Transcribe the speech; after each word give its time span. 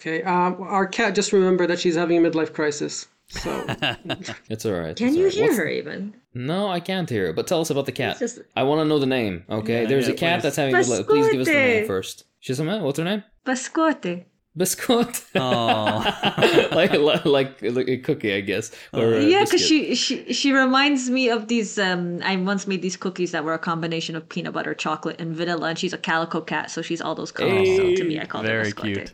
Okay. 0.00 0.22
Um, 0.22 0.56
our 0.60 0.86
cat 0.86 1.14
just 1.14 1.32
remembered 1.32 1.68
that 1.70 1.80
she's 1.80 1.94
having 1.96 2.24
a 2.24 2.28
midlife 2.30 2.52
crisis. 2.52 3.06
So 3.28 3.64
It's 4.50 4.64
all 4.66 4.72
right. 4.72 4.94
Can 4.96 5.08
it's 5.08 5.16
you 5.16 5.22
all 5.22 5.24
right. 5.24 5.32
hear 5.34 5.42
What's- 5.46 5.56
her 5.58 5.68
even? 5.68 6.14
No, 6.34 6.68
I 6.68 6.80
can't 6.80 7.08
hear. 7.08 7.28
her. 7.28 7.32
But 7.32 7.46
tell 7.46 7.60
us 7.62 7.70
about 7.70 7.86
the 7.86 7.92
cat. 7.92 8.18
Just 8.18 8.40
I 8.54 8.62
want 8.62 8.80
to 8.80 8.84
know 8.84 8.98
the 8.98 9.06
name. 9.06 9.44
Okay, 9.48 9.82
Yeah, 9.82 9.88
there's 9.88 10.06
yeah, 10.06 10.12
a 10.14 10.16
cat 10.16 10.38
please. 10.38 10.42
that's 10.42 10.56
having. 10.56 10.74
midlife- 10.74 11.06
Please 11.06 11.32
give 11.32 11.40
us 11.40 11.46
the 11.48 11.52
name 11.54 11.86
first. 11.86 12.24
She's 12.40 12.60
a 12.60 12.64
man. 12.64 12.82
What's 12.82 12.98
her 12.98 13.04
name? 13.04 13.22
biscotti. 13.44 14.24
Biscuit. 14.56 15.22
Oh. 15.36 16.68
like, 16.72 16.92
like 16.92 17.24
like 17.26 17.62
like 17.62 17.88
a 17.88 17.98
cookie, 17.98 18.32
I 18.34 18.40
guess. 18.40 18.70
Or 18.94 19.14
a 19.14 19.22
Yeah, 19.22 19.44
because 19.44 19.60
she, 19.60 19.94
she 19.94 20.32
she 20.32 20.52
reminds 20.52 21.10
me 21.10 21.28
of 21.28 21.48
these. 21.48 21.78
Um, 21.78 22.20
I 22.22 22.36
once 22.36 22.66
made 22.66 22.80
these 22.80 22.96
cookies 22.96 23.32
that 23.32 23.44
were 23.44 23.52
a 23.54 23.58
combination 23.58 24.16
of 24.16 24.26
peanut 24.28 24.52
butter, 24.54 24.72
chocolate, 24.74 25.20
and 25.20 25.34
vanilla, 25.36 25.68
and 25.68 25.78
she's 25.78 25.92
a 25.92 25.98
calico 25.98 26.40
cat, 26.40 26.70
so 26.70 26.80
she's 26.80 27.00
all 27.02 27.14
those 27.14 27.32
colors. 27.32 27.68
So 27.76 27.94
to 27.96 28.04
me, 28.04 28.18
I 28.18 28.24
call 28.24 28.42
Very 28.42 28.64
her 28.70 28.70
biscotti. 28.70 28.94
cute. 28.94 29.12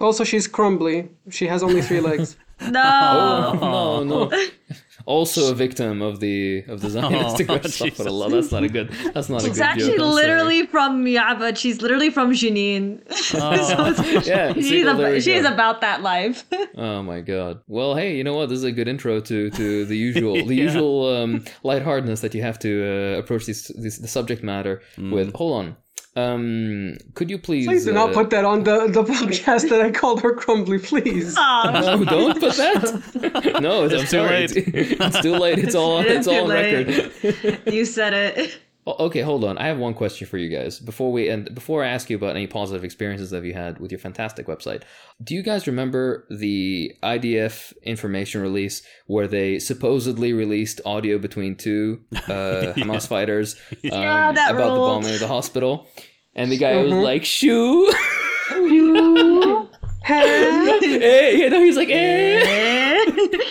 Also 0.00 0.24
she's 0.24 0.46
crumbly. 0.46 1.08
She 1.30 1.46
has 1.46 1.62
only 1.62 1.82
three 1.82 2.00
legs. 2.00 2.36
No, 2.70 3.52
no, 3.60 4.04
no. 4.30 4.30
Also 5.06 5.50
a 5.50 5.54
victim 5.56 6.00
of 6.00 6.20
the 6.20 6.64
of 6.68 6.80
the 6.80 6.88
Zionistic 6.94 7.46
Oh, 7.50 7.58
stuff. 7.68 7.88
Jesus. 7.88 8.06
Allah, 8.06 8.30
that's 8.30 8.52
not 8.52 8.62
a 8.62 8.68
good. 8.68 8.90
That's 9.12 9.28
not 9.28 9.40
a 9.42 9.46
good. 9.46 9.54
She's 9.54 9.60
actually 9.60 9.96
joke, 9.96 10.00
I'm 10.00 10.12
sorry. 10.12 10.14
literally 10.14 10.66
from 10.66 11.04
Yabad. 11.04 11.56
She's 11.58 11.82
literally 11.82 12.10
from 12.10 12.30
Jenin. 12.30 13.02
Oh. 13.34 14.22
Yeah, 14.24 14.52
she's 14.54 14.84
well, 14.84 14.96
there 14.96 15.20
she's 15.20 15.44
about 15.44 15.80
that 15.80 16.02
life. 16.02 16.44
Oh 16.76 17.02
my 17.02 17.20
god. 17.20 17.60
Well, 17.66 17.96
hey, 17.96 18.16
you 18.16 18.22
know 18.22 18.34
what? 18.36 18.48
This 18.50 18.58
is 18.58 18.64
a 18.64 18.72
good 18.72 18.86
intro 18.86 19.20
to 19.20 19.50
to 19.50 19.84
the 19.84 19.96
usual 19.96 20.34
the 20.46 20.54
Yeah. 20.54 20.62
usual 20.64 21.08
um, 21.14 21.44
lightheartedness 21.64 22.20
that 22.20 22.34
you 22.36 22.42
have 22.42 22.60
to 22.60 23.14
uh, 23.16 23.18
approach 23.18 23.46
this, 23.46 23.66
this 23.76 23.98
the 23.98 24.08
subject 24.08 24.44
matter 24.44 24.80
with. 24.96 25.34
Hold 25.34 25.54
on. 25.64 25.76
Um, 26.16 26.96
could 27.14 27.28
you 27.28 27.38
please? 27.38 27.66
Please 27.66 27.84
do 27.84 27.92
not 27.92 28.10
uh, 28.10 28.14
put 28.14 28.30
that 28.30 28.44
on 28.44 28.62
the, 28.62 28.86
the 28.86 29.02
podcast 29.02 29.68
that 29.70 29.80
I 29.80 29.90
called 29.90 30.20
her 30.22 30.32
crumbly, 30.34 30.78
please. 30.78 31.34
No, 31.64 32.04
don't 32.04 32.38
put 32.38 32.54
that. 32.56 33.58
no, 33.60 33.84
it's, 33.84 33.94
I'm 33.94 34.00
too 34.00 34.06
sorry. 34.06 34.28
late. 34.28 34.56
It's, 34.56 35.00
it's 35.00 35.20
too 35.22 35.34
late. 35.36 35.58
It's 35.58 35.74
all. 35.74 36.00
It 36.00 36.06
It's 36.06 36.28
all 36.28 36.44
on 36.44 36.50
record. 36.50 37.12
you 37.66 37.84
said 37.84 38.12
it. 38.14 38.58
Oh, 38.86 39.06
Okay, 39.06 39.20
hold 39.22 39.44
on. 39.44 39.56
I 39.56 39.66
have 39.66 39.78
one 39.78 39.94
question 39.94 40.26
for 40.26 40.36
you 40.36 40.48
guys 40.50 40.78
before 40.78 41.10
we 41.10 41.28
and 41.28 41.54
before 41.54 41.82
I 41.82 41.88
ask 41.88 42.10
you 42.10 42.16
about 42.16 42.36
any 42.36 42.46
positive 42.46 42.84
experiences 42.84 43.30
that 43.30 43.42
you 43.44 43.54
had 43.54 43.78
with 43.78 43.90
your 43.90 43.98
fantastic 43.98 44.46
website. 44.46 44.82
Do 45.22 45.34
you 45.34 45.42
guys 45.42 45.66
remember 45.66 46.26
the 46.30 46.92
IDF 47.02 47.72
information 47.82 48.42
release 48.42 48.82
where 49.06 49.26
they 49.26 49.58
supposedly 49.58 50.32
released 50.34 50.82
audio 50.84 51.18
between 51.18 51.56
two 51.56 52.00
uh, 52.14 52.18
Hamas 52.76 53.06
fighters 53.06 53.54
um, 53.72 53.78
Yeah, 53.82 54.32
that 54.32 54.50
about 54.54 54.74
the 54.74 54.80
bombing 54.80 55.14
of 55.14 55.20
the 55.20 55.28
hospital? 55.28 55.88
And 56.34 56.50
the 56.50 56.58
guy 56.58 56.76
was 56.82 56.92
like, 56.92 57.24
"Shoo!" 57.24 57.90
hey, 60.04 61.36
you 61.38 61.48
know, 61.48 61.60
he's 61.62 61.76
like, 61.76 61.88
"Eh." 61.90 63.50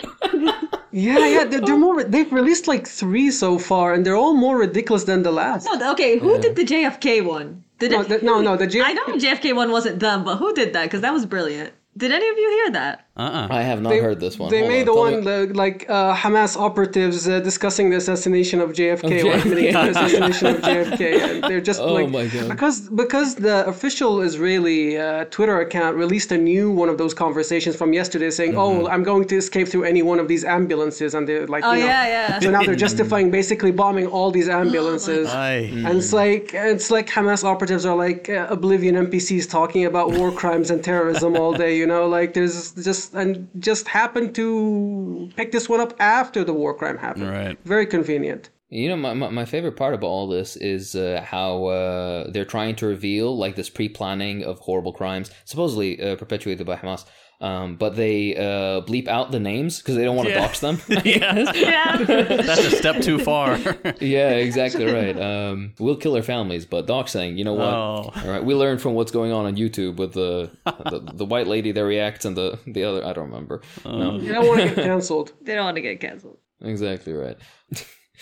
Yeah, 0.94 1.26
yeah, 1.28 1.44
they're, 1.46 1.60
they're 1.60 1.76
more. 1.78 2.04
They've 2.14 2.32
released 2.32 2.68
like 2.68 2.88
three 2.88 3.32
so 3.32 3.58
far, 3.58 3.94
and 3.94 4.06
they're 4.06 4.16
all 4.16 4.36
more 4.36 4.58
ridiculous 4.58 5.04
than 5.06 5.24
the 5.24 5.32
last. 5.32 5.66
No, 5.66 5.92
okay, 5.94 6.20
who 6.20 6.40
did 6.40 6.56
the 6.56 6.64
JFK 6.64 7.26
one? 7.26 7.64
Did 7.80 7.92
No, 7.92 8.02
it? 8.02 8.10
the, 8.10 8.18
no, 8.22 8.42
no. 8.42 8.56
The 8.56 8.68
J- 8.68 8.82
I 8.82 8.94
know 8.94 9.06
JFK 9.08 9.56
one 9.56 9.72
wasn't 9.72 10.00
them, 10.00 10.24
but 10.24 10.38
who 10.38 10.54
did 10.54 10.74
that? 10.74 10.84
Because 10.84 11.02
that 11.02 11.12
was 11.12 11.26
brilliant. 11.26 11.74
Did 11.96 12.12
any 12.12 12.28
of 12.28 12.38
you 12.38 12.50
hear 12.50 12.72
that? 12.72 13.06
Uh-uh. 13.16 13.48
I 13.52 13.62
have 13.62 13.80
not 13.84 13.90
They, 13.90 14.00
heard 14.00 14.20
this 14.20 14.40
one. 14.40 14.50
They 14.50 14.62
Hold 14.62 14.72
made 14.72 14.80
on, 14.80 14.86
the 14.88 14.94
tell 14.94 15.04
one 15.12 15.16
me- 15.20 15.46
the, 15.48 15.54
like 15.54 15.86
uh, 15.88 16.16
Hamas 16.16 16.58
operatives 16.58 17.28
uh, 17.30 17.40
discussing 17.42 17.92
the 17.92 17.98
assassination 17.98 18.60
of 18.60 18.72
JFK, 18.72 19.04
Of 19.04 19.04
or 19.04 19.38
JFK. 19.38 19.46
imminent 19.46 19.90
assassination 19.96 20.48
of 20.48 20.62
JFK, 20.62 21.02
and 21.22 21.44
they're 21.44 21.62
just 21.62 21.80
Oh 21.88 21.94
like 21.94 22.10
my 22.10 22.26
God. 22.26 22.50
because 22.50 22.90
because 22.90 23.36
the 23.36 23.68
official 23.68 24.22
Israeli 24.22 24.98
uh, 24.98 25.26
Twitter 25.26 25.60
account 25.60 25.96
released 25.96 26.32
a 26.32 26.38
new 26.38 26.72
one 26.72 26.90
of 26.90 26.98
those 26.98 27.14
conversations 27.14 27.76
from 27.76 27.94
yesterday, 27.94 28.32
saying, 28.32 28.54
Mm-hmm. 28.54 28.86
"Oh, 28.86 28.88
I'm 28.94 29.04
going 29.04 29.26
to 29.28 29.36
escape 29.38 29.68
through 29.68 29.84
any 29.84 30.02
one 30.02 30.18
of 30.20 30.28
these 30.28 30.44
ambulances," 30.44 31.14
and 31.14 31.28
they're 31.30 31.46
like, 31.46 31.64
Oh 31.64 31.74
you 31.74 31.82
know, 31.82 31.86
yeah, 31.86 32.08
yeah. 32.08 32.40
So 32.40 32.50
now 32.50 32.64
they're 32.64 32.76
justifying 32.88 33.30
basically 33.40 33.72
bombing 33.72 34.08
all 34.08 34.32
these 34.32 34.50
ambulances. 34.50 35.30
Aye. 35.30 35.70
And 35.88 36.00
it's 36.00 36.14
like 36.14 36.50
it's 36.56 36.90
like 36.90 37.08
Hamas 37.08 37.44
operatives 37.44 37.86
are 37.86 37.96
like 37.96 38.28
uh, 38.30 38.48
oblivion 38.50 38.96
NPCs 38.96 39.48
talking 39.48 39.86
about 39.86 40.12
war 40.18 40.32
crimes 40.32 40.72
and 40.72 40.84
terrorism 40.84 41.36
all 41.38 41.54
day. 41.54 41.83
You 41.84 41.88
know, 41.88 42.08
like 42.08 42.34
there's 42.34 42.72
just 42.90 43.14
and 43.14 43.50
just 43.60 43.90
happened 43.90 44.34
to 44.36 45.30
pick 45.36 45.52
this 45.52 45.68
one 45.68 45.82
up 45.82 45.94
after 46.00 46.46
the 46.46 46.54
war 46.54 46.74
crime 46.74 46.98
happened. 46.98 47.30
Right. 47.30 47.58
Very 47.66 47.86
convenient. 47.86 48.50
You 48.70 48.88
know, 48.88 48.96
my, 48.96 49.14
my, 49.14 49.30
my 49.30 49.44
favorite 49.44 49.76
part 49.76 49.94
about 49.94 50.08
all 50.08 50.30
this 50.30 50.56
is 50.56 50.96
uh, 50.96 51.26
how 51.28 51.66
uh, 51.66 52.32
they're 52.32 52.46
trying 52.46 52.78
to 52.78 52.86
reveal 52.88 53.38
like 53.38 53.58
this 53.58 53.70
pre-planning 53.70 54.46
of 54.46 54.60
horrible 54.60 54.94
crimes, 54.94 55.30
supposedly 55.44 56.02
uh, 56.02 56.16
perpetuated 56.16 56.66
by 56.66 56.78
Hamas. 56.78 57.04
Um, 57.44 57.76
but 57.76 57.98
they 57.98 58.36
uh, 58.38 58.80
bleep 58.88 59.10
out 59.10 59.32
the 59.32 59.40
names 59.40 59.80
because 59.80 59.96
they 59.98 60.06
don't 60.06 60.16
want 60.16 60.30
to 60.30 60.34
Yeah. 60.34 60.40
dox 60.48 60.62
them. 60.62 60.80
yeah. 61.04 61.52
yeah. 61.54 61.98
That's 61.98 62.64
a 62.64 62.72
step 62.72 63.02
too 63.02 63.20
far. 63.20 63.58
yeah, 64.00 64.30
exactly 64.30 64.86
right. 64.86 65.20
Um, 65.20 65.74
we'll 65.78 65.98
kill 65.98 66.14
their 66.14 66.24
families, 66.24 66.66
but 66.66 66.88
doxing, 66.88 67.38
you 67.38 67.44
know 67.44 67.54
what? 67.54 67.68
Oh. 67.68 68.12
All 68.16 68.32
right, 68.32 68.44
we 68.44 68.56
learned 68.56 68.82
from 68.82 68.94
what's 68.94 69.12
going 69.12 69.34
on 69.34 69.46
on 69.46 69.58
YouTube 69.58 69.98
with 69.98 70.14
the 70.14 70.52
the, 70.66 71.02
the 71.14 71.26
white 71.26 71.48
lady 71.48 71.74
that 71.74 71.84
reacts 71.84 72.24
and 72.24 72.38
the 72.38 72.60
the 72.66 72.86
other. 72.86 73.06
I 73.06 73.12
don't 73.12 73.26
remember. 73.30 73.62
No. 73.84 74.16
You 74.16 74.32
don't 74.32 74.48
want 74.48 74.62
to 74.62 74.68
get 74.68 74.76
canceled. 74.76 75.34
They 75.42 75.54
don't 75.56 75.66
want 75.66 75.76
to 75.76 75.82
get 75.82 76.00
canceled. 76.00 76.38
Exactly 76.62 77.12
right. 77.12 77.38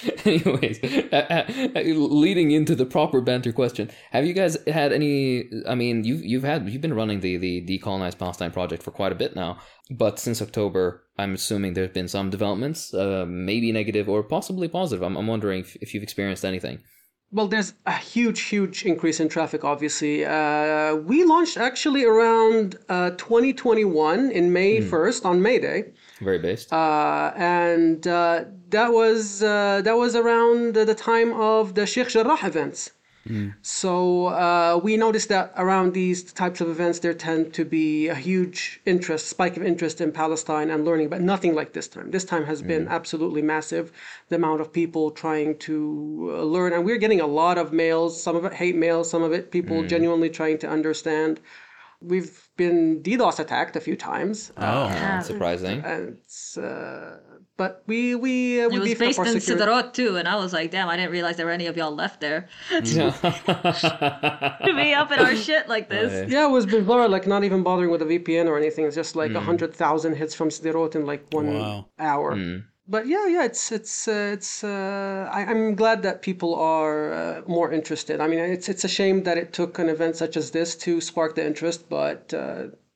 Anyways, 0.26 0.84
uh, 1.14 1.46
uh, 1.76 1.82
leading 1.84 2.52
into 2.52 2.76
the 2.76 2.86
proper 2.86 3.22
banter 3.22 3.52
question, 3.52 3.90
have 4.12 4.26
you 4.26 4.34
guys 4.34 4.58
had 4.68 4.92
any? 4.92 5.50
I 5.68 5.76
mean, 5.76 6.04
you've 6.04 6.24
you've 6.24 6.44
had 6.44 6.68
you've 6.70 6.82
been 6.82 6.94
running 6.94 7.20
the 7.20 7.38
the 7.38 7.66
decolonized 7.66 8.18
Palestine 8.18 8.52
project 8.52 8.84
for 8.84 8.92
quite 8.92 9.12
a 9.12 9.16
bit 9.16 9.36
now, 9.36 9.58
but 9.90 10.20
since 10.20 10.42
October, 10.42 11.04
I'm 11.18 11.34
assuming 11.34 11.74
there's 11.74 11.92
been 11.92 12.08
some 12.08 12.30
developments, 12.30 12.94
uh, 12.94 13.26
maybe 13.28 13.72
negative 13.72 14.10
or 14.10 14.24
possibly 14.24 14.68
positive. 14.68 15.04
I'm 15.04 15.18
I'm 15.18 15.28
wondering 15.28 15.62
if, 15.62 15.76
if 15.78 15.94
you've 15.94 16.04
experienced 16.04 16.46
anything. 16.46 16.80
Well, 17.34 17.48
there's 17.48 17.74
a 17.86 17.94
huge, 17.94 18.42
huge 18.42 18.84
increase 18.86 19.22
in 19.22 19.30
traffic, 19.30 19.64
obviously. 19.64 20.26
Uh, 20.26 20.96
we 20.96 21.24
launched 21.24 21.56
actually 21.56 22.04
around 22.04 22.78
uh, 22.90 23.12
2021 23.12 24.32
in 24.32 24.52
May 24.52 24.82
1st, 24.82 25.26
on 25.26 25.42
May 25.42 25.58
Day. 25.58 25.94
Very 26.20 26.40
based. 26.40 26.74
Uh, 26.74 27.32
and 27.38 28.06
uh, 28.06 28.44
that 28.72 28.92
was 28.92 29.44
uh, 29.44 29.82
that 29.84 29.98
was 30.04 30.16
around 30.16 30.76
the 30.76 30.96
time 30.96 31.32
of 31.34 31.76
the 31.76 31.86
Sheikh 31.86 32.10
Jarrah 32.10 32.46
events. 32.46 32.92
So 33.62 34.28
uh, 34.28 34.80
we 34.84 34.98
noticed 34.98 35.30
that 35.30 35.54
around 35.56 35.94
these 35.94 36.34
types 36.34 36.60
of 36.60 36.70
events, 36.70 37.00
there 37.00 37.14
tend 37.14 37.54
to 37.54 37.64
be 37.64 38.08
a 38.08 38.16
huge 38.16 38.82
interest, 38.86 39.28
spike 39.28 39.58
of 39.58 39.64
interest 39.64 40.02
in 40.02 40.12
Palestine 40.12 40.72
and 40.72 40.86
learning, 40.86 41.10
but 41.10 41.22
nothing 41.22 41.54
like 41.54 41.74
this 41.74 41.88
time. 41.88 42.10
This 42.10 42.26
time 42.26 42.46
has 42.46 42.62
been 42.62 42.88
absolutely 42.88 43.44
massive. 43.44 43.92
The 44.30 44.38
amount 44.38 44.62
of 44.62 44.74
people 44.74 45.12
trying 45.12 45.58
to 45.60 46.34
uh, 46.34 46.44
learn, 46.44 46.74
and 46.74 46.84
we're 46.84 46.98
getting 46.98 47.22
a 47.22 47.28
lot 47.28 47.58
of 47.60 47.72
mails. 47.72 48.22
Some 48.22 48.36
of 48.36 48.44
it 48.46 48.54
hate 48.54 48.76
mail, 48.76 49.04
some 49.04 49.22
of 49.22 49.32
it 49.34 49.52
people 49.52 49.84
genuinely 49.86 50.30
trying 50.30 50.58
to 50.60 50.68
understand. 50.68 51.40
We've 52.02 52.50
been 52.58 53.04
DDoS 53.04 53.40
attacked 53.40 53.76
a 53.76 53.80
few 53.82 53.96
times. 53.96 54.52
Oh. 54.58 54.90
Not 54.90 55.24
surprising. 55.24 55.84
And 55.86 56.18
uh, 56.58 57.18
but 57.62 57.72
we 57.92 58.00
we 58.26 58.34
uh, 58.62 58.70
we 58.70 58.76
It 58.78 58.80
was 58.80 58.96
based 59.06 59.20
in 59.20 59.26
security. 59.40 59.64
Sderot 59.64 59.88
too, 60.00 60.12
and 60.20 60.26
I 60.34 60.36
was 60.44 60.52
like, 60.58 60.70
damn, 60.76 60.90
I 60.94 60.96
didn't 60.98 61.14
realize 61.18 61.36
there 61.40 61.50
were 61.52 61.58
any 61.62 61.68
of 61.72 61.76
y'all 61.80 61.96
left 62.04 62.18
there 62.28 62.42
Yeah. 62.98 63.12
to 64.68 64.74
be 64.84 64.94
up 65.02 65.10
in 65.14 65.20
our 65.28 65.36
shit 65.48 65.64
like 65.76 65.88
this. 65.96 66.12
yeah. 66.14 66.36
Yeah, 66.36 66.48
it 66.50 66.52
was 66.60 66.66
bizarre. 66.66 67.08
Like 67.16 67.26
not 67.36 67.44
even 67.48 67.60
bothering 67.70 67.92
with 67.94 68.02
a 68.08 68.10
VPN 68.14 68.46
or 68.52 68.56
anything. 68.64 68.84
It's 68.88 68.96
just 69.04 69.14
Hmm. 69.14 69.20
like 69.24 69.34
a 69.42 69.44
hundred 69.50 69.72
thousand 69.84 70.12
hits 70.22 70.34
from 70.40 70.50
Sderot 70.50 70.92
in 70.98 71.04
like 71.12 71.24
one 71.40 71.48
Wow. 71.54 71.86
hour. 72.00 72.30
Hmm. 72.36 72.58
But 72.96 73.04
yeah, 73.14 73.26
yeah, 73.36 73.46
it's 73.50 73.64
it's 73.72 73.96
uh, 74.08 74.36
it's. 74.36 74.54
Uh, 74.76 75.30
I, 75.38 75.42
I'm 75.52 75.76
glad 75.82 75.98
that 76.08 76.16
people 76.30 76.52
are 76.56 77.14
uh, 77.14 77.42
more 77.58 77.72
interested. 77.80 78.16
I 78.20 78.28
mean, 78.32 78.40
it's 78.56 78.68
it's 78.74 78.84
a 78.84 78.94
shame 79.00 79.18
that 79.28 79.38
it 79.44 79.48
took 79.60 79.74
an 79.84 79.88
event 79.96 80.14
such 80.24 80.36
as 80.42 80.46
this 80.58 80.70
to 80.86 80.92
spark 81.00 81.32
the 81.36 81.46
interest, 81.52 81.80
but 82.00 82.22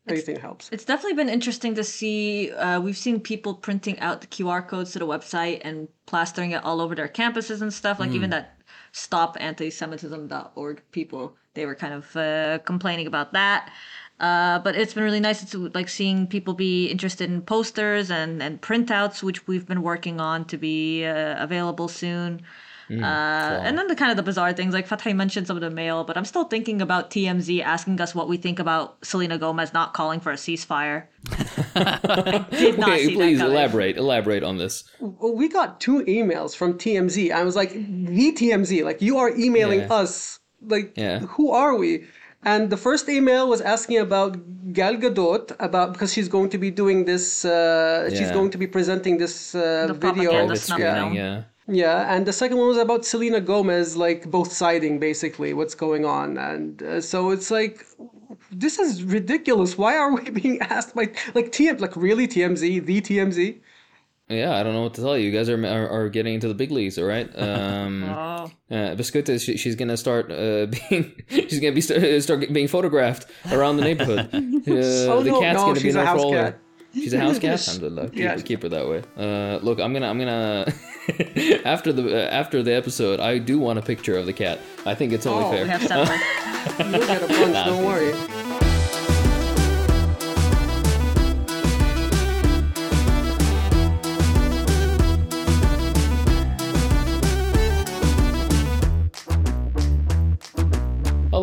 uh, 0.07 0.13
anything 0.13 0.39
helps. 0.39 0.69
It's 0.71 0.85
definitely 0.85 1.15
been 1.15 1.29
interesting 1.29 1.75
to 1.75 1.83
see. 1.83 2.51
Uh, 2.51 2.79
we've 2.79 2.97
seen 2.97 3.19
people 3.19 3.53
printing 3.53 3.99
out 3.99 4.21
the 4.21 4.27
QR 4.27 4.67
codes 4.67 4.91
to 4.93 4.99
the 4.99 5.07
website 5.07 5.61
and 5.63 5.87
plastering 6.05 6.51
it 6.51 6.63
all 6.63 6.81
over 6.81 6.95
their 6.95 7.07
campuses 7.07 7.61
and 7.61 7.73
stuff. 7.73 7.99
Like 7.99 8.11
even 8.11 8.29
that 8.29 8.57
stop 8.91 9.37
anti-Semitism.org 9.39 10.81
people, 10.91 11.35
they 11.53 11.65
were 11.65 11.75
kind 11.75 11.93
of 11.93 12.15
uh, 12.15 12.59
complaining 12.59 13.07
about 13.07 13.33
that. 13.33 13.71
Uh, 14.19 14.59
but 14.59 14.75
it's 14.75 14.93
been 14.93 15.03
really 15.03 15.19
nice 15.19 15.43
to 15.51 15.69
like 15.73 15.89
seeing 15.89 16.25
people 16.25 16.53
be 16.53 16.87
interested 16.87 17.29
in 17.29 17.41
posters 17.41 18.09
and 18.09 18.41
and 18.41 18.61
printouts, 18.61 19.21
which 19.21 19.45
we've 19.45 19.67
been 19.67 19.81
working 19.81 20.21
on 20.21 20.45
to 20.45 20.57
be 20.57 21.05
uh, 21.05 21.43
available 21.43 21.89
soon. 21.89 22.41
Uh, 22.89 22.93
and 23.65 23.77
then 23.77 23.87
the 23.87 23.95
kind 23.95 24.11
of 24.11 24.17
the 24.17 24.23
bizarre 24.23 24.53
things 24.53 24.73
like 24.73 24.87
Fathi 24.87 25.15
mentioned 25.15 25.47
some 25.47 25.57
of 25.57 25.61
the 25.61 25.69
mail, 25.71 26.03
but 26.03 26.17
I'm 26.17 26.25
still 26.25 26.43
thinking 26.43 26.81
about 26.81 27.09
TMZ 27.09 27.61
asking 27.63 27.99
us 27.99 28.13
what 28.13 28.27
we 28.29 28.37
think 28.37 28.59
about 28.59 29.03
Selena 29.03 29.37
Gomez 29.37 29.73
not 29.73 29.93
calling 29.93 30.19
for 30.19 30.31
a 30.31 30.35
ceasefire. 30.35 31.05
I 31.75 32.45
did 32.51 32.77
not 32.77 32.89
Okay, 32.89 33.05
see 33.07 33.15
please 33.15 33.39
that 33.39 33.49
elaborate. 33.49 33.97
Elaborate 33.97 34.43
on 34.43 34.57
this. 34.57 34.83
We 34.99 35.47
got 35.49 35.79
two 35.81 36.03
emails 36.05 36.55
from 36.55 36.75
TMZ. 36.77 37.31
I 37.31 37.43
was 37.43 37.55
like, 37.55 37.71
the 37.73 38.31
TMZ, 38.33 38.83
like 38.83 39.01
you 39.01 39.17
are 39.17 39.31
emailing 39.35 39.81
Yeah. 39.81 39.93
us. 40.01 40.39
Like, 40.61 40.93
Yeah. 40.95 41.19
who 41.19 41.51
are 41.51 41.75
we? 41.75 42.05
And 42.43 42.69
the 42.69 42.77
first 42.77 43.09
email 43.09 43.49
was 43.49 43.61
asking 43.61 43.97
about 43.97 44.37
Gal 44.71 44.95
Gadot 44.97 45.55
about 45.59 45.93
because 45.93 46.13
she's 46.13 46.27
going 46.27 46.49
to 46.49 46.59
be 46.59 46.69
doing 46.69 47.05
this. 47.05 47.43
Uh, 47.43 48.07
She's 48.09 48.29
going 48.31 48.51
to 48.51 48.57
be 48.59 48.67
presenting 48.67 49.17
this 49.17 49.55
uh, 49.55 49.87
The 49.87 49.93
video. 49.93 50.13
propaganda 50.13 50.53
It's 50.53 50.63
snuff 50.65 50.79
screening, 50.79 51.13
yeah. 51.15 51.43
Yeah, 51.67 52.13
and 52.15 52.27
the 52.27 52.33
second 52.33 52.57
one 52.57 52.67
was 52.67 52.77
about 52.77 53.05
Selena 53.05 53.41
Gomez, 53.41 53.97
like 53.97 54.29
both 54.29 54.51
siding 54.51 54.99
basically 54.99 55.53
what's 55.53 55.73
going 55.73 56.05
on, 56.05 56.37
and 56.37 56.81
uh, 56.83 57.01
so 57.01 57.31
it's 57.31 57.49
like, 57.49 57.83
this 58.51 58.77
is 58.77 59.03
ridiculous. 59.03 59.75
Why 59.77 59.97
are 59.97 60.13
we 60.13 60.29
being 60.41 60.61
asked 60.61 60.93
by 60.93 61.05
like 61.33 61.51
TM, 61.51 61.79
like 61.79 61.95
really 61.95 62.27
TMZ, 62.27 62.85
the 62.85 63.01
TMZ? 63.01 63.59
Yeah, 64.27 64.55
I 64.55 64.63
don't 64.63 64.73
know 64.73 64.81
what 64.81 64.95
to 64.95 65.01
tell 65.01 65.17
you. 65.17 65.25
You 65.29 65.31
guys 65.31 65.49
are 65.49 65.65
are, 65.65 65.87
are 65.89 66.09
getting 66.09 66.33
into 66.35 66.47
the 66.47 66.53
big 66.55 66.69
leagues, 66.71 66.97
all 66.99 67.05
right? 67.05 67.29
Um, 67.37 68.03
Oh. 68.03 68.51
uh, 68.71 68.95
Biscuita, 68.95 69.39
she, 69.43 69.57
she's 69.57 69.75
gonna 69.75 69.97
start 69.97 70.31
uh, 70.31 70.65
being 70.89 71.13
she's 71.29 71.59
gonna 71.59 71.73
be 71.73 71.81
start, 71.81 72.21
start 72.21 72.51
being 72.53 72.67
photographed 72.67 73.25
around 73.51 73.77
the 73.77 73.83
neighborhood. 73.83 74.29
Uh, 74.33 75.13
Oh, 75.13 75.23
the 75.23 75.31
no, 75.31 75.39
cat's 75.41 75.57
no, 75.57 75.61
gonna 75.67 75.73
be 75.75 75.79
she's 75.81 75.95
in 75.95 76.01
a 76.01 76.05
her 76.05 76.05
house 76.07 76.31
cat. 76.31 76.59
She's 76.95 77.13
a 77.13 77.19
house 77.19 77.37
cat. 77.39 77.59
Alhamdulillah. 77.67 78.09
Keep, 78.15 78.19
Yeah. 78.19 78.35
keep 78.41 78.63
her 78.63 78.69
that 78.69 78.87
way. 78.87 79.03
Uh, 79.17 79.59
look, 79.61 79.79
I'm 79.79 79.93
gonna 79.93 80.07
I'm 80.09 80.17
gonna 80.17 80.65
after 81.65 81.91
the 81.93 82.03
uh, 82.25 82.29
after 82.31 82.63
the 82.63 82.73
episode, 82.73 83.19
I 83.19 83.37
do 83.37 83.59
want 83.59 83.77
a 83.77 83.81
picture 83.81 84.17
of 84.17 84.25
the 84.25 84.33
cat. 84.33 84.59
I 84.85 84.95
think 84.95 85.11
it's 85.13 85.25
only 85.25 85.43
Oh, 85.45 85.51
fair. 85.51 85.63
We 85.65 85.69
have 85.69 85.83
several. 85.83 86.17
You'll 86.91 87.07
get 87.07 87.21
a 87.23 87.27
bunch, 87.27 87.65
don't 87.65 87.85
worry. 87.85 88.11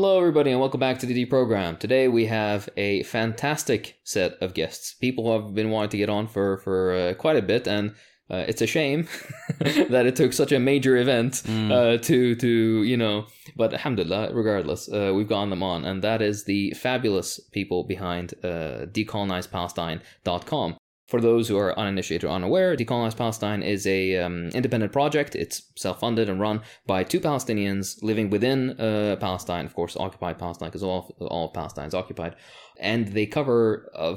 Hello, 0.02 0.19
everybody, 0.19 0.50
and 0.50 0.58
welcome 0.58 0.81
back 0.81 0.99
to 0.99 1.06
the 1.06 1.14
Deprogram. 1.14 1.78
Today 1.78 2.08
we 2.08 2.26
have 2.26 2.69
a 2.76 3.04
fantastic 3.04 4.00
set 4.02 4.32
of 4.43 4.52
guests. 4.52 4.94
People 4.94 5.22
who 5.22 5.40
have 5.40 5.54
been 5.54 5.70
wanting 5.70 5.90
to 5.90 5.96
get 5.96 6.08
on 6.08 6.26
for 6.26 6.58
for 6.58 6.93
uh, 6.93 7.14
quite 7.14 7.37
a 7.37 7.40
bit, 7.40 7.69
and 7.69 7.94
uh, 8.28 8.44
it's 8.49 8.60
a 8.60 8.66
shame 8.66 9.06
that 9.60 10.04
it 10.04 10.16
took 10.16 10.32
such 10.32 10.50
a 10.50 10.58
major 10.58 10.96
event 10.96 11.44
uh, 11.49 11.99
to 11.99 12.34
to 12.34 12.82
you 12.82 12.96
know. 12.96 13.26
But 13.54 13.75
alhamdulillah, 13.75 14.34
regardless, 14.34 14.93
uh, 14.93 15.12
we've 15.14 15.28
gotten 15.28 15.50
them 15.50 15.62
on, 15.62 15.84
and 15.84 16.02
that 16.02 16.20
is 16.20 16.46
the 16.46 16.72
fabulous 16.72 17.38
people 17.52 17.84
behind 17.84 18.34
uh, 18.43 18.87
decolonizepalestine.com. 18.90 20.78
For 21.12 21.20
those 21.20 21.46
who 21.46 21.58
are 21.58 21.78
uninitiated 21.78 22.24
or 22.26 22.32
unaware, 22.32 22.74
Decolonize 22.74 23.14
Palestine 23.14 23.62
is 23.62 23.86
a 23.86 24.16
um, 24.16 24.48
independent 24.54 24.92
project. 24.94 25.34
It's 25.34 25.60
self-funded 25.76 26.30
and 26.30 26.40
run 26.40 26.62
by 26.86 27.04
two 27.04 27.20
Palestinians 27.20 28.02
living 28.02 28.30
within 28.30 28.80
uh, 28.80 29.16
Palestine, 29.20 29.66
of 29.66 29.74
course, 29.74 29.94
occupied 29.94 30.38
Palestine, 30.38 30.70
because 30.70 30.82
all 30.82 31.14
all 31.20 31.48
of 31.48 31.52
Palestine 31.52 31.86
is 31.86 31.92
occupied, 31.92 32.34
and 32.80 33.08
they 33.08 33.26
cover 33.26 33.90
a 33.94 34.16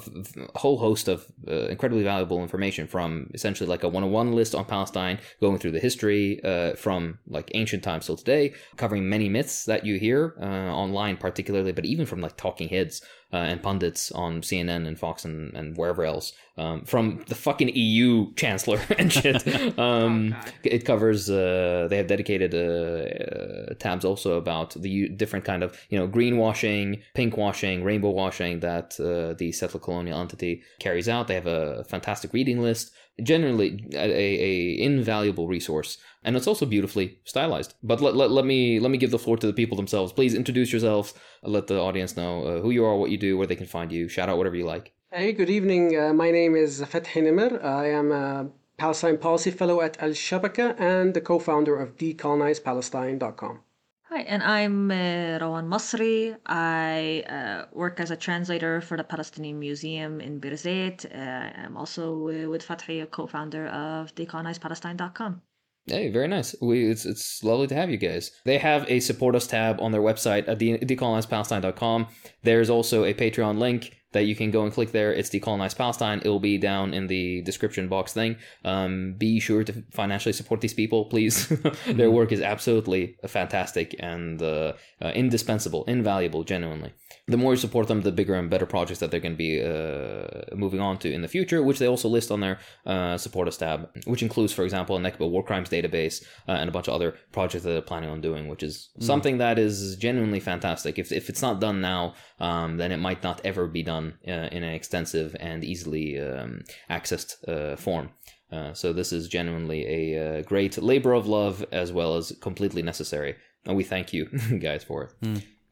whole 0.58 0.78
host 0.78 1.10
of 1.10 1.26
uh, 1.50 1.68
incredibly 1.68 2.06
valuable 2.06 2.42
information 2.42 2.88
from 2.88 3.30
essentially 3.34 3.70
like 3.70 3.84
a 3.84 3.90
one-on-one 3.90 4.32
list 4.32 4.56
on 4.56 4.64
Palestine, 4.64 5.20
going 5.42 5.60
through 5.60 5.72
the 5.72 5.82
history 5.82 6.40
uh, 6.46 6.76
from 6.76 7.20
like 7.28 7.52
ancient 7.56 7.84
times 7.84 8.06
till 8.06 8.16
today, 8.16 8.54
covering 8.78 9.10
many 9.10 9.28
myths 9.28 9.66
that 9.66 9.86
you 9.86 10.00
hear 10.00 10.34
uh, 10.40 10.72
online, 10.84 11.18
particularly, 11.18 11.74
but 11.74 11.84
even 11.84 12.06
from 12.06 12.22
like 12.22 12.38
talking 12.38 12.70
heads 12.70 13.02
uh, 13.34 13.38
and 13.38 13.62
pundits 13.62 14.12
on 14.12 14.42
CNN 14.42 14.88
and 14.88 14.98
Fox 14.98 15.26
and, 15.26 15.54
and 15.56 15.76
wherever 15.78 16.04
else, 16.06 16.34
um, 16.58 16.86
from 16.86 17.24
the 17.28 17.36
fucking 17.36 17.70
EU 17.76 18.34
chancellor 18.36 18.80
and 18.98 19.12
shit. 19.12 19.44
Um, 19.78 20.36
it 20.64 20.86
covers. 20.86 21.30
Uh, 21.30 21.88
they 21.90 21.98
have 21.98 22.08
dedicated 22.08 22.54
uh, 22.54 23.72
uh, 23.72 23.74
tabs 23.76 24.06
also 24.06 24.38
about 24.38 24.74
the 24.74 25.10
different 25.10 25.44
kind 25.44 25.64
of 25.64 25.78
you 25.90 25.98
know 26.00 26.08
greenwashing, 26.08 27.02
pinkwashing, 27.16 27.84
rainbow 27.84 28.12
washing 28.12 28.60
that 28.62 28.98
uh, 29.00 29.34
the 29.34 29.52
settler 29.52 29.80
colonial 29.80 30.20
entity 30.20 30.64
carries 30.80 31.10
out. 31.10 31.28
They 31.28 31.36
have 31.36 31.48
a 31.48 31.84
fantastic 31.86 32.32
reading 32.34 32.62
list. 32.62 32.94
Generally, 33.24 33.88
a, 33.94 33.98
a 33.98 34.82
invaluable 34.82 35.48
resource, 35.48 35.98
and 36.24 36.36
it's 36.36 36.48
also 36.48 36.66
beautifully 36.66 37.20
stylized. 37.24 37.74
But 37.82 38.02
let, 38.02 38.16
let, 38.16 38.30
let 38.30 38.46
me 38.46 38.80
let 38.80 38.92
me 38.92 38.98
give 38.98 39.12
the 39.12 39.20
floor 39.20 39.38
to 39.38 39.48
the 39.48 39.54
people 39.54 39.78
themselves. 39.78 40.12
Please 40.12 40.34
introduce 40.34 40.74
yourselves. 40.74 41.14
Let 41.42 41.68
the 41.68 41.80
audience 41.80 42.18
know 42.18 42.44
uh, 42.44 42.62
who 42.62 42.72
you 42.72 42.84
are, 42.84 42.98
what 42.98 43.12
you 43.12 43.18
do, 43.18 43.38
where 43.38 43.48
they 43.48 43.56
can 43.56 43.68
find 43.68 43.92
you. 43.92 44.10
Shout 44.10 44.28
out 44.28 44.38
whatever 44.38 44.58
you 44.58 44.66
like. 44.66 44.94
Hey, 45.14 45.32
good 45.32 45.50
evening. 45.50 45.98
Uh, 45.98 46.14
my 46.14 46.30
name 46.30 46.58
is 46.58 46.82
Fathi 46.82 47.24
Nimer. 47.24 47.64
I 47.64 47.90
am 47.92 48.12
a 48.12 48.50
Palestine 48.78 49.18
Policy 49.18 49.52
Fellow 49.52 49.80
at 49.80 50.02
Al 50.02 50.10
Shabaka 50.10 50.78
and 50.78 51.14
the 51.14 51.22
co-founder 51.22 51.78
of 51.80 51.96
decolonizepalestine.com. 51.96 53.62
Hi, 54.10 54.22
and 54.22 54.44
I'm 54.44 54.92
uh, 54.92 55.40
Rawan 55.42 55.68
Masri. 55.68 56.38
I 56.46 57.24
uh, 57.28 57.66
work 57.74 58.00
as 58.00 58.12
a 58.12 58.16
translator 58.16 58.80
for 58.80 58.98
the 58.98 59.04
Palestinian 59.04 59.58
Museum 59.58 60.22
in 60.22 60.40
Birzeit. 60.40 61.06
Uh, 61.06 61.64
I'm 61.64 61.76
also 61.76 62.30
uh, 62.30 62.48
with 62.48 62.64
Fathi, 62.64 63.02
a 63.02 63.08
co-founder 63.08 63.66
of 63.66 64.14
decolonizepalestine.com. 64.14 65.42
Hey, 65.88 66.10
very 66.10 66.28
nice. 66.28 66.56
We 66.62 66.90
it's 66.90 67.06
it's 67.06 67.44
lovely 67.44 67.66
to 67.68 67.76
have 67.76 67.90
you 67.90 67.98
guys. 67.98 68.32
They 68.44 68.60
have 68.60 68.86
a 68.88 69.00
support 69.00 69.36
us 69.36 69.48
tab 69.48 69.82
on 69.82 69.92
their 69.92 70.02
website 70.02 70.48
at 70.48 70.60
de- 70.60 70.78
decolonizepalestine.com. 70.78 72.08
There's 72.44 72.70
also 72.70 73.06
a 73.06 73.14
Patreon 73.16 73.58
link 73.58 73.96
that 74.16 74.24
you 74.24 74.36
can 74.36 74.50
go 74.50 74.64
and 74.64 74.72
click 74.72 74.94
there. 74.94 75.12
It's 75.14 75.30
Decolonize 75.30 75.76
Palestine. 75.76 76.20
It'll 76.20 76.40
be 76.40 76.58
down 76.58 76.94
in 76.94 77.08
the 77.08 77.42
description 77.42 77.90
box 77.90 78.14
thing. 78.14 78.38
Um, 78.64 79.14
be 79.18 79.42
sure 79.42 79.66
to 79.66 79.84
financially 79.92 80.32
support 80.32 80.62
these 80.62 80.74
people, 80.74 81.06
please. 81.06 81.48
Their 81.86 82.10
work 82.10 82.32
is 82.32 82.40
absolutely 82.40 83.18
fantastic 83.28 83.94
and 84.00 84.42
uh, 84.42 84.74
uh, 85.02 85.10
indispensable, 85.10 85.84
invaluable, 85.84 86.46
genuinely. 86.46 86.94
The 87.28 87.38
more 87.38 87.54
you 87.54 87.58
support 87.58 87.88
them, 87.88 88.02
the 88.02 88.12
bigger 88.12 88.36
and 88.36 88.52
better 88.52 88.68
projects 88.68 89.00
that 89.00 89.10
they're 89.10 89.20
going 89.20 89.34
to 89.34 89.38
be 89.38 89.60
uh, 89.60 90.56
moving 90.56 90.80
on 90.80 91.00
to 91.00 91.12
in 91.12 91.22
the 91.24 91.28
future, 91.28 91.64
which 91.64 91.80
they 91.80 91.88
also 91.88 92.08
list 92.08 92.30
on 92.30 92.40
their 92.40 92.60
uh, 92.86 93.18
support 93.18 93.48
us 93.48 93.58
tab, 93.58 93.90
which 94.06 94.22
includes, 94.22 94.54
for 94.54 94.64
example, 94.64 94.96
a 94.96 95.00
Nakba 95.00 95.28
war 95.28 95.44
crimes 95.44 95.70
database 95.70 96.24
uh, 96.48 96.52
and 96.52 96.70
a 96.70 96.72
bunch 96.72 96.88
of 96.88 96.94
other 96.94 97.16
projects 97.32 97.64
that 97.64 97.72
they're 97.72 97.82
planning 97.82 98.12
on 98.12 98.22
doing, 98.22 98.48
which 98.48 98.62
is 98.62 98.90
something 99.00 99.40
that 99.40 99.58
is 99.58 99.96
genuinely 99.96 100.40
fantastic. 100.40 101.00
If, 101.00 101.12
if 101.12 101.30
it's 101.30 101.42
not 101.42 101.60
done 101.60 101.82
now, 101.82 102.14
um, 102.40 102.78
then 102.78 102.92
it 102.92 102.98
might 102.98 103.24
not 103.24 103.42
ever 103.44 103.66
be 103.66 103.82
done 103.82 104.20
uh, 104.28 104.50
in 104.52 104.64
an 104.64 104.74
extensive 104.74 105.36
and 105.40 105.64
easily 105.64 106.20
um, 106.20 106.64
accessed 106.92 107.36
uh, 107.48 107.76
form. 107.76 108.12
Uh, 108.52 108.74
so 108.74 108.94
this 108.94 109.12
is 109.12 109.28
genuinely 109.28 110.14
a 110.14 110.40
uh, 110.40 110.42
great 110.44 110.78
labor 110.78 111.14
of 111.14 111.28
love 111.28 111.66
as 111.72 111.92
well 111.92 112.16
as 112.16 112.32
completely 112.42 112.84
necessary, 112.84 113.36
and 113.66 113.76
we 113.76 113.84
thank 113.84 114.14
you 114.14 114.26
guys 114.60 114.84
for 114.84 115.04
it. 115.04 115.12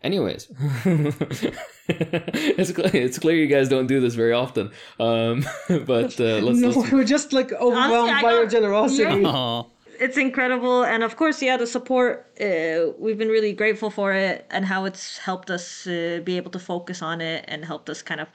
Anyways, 0.04 0.48
it's 1.88 2.72
clear, 2.74 2.92
it's 2.94 3.20
clear 3.20 3.38
you 3.38 3.48
guys 3.48 3.70
don't 3.70 3.88
do 3.88 4.02
this 4.02 4.16
very 4.16 4.34
often, 4.34 4.72
um, 5.00 5.46
but 5.86 6.20
uh, 6.20 6.40
let's, 6.40 6.60
No, 6.60 6.70
let's 6.70 6.92
we're 6.92 7.06
just 7.06 7.32
like 7.32 7.54
overwhelmed 7.54 8.12
I 8.12 8.22
by 8.22 8.34
your 8.34 8.48
generosity. 8.48 9.24
Oh, 9.26 9.68
it's 10.00 10.18
incredible 10.18 10.84
and 10.84 11.04
of 11.04 11.16
course 11.16 11.42
yeah 11.42 11.56
the 11.56 11.68
support 11.68 12.26
uh, 12.42 12.92
we've 12.98 13.18
been 13.18 13.30
really 13.30 13.54
grateful 13.54 13.90
for 13.90 14.12
it 14.12 14.46
and 14.50 14.66
how 14.66 14.86
it's 14.86 15.20
helped 15.20 15.50
us 15.50 15.88
uh, 15.88 16.20
be 16.24 16.36
able 16.36 16.52
to 16.52 16.60
focus 16.60 17.02
on 17.02 17.22
it 17.22 17.46
and 17.48 17.64
helped 17.64 17.90
us 17.90 18.02
kind 18.02 18.20
of 18.20 18.28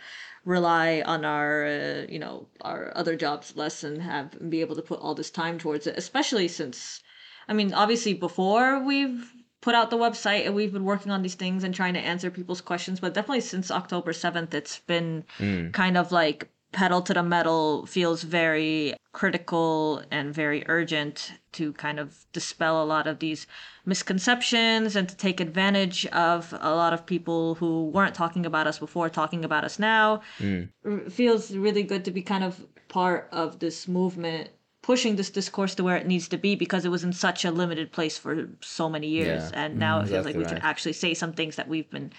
rely 0.45 1.02
on 1.04 1.25
our 1.25 1.66
uh, 1.66 2.07
you 2.09 2.19
know 2.19 2.47
our 2.61 2.93
other 2.95 3.16
jobs 3.16 3.57
less 3.57 3.83
and 3.85 4.00
have 4.00 4.49
be 4.49 4.61
able 4.61 4.76
to 4.76 4.83
put 4.83 5.00
all 5.00 5.14
this 5.14 5.31
time 5.31 5.59
towards 5.59 5.87
it 5.87 5.95
especially 5.99 6.49
since 6.49 7.02
i 7.49 7.52
mean 7.52 7.75
obviously 7.75 8.14
before 8.14 8.78
we've 8.78 9.33
put 9.61 9.75
out 9.75 9.91
the 9.91 9.97
website 9.97 10.47
and 10.47 10.55
we've 10.55 10.73
been 10.73 10.85
working 10.85 11.12
on 11.12 11.23
these 11.23 11.35
things 11.35 11.65
and 11.65 11.75
trying 11.75 11.95
to 11.95 12.00
answer 12.00 12.31
people's 12.31 12.61
questions 12.61 13.00
but 13.00 13.15
definitely 13.15 13.41
since 13.41 13.71
october 13.71 14.12
7th 14.12 14.55
it's 14.55 14.79
been 14.81 15.25
hmm. 15.38 15.71
kind 15.71 15.97
of 15.97 16.12
like 16.12 16.49
pedal 16.73 17.00
to 17.00 17.15
the 17.15 17.23
metal 17.23 17.87
feels 17.87 18.23
very 18.23 18.95
critical 19.12 20.03
and 20.11 20.35
very 20.35 20.65
urgent 20.69 21.33
to 21.53 21.73
kind 21.73 21.99
of 21.99 22.27
dispel 22.33 22.83
a 22.83 22.85
lot 22.85 23.07
of 23.07 23.19
these 23.21 23.47
misconceptions 23.87 24.95
and 24.95 25.09
to 25.09 25.17
take 25.17 25.41
advantage 25.41 26.05
of 26.07 26.55
a 26.61 26.75
lot 26.75 26.93
of 26.93 27.07
people 27.07 27.55
who 27.55 27.87
weren't 27.87 28.15
talking 28.15 28.45
about 28.45 28.67
us 28.67 28.79
before 28.79 29.09
talking 29.09 29.45
about 29.45 29.65
us 29.65 29.79
now. 29.79 30.21
Hmm. 30.38 30.65
It 30.85 31.11
feels 31.11 31.57
really 31.57 31.83
good 31.83 32.05
to 32.05 32.11
be 32.11 32.23
kind 32.23 32.45
of 32.45 32.67
part 32.88 33.29
of 33.33 33.59
this 33.59 33.88
movement 33.88 34.50
pushing 34.88 35.16
this 35.16 35.28
discourse 35.28 35.75
to 35.75 35.85
where 35.85 35.99
it 36.02 36.07
needs 36.07 36.28
to 36.35 36.38
be 36.38 36.54
because 36.64 36.83
it 36.87 36.92
was 36.97 37.04
in 37.09 37.12
such 37.12 37.45
a 37.45 37.50
limited 37.62 37.92
place 37.97 38.16
for 38.16 38.49
so 38.62 38.88
many 38.88 39.09
years 39.18 39.42
Yeah. 39.45 39.61
and 39.61 39.71
now 39.87 39.95
mm-hmm. 39.97 40.07
it 40.07 40.11
feels 40.11 40.25
like 40.25 40.35
exactly 40.35 40.54
we 40.54 40.61
can 40.61 40.71
actually 40.71 40.97
say 41.04 41.12
some 41.23 41.33
things 41.38 41.57
that 41.57 41.68
we've 41.73 41.90
been 41.97 42.11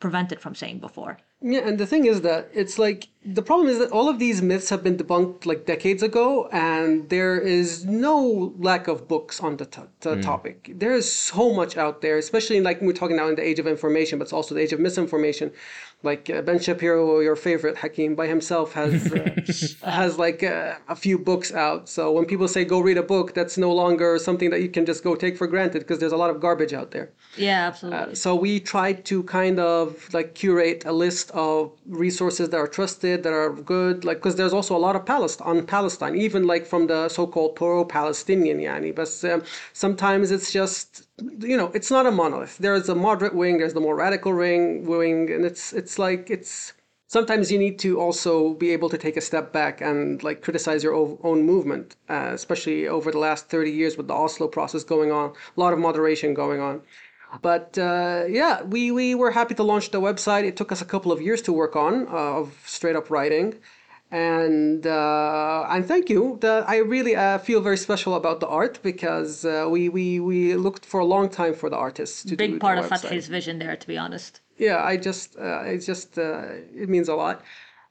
prevented 0.00 0.40
from 0.40 0.54
saying 0.54 0.78
before. 0.80 1.18
Yeah, 1.40 1.60
and 1.68 1.78
the 1.78 1.86
thing 1.86 2.06
is 2.06 2.22
that 2.22 2.48
it's 2.52 2.78
like 2.78 3.08
the 3.24 3.42
problem 3.42 3.68
is 3.68 3.78
that 3.78 3.90
all 3.90 4.08
of 4.08 4.18
these 4.18 4.40
myths 4.42 4.68
have 4.70 4.82
been 4.82 4.96
debunked 4.96 5.46
like 5.46 5.66
decades 5.66 6.02
ago, 6.02 6.48
and 6.52 7.08
there 7.08 7.38
is 7.38 7.84
no 7.84 8.54
lack 8.58 8.88
of 8.88 9.06
books 9.06 9.40
on 9.40 9.56
the, 9.58 9.66
to- 9.66 9.88
the 10.00 10.16
mm. 10.16 10.22
topic. 10.22 10.72
There 10.74 10.94
is 10.94 11.10
so 11.10 11.52
much 11.54 11.76
out 11.76 12.00
there, 12.00 12.16
especially 12.18 12.60
like 12.60 12.80
we're 12.80 12.92
talking 12.92 13.16
now 13.16 13.28
in 13.28 13.36
the 13.36 13.46
age 13.50 13.58
of 13.58 13.66
information, 13.66 14.18
but 14.18 14.24
it's 14.24 14.32
also 14.32 14.54
the 14.54 14.62
age 14.62 14.72
of 14.72 14.80
misinformation. 14.80 15.52
Like 16.06 16.30
uh, 16.30 16.40
Ben 16.42 16.58
Shapiro, 16.58 17.20
your 17.20 17.36
favorite 17.36 17.76
Hakim, 17.76 18.14
by 18.14 18.26
himself 18.26 18.72
has 18.72 19.12
uh, 19.12 19.86
has 19.98 20.18
like 20.18 20.42
uh, 20.42 20.76
a 20.88 20.96
few 20.96 21.18
books 21.18 21.52
out. 21.52 21.88
So 21.88 22.12
when 22.12 22.24
people 22.24 22.48
say 22.48 22.64
go 22.64 22.78
read 22.80 22.98
a 22.98 23.02
book, 23.02 23.34
that's 23.34 23.58
no 23.58 23.72
longer 23.72 24.18
something 24.18 24.50
that 24.50 24.62
you 24.62 24.70
can 24.76 24.86
just 24.86 25.02
go 25.02 25.14
take 25.14 25.36
for 25.36 25.46
granted 25.46 25.80
because 25.80 25.98
there's 25.98 26.16
a 26.18 26.22
lot 26.24 26.30
of 26.30 26.40
garbage 26.40 26.72
out 26.72 26.90
there. 26.92 27.10
Yeah, 27.36 27.66
absolutely. 27.66 28.14
So 28.14 28.34
we 28.34 28.60
tried 28.60 29.04
to 29.06 29.22
kind 29.24 29.58
of 29.58 29.86
like 30.14 30.34
curate 30.34 30.84
a 30.86 30.92
list 30.92 31.30
of 31.32 31.72
resources 31.86 32.48
that 32.50 32.58
are 32.58 32.68
trusted, 32.68 33.22
that 33.24 33.32
are 33.32 33.52
good, 33.52 34.04
like 34.04 34.18
because 34.18 34.36
there's 34.36 34.52
also 34.52 34.76
a 34.76 34.82
lot 34.86 34.96
of 34.96 35.04
Palestine 35.04 35.46
on 35.46 35.66
Palestine, 35.66 36.14
even 36.16 36.46
like 36.46 36.64
from 36.66 36.86
the 36.86 37.08
so-called 37.08 37.56
pro-Palestinian, 37.56 38.58
yani. 38.58 38.94
But 38.94 39.10
um, 39.30 39.42
sometimes 39.72 40.30
it's 40.30 40.52
just 40.52 41.05
you 41.38 41.56
know 41.56 41.70
it's 41.74 41.90
not 41.90 42.06
a 42.06 42.10
monolith. 42.10 42.58
There's 42.58 42.88
a 42.88 42.94
moderate 42.94 43.34
wing, 43.34 43.58
there's 43.58 43.74
the 43.74 43.80
more 43.80 43.96
radical 43.96 44.34
wing, 44.34 44.84
wing, 44.86 45.30
and 45.30 45.44
it's 45.44 45.72
it's 45.72 45.98
like 45.98 46.30
it's 46.30 46.72
sometimes 47.06 47.50
you 47.50 47.58
need 47.58 47.78
to 47.80 48.00
also 48.00 48.54
be 48.54 48.70
able 48.72 48.88
to 48.90 48.98
take 48.98 49.16
a 49.16 49.20
step 49.20 49.52
back 49.52 49.80
and 49.80 50.22
like 50.22 50.42
criticize 50.42 50.82
your 50.82 50.94
own 50.94 51.42
movement, 51.42 51.96
uh, 52.08 52.30
especially 52.32 52.88
over 52.88 53.10
the 53.10 53.18
last 53.18 53.48
30 53.48 53.70
years 53.70 53.96
with 53.96 54.08
the 54.08 54.14
Oslo 54.14 54.48
process 54.48 54.84
going 54.84 55.12
on, 55.12 55.30
a 55.56 55.60
lot 55.60 55.72
of 55.72 55.78
moderation 55.78 56.34
going 56.34 56.60
on. 56.60 56.82
But 57.42 57.76
uh, 57.78 58.24
yeah, 58.28 58.62
we, 58.62 58.90
we 58.90 59.14
were 59.14 59.30
happy 59.30 59.54
to 59.54 59.62
launch 59.62 59.90
the 59.90 60.00
website. 60.00 60.44
It 60.44 60.56
took 60.56 60.72
us 60.72 60.80
a 60.80 60.84
couple 60.84 61.12
of 61.12 61.20
years 61.20 61.42
to 61.42 61.52
work 61.52 61.76
on 61.76 62.06
uh, 62.08 62.40
of 62.40 62.54
straight 62.64 62.96
up 62.96 63.10
writing. 63.10 63.54
And 64.16 64.86
uh, 64.86 65.66
and 65.72 65.84
thank 65.92 66.08
you. 66.08 66.38
The, 66.40 66.64
I 66.74 66.76
really 66.94 67.14
uh, 67.16 67.38
feel 67.48 67.60
very 67.60 67.76
special 67.76 68.14
about 68.14 68.40
the 68.40 68.48
art 68.48 68.74
because 68.90 69.44
uh, 69.44 69.66
we, 69.74 69.82
we, 69.90 70.20
we 70.20 70.54
looked 70.54 70.84
for 70.86 71.00
a 71.00 71.04
long 71.14 71.28
time 71.28 71.54
for 71.60 71.68
the 71.68 71.76
artists 71.76 72.22
to 72.22 72.28
do 72.30 72.36
Big 72.36 72.52
the 72.54 72.58
part 72.58 72.78
of 72.78 72.86
website 72.86 73.02
Fathi's 73.02 73.28
vision 73.28 73.58
there, 73.58 73.76
to 73.76 73.86
be 73.86 73.98
honest. 74.04 74.32
yeah 74.66 74.78
i 74.92 74.96
just 75.08 75.28
uh, 75.46 75.72
it's 75.74 75.86
just 75.92 76.10
uh, 76.18 76.82
it 76.82 76.88
means 76.94 77.08
a 77.08 77.16
lot 77.24 77.36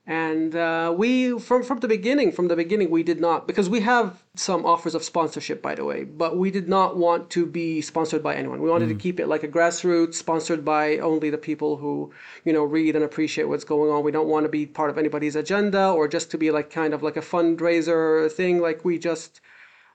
and 0.08 0.56
uh, 0.56 0.94
we 0.96 1.38
from 1.40 1.64
from 1.64 1.80
the 1.80 1.88
beginning 1.88 2.32
from 2.32 2.48
the 2.48 2.56
beginning 2.56 2.92
we 2.92 3.02
did 3.02 3.20
not 3.20 3.48
because 3.48 3.68
we 3.68 3.80
have 3.80 4.24
some 4.36 4.64
offers 4.64 4.94
of 4.94 5.04
sponsorship 5.04 5.64
by 5.64 5.74
the 5.74 5.84
way 5.84 6.04
but 6.04 6.38
we 6.38 6.52
did 6.52 6.70
not 6.70 6.96
want 6.96 7.28
to 7.32 7.46
be 7.46 7.82
sponsored 7.82 8.22
by 8.22 8.36
anyone. 8.36 8.62
We 8.62 8.70
wanted 8.70 8.90
to 8.90 8.96
keep 8.96 9.20
it 9.20 9.28
like 9.28 9.44
a 9.44 9.48
grassroots 9.48 10.14
sponsored 10.16 10.64
by 10.64 11.00
only 11.00 11.32
the 11.32 11.40
people 11.40 11.78
who 11.78 12.14
you 12.44 12.54
know 12.54 12.64
read 12.64 12.96
and 12.96 13.04
appreciate 13.04 13.46
what's 13.46 13.64
going 13.64 13.90
on. 13.90 14.04
We 14.04 14.12
don't 14.12 14.28
want 14.28 14.46
to 14.46 14.50
be 14.50 14.68
part 14.68 14.92
of 14.92 14.98
anybody's 15.00 15.36
agenda 15.36 15.90
or 15.90 16.08
just 16.08 16.30
to 16.32 16.38
be 16.38 16.52
like 16.52 16.70
kind 16.70 16.94
of 16.94 17.02
like 17.02 17.18
a 17.18 17.22
fundraiser 17.22 18.32
thing. 18.32 18.62
Like 18.62 18.86
we 18.86 19.00
just 19.00 19.42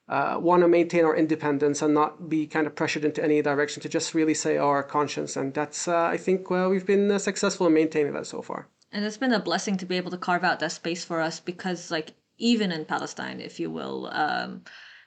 uh, 0.09 0.39
want 0.41 0.63
to 0.63 0.69
maintain 0.69 1.05
our 1.05 1.15
independence 1.15 1.83
and 1.83 1.95
not 1.95 2.29
be 2.29 2.49
kind 2.49 2.67
of 2.67 2.75
pressured 2.75 3.05
into 3.05 3.23
any 3.23 3.41
direction 3.43 3.81
to 3.83 3.89
just 3.89 4.13
really 4.13 4.35
say 4.35 4.57
our 4.57 4.83
conscience. 4.83 5.37
And 5.37 5.55
that's 5.55 5.87
uh, 5.87 6.03
i 6.03 6.17
think 6.17 6.51
uh, 6.51 6.67
we've 6.69 6.87
been 6.87 7.09
uh, 7.13 7.19
successful 7.19 7.69
in 7.69 7.75
maintaining 7.75 8.13
that 8.15 8.27
so 8.27 8.43
far 8.43 8.67
And 8.93 9.05
it's 9.05 9.17
been 9.19 9.33
a 9.33 9.41
blessing 9.41 9.77
to 9.79 9.87
be 9.87 9.97
able 9.97 10.11
to 10.11 10.19
carve 10.19 10.45
out 10.45 10.61
that 10.61 10.73
space 10.73 11.05
for 11.05 11.21
us 11.21 11.41
because, 11.41 11.91
like, 11.91 12.13
even 12.39 12.73
in 12.73 12.85
Palestine, 12.85 13.41
if 13.41 13.61
you 13.61 13.71
will, 13.71 14.09
um, 14.13 14.63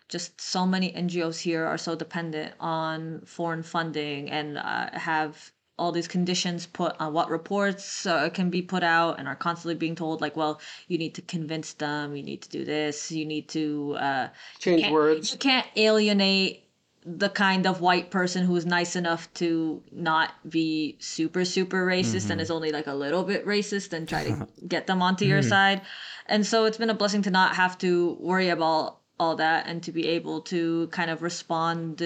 just 0.10 0.40
so 0.40 0.66
many 0.66 0.92
NGOs 0.92 1.40
here 1.40 1.66
are 1.66 1.78
so 1.78 1.96
dependent 1.96 2.54
on 2.60 3.22
foreign 3.26 3.64
funding 3.64 4.30
and 4.30 4.58
uh, 4.58 4.90
have 4.94 5.52
all 5.78 5.92
these 5.92 6.08
conditions 6.08 6.68
put 6.68 6.96
on 7.00 7.14
what 7.14 7.30
reports 7.30 8.06
uh, 8.06 8.30
can 8.30 8.50
be 8.50 8.62
put 8.62 8.84
out 8.84 9.18
and 9.18 9.28
are 9.28 9.36
constantly 9.36 9.74
being 9.74 9.96
told 9.96 10.22
like 10.22 10.38
well 10.38 10.62
you 10.88 11.00
need 11.00 11.16
to 11.16 11.22
convince 11.24 11.74
them 11.74 12.16
you 12.16 12.22
need 12.22 12.44
to 12.44 12.50
do 12.50 12.64
this 12.64 13.12
you 13.12 13.26
need 13.26 13.50
to 13.50 13.96
uh, 14.00 14.28
change 14.60 14.82
can't- 14.82 14.94
words. 14.94 15.32
You 15.32 15.40
can't 15.40 15.66
alienate 15.76 16.63
the 17.06 17.30
kind 17.30 17.66
of 17.66 17.82
white 17.82 18.12
person 18.12 18.46
who's 18.46 18.66
nice 18.66 18.96
enough 18.96 19.34
to 19.36 19.82
not 19.92 20.32
be 20.50 20.96
super 21.00 21.46
super 21.46 21.86
racist 21.86 22.30
and 22.30 22.40
is 22.40 22.52
only 22.52 22.72
like 22.72 22.88
a 22.88 22.94
little 22.94 23.24
bit 23.24 23.46
racist 23.46 23.94
and 23.94 24.08
try 24.08 24.24
to 24.24 24.48
get 24.68 24.88
them 24.88 25.02
onto 25.02 25.26
your 25.26 25.42
side. 25.42 25.82
And 26.28 26.46
so 26.46 26.66
it's 26.66 26.78
been 26.78 26.90
a 26.90 26.94
blessing 26.94 27.22
to 27.24 27.32
not 27.32 27.56
have 27.56 27.78
to 27.80 28.18
worry 28.20 28.50
about 28.50 29.00
all 29.20 29.36
that 29.36 29.68
and 29.68 29.84
to 29.84 29.92
be 29.92 30.08
able 30.08 30.42
to 30.42 30.88
kind 30.88 31.10
of 31.10 31.22
respond 31.22 32.02
uh, 32.02 32.06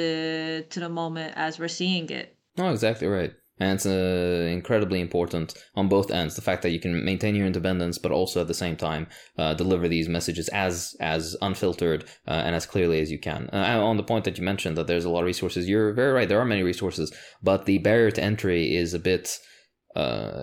to 0.70 0.80
the 0.80 0.90
moment 0.90 1.34
as 1.36 1.60
we're 1.60 1.68
seeing 1.68 2.10
it. 2.10 2.36
No, 2.58 2.72
exactly 2.72 3.08
right. 3.08 3.34
And 3.60 3.74
it's 3.74 3.86
uh, 3.86 4.48
incredibly 4.52 5.02
important 5.02 5.56
on 5.76 5.88
both 5.88 6.12
ends. 6.12 6.36
The 6.36 6.42
fact 6.42 6.62
that 6.62 6.72
you 6.72 6.80
can 6.80 7.04
maintain 7.04 7.36
your 7.36 7.48
independence, 7.48 7.98
but 7.98 8.12
also 8.12 8.42
at 8.42 8.48
the 8.48 8.54
same 8.54 8.76
time 8.76 9.08
uh, 9.38 9.54
deliver 9.54 9.88
these 9.88 10.08
messages 10.08 10.48
as 10.50 10.96
as 11.00 11.36
unfiltered 11.42 12.04
uh, 12.28 12.42
and 12.46 12.56
as 12.56 12.66
clearly 12.66 13.00
as 13.00 13.12
you 13.12 13.20
can. 13.20 13.50
Uh, 13.52 13.82
on 13.82 13.98
the 13.98 14.04
point 14.04 14.26
that 14.26 14.38
you 14.38 14.44
mentioned 14.44 14.78
that 14.78 14.88
there's 14.88 15.06
a 15.06 15.10
lot 15.10 15.22
of 15.22 15.26
resources, 15.26 15.68
you're 15.68 15.94
very 15.94 16.14
right. 16.14 16.30
There 16.30 16.40
are 16.40 16.46
many 16.46 16.64
resources, 16.64 17.12
but 17.42 17.66
the 17.66 17.80
barrier 17.80 18.12
to 18.12 18.24
entry 18.24 18.76
is 18.76 18.94
a 18.94 19.00
bit 19.00 19.40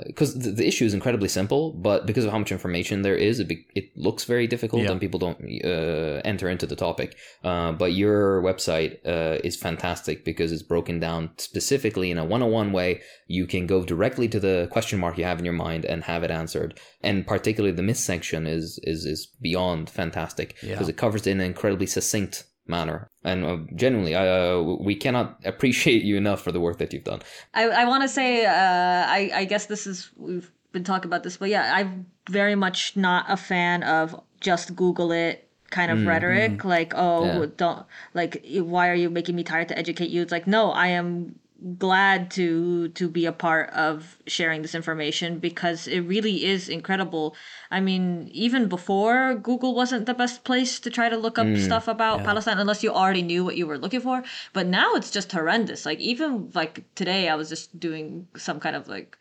because 0.07 0.35
the, 0.39 0.51
the 0.51 0.67
issue 0.67 0.85
is 0.85 0.95
incredibly 0.95 1.29
simple, 1.29 1.73
but 1.73 2.07
because 2.07 2.25
of 2.25 2.31
how 2.33 2.39
much 2.39 2.53
information 2.53 3.03
there 3.03 3.17
is, 3.17 3.41
it, 3.41 3.49
be, 3.49 3.67
it 3.75 3.87
looks 3.97 4.25
very 4.25 4.47
difficult 4.55 4.83
Yeah. 4.83 4.91
and 4.93 5.01
people 5.01 5.21
don't 5.21 5.39
uh, 5.65 6.21
enter 6.25 6.49
into 6.49 6.67
the 6.67 6.77
topic. 6.77 7.17
Uh, 7.43 7.73
but 7.73 7.93
your 7.93 8.43
website 8.43 8.93
uh, 9.07 9.39
is 9.45 9.55
fantastic 9.57 10.25
because 10.25 10.51
it's 10.53 10.63
broken 10.75 10.99
down 11.01 11.31
specifically 11.39 12.11
in 12.11 12.19
a 12.19 12.25
one-on-one 12.25 12.73
way. 12.73 13.01
You 13.29 13.47
can 13.47 13.67
go 13.67 13.85
directly 13.85 14.29
to 14.29 14.41
the 14.41 14.69
question 14.73 14.99
mark 14.99 15.19
you 15.19 15.25
have 15.25 15.39
in 15.39 15.45
your 15.45 15.55
mind 15.67 15.85
and 15.85 16.05
have 16.05 16.23
it 16.25 16.31
answered. 16.31 16.79
And 17.03 17.27
particularly 17.27 17.77
the 17.77 17.83
myth 17.83 17.99
section 18.13 18.47
is 18.47 18.81
is 18.83 19.05
is 19.05 19.27
beyond 19.41 19.91
fantastic 19.91 20.49
Yeah. 20.63 20.73
because 20.73 20.89
it 20.89 20.97
covers 20.97 21.27
it 21.27 21.31
in 21.31 21.41
an 21.41 21.47
incredibly 21.47 21.87
succinct 21.87 22.45
manner. 22.67 23.09
And 23.23 23.45
uh, 23.45 23.59
genuinely, 23.75 24.15
I, 24.15 24.27
uh, 24.29 24.63
we 24.81 24.95
cannot 24.95 25.41
appreciate 25.45 26.03
you 26.03 26.17
enough 26.17 26.43
for 26.43 26.53
the 26.53 26.61
work 26.61 26.79
that 26.79 26.93
you've 26.93 27.05
done. 27.05 27.21
I, 27.55 27.69
I 27.69 27.85
want 27.85 28.03
to 28.03 28.09
say, 28.09 28.47
uh, 28.47 28.53
I, 28.53 29.31
I 29.35 29.45
guess 29.45 29.67
this 29.67 29.87
is, 29.87 30.11
we've 30.17 30.51
been 30.73 30.85
talking 30.85 31.07
about 31.09 31.23
this, 31.23 31.37
but 31.37 31.49
yeah, 31.49 31.73
I'm 31.75 32.07
very 32.29 32.55
much 32.55 32.97
not 32.97 33.27
a 33.29 33.37
fan 33.37 33.83
of 33.83 34.19
just 34.41 34.75
Google 34.77 35.13
it 35.13 35.49
kind 35.71 35.91
of 35.91 36.07
rhetoric. 36.07 36.65
Like, 36.65 36.93
oh, 36.95 37.41
Yeah. 37.41 37.47
don't, 37.57 37.87
like, 38.15 38.45
why 38.53 38.89
are 38.89 38.95
you 38.95 39.11
making 39.11 39.35
me 39.37 39.43
tired 39.45 39.69
to 39.69 39.79
educate 39.79 40.11
you? 40.11 40.23
It's 40.23 40.33
like, 40.33 40.47
no, 40.47 40.71
I 40.71 40.89
am 40.89 41.39
glad 41.79 42.31
to 42.31 42.89
to 42.89 43.09
be 43.09 43.25
a 43.25 43.33
part 43.33 43.71
of 43.71 44.19
sharing 44.27 44.61
this 44.61 44.75
information 44.75 45.39
because 45.39 45.89
it 45.89 46.01
really 46.01 46.45
is 46.45 46.69
incredible. 46.69 47.35
I 47.71 47.81
mean, 47.81 48.29
even 48.33 48.69
before 48.69 49.35
Google 49.35 49.75
wasn't 49.75 50.05
the 50.05 50.15
best 50.15 50.45
place 50.45 50.79
to 50.81 50.91
try 50.91 51.09
to 51.09 51.17
look 51.17 51.39
up 51.39 51.47
stuff 51.57 51.89
about 51.89 52.19
Palestine 52.25 52.59
unless 52.59 52.83
you 52.83 52.91
already 52.93 53.23
knew 53.23 53.45
what 53.45 53.57
you 53.57 53.67
were 53.67 53.79
looking 53.79 54.01
for, 54.01 54.23
but 54.53 54.67
now 54.67 54.95
it's 54.95 55.11
just 55.11 55.33
horrendous. 55.33 55.87
Like 55.87 56.01
even 56.01 56.51
like 56.55 56.85
today 56.95 57.29
I 57.29 57.35
was 57.35 57.49
just 57.49 57.81
doing 57.81 58.29
some 58.37 58.61
kind 58.61 58.77
of 58.77 58.87
like 58.89 59.17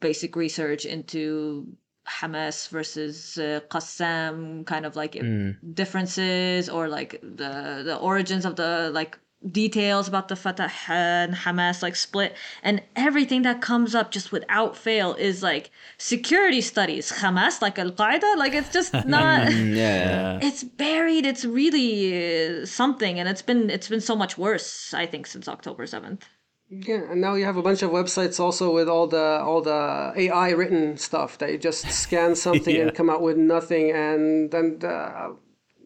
basic 0.00 0.36
research 0.36 0.84
into 0.84 1.66
Hamas 2.06 2.68
versus 2.68 3.38
uh, 3.38 3.60
Qassam 3.70 4.66
kind 4.66 4.84
of 4.84 4.96
like 4.96 5.14
differences 5.74 6.68
or 6.68 6.88
like 6.88 7.20
the 7.22 7.82
the 7.84 7.96
origins 7.96 8.44
of 8.44 8.56
the 8.56 8.90
like 8.92 9.18
details 9.50 10.06
about 10.08 10.28
the 10.28 10.36
Fatah 10.36 10.70
and 10.88 11.34
Hamas 11.34 11.82
like 11.82 11.96
split 11.96 12.36
and 12.62 12.80
everything 12.94 13.42
that 13.42 13.60
comes 13.60 13.94
up 13.94 14.10
just 14.12 14.30
without 14.30 14.76
fail 14.76 15.14
is 15.14 15.42
like 15.42 15.70
security 15.98 16.60
studies 16.60 17.10
Hamas 17.10 17.60
like 17.60 17.78
Al 17.78 17.90
Qaeda 17.90 18.36
like 18.36 18.52
it's 18.54 18.68
just 18.70 18.92
not 19.06 19.50
Yeah. 19.52 20.38
it's 20.42 20.62
buried 20.62 21.26
it's 21.26 21.44
really 21.44 22.60
uh, 22.62 22.66
something 22.66 23.18
and 23.18 23.28
it's 23.28 23.42
been 23.42 23.68
it's 23.70 23.88
been 23.88 24.00
so 24.00 24.14
much 24.14 24.38
worse 24.38 24.94
I 24.94 25.06
think 25.06 25.26
since 25.26 25.48
October 25.48 25.86
7th 25.86 26.20
yeah 26.70 27.02
and 27.10 27.20
now 27.20 27.34
you 27.34 27.44
have 27.44 27.56
a 27.58 27.62
bunch 27.62 27.82
of 27.82 27.90
websites 27.90 28.40
also 28.40 28.72
with 28.72 28.88
all 28.88 29.06
the 29.06 29.40
all 29.46 29.60
the 29.60 30.12
ai 30.16 30.50
written 30.50 30.96
stuff 30.96 31.36
that 31.38 31.50
you 31.52 31.58
just 31.58 31.82
scan 31.90 32.34
something 32.46 32.74
Yeah. 32.76 32.82
and 32.82 32.94
come 32.94 33.10
out 33.10 33.20
with 33.22 33.36
nothing 33.36 33.90
and 33.90 34.54
and 34.54 34.82
uh, 34.84 35.30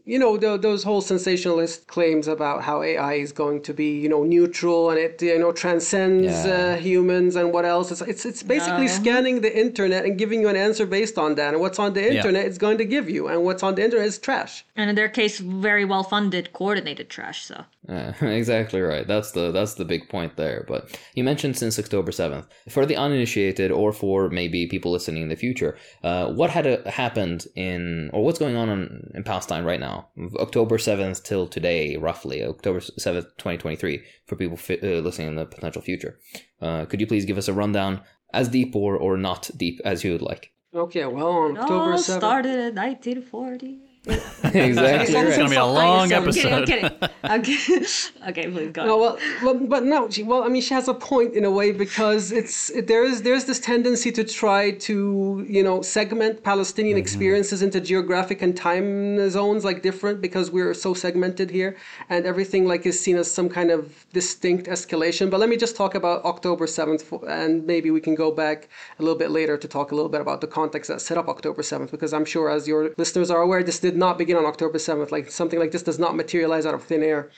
you 0.08 0.18
know 0.22 0.36
tho- 0.36 0.56
those 0.56 0.82
whole 0.84 1.00
sensationalist 1.12 1.86
claims 1.88 2.26
about 2.28 2.62
how 2.62 2.76
AI 2.82 3.14
is 3.14 3.32
going 3.32 3.60
to 3.68 3.72
be 3.74 3.90
you 4.04 4.08
know 4.08 4.22
neutral 4.22 4.90
and 4.90 4.98
it 5.06 5.20
you 5.20 5.38
know 5.42 5.52
transcends 5.52 6.32
Yeah. 6.46 6.54
uh, 6.54 6.76
humans 6.88 7.32
and 7.38 7.46
what 7.54 7.64
else. 7.74 7.86
It's 7.92 8.02
it's, 8.12 8.24
it's 8.30 8.42
basically 8.54 8.86
No. 8.86 8.98
scanning 9.00 9.36
the 9.46 9.52
internet 9.66 10.04
and 10.06 10.16
giving 10.22 10.40
you 10.42 10.48
an 10.54 10.56
answer 10.66 10.86
based 10.98 11.16
on 11.24 11.30
that. 11.38 11.50
And 11.54 11.60
what's 11.64 11.80
on 11.84 11.90
the 11.98 12.04
internet 12.14 12.42
it's 12.48 12.58
going 12.66 12.78
to 12.78 12.84
give 12.94 13.06
you. 13.10 13.22
And 13.30 13.38
what's 13.46 13.62
on 13.68 13.72
the 13.74 13.84
internet 13.86 14.06
is 14.06 14.18
trash. 14.18 14.64
And 14.76 14.88
in 14.90 14.94
their 15.00 15.08
case 15.20 15.34
very 15.66 15.84
well 15.92 16.04
funded 16.14 16.52
coordinated 16.52 17.06
trash 17.16 17.38
so 17.50 17.56
Yeah, 17.88 18.14
exactly 18.26 18.80
right. 18.80 19.06
That's 19.06 19.30
the 19.30 19.52
that's 19.52 19.74
the 19.74 19.84
big 19.84 20.08
point 20.08 20.36
there. 20.36 20.64
But 20.66 20.98
you 21.14 21.22
mentioned 21.22 21.56
since 21.56 21.78
October 21.78 22.10
seventh. 22.10 22.46
For 22.68 22.84
the 22.84 22.96
uninitiated, 22.96 23.70
or 23.70 23.92
for 23.92 24.28
maybe 24.28 24.66
people 24.66 24.90
listening 24.90 25.22
in 25.22 25.28
the 25.28 25.36
future, 25.36 25.76
uh, 26.02 26.32
what 26.32 26.50
had 26.50 26.66
uh, 26.66 26.90
happened 26.90 27.46
in, 27.54 28.10
or 28.12 28.24
what's 28.24 28.38
going 28.40 28.56
on 28.56 28.68
in, 28.68 29.10
in 29.14 29.22
Palestine 29.22 29.64
right 29.64 29.78
now, 29.78 30.08
October 30.36 30.78
seventh 30.78 31.22
till 31.22 31.46
today, 31.46 31.96
roughly 31.96 32.44
October 32.44 32.80
seventh, 32.80 33.36
twenty 33.36 33.58
twenty 33.58 33.76
three, 33.76 34.02
for 34.26 34.34
people 34.36 34.56
fi- 34.56 34.80
uh, 34.82 35.00
listening 35.00 35.28
in 35.28 35.36
the 35.36 35.46
potential 35.46 35.82
future. 35.82 36.18
Uh, 36.60 36.86
could 36.86 37.00
you 37.00 37.06
please 37.06 37.24
give 37.24 37.38
us 37.38 37.48
a 37.48 37.52
rundown, 37.52 38.00
as 38.32 38.48
deep 38.48 38.74
or 38.74 38.96
or 38.96 39.16
not 39.16 39.48
deep 39.56 39.80
as 39.84 40.02
you 40.02 40.12
would 40.12 40.22
like? 40.22 40.52
okay 40.74 41.06
well 41.06 41.28
on 41.28 41.56
october 41.56 41.92
all 41.92 41.98
7th 41.98 42.18
started 42.18 42.58
in 42.58 42.74
1940 42.74 43.80
exactly 44.44 45.16
It's 45.16 45.36
gonna 45.36 45.50
be 45.50 45.56
a 45.56 45.64
long 45.64 46.12
I'm 46.12 46.22
I'm 46.22 46.28
episode. 46.28 46.66
kidding. 46.66 46.90
I'm 47.24 47.42
kidding. 47.42 47.86
okay, 48.28 48.48
please 48.48 48.70
go. 48.70 48.86
No, 48.86 48.98
well, 48.98 49.18
well, 49.42 49.54
but 49.54 49.82
no, 49.82 50.08
she, 50.08 50.22
well, 50.22 50.44
I 50.44 50.48
mean, 50.48 50.62
she 50.62 50.74
has 50.74 50.86
a 50.86 50.94
point 50.94 51.34
in 51.34 51.44
a 51.44 51.50
way 51.50 51.72
because 51.72 52.30
it's 52.30 52.70
it, 52.70 52.86
there 52.86 53.02
is 53.04 53.22
there's 53.22 53.46
this 53.46 53.58
tendency 53.58 54.12
to 54.12 54.22
try 54.22 54.70
to 54.88 55.44
you 55.48 55.64
know 55.64 55.82
segment 55.82 56.44
Palestinian 56.44 56.94
mm-hmm. 56.94 57.02
experiences 57.02 57.62
into 57.62 57.80
geographic 57.80 58.42
and 58.42 58.56
time 58.56 59.28
zones 59.28 59.64
like 59.64 59.82
different 59.82 60.20
because 60.20 60.52
we're 60.52 60.74
so 60.74 60.94
segmented 60.94 61.50
here 61.50 61.76
and 62.08 62.26
everything 62.26 62.64
like 62.64 62.86
is 62.86 62.98
seen 63.00 63.16
as 63.16 63.28
some 63.28 63.48
kind 63.48 63.72
of 63.72 64.06
distinct 64.12 64.68
escalation. 64.68 65.30
But 65.30 65.40
let 65.40 65.48
me 65.48 65.56
just 65.56 65.74
talk 65.74 65.96
about 65.96 66.24
October 66.24 66.68
seventh, 66.68 67.12
and 67.26 67.66
maybe 67.66 67.90
we 67.90 68.00
can 68.00 68.14
go 68.14 68.30
back 68.30 68.68
a 69.00 69.02
little 69.02 69.18
bit 69.18 69.32
later 69.32 69.56
to 69.56 69.66
talk 69.66 69.90
a 69.90 69.96
little 69.96 70.10
bit 70.10 70.20
about 70.20 70.40
the 70.40 70.46
context 70.46 70.88
that 70.90 71.00
set 71.00 71.18
up 71.18 71.28
October 71.28 71.64
seventh 71.64 71.90
because 71.90 72.12
I'm 72.12 72.24
sure 72.24 72.48
as 72.48 72.68
your 72.68 72.94
listeners 72.96 73.32
are 73.32 73.42
aware, 73.42 73.64
this 73.64 73.80
did 73.80 73.95
not 73.96 74.18
begin 74.18 74.36
on 74.36 74.46
October 74.46 74.78
seventh. 74.78 75.10
Like 75.12 75.30
something 75.30 75.58
like 75.58 75.72
this 75.72 75.82
does 75.82 75.98
not 75.98 76.16
materialize 76.16 76.66
out 76.66 76.74
of 76.74 76.84
thin 76.84 77.02
air. 77.02 77.30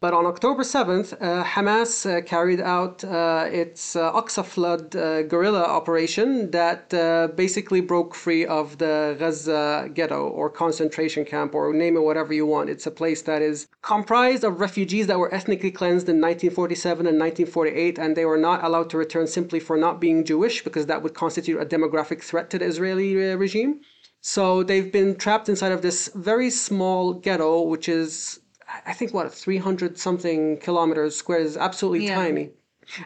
But 0.00 0.14
on 0.14 0.24
October 0.24 0.62
7th, 0.62 1.12
uh, 1.20 1.44
Hamas 1.44 2.06
uh, 2.06 2.22
carried 2.22 2.58
out 2.58 3.04
uh, 3.04 3.46
its 3.52 3.94
uh, 3.94 4.10
Aqsa 4.14 4.42
Flood 4.42 4.96
uh, 4.96 5.24
guerrilla 5.24 5.62
operation 5.62 6.50
that 6.52 6.94
uh, 6.94 7.28
basically 7.36 7.82
broke 7.82 8.14
free 8.14 8.46
of 8.46 8.78
the 8.78 9.14
Gaza 9.18 9.90
ghetto 9.92 10.26
or 10.26 10.48
concentration 10.48 11.26
camp 11.26 11.54
or 11.54 11.74
name 11.74 11.98
it 11.98 12.02
whatever 12.02 12.32
you 12.32 12.46
want. 12.46 12.70
It's 12.70 12.86
a 12.86 12.90
place 12.90 13.20
that 13.22 13.42
is 13.42 13.68
comprised 13.82 14.42
of 14.42 14.58
refugees 14.58 15.06
that 15.06 15.18
were 15.18 15.34
ethnically 15.34 15.70
cleansed 15.70 16.08
in 16.08 16.16
1947 16.16 17.06
and 17.06 17.18
1948, 17.18 17.98
and 17.98 18.16
they 18.16 18.24
were 18.24 18.38
not 18.38 18.64
allowed 18.64 18.88
to 18.90 18.96
return 18.96 19.26
simply 19.26 19.60
for 19.60 19.76
not 19.76 20.00
being 20.00 20.24
Jewish 20.24 20.64
because 20.64 20.86
that 20.86 21.02
would 21.02 21.12
constitute 21.12 21.60
a 21.60 21.66
demographic 21.66 22.22
threat 22.22 22.48
to 22.50 22.58
the 22.58 22.64
Israeli 22.64 23.16
regime. 23.36 23.82
So 24.20 24.62
they've 24.62 24.92
been 24.92 25.16
trapped 25.16 25.48
inside 25.48 25.72
of 25.72 25.82
this 25.82 26.10
very 26.14 26.50
small 26.50 27.14
ghetto, 27.14 27.62
which 27.62 27.88
is 27.88 28.40
I 28.86 28.92
think 28.92 29.12
what 29.12 29.32
300 29.34 29.98
something 29.98 30.58
kilometers 30.58 31.16
square 31.16 31.40
is 31.40 31.56
absolutely 31.56 32.06
Yeah. 32.06 32.14
tiny, 32.14 32.50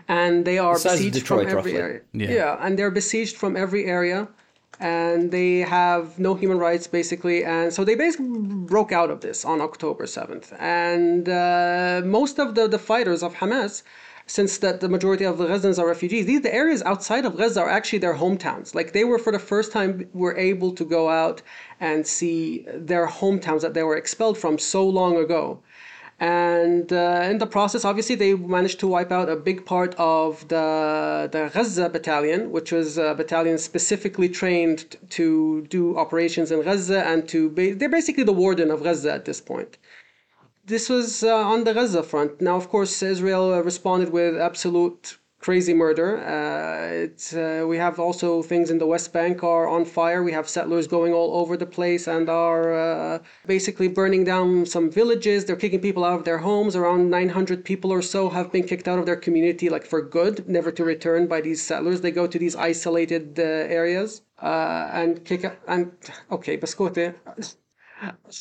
and 0.08 0.44
they 0.44 0.58
are 0.58 0.76
The 0.78 0.90
besieged 0.90 1.14
Detroit, 1.14 1.48
from 1.48 1.58
every 1.58 1.72
roughly. 1.72 1.82
area. 1.82 2.00
Yeah. 2.12 2.58
and 2.60 2.78
they're 2.78 2.90
besieged 2.90 3.36
from 3.36 3.56
every 3.56 3.86
area, 3.86 4.28
and 4.78 5.30
they 5.30 5.60
have 5.60 6.18
no 6.18 6.34
human 6.34 6.58
rights 6.58 6.86
basically, 6.86 7.44
and 7.44 7.72
so 7.72 7.82
they 7.84 7.94
basically 7.94 8.28
broke 8.74 8.92
out 8.92 9.10
of 9.10 9.20
this 9.20 9.42
on 9.44 9.60
October 9.62 10.04
7th, 10.04 10.52
and 10.60 11.28
uh, 11.30 12.02
most 12.04 12.38
of 12.38 12.54
the 12.56 12.64
the 12.68 12.78
fighters 12.90 13.22
of 13.22 13.34
Hamas. 13.36 13.82
Since 14.26 14.58
that 14.58 14.80
the 14.80 14.88
majority 14.88 15.24
of 15.24 15.36
the 15.36 15.46
residents 15.46 15.78
are 15.78 15.86
refugees, 15.86 16.24
these 16.24 16.40
the 16.40 16.54
areas 16.54 16.82
outside 16.82 17.26
of 17.26 17.36
Gaza 17.36 17.60
are 17.60 17.68
actually 17.68 17.98
their 17.98 18.14
hometowns. 18.14 18.74
Like 18.74 18.92
they 18.92 19.04
were 19.04 19.18
for 19.18 19.32
the 19.32 19.38
first 19.38 19.70
time 19.70 20.08
were 20.14 20.36
able 20.36 20.72
to 20.72 20.84
go 20.84 21.10
out 21.10 21.42
and 21.78 22.06
see 22.06 22.66
their 22.72 23.06
hometowns 23.06 23.60
that 23.60 23.74
they 23.74 23.82
were 23.82 23.96
expelled 23.96 24.38
from 24.38 24.58
so 24.58 24.88
long 24.88 25.16
ago. 25.16 25.60
And 26.20 26.92
uh, 26.92 27.28
in 27.30 27.38
the 27.38 27.46
process, 27.46 27.84
obviously, 27.84 28.14
they 28.14 28.34
managed 28.34 28.78
to 28.80 28.86
wipe 28.86 29.10
out 29.10 29.28
a 29.28 29.36
big 29.36 29.66
part 29.66 29.94
of 29.98 30.46
the 30.48 31.28
the 31.30 31.50
Gaza 31.52 31.88
battalion, 31.88 32.52
which 32.52 32.70
was 32.70 32.98
a 32.98 33.14
battalion 33.14 33.58
specifically 33.58 34.28
trained 34.28 34.96
to 35.10 35.66
do 35.68 35.98
operations 35.98 36.52
in 36.52 36.62
Gaza 36.62 37.04
and 37.04 37.28
to 37.28 37.50
be, 37.50 37.72
they're 37.72 37.88
basically 37.88 38.24
the 38.24 38.32
warden 38.32 38.70
of 38.70 38.84
Gaza 38.84 39.12
at 39.12 39.24
this 39.24 39.40
point. 39.40 39.76
This 40.66 40.88
was 40.88 41.22
uh, 41.22 41.36
on 41.36 41.64
the 41.64 41.74
Gaza 41.74 42.02
front. 42.02 42.40
Now, 42.40 42.56
of 42.56 42.70
course, 42.70 43.02
Israel 43.02 43.52
uh, 43.52 43.60
responded 43.60 44.10
with 44.10 44.40
absolute 44.40 45.18
crazy 45.38 45.74
murder. 45.74 46.10
Uh, 46.24 47.04
it's, 47.04 47.34
uh, 47.34 47.66
we 47.68 47.76
have 47.76 48.00
also 48.00 48.42
things 48.42 48.70
in 48.70 48.78
the 48.78 48.86
West 48.86 49.12
Bank 49.12 49.44
are 49.44 49.68
on 49.68 49.84
fire. 49.84 50.22
We 50.22 50.32
have 50.32 50.48
settlers 50.48 50.86
going 50.86 51.12
all 51.12 51.36
over 51.36 51.58
the 51.58 51.66
place 51.66 52.08
and 52.08 52.30
are 52.30 52.72
uh, 52.72 53.18
basically 53.46 53.88
burning 53.88 54.24
down 54.24 54.64
some 54.64 54.90
villages. 54.90 55.44
They're 55.44 55.62
kicking 55.64 55.82
people 55.82 56.02
out 56.02 56.18
of 56.18 56.24
their 56.24 56.38
homes. 56.38 56.74
Around 56.76 57.10
900 57.10 57.62
people 57.62 57.92
or 57.92 58.00
so 58.00 58.30
have 58.30 58.50
been 58.50 58.64
kicked 58.64 58.88
out 58.88 58.98
of 58.98 59.04
their 59.04 59.16
community, 59.26 59.68
like 59.68 59.84
for 59.84 60.00
good, 60.00 60.48
never 60.48 60.72
to 60.72 60.82
return 60.82 61.26
by 61.26 61.42
these 61.42 61.60
settlers. 61.60 62.00
They 62.00 62.10
go 62.10 62.26
to 62.26 62.38
these 62.38 62.56
isolated 62.56 63.38
uh, 63.38 63.42
areas 63.42 64.22
uh, 64.40 64.88
and 64.94 65.22
kick 65.26 65.44
out. 65.44 65.58
And 65.68 65.92
okay, 66.30 66.56
Bascote. 66.56 67.14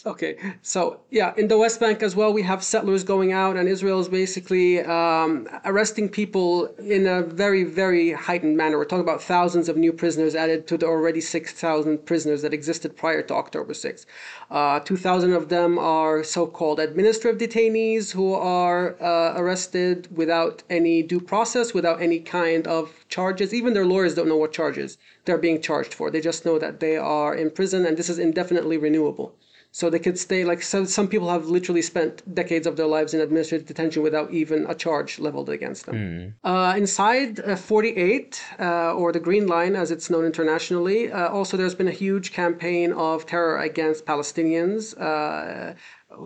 Okay, 0.05 0.35
so 0.61 1.01
yeah, 1.11 1.33
in 1.37 1.47
the 1.47 1.57
West 1.57 1.79
Bank 1.79 2.01
as 2.03 2.15
well, 2.15 2.33
we 2.33 2.41
have 2.41 2.63
settlers 2.63 3.03
going 3.03 3.31
out, 3.31 3.55
and 3.57 3.67
Israel 3.69 3.99
is 3.99 4.09
basically 4.09 4.81
um, 4.81 5.47
arresting 5.65 6.09
people 6.09 6.67
in 6.77 7.05
a 7.05 7.21
very, 7.21 7.63
very 7.63 8.11
heightened 8.11 8.57
manner. 8.57 8.77
We're 8.77 8.85
talking 8.85 9.03
about 9.03 9.21
thousands 9.21 9.69
of 9.69 9.77
new 9.77 9.93
prisoners 9.93 10.35
added 10.35 10.67
to 10.67 10.77
the 10.77 10.87
already 10.87 11.21
6,000 11.21 12.05
prisoners 12.05 12.41
that 12.41 12.53
existed 12.53 12.97
prior 12.97 13.21
to 13.23 13.33
October 13.33 13.73
6. 13.73 14.05
Uh, 14.51 14.79
2,000 14.79 15.33
of 15.33 15.49
them 15.49 15.77
are 15.77 16.23
so 16.23 16.47
called 16.47 16.79
administrative 16.79 17.39
detainees 17.39 18.11
who 18.11 18.33
are 18.33 19.01
uh, 19.01 19.33
arrested 19.37 20.07
without 20.15 20.63
any 20.69 21.03
due 21.03 21.21
process, 21.21 21.73
without 21.73 22.01
any 22.01 22.19
kind 22.19 22.67
of 22.67 23.05
charges. 23.09 23.53
Even 23.53 23.73
their 23.73 23.85
lawyers 23.85 24.15
don't 24.15 24.27
know 24.27 24.37
what 24.37 24.51
charges 24.51 24.97
they're 25.25 25.37
being 25.37 25.61
charged 25.61 25.93
for. 25.93 26.11
They 26.11 26.21
just 26.21 26.45
know 26.45 26.59
that 26.59 26.79
they 26.79 26.97
are 26.97 27.33
in 27.35 27.49
prison, 27.51 27.85
and 27.85 27.95
this 27.95 28.09
is 28.09 28.19
indefinitely 28.19 28.77
renewable. 28.77 29.35
So 29.79 29.89
they 29.89 29.97
could 30.05 30.19
stay 30.19 30.41
like 30.51 30.61
so 30.61 30.85
some 30.85 31.07
people 31.07 31.29
have 31.35 31.45
literally 31.47 31.81
spent 31.81 32.13
decades 32.41 32.67
of 32.67 32.73
their 32.77 32.85
lives 32.85 33.15
in 33.15 33.19
administrative 33.27 33.65
detention 33.67 34.03
without 34.03 34.29
even 34.31 34.67
a 34.73 34.75
charge 34.75 35.17
leveled 35.17 35.49
against 35.49 35.87
them. 35.87 36.35
Uh, 36.43 36.75
inside 36.77 37.39
uh, 37.39 37.55
48, 37.55 38.39
uh, 38.59 38.93
or 38.93 39.11
the 39.11 39.19
Green 39.19 39.47
Line 39.47 39.75
as 39.75 39.89
it's 39.89 40.11
known 40.11 40.25
internationally, 40.25 41.11
uh, 41.11 41.27
also 41.29 41.57
there's 41.57 41.73
been 41.73 41.87
a 41.87 41.97
huge 42.05 42.31
campaign 42.31 42.93
of 42.93 43.25
terror 43.25 43.57
against 43.57 44.05
Palestinians. 44.05 44.81
Uh, 44.95 45.73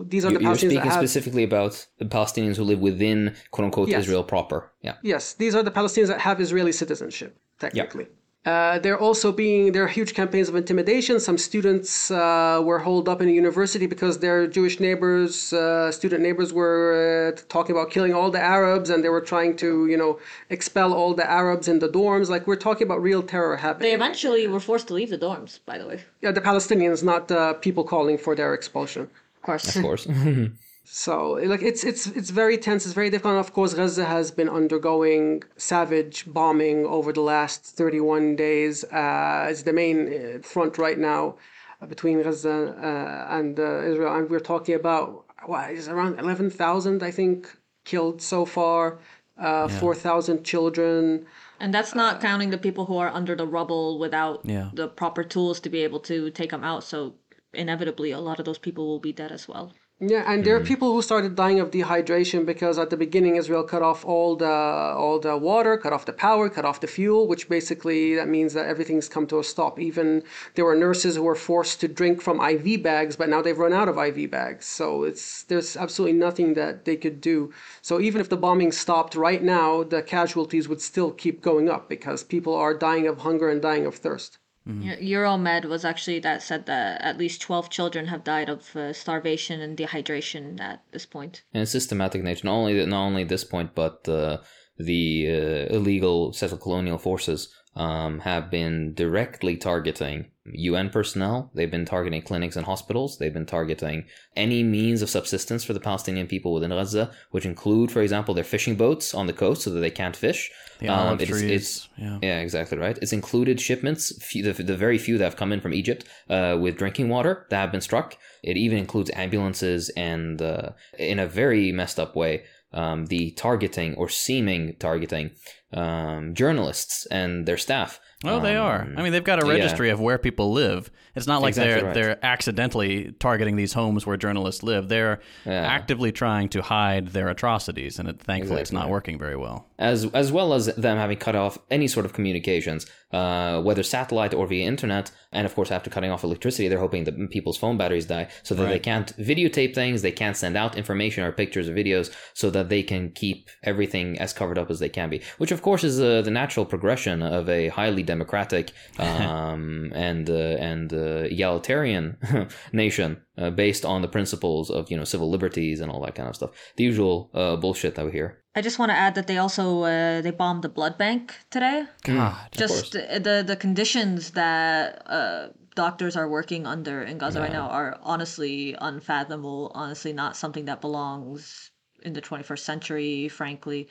these 0.04 0.26
are 0.26 0.30
the 0.30 0.42
You're 0.42 0.50
Palestinians 0.50 0.58
speaking 0.58 0.90
have, 0.90 0.92
specifically 1.04 1.44
about 1.44 1.86
the 1.96 2.04
Palestinians 2.04 2.56
who 2.56 2.64
live 2.64 2.80
within 2.80 3.34
quote 3.50 3.64
unquote 3.64 3.88
Yes. 3.88 4.02
Israel 4.02 4.24
proper. 4.24 4.70
Yeah. 4.82 4.96
Yes, 5.02 5.32
these 5.32 5.54
are 5.54 5.62
the 5.62 5.70
Palestinians 5.70 6.08
that 6.08 6.20
have 6.20 6.38
Israeli 6.38 6.72
citizenship, 6.72 7.30
technically. 7.58 8.08
Uh, 8.48 8.78
they're 8.78 9.02
also 9.08 9.30
being 9.30 9.72
there 9.72 9.84
are 9.84 9.94
huge 10.00 10.14
campaigns 10.14 10.48
of 10.48 10.56
intimidation. 10.56 11.20
Some 11.20 11.36
students 11.36 12.10
uh, 12.10 12.62
were 12.68 12.78
holed 12.78 13.06
up 13.12 13.20
in 13.20 13.28
a 13.28 13.36
university 13.44 13.86
because 13.94 14.14
their 14.20 14.46
Jewish 14.46 14.76
neighbors, 14.80 15.52
uh, 15.52 15.92
student 15.92 16.22
neighbors, 16.22 16.50
were 16.60 16.82
uh, 16.96 17.40
talking 17.50 17.72
about 17.76 17.90
killing 17.90 18.14
all 18.14 18.30
the 18.30 18.40
Arabs, 18.40 18.88
and 18.88 19.04
they 19.04 19.10
were 19.10 19.26
trying 19.32 19.54
to, 19.56 19.86
you 19.92 19.98
know, 20.02 20.18
expel 20.48 20.94
all 20.94 21.12
the 21.12 21.28
Arabs 21.40 21.68
in 21.68 21.78
the 21.84 21.90
dorms. 21.90 22.30
Like 22.30 22.46
we're 22.46 22.64
talking 22.68 22.86
about 22.86 23.02
real 23.02 23.22
terror 23.22 23.56
happening. 23.56 23.90
They 23.90 23.94
eventually 23.94 24.46
were 24.46 24.60
forced 24.60 24.88
to 24.88 24.94
leave 24.94 25.10
the 25.10 25.18
dorms, 25.18 25.58
by 25.66 25.76
the 25.76 25.86
way. 25.86 26.00
yeah, 26.22 26.32
the 26.32 26.40
Palestinians, 26.40 27.02
not 27.02 27.30
uh, 27.30 27.52
people 27.66 27.84
calling 27.84 28.16
for 28.16 28.34
their 28.34 28.54
expulsion. 28.54 29.02
Of 29.38 29.42
course. 29.42 29.76
Of 29.76 29.82
course. 29.82 30.06
So 30.90 31.32
like 31.52 31.60
it's 31.62 31.84
it's 31.84 32.06
it's 32.06 32.30
very 32.30 32.56
tense. 32.56 32.86
It's 32.86 32.94
very 32.94 33.10
difficult. 33.10 33.32
And 33.32 33.40
of 33.40 33.52
course, 33.52 33.74
Gaza 33.74 34.06
has 34.06 34.30
been 34.30 34.48
undergoing 34.48 35.42
savage 35.56 36.24
bombing 36.26 36.86
over 36.86 37.12
the 37.12 37.20
last 37.20 37.62
31 37.64 38.36
days. 38.36 38.84
Uh, 38.84 39.48
it's 39.50 39.64
the 39.64 39.74
main 39.74 39.98
uh, 40.08 40.38
front 40.42 40.78
right 40.78 40.98
now 40.98 41.36
uh, 41.82 41.86
between 41.86 42.22
Gaza 42.22 42.74
uh, 42.82 43.36
and 43.38 43.60
uh, 43.60 43.82
Israel, 43.82 44.16
and 44.16 44.30
we're 44.30 44.40
talking 44.40 44.74
about 44.74 45.26
what 45.44 45.70
is 45.70 45.88
around 45.88 46.18
11,000, 46.18 47.02
I 47.02 47.10
think, 47.10 47.54
killed 47.84 48.22
so 48.22 48.44
far. 48.46 48.98
Uh, 49.38 49.68
4,000 49.68 50.42
children. 50.42 51.24
And 51.60 51.72
that's 51.72 51.94
not 51.94 52.20
counting 52.20 52.50
the 52.50 52.58
people 52.58 52.86
who 52.86 52.96
are 52.96 53.08
under 53.10 53.36
the 53.36 53.46
rubble 53.46 53.98
without 54.00 54.40
Yeah. 54.44 54.70
the 54.74 54.88
proper 54.88 55.22
tools 55.22 55.60
to 55.60 55.70
be 55.70 55.84
able 55.84 56.00
to 56.00 56.30
take 56.30 56.50
them 56.50 56.64
out. 56.64 56.82
So 56.82 57.14
inevitably, 57.52 58.10
a 58.10 58.18
lot 58.18 58.40
of 58.40 58.44
those 58.46 58.58
people 58.58 58.88
will 58.88 58.98
be 58.98 59.12
dead 59.12 59.30
as 59.30 59.46
well. 59.46 59.72
Yeah, 60.00 60.32
and 60.32 60.44
there 60.44 60.54
are 60.54 60.60
mm. 60.60 60.66
people 60.66 60.92
who 60.92 61.02
started 61.02 61.34
dying 61.34 61.58
of 61.58 61.72
dehydration 61.72 62.46
because 62.46 62.78
at 62.78 62.88
the 62.90 62.96
beginning 62.96 63.34
Israel 63.34 63.64
cut 63.64 63.82
off 63.82 64.04
all 64.04 64.36
the 64.36 64.46
all 64.46 65.18
the 65.18 65.36
water, 65.36 65.76
cut 65.76 65.92
off 65.92 66.04
the 66.06 66.12
power, 66.12 66.48
cut 66.48 66.64
off 66.64 66.78
the 66.78 66.86
fuel, 66.86 67.26
which 67.26 67.48
basically 67.48 68.14
that 68.14 68.28
means 68.28 68.52
that 68.52 68.66
everything's 68.66 69.08
come 69.08 69.26
to 69.26 69.40
a 69.40 69.44
stop. 69.44 69.80
Even 69.80 70.22
there 70.54 70.64
were 70.64 70.76
nurses 70.76 71.16
who 71.16 71.24
were 71.24 71.34
forced 71.34 71.80
to 71.80 71.88
drink 71.88 72.22
from 72.22 72.40
IV 72.40 72.80
bags, 72.80 73.16
but 73.16 73.28
now 73.28 73.42
they've 73.42 73.58
run 73.58 73.72
out 73.72 73.88
of 73.88 73.98
IV 73.98 74.30
bags. 74.30 74.66
So 74.66 75.02
it's 75.02 75.42
there's 75.42 75.76
absolutely 75.76 76.16
nothing 76.16 76.54
that 76.54 76.84
they 76.84 76.94
could 76.94 77.20
do. 77.20 77.52
So 77.82 77.98
even 78.00 78.20
if 78.20 78.28
the 78.28 78.36
bombing 78.36 78.70
stopped 78.70 79.16
right 79.16 79.42
now, 79.42 79.82
the 79.82 80.02
casualties 80.02 80.68
would 80.68 80.80
still 80.80 81.10
keep 81.10 81.42
going 81.42 81.68
up 81.68 81.88
because 81.88 82.22
people 82.22 82.54
are 82.54 82.72
dying 82.72 83.08
of 83.08 83.18
hunger 83.18 83.48
and 83.50 83.60
dying 83.60 83.84
of 83.84 83.96
thirst. 83.96 84.38
Eu- 84.68 85.00
Euromed 85.18 85.64
was 85.64 85.84
actually 85.84 86.20
that 86.20 86.42
said 86.42 86.66
that 86.66 87.00
at 87.00 87.16
least 87.18 87.40
12 87.40 87.70
children 87.70 88.06
have 88.06 88.22
died 88.22 88.48
of 88.50 88.76
uh, 88.76 88.92
starvation 88.92 89.60
and 89.60 89.76
dehydration 89.78 90.60
at 90.60 90.82
this 90.92 91.06
point. 91.06 91.42
and 91.54 91.62
it's 91.62 91.72
systematic 91.72 92.22
nature. 92.22 92.46
Not 92.46 92.54
only 92.54 92.86
not 92.86 93.06
only 93.06 93.22
at 93.22 93.28
this 93.28 93.44
point, 93.44 93.74
but 93.74 94.06
uh, 94.08 94.38
the 94.76 95.26
uh, 95.28 95.74
illegal 95.76 96.32
settler 96.32 96.58
colonial 96.58 96.98
forces 96.98 97.48
um, 97.78 98.18
have 98.20 98.50
been 98.50 98.92
directly 98.94 99.56
targeting 99.56 100.26
UN 100.52 100.90
personnel. 100.90 101.50
They've 101.54 101.70
been 101.70 101.84
targeting 101.84 102.22
clinics 102.22 102.56
and 102.56 102.66
hospitals. 102.66 103.18
They've 103.18 103.32
been 103.32 103.46
targeting 103.46 104.04
any 104.34 104.62
means 104.64 105.00
of 105.00 105.08
subsistence 105.08 105.62
for 105.62 105.74
the 105.74 105.80
Palestinian 105.80 106.26
people 106.26 106.52
within 106.52 106.70
Gaza, 106.70 107.12
which 107.30 107.46
include, 107.46 107.92
for 107.92 108.02
example, 108.02 108.34
their 108.34 108.44
fishing 108.44 108.74
boats 108.74 109.14
on 109.14 109.26
the 109.26 109.32
coast 109.32 109.62
so 109.62 109.70
that 109.70 109.80
they 109.80 109.90
can't 109.90 110.16
fish. 110.16 110.50
The 110.80 110.88
olive 110.88 111.22
it's- 111.22 111.38
trees. 111.38 111.50
it's- 111.50 111.88
yeah. 111.96 112.18
yeah, 112.20 112.40
exactly 112.40 112.78
right. 112.78 112.98
It's 113.00 113.12
included 113.12 113.60
shipments, 113.60 114.12
few, 114.24 114.42
the, 114.42 114.60
the 114.62 114.76
very 114.76 114.98
few 114.98 115.16
that 115.18 115.24
have 115.24 115.36
come 115.36 115.52
in 115.52 115.60
from 115.60 115.72
Egypt 115.72 116.04
uh, 116.28 116.58
with 116.60 116.76
drinking 116.76 117.08
water 117.08 117.46
that 117.50 117.60
have 117.60 117.72
been 117.72 117.80
struck. 117.80 118.16
It 118.42 118.56
even 118.56 118.78
includes 118.78 119.10
ambulances 119.14 119.90
and, 119.90 120.42
uh, 120.42 120.70
in 120.98 121.20
a 121.20 121.28
very 121.28 121.70
messed 121.70 122.00
up 122.00 122.16
way, 122.16 122.42
um, 122.72 123.06
the 123.06 123.30
targeting 123.32 123.94
or 123.94 124.08
seeming 124.08 124.76
targeting 124.78 125.30
um, 125.72 126.34
journalists 126.34 127.06
and 127.06 127.46
their 127.46 127.58
staff. 127.58 128.00
Oh, 128.24 128.40
they 128.40 128.56
are. 128.56 128.82
Um, 128.82 128.94
I 128.96 129.02
mean, 129.02 129.12
they've 129.12 129.22
got 129.22 129.42
a 129.42 129.46
yeah. 129.46 129.52
registry 129.52 129.90
of 129.90 130.00
where 130.00 130.18
people 130.18 130.50
live. 130.52 130.90
It's 131.14 131.26
not 131.28 131.40
like 131.40 131.50
Exactly 131.50 131.74
they're 131.74 131.84
right. 131.84 131.94
they're 131.94 132.24
accidentally 132.24 133.12
targeting 133.18 133.56
these 133.56 133.72
homes 133.72 134.06
where 134.06 134.16
journalists 134.16 134.62
live. 134.62 134.88
They're 134.88 135.20
Yeah. 135.46 135.52
actively 135.66 136.10
trying 136.12 136.48
to 136.50 136.62
hide 136.62 137.08
their 137.08 137.28
atrocities, 137.28 137.98
and 137.98 138.08
it, 138.08 138.20
thankfully, 138.20 138.60
it's 138.60 138.72
not 138.72 138.88
working 138.88 139.18
very 139.18 139.36
well. 139.36 139.66
as 139.80 140.06
as 140.12 140.32
well 140.32 140.52
as 140.54 140.66
them 140.74 140.98
having 140.98 141.16
cut 141.18 141.36
off 141.36 141.56
any 141.70 141.86
sort 141.86 142.04
of 142.04 142.12
communications, 142.12 142.84
uh, 143.12 143.60
whether 143.62 143.84
satellite 143.84 144.34
or 144.34 144.44
via 144.46 144.66
internet, 144.66 145.12
and 145.32 145.46
of 145.46 145.54
course 145.54 145.70
after 145.70 145.88
cutting 145.88 146.10
off 146.10 146.24
electricity, 146.24 146.66
they're 146.68 146.80
hoping 146.80 147.04
that 147.04 147.14
people's 147.30 147.56
phone 147.56 147.76
batteries 147.78 148.06
die, 148.06 148.26
so 148.42 148.54
that 148.56 148.68
they 148.68 148.78
can't 148.80 149.16
videotape 149.16 149.74
things, 149.74 150.02
they 150.02 150.10
can't 150.10 150.36
send 150.36 150.56
out 150.56 150.76
information 150.76 151.22
or 151.24 151.30
pictures 151.30 151.68
or 151.68 151.74
videos, 151.74 152.12
so 152.34 152.50
that 152.50 152.68
they 152.68 152.82
can 152.82 153.10
keep 153.12 153.48
everything 153.62 154.18
as 154.18 154.32
covered 154.32 154.58
up 154.58 154.68
as 154.70 154.80
they 154.80 154.88
can 154.88 155.08
be. 155.10 155.20
Which 155.38 155.52
of 155.52 155.62
course 155.62 155.84
is 155.84 156.00
uh, 156.00 156.22
the 156.22 156.30
natural 156.32 156.66
progression 156.66 157.22
of 157.22 157.48
a 157.48 157.68
highly 157.68 158.02
democratic 158.14 158.72
um, 158.98 159.92
and 159.94 160.28
uh, 160.30 160.70
and 160.70 160.92
uh, 160.92 161.34
egalitarian 161.34 162.16
nation. 162.72 163.10
Uh, 163.38 163.50
based 163.50 163.84
on 163.84 164.02
the 164.02 164.08
principles 164.08 164.68
of 164.68 164.90
you 164.90 164.96
know 164.98 165.04
civil 165.04 165.30
liberties 165.30 165.78
and 165.80 165.92
all 165.92 166.00
that 166.04 166.16
kind 166.16 166.28
of 166.28 166.34
stuff, 166.34 166.50
the 166.76 166.82
usual 166.82 167.30
uh, 167.34 167.54
bullshit 167.54 167.94
that 167.94 168.04
we 168.04 168.10
hear. 168.10 168.42
I 168.58 168.60
just 168.60 168.80
want 168.80 168.90
to 168.90 168.96
add 168.96 169.14
that 169.14 169.28
they 169.28 169.38
also 169.38 169.64
uh, 169.84 170.20
they 170.20 170.32
bombed 170.32 170.62
the 170.62 170.68
blood 170.68 170.98
bank 170.98 171.36
today. 171.48 171.84
God. 172.02 172.34
just 172.50 172.96
uh, 172.96 173.20
the 173.20 173.44
the 173.46 173.54
conditions 173.54 174.32
that 174.32 175.02
uh, 175.06 175.48
doctors 175.76 176.16
are 176.16 176.28
working 176.28 176.66
under 176.66 177.02
in 177.02 177.18
Gaza 177.18 177.40
right 177.40 177.52
now 177.52 177.68
are 177.68 177.90
honestly 178.02 178.74
unfathomable. 178.90 179.70
Honestly, 179.82 180.12
not 180.12 180.36
something 180.36 180.64
that 180.64 180.80
belongs 180.80 181.70
in 182.02 182.12
the 182.14 182.22
21st 182.22 182.58
century, 182.70 183.28
frankly. 183.28 183.88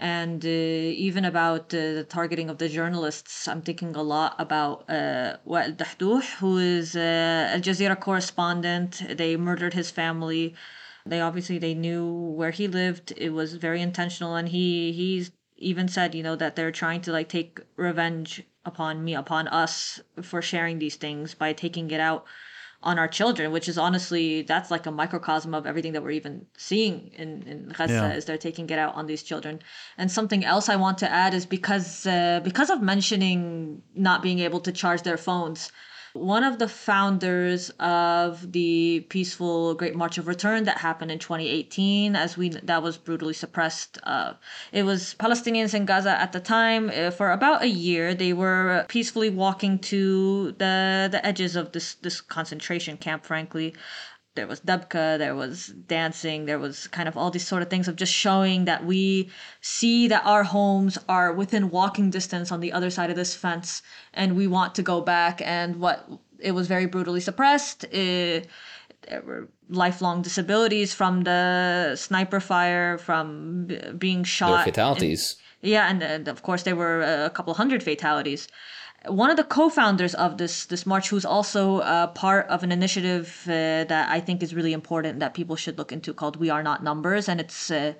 And 0.00 0.42
uh, 0.44 0.48
even 0.48 1.26
about 1.26 1.74
uh, 1.74 1.92
the 1.98 2.06
targeting 2.08 2.48
of 2.48 2.56
the 2.56 2.70
journalists, 2.70 3.46
I'm 3.46 3.60
thinking 3.60 3.94
a 3.94 4.02
lot 4.02 4.34
about 4.38 4.88
uh, 4.88 5.36
Wael 5.46 5.76
Dahdouh, 5.76 6.22
who 6.38 6.56
is 6.56 6.96
uh, 6.96 7.50
Al 7.54 7.60
Jazeera 7.60 8.00
correspondent. 8.00 9.02
They 9.10 9.36
murdered 9.36 9.74
his 9.74 9.90
family. 9.90 10.54
They 11.04 11.20
obviously 11.20 11.58
they 11.58 11.74
knew 11.74 12.06
where 12.12 12.50
he 12.50 12.66
lived. 12.66 13.12
It 13.16 13.30
was 13.30 13.54
very 13.54 13.82
intentional, 13.82 14.36
and 14.36 14.48
he 14.48 14.92
he's 14.92 15.32
even 15.58 15.86
said, 15.86 16.14
you 16.14 16.22
know, 16.22 16.36
that 16.36 16.56
they're 16.56 16.72
trying 16.72 17.02
to 17.02 17.12
like 17.12 17.28
take 17.28 17.60
revenge 17.76 18.42
upon 18.64 19.04
me, 19.04 19.14
upon 19.14 19.48
us 19.48 20.00
for 20.22 20.40
sharing 20.40 20.78
these 20.78 20.96
things 20.96 21.34
by 21.34 21.52
taking 21.52 21.90
it 21.90 22.00
out 22.00 22.24
on 22.82 22.98
our 22.98 23.08
children, 23.08 23.52
which 23.52 23.68
is 23.68 23.76
honestly 23.76 24.42
that's 24.42 24.70
like 24.70 24.86
a 24.86 24.90
microcosm 24.90 25.54
of 25.54 25.66
everything 25.66 25.92
that 25.92 26.02
we're 26.02 26.12
even 26.22 26.46
seeing 26.56 27.10
in 27.14 27.42
in 27.42 27.68
Gaza 27.76 27.92
Yeah. 27.92 28.12
is 28.14 28.24
they're 28.24 28.38
taking 28.38 28.68
it 28.70 28.78
out 28.78 28.94
on 28.94 29.06
these 29.06 29.22
children. 29.22 29.60
And 29.98 30.10
something 30.10 30.44
else 30.44 30.68
I 30.68 30.76
want 30.76 30.98
to 30.98 31.10
add 31.10 31.34
is 31.34 31.44
because 31.46 32.06
uh, 32.06 32.40
because 32.42 32.70
of 32.70 32.80
mentioning 32.80 33.82
not 33.94 34.22
being 34.22 34.38
able 34.38 34.60
to 34.60 34.72
charge 34.72 35.02
their 35.02 35.18
phones. 35.18 35.70
One 36.12 36.42
of 36.42 36.58
the 36.58 36.66
founders 36.66 37.70
of 37.78 38.50
the 38.50 39.06
peaceful 39.08 39.74
Great 39.74 39.94
March 39.94 40.18
of 40.18 40.26
Return 40.26 40.64
that 40.64 40.78
happened 40.78 41.12
in 41.12 41.20
2018, 41.20 42.16
as 42.16 42.36
we 42.36 42.48
that 42.48 42.82
was 42.82 42.98
brutally 42.98 43.32
suppressed. 43.32 43.98
Uh, 44.02 44.34
it 44.72 44.82
was 44.82 45.14
Palestinians 45.20 45.72
in 45.72 45.84
Gaza 45.84 46.10
at 46.10 46.32
the 46.32 46.40
time. 46.40 46.90
Uh, 46.90 47.12
for 47.12 47.30
about 47.30 47.62
a 47.62 47.68
year, 47.68 48.12
they 48.12 48.32
were 48.32 48.86
peacefully 48.88 49.30
walking 49.30 49.78
to 49.78 50.52
the 50.58 51.08
the 51.10 51.24
edges 51.24 51.54
of 51.54 51.70
this 51.72 51.94
this 51.94 52.20
concentration 52.20 52.96
camp. 52.96 53.24
Frankly, 53.24 53.74
there 54.40 54.46
was 54.46 54.60
dubka, 54.62 55.18
there 55.18 55.34
was 55.34 55.66
dancing, 55.86 56.46
there 56.46 56.58
was 56.58 56.88
kind 56.88 57.08
of 57.10 57.14
all 57.14 57.30
these 57.30 57.46
sort 57.46 57.60
of 57.62 57.68
things 57.68 57.88
of 57.88 57.94
just 57.96 58.14
showing 58.26 58.64
that 58.64 58.86
we 58.86 59.28
see 59.60 60.08
that 60.08 60.22
our 60.24 60.44
homes 60.44 60.96
are 61.10 61.30
within 61.42 61.68
walking 61.68 62.08
distance 62.08 62.50
on 62.50 62.60
the 62.60 62.72
other 62.72 62.88
side 62.88 63.10
of 63.10 63.16
this 63.16 63.34
fence 63.34 63.82
and 64.14 64.28
we 64.40 64.46
want 64.46 64.74
to 64.74 64.82
go 64.82 65.02
back 65.02 65.42
and 65.44 65.76
what 65.76 66.08
it 66.38 66.52
was 66.52 66.66
very 66.68 66.86
brutally 66.86 67.20
suppressed. 67.20 67.84
It, 67.92 68.46
there 69.06 69.20
were 69.20 69.48
lifelong 69.68 70.22
disabilities 70.22 70.94
from 70.94 71.14
the 71.24 71.94
sniper 71.96 72.40
fire, 72.40 72.96
from 72.96 73.66
b- 73.66 73.78
being 73.98 74.24
shot. 74.24 74.54
and- 74.54 74.64
fatalities. 74.72 75.36
yeah, 75.60 75.90
and, 75.90 76.02
and 76.02 76.28
of 76.28 76.42
course 76.42 76.62
there 76.62 76.76
were 76.76 77.02
a 77.02 77.28
couple 77.36 77.52
hundred 77.52 77.82
fatalities. 77.82 78.48
One 79.06 79.30
of 79.30 79.38
the 79.38 79.44
co-founders 79.44 80.14
of 80.14 80.36
this 80.36 80.66
this 80.66 80.84
march, 80.84 81.08
who's 81.08 81.24
also 81.24 81.78
uh, 81.78 82.08
part 82.08 82.46
of 82.48 82.62
an 82.62 82.70
initiative 82.70 83.44
uh, 83.46 83.84
that 83.84 84.10
I 84.10 84.20
think 84.20 84.42
is 84.42 84.54
really 84.54 84.74
important 84.74 85.20
that 85.20 85.32
people 85.32 85.56
should 85.56 85.78
look 85.78 85.90
into, 85.90 86.12
called 86.12 86.36
"We 86.36 86.50
Are 86.50 86.62
Not 86.62 86.84
Numbers," 86.84 87.26
and 87.26 87.40
it's 87.40 87.70
uh, 87.70 87.94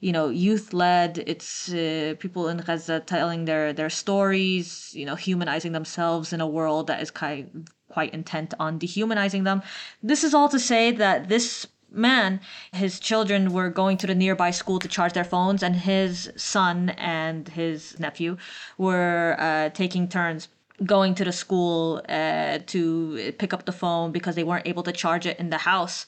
you 0.00 0.12
know 0.12 0.28
youth 0.28 0.72
led. 0.72 1.18
It's 1.26 1.72
uh, 1.72 2.14
people 2.20 2.48
in 2.48 2.58
Gaza 2.58 3.00
telling 3.00 3.46
their 3.46 3.72
their 3.72 3.90
stories, 3.90 4.92
you 4.94 5.04
know, 5.06 5.16
humanizing 5.16 5.72
themselves 5.72 6.32
in 6.32 6.40
a 6.40 6.46
world 6.46 6.86
that 6.86 7.02
is 7.02 7.10
quite 7.10 7.50
quite 7.88 8.14
intent 8.14 8.54
on 8.60 8.78
dehumanizing 8.78 9.42
them. 9.44 9.60
This 10.04 10.22
is 10.22 10.34
all 10.34 10.48
to 10.50 10.60
say 10.60 10.92
that 10.92 11.28
this 11.28 11.66
man, 11.94 12.40
his 12.72 13.00
children 13.00 13.52
were 13.52 13.70
going 13.70 13.96
to 13.98 14.06
the 14.06 14.14
nearby 14.14 14.50
school 14.50 14.78
to 14.78 14.88
charge 14.88 15.12
their 15.12 15.24
phones, 15.24 15.62
and 15.62 15.76
his 15.76 16.30
son 16.36 16.90
and 16.90 17.48
his 17.48 17.98
nephew 17.98 18.36
were 18.78 19.36
uh, 19.38 19.70
taking 19.70 20.08
turns 20.08 20.48
going 20.84 21.14
to 21.14 21.24
the 21.24 21.32
school 21.32 22.02
uh, 22.08 22.58
to 22.66 23.32
pick 23.38 23.52
up 23.52 23.64
the 23.64 23.72
phone 23.72 24.10
because 24.12 24.34
they 24.34 24.44
weren't 24.44 24.66
able 24.66 24.82
to 24.82 24.92
charge 24.92 25.24
it 25.26 25.38
in 25.38 25.50
the 25.50 25.58
house. 25.58 26.06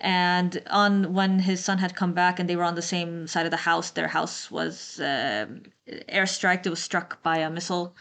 And 0.00 0.62
on 0.70 1.14
when 1.14 1.40
his 1.40 1.64
son 1.64 1.78
had 1.78 1.96
come 1.96 2.12
back 2.12 2.38
and 2.38 2.48
they 2.48 2.56
were 2.56 2.64
on 2.64 2.74
the 2.74 2.82
same 2.82 3.26
side 3.26 3.46
of 3.46 3.50
the 3.50 3.56
house, 3.56 3.90
their 3.90 4.08
house 4.08 4.50
was 4.50 5.00
uh, 5.00 5.46
airstriked. 6.08 6.66
It 6.66 6.70
was 6.70 6.82
struck 6.82 7.22
by 7.22 7.38
a 7.38 7.50
missile, 7.50 7.94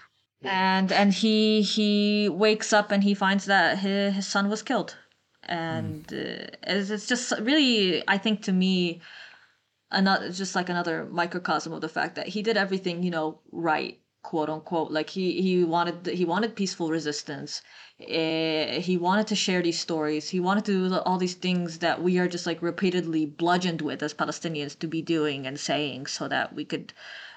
and 0.44 0.92
and 0.92 1.14
he 1.14 1.62
he 1.62 2.30
wakes 2.30 2.74
up 2.74 2.92
and 2.92 3.04
he 3.04 3.14
finds 3.14 3.46
that 3.46 3.80
his, 3.80 4.16
his 4.16 4.28
son 4.28 4.50
was 4.50 4.62
killed 4.62 4.96
and 5.46 6.06
uh, 6.14 6.48
it's, 6.64 6.90
it's 6.90 7.08
just 7.08 7.32
really 7.40 8.04
i 8.08 8.18
think 8.18 8.42
to 8.42 8.52
me 8.52 9.02
another 9.92 10.32
just 10.32 10.56
like 10.56 10.70
another 10.70 11.06
microcosm 11.06 11.72
of 11.74 11.82
the 11.82 11.90
fact 11.90 12.16
that 12.16 12.28
he 12.28 12.42
did 12.42 12.58
everything 12.58 13.04
you 13.04 13.12
know 13.12 13.40
right 13.52 14.00
quote 14.26 14.50
unquote. 14.50 14.92
Like 14.92 15.12
he 15.12 15.42
he 15.42 15.64
wanted 15.64 16.08
he 16.08 16.26
wanted 16.26 16.56
peaceful 16.56 16.90
resistance. 16.90 17.62
Uh, 18.02 18.82
he 18.90 18.98
wanted 18.98 19.28
to 19.28 19.36
share 19.36 19.62
these 19.62 19.80
stories. 19.80 20.30
He 20.30 20.40
wanted 20.40 20.66
to 20.66 20.90
do 20.90 20.96
all 21.06 21.20
these 21.20 21.36
things 21.36 21.78
that 21.86 22.02
we 22.02 22.18
are 22.18 22.28
just 22.28 22.48
like 22.48 22.62
repeatedly 22.62 23.26
bludgeoned 23.28 23.82
with 23.82 24.02
as 24.02 24.14
palestinians 24.14 24.78
to 24.80 24.88
be 24.88 25.02
doing 25.02 25.46
and 25.48 25.60
saying 25.60 26.08
so 26.08 26.28
that 26.28 26.54
we 26.58 26.66
could 26.66 26.92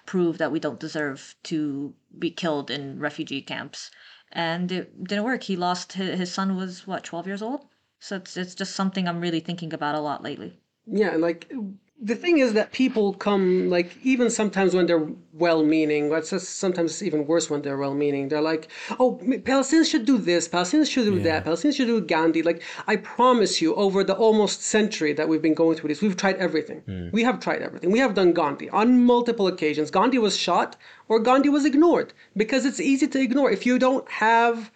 prove 0.07 0.39
that 0.39 0.51
we 0.51 0.61
don't 0.61 0.81
deserve 0.81 1.35
to 1.51 1.93
be 2.19 2.31
killed 2.31 2.71
in 2.71 2.99
refugee 2.99 3.43
camps. 3.43 3.91
And 4.33 4.73
it 4.73 5.05
didn't 5.05 5.25
work. 5.25 5.43
He 5.43 5.57
lost 5.57 5.93
his, 5.93 6.19
his 6.19 6.33
son 6.33 6.57
was 6.57 6.87
what 6.87 7.05
12 7.05 7.27
years 7.27 7.43
old 7.43 7.67
so 8.01 8.17
it's, 8.17 8.37
it's 8.37 8.55
just 8.55 8.75
something 8.75 9.09
i'm 9.09 9.21
really 9.21 9.41
thinking 9.41 9.73
about 9.73 9.95
a 9.95 10.01
lot 10.01 10.23
lately 10.23 10.53
Yeah, 10.91 11.13
and 11.13 11.23
like 11.23 11.53
the 12.01 12.15
thing 12.15 12.39
is 12.39 12.53
that 12.53 12.71
people 12.73 13.13
come 13.13 13.69
like 13.71 13.97
even 14.05 14.31
sometimes 14.31 14.73
when 14.75 14.87
they're 14.87 15.07
well-meaning. 15.33 16.09
But 16.09 16.33
it's 16.33 16.49
sometimes 16.49 16.93
it's 16.93 17.03
even 17.03 17.27
worse 17.27 17.51
when 17.51 17.63
they're 17.63 17.77
well-meaning. 17.77 18.29
They're 18.29 18.41
like, 18.41 18.69
"Oh, 19.01 19.19
Palestinians 19.23 19.91
should 19.91 20.07
do 20.07 20.17
this. 20.17 20.49
Palestinians 20.49 20.91
should 20.91 21.07
do 21.07 21.21
that. 21.23 21.45
Palestinians 21.45 21.77
should 21.77 21.89
do 21.89 22.01
Gandhi." 22.01 22.43
Like 22.43 22.63
I 22.87 22.97
promise 22.97 23.61
you, 23.61 23.75
over 23.75 24.05
the 24.05 24.15
almost 24.15 24.63
century 24.63 25.13
that 25.15 25.29
we've 25.29 25.43
been 25.43 25.55
going 25.55 25.77
through 25.77 25.89
this, 25.89 26.01
we've 26.01 26.17
tried 26.17 26.37
everything. 26.37 26.81
Hmm. 26.87 27.09
We 27.13 27.25
have 27.25 27.41
tried 27.41 27.63
everything. 27.63 27.91
We 27.91 27.99
have 27.99 28.15
done 28.15 28.33
Gandhi 28.33 28.71
on 28.71 29.05
multiple 29.05 29.49
occasions. 29.49 29.91
Gandhi 29.91 30.19
was 30.19 30.37
shot 30.37 30.77
or 31.09 31.19
Gandhi 31.19 31.49
was 31.49 31.65
ignored 31.65 32.13
because 32.37 32.65
it's 32.65 32.81
easy 32.81 33.09
to 33.09 33.21
ignore 33.21 33.51
if 33.51 33.67
you 33.67 33.79
don't 33.79 34.09
have 34.09 34.71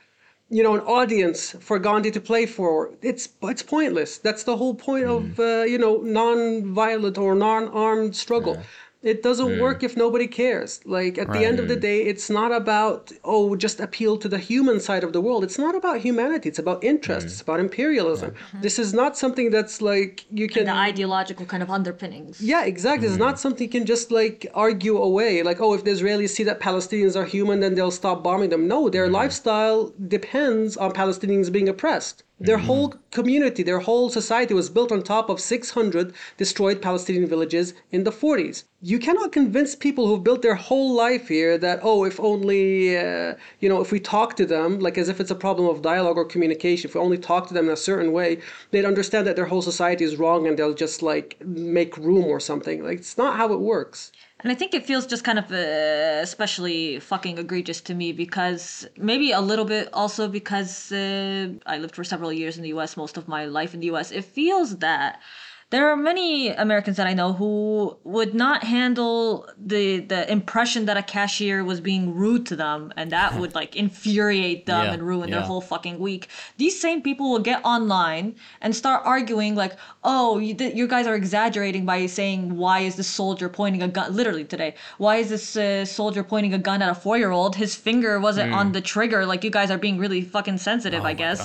you 0.53 0.63
know, 0.63 0.75
an 0.75 0.81
audience 0.81 1.57
for 1.61 1.79
Gandhi 1.79 2.11
to 2.11 2.21
play 2.21 2.45
for. 2.45 2.91
It's 3.01 3.31
it's 3.43 3.63
pointless. 3.63 4.19
That's 4.19 4.45
the 4.45 4.57
whole 4.57 4.75
point 4.75 5.07
of 5.07 5.41
uh, 5.41 5.63
you 5.73 5.79
know 5.79 5.97
non-violent 5.97 7.17
or 7.17 7.35
non-armed 7.35 8.15
struggle. 8.15 8.57
It 9.03 9.23
doesn't 9.23 9.55
hmm. 9.55 9.61
work 9.61 9.83
if 9.83 9.97
nobody 9.97 10.29
cares. 10.29 10.81
Like 10.85 11.19
at 11.19 11.33
the 11.33 11.45
end 11.45 11.59
of 11.59 11.67
the 11.67 11.75
day, 11.75 12.03
it's 12.03 12.31
not 12.31 12.53
about 12.53 13.11
oh 13.25 13.57
just 13.57 13.81
appeal 13.81 14.17
to 14.19 14.29
the 14.29 14.39
human 14.39 14.79
side 14.79 15.03
of 15.03 15.13
the 15.13 15.21
world. 15.21 15.43
It's 15.43 15.59
not 15.59 15.75
about 15.75 16.01
humanity. 16.01 16.49
It's 16.49 16.61
about 16.61 16.85
interests. 16.85 17.25
Hmm. 17.25 17.33
It's 17.33 17.41
about 17.41 17.61
imperialism. 17.61 18.31
Mm-hmm. 18.31 18.61
This 18.61 18.79
is 18.79 18.95
not 18.95 19.17
something 19.17 19.51
that's 19.51 19.83
like 19.83 20.25
you 20.31 20.49
can 20.49 20.67
the 20.67 20.75
ideological 20.75 21.47
kind 21.47 21.63
of 21.63 21.71
underpinnings. 21.71 22.41
yeah, 22.41 22.65
exactly. 22.65 23.07
It's 23.09 23.17
hmm. 23.17 23.29
not 23.29 23.41
something 23.41 23.65
you 23.67 23.71
can 23.71 23.87
just 23.87 24.13
like 24.13 24.47
argue 24.55 24.97
away. 24.99 25.43
Like, 25.43 25.61
oh, 25.61 25.75
if 25.75 25.83
the 25.85 25.91
Israelis 25.91 26.31
see 26.31 26.45
that 26.45 26.61
Palestinians 26.61 27.17
are 27.17 27.25
human, 27.25 27.59
then 27.61 27.75
they'll 27.75 27.91
stop 27.91 28.23
bombing 28.23 28.51
them. 28.51 28.69
No, 28.69 28.89
their 28.89 29.09
lifestyle 29.09 29.93
depends 30.09 30.77
on 30.77 30.93
Palestinians 30.93 31.51
being 31.51 31.69
oppressed. 31.69 32.23
Their 32.45 32.59
whole 32.59 32.95
community, 33.13 33.63
their 33.63 33.79
whole 33.79 34.11
society 34.11 34.53
was 34.53 34.69
built 34.69 34.91
on 34.91 35.03
top 35.03 35.31
of 35.31 35.41
600 35.41 36.13
destroyed 36.37 36.83
Palestinian 36.83 37.29
villages 37.29 37.73
in 37.93 38.03
the 38.03 38.11
40s. 38.11 38.65
You 38.81 38.99
cannot 38.99 39.31
convince 39.31 39.77
people 39.77 40.09
who've 40.09 40.25
built 40.25 40.43
their 40.43 40.57
whole 40.57 40.93
life 40.93 41.29
here 41.29 41.57
that, 41.59 41.79
oh, 41.85 42.03
if 42.05 42.19
only, 42.19 42.99
uh, 42.99 43.35
you 43.61 43.69
know, 43.69 43.81
if 43.81 43.93
we 43.93 44.01
talk 44.01 44.35
to 44.39 44.45
them, 44.45 44.81
like 44.81 44.99
as 44.99 45.09
if 45.09 45.21
it's 45.21 45.31
a 45.31 45.37
problem 45.37 45.69
of 45.69 45.83
dialogue 45.83 46.17
or 46.17 46.25
communication, 46.25 46.89
if 46.89 46.97
we 46.97 47.01
only 47.01 47.19
talk 47.19 47.47
to 47.47 47.55
them 47.55 47.67
in 47.67 47.73
a 47.73 47.77
certain 47.77 48.11
way, 48.11 48.41
they'd 48.73 48.85
understand 48.85 49.25
that 49.29 49.37
their 49.37 49.47
whole 49.47 49.63
society 49.63 50.05
is 50.05 50.17
wrong 50.17 50.49
and 50.49 50.59
they'll 50.59 50.75
just 50.75 51.01
like 51.01 51.41
make 51.47 51.97
room 51.97 52.25
or 52.25 52.41
something. 52.41 52.83
Like, 52.83 52.99
it's 52.99 53.17
not 53.17 53.37
how 53.37 53.53
it 53.53 53.61
works. 53.61 54.11
And 54.43 54.51
I 54.51 54.57
think 54.57 54.75
it 54.75 54.85
feels 54.85 55.07
just 55.07 55.23
kind 55.23 55.39
of 55.39 55.53
uh, 55.53 56.21
especially 56.23 56.99
fucking 56.99 57.39
egregious 57.39 57.81
to 57.83 57.95
me 57.95 58.13
because 58.13 58.89
maybe 58.97 59.31
a 59.31 59.41
little 59.41 59.65
bit 59.65 59.89
also 59.93 60.27
because 60.27 60.91
uh, 60.91 61.49
I 61.65 61.79
lived 61.79 61.95
for 61.95 62.03
several 62.03 62.33
years 62.33 62.57
in 62.57 62.65
the 62.65 62.71
US, 62.71 62.97
most 62.97 63.17
of 63.17 63.29
my 63.29 63.45
life 63.45 63.73
in 63.73 63.81
the 63.81 63.91
US. 63.93 64.11
It 64.11 64.25
feels 64.25 64.79
that 64.79 65.21
there 65.73 65.89
are 65.91 65.97
many 65.97 66.51
Americans 66.51 66.99
that 66.99 67.07
I 67.07 67.15
know 67.15 67.33
who 67.33 67.97
would 68.05 68.35
not 68.35 68.63
handle 68.63 69.49
the 69.73 70.01
the 70.01 70.31
impression 70.31 70.85
that 70.89 70.99
a 70.99 71.03
cashier 71.03 71.65
was 71.65 71.81
being 71.81 72.15
rude 72.15 72.45
to 72.51 72.57
them 72.57 72.93
and 72.99 73.11
that 73.11 73.31
would 73.41 73.55
like 73.55 73.75
infuriate 73.75 74.67
them 74.67 74.85
Yeah, 74.85 74.93
and 74.93 75.03
ruin 75.03 75.31
their 75.31 75.41
whole 75.51 75.63
fucking 75.73 75.99
week. 75.99 76.29
These 76.59 76.77
same 76.87 77.01
people 77.09 77.27
will 77.33 77.45
get 77.53 77.65
online 77.65 78.27
and 78.61 78.77
start 78.83 79.01
arguing 79.15 79.55
like, 79.63 79.75
"Oh, 80.05 80.39
you, 80.47 80.53
th- 80.61 80.75
you 80.81 80.87
guys 80.95 81.07
are 81.07 81.17
exaggerating 81.23 81.87
by 81.93 81.99
saying 82.19 82.41
why 82.63 82.81
is 82.89 82.95
this 83.01 83.09
soldier 83.21 83.49
pointing 83.49 83.83
a 83.83 83.89
gun 83.97 84.15
literally 84.15 84.45
today? 84.45 84.75
Why 84.99 85.15
is 85.23 85.29
this 85.35 85.57
uh, 85.57 85.87
soldier 85.87 86.23
pointing 86.33 86.53
a 86.53 86.63
gun 86.69 86.83
at 86.83 86.91
a 86.97 86.99
4-year-old? 87.07 87.57
His 87.65 87.73
finger 87.75 88.21
wasn't 88.21 88.53
on 88.61 88.73
the 88.77 88.83
trigger. 88.95 89.25
Like 89.33 89.43
you 89.47 89.51
guys 89.59 89.71
are 89.71 89.79
being 89.87 89.97
really 90.05 90.21
fucking 90.37 90.59
sensitive, 90.59 91.03
I 91.13 91.15
guess." 91.25 91.41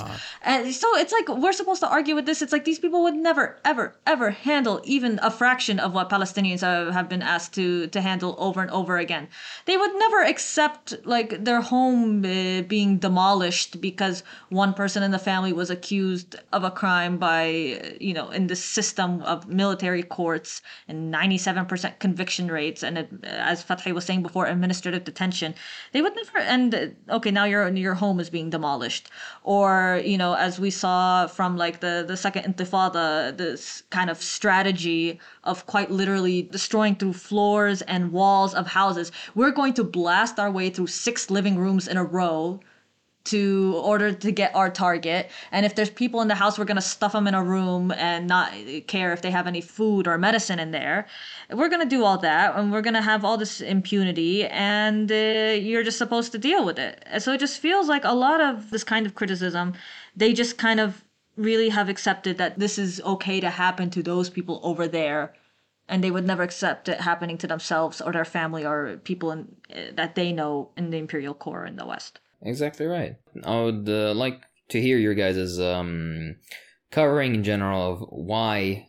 And 0.51 0.61
so 0.81 0.87
it's 1.01 1.13
like 1.17 1.27
we're 1.43 1.57
supposed 1.61 1.81
to 1.85 1.89
argue 1.97 2.15
with 2.19 2.25
this. 2.25 2.41
It's 2.43 2.51
like 2.57 2.65
these 2.65 2.81
people 2.85 3.01
would 3.05 3.15
never 3.29 3.45
ever 3.63 3.85
ever 4.05 4.16
handle 4.31 4.81
even 4.83 5.19
a 5.21 5.31
fraction 5.31 5.79
of 5.79 5.93
what 5.93 6.09
Palestinians 6.09 6.61
have, 6.61 7.07
been 7.07 7.21
asked 7.21 7.53
to 7.53 7.87
to 7.87 8.01
handle 8.01 8.35
over 8.37 8.61
and 8.61 8.71
over 8.71 8.97
again. 8.97 9.27
They 9.65 9.77
would 9.77 9.93
never 9.95 10.23
accept 10.23 10.95
like 11.05 11.43
their 11.45 11.61
home 11.61 12.25
uh, 12.25 12.61
being 12.63 12.97
demolished 12.97 13.79
because 13.79 14.23
one 14.49 14.73
person 14.73 15.03
in 15.03 15.11
the 15.11 15.19
family 15.19 15.53
was 15.53 15.69
accused 15.69 16.35
of 16.51 16.63
a 16.63 16.71
crime 16.71 17.17
by 17.17 17.43
uh, 17.81 17.89
you 17.99 18.13
know 18.13 18.29
in 18.29 18.47
the 18.47 18.55
system 18.55 19.21
of 19.21 19.47
military 19.47 20.03
courts 20.03 20.61
and 20.87 21.13
97% 21.13 21.99
conviction 21.99 22.49
rates. 22.49 22.83
And 22.83 22.97
it, 22.97 23.09
as 23.23 23.63
Fathi 23.63 23.93
was 23.93 24.05
saying 24.05 24.23
before 24.23 24.45
administrative 24.47 25.03
detention. 25.03 25.53
They 25.93 26.01
would 26.01 26.15
never 26.15 26.39
and 26.39 26.75
uh, 26.75 27.15
okay 27.17 27.31
now 27.31 27.45
your 27.45 27.67
your 27.69 27.93
home 27.93 28.19
is 28.19 28.29
being 28.29 28.49
demolished. 28.49 29.09
Or 29.43 30.01
you 30.03 30.17
know 30.17 30.33
as 30.33 30.59
we 30.59 30.71
saw 30.71 31.27
from 31.27 31.57
like 31.57 31.79
the 31.79 32.03
the 32.07 32.17
second 32.17 32.43
intifada 32.47 33.35
this 33.37 33.83
kind 33.89 34.06
of 34.09 34.21
strategy 34.21 35.19
of 35.43 35.65
quite 35.65 35.91
literally 35.91 36.43
destroying 36.43 36.95
through 36.95 37.13
floors 37.13 37.81
and 37.83 38.11
walls 38.11 38.53
of 38.53 38.67
houses. 38.67 39.11
We're 39.35 39.51
going 39.51 39.73
to 39.75 39.83
blast 39.83 40.39
our 40.39 40.51
way 40.51 40.69
through 40.69 40.87
six 40.87 41.29
living 41.29 41.57
rooms 41.57 41.87
in 41.87 41.97
a 41.97 42.03
row 42.03 42.59
to 43.25 43.81
order 43.83 44.13
to 44.13 44.31
get 44.31 44.55
our 44.55 44.69
target. 44.69 45.29
And 45.51 45.65
if 45.65 45.75
there's 45.75 45.89
people 45.89 46.21
in 46.21 46.29
the 46.29 46.35
house 46.35 46.57
we're 46.57 46.65
going 46.65 46.75
to 46.75 46.81
stuff 46.81 47.11
them 47.11 47.27
in 47.27 47.33
a 47.33 47.43
room 47.43 47.91
and 47.91 48.25
not 48.25 48.53
care 48.87 49.11
if 49.11 49.21
they 49.21 49.31
have 49.31 49.47
any 49.47 49.59
food 49.59 50.07
or 50.07 50.17
medicine 50.17 50.59
in 50.59 50.71
there. 50.71 51.07
We're 51.51 51.67
going 51.67 51.81
to 51.81 51.95
do 51.95 52.05
all 52.05 52.17
that 52.19 52.55
and 52.55 52.71
we're 52.71 52.81
going 52.81 52.93
to 52.93 53.01
have 53.01 53.25
all 53.25 53.37
this 53.37 53.59
impunity 53.59 54.45
and 54.45 55.11
uh, 55.11 55.15
you're 55.59 55.83
just 55.83 55.97
supposed 55.97 56.31
to 56.31 56.37
deal 56.37 56.63
with 56.65 56.79
it. 56.79 57.05
So 57.19 57.33
it 57.33 57.39
just 57.39 57.59
feels 57.59 57.89
like 57.89 58.05
a 58.05 58.13
lot 58.13 58.39
of 58.39 58.69
this 58.69 58.83
kind 58.83 59.05
of 59.05 59.15
criticism 59.15 59.73
they 60.17 60.33
just 60.33 60.57
kind 60.57 60.79
of 60.79 61.03
really 61.37 61.69
have 61.69 61.89
accepted 61.89 62.37
that 62.37 62.59
this 62.59 62.77
is 62.77 63.01
okay 63.01 63.39
to 63.39 63.49
happen 63.49 63.89
to 63.91 64.03
those 64.03 64.29
people 64.29 64.59
over 64.63 64.87
there 64.87 65.33
and 65.87 66.03
they 66.03 66.11
would 66.11 66.25
never 66.25 66.43
accept 66.43 66.89
it 66.89 66.99
happening 66.99 67.37
to 67.37 67.47
themselves 67.47 68.01
or 68.01 68.11
their 68.11 68.25
family 68.25 68.65
or 68.65 68.97
people 69.03 69.31
in, 69.31 69.55
uh, 69.73 69.91
that 69.93 70.15
they 70.15 70.33
know 70.33 70.71
in 70.75 70.89
the 70.89 70.97
imperial 70.97 71.33
core 71.33 71.65
in 71.65 71.77
the 71.77 71.85
west 71.85 72.19
Exactly 72.41 72.85
right. 72.85 73.15
I 73.43 73.61
would 73.61 73.89
uh, 73.89 74.13
like 74.13 74.41
to 74.69 74.81
hear 74.81 74.97
your 74.97 75.13
guys' 75.13 75.59
um, 75.59 76.35
covering 76.91 77.35
in 77.35 77.43
general 77.43 77.93
of 77.93 77.99
why 78.09 78.87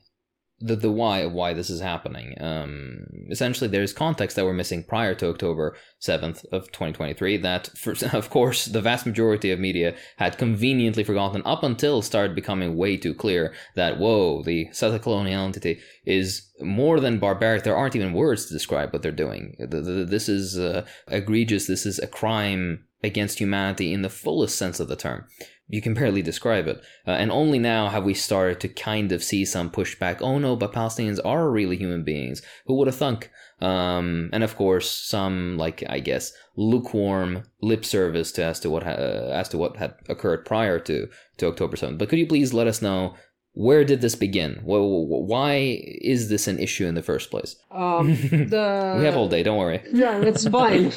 the 0.60 0.74
the 0.74 0.90
why 0.90 1.18
of 1.18 1.32
why 1.32 1.54
this 1.54 1.70
is 1.70 1.80
happening. 1.80 2.34
Um, 2.40 3.06
essentially, 3.30 3.68
there's 3.68 3.92
context 3.92 4.34
that 4.36 4.44
we're 4.44 4.52
missing 4.52 4.82
prior 4.82 5.14
to 5.14 5.28
October 5.28 5.76
seventh 6.00 6.44
of 6.50 6.66
2023. 6.72 7.36
That, 7.38 7.68
for, 7.76 7.94
of 8.12 8.30
course, 8.30 8.66
the 8.66 8.80
vast 8.80 9.06
majority 9.06 9.52
of 9.52 9.60
media 9.60 9.94
had 10.16 10.38
conveniently 10.38 11.04
forgotten 11.04 11.42
up 11.44 11.62
until 11.62 12.02
started 12.02 12.34
becoming 12.34 12.76
way 12.76 12.96
too 12.96 13.14
clear 13.14 13.54
that 13.76 13.98
whoa, 13.98 14.42
the 14.42 14.68
settler 14.72 14.98
colonial 14.98 15.44
entity 15.44 15.80
is 16.04 16.50
more 16.60 16.98
than 16.98 17.20
barbaric. 17.20 17.62
There 17.62 17.76
aren't 17.76 17.96
even 17.96 18.12
words 18.12 18.46
to 18.46 18.52
describe 18.52 18.92
what 18.92 19.02
they're 19.02 19.12
doing. 19.12 19.54
The, 19.60 19.80
the, 19.80 20.04
this 20.04 20.28
is 20.28 20.58
uh, 20.58 20.84
egregious. 21.06 21.66
This 21.66 21.86
is 21.86 22.00
a 22.00 22.08
crime 22.08 22.84
against 23.04 23.38
humanity 23.38 23.92
in 23.92 24.02
the 24.02 24.08
fullest 24.08 24.56
sense 24.56 24.80
of 24.80 24.88
the 24.88 24.96
term. 24.96 25.26
You 25.68 25.82
can 25.82 25.94
barely 25.94 26.22
describe 26.22 26.66
it. 26.66 26.80
Uh, 27.06 27.10
and 27.10 27.30
only 27.30 27.58
now 27.58 27.88
have 27.88 28.04
we 28.04 28.14
started 28.14 28.58
to 28.60 28.68
kind 28.68 29.12
of 29.12 29.22
see 29.22 29.44
some 29.44 29.70
pushback. 29.70 30.22
Oh 30.22 30.38
no, 30.38 30.56
but 30.56 30.72
Palestinians 30.72 31.18
are 31.24 31.50
really 31.50 31.76
human 31.76 32.04
beings. 32.04 32.40
Who 32.66 32.74
would 32.78 32.86
have 32.88 32.96
thunk? 32.96 33.30
Um, 33.60 34.30
and 34.32 34.42
of 34.44 34.56
course, 34.56 34.90
some 34.90 35.58
like 35.58 35.82
I 35.88 36.00
guess 36.00 36.32
lukewarm 36.56 37.42
lip 37.60 37.84
service 37.84 38.30
to 38.32 38.44
as 38.44 38.60
to 38.60 38.70
what 38.70 38.82
ha- 38.84 38.90
uh, 38.90 39.30
as 39.34 39.48
to 39.50 39.58
what 39.58 39.76
had 39.76 39.94
occurred 40.08 40.44
prior 40.44 40.78
to 40.80 41.08
to 41.38 41.46
October 41.48 41.76
seventh. 41.76 41.98
But 41.98 42.08
could 42.08 42.18
you 42.18 42.26
please 42.26 42.52
let 42.54 42.66
us 42.66 42.80
know 42.82 43.14
where 43.54 43.84
did 43.84 44.00
this 44.00 44.14
begin? 44.14 44.52
Wh- 44.64 44.86
wh- 45.10 45.26
Why 45.28 45.80
is 46.00 46.28
this 46.28 46.46
an 46.46 46.58
issue 46.60 46.86
in 46.86 46.94
the 46.94 47.02
first 47.02 47.30
place? 47.30 47.56
Um, 47.72 48.14
the 48.54 48.94
We 48.98 49.04
have 49.04 49.16
all 49.16 49.28
day. 49.28 49.42
Don't 49.42 49.58
worry. 49.58 49.82
yeah, 49.92 50.20
it's 50.20 50.46
fine. 50.60 50.92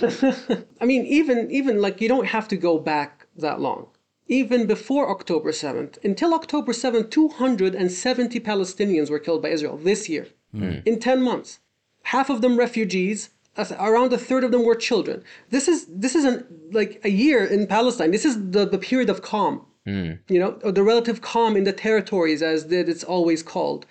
I 0.80 0.86
mean, 0.86 1.06
even 1.06 1.50
even 1.52 1.82
like 1.82 2.00
you 2.02 2.08
don't 2.08 2.28
have 2.28 2.48
to 2.50 2.58
go 2.58 2.78
back 2.80 3.26
that 3.38 3.60
long. 3.60 3.88
Even 4.32 4.66
before 4.66 5.10
October 5.10 5.52
7th, 5.52 6.02
until 6.06 6.34
October 6.34 6.72
7th, 6.72 7.12
270 7.12 8.40
Palestinians 8.40 9.10
were 9.10 9.20
killed 9.20 9.42
by 9.42 9.50
Israel 9.50 9.76
this 9.76 10.08
year 10.08 10.28
hmm. 10.54 10.76
in 10.86 11.02
10 11.02 11.22
months. 11.22 11.60
Half 12.04 12.30
of 12.30 12.42
them 12.42 12.56
refugees, 12.56 13.32
around 13.78 14.14
a 14.14 14.18
third 14.18 14.46
of 14.46 14.52
them 14.54 14.64
were 14.64 14.76
children. 14.76 15.22
This 15.50 15.68
is 15.68 15.86
this 15.88 16.16
isn't 16.16 16.74
like 16.74 17.02
a 17.04 17.10
year 17.10 17.44
in 17.44 17.68
Palestine. 17.68 18.12
This 18.12 18.24
is 18.24 18.52
the, 18.52 18.66
the 18.66 18.78
period 18.78 19.10
of 19.10 19.22
calm. 19.22 19.66
Hmm. 19.86 20.12
You 20.30 20.40
know, 20.40 20.52
or 20.64 20.72
the 20.72 20.84
relative 20.84 21.20
calm 21.22 21.58
in 21.58 21.66
the 21.66 21.74
territories, 21.74 22.42
as 22.42 22.72
it's 22.72 23.04
always 23.04 23.44
called. 23.44 23.86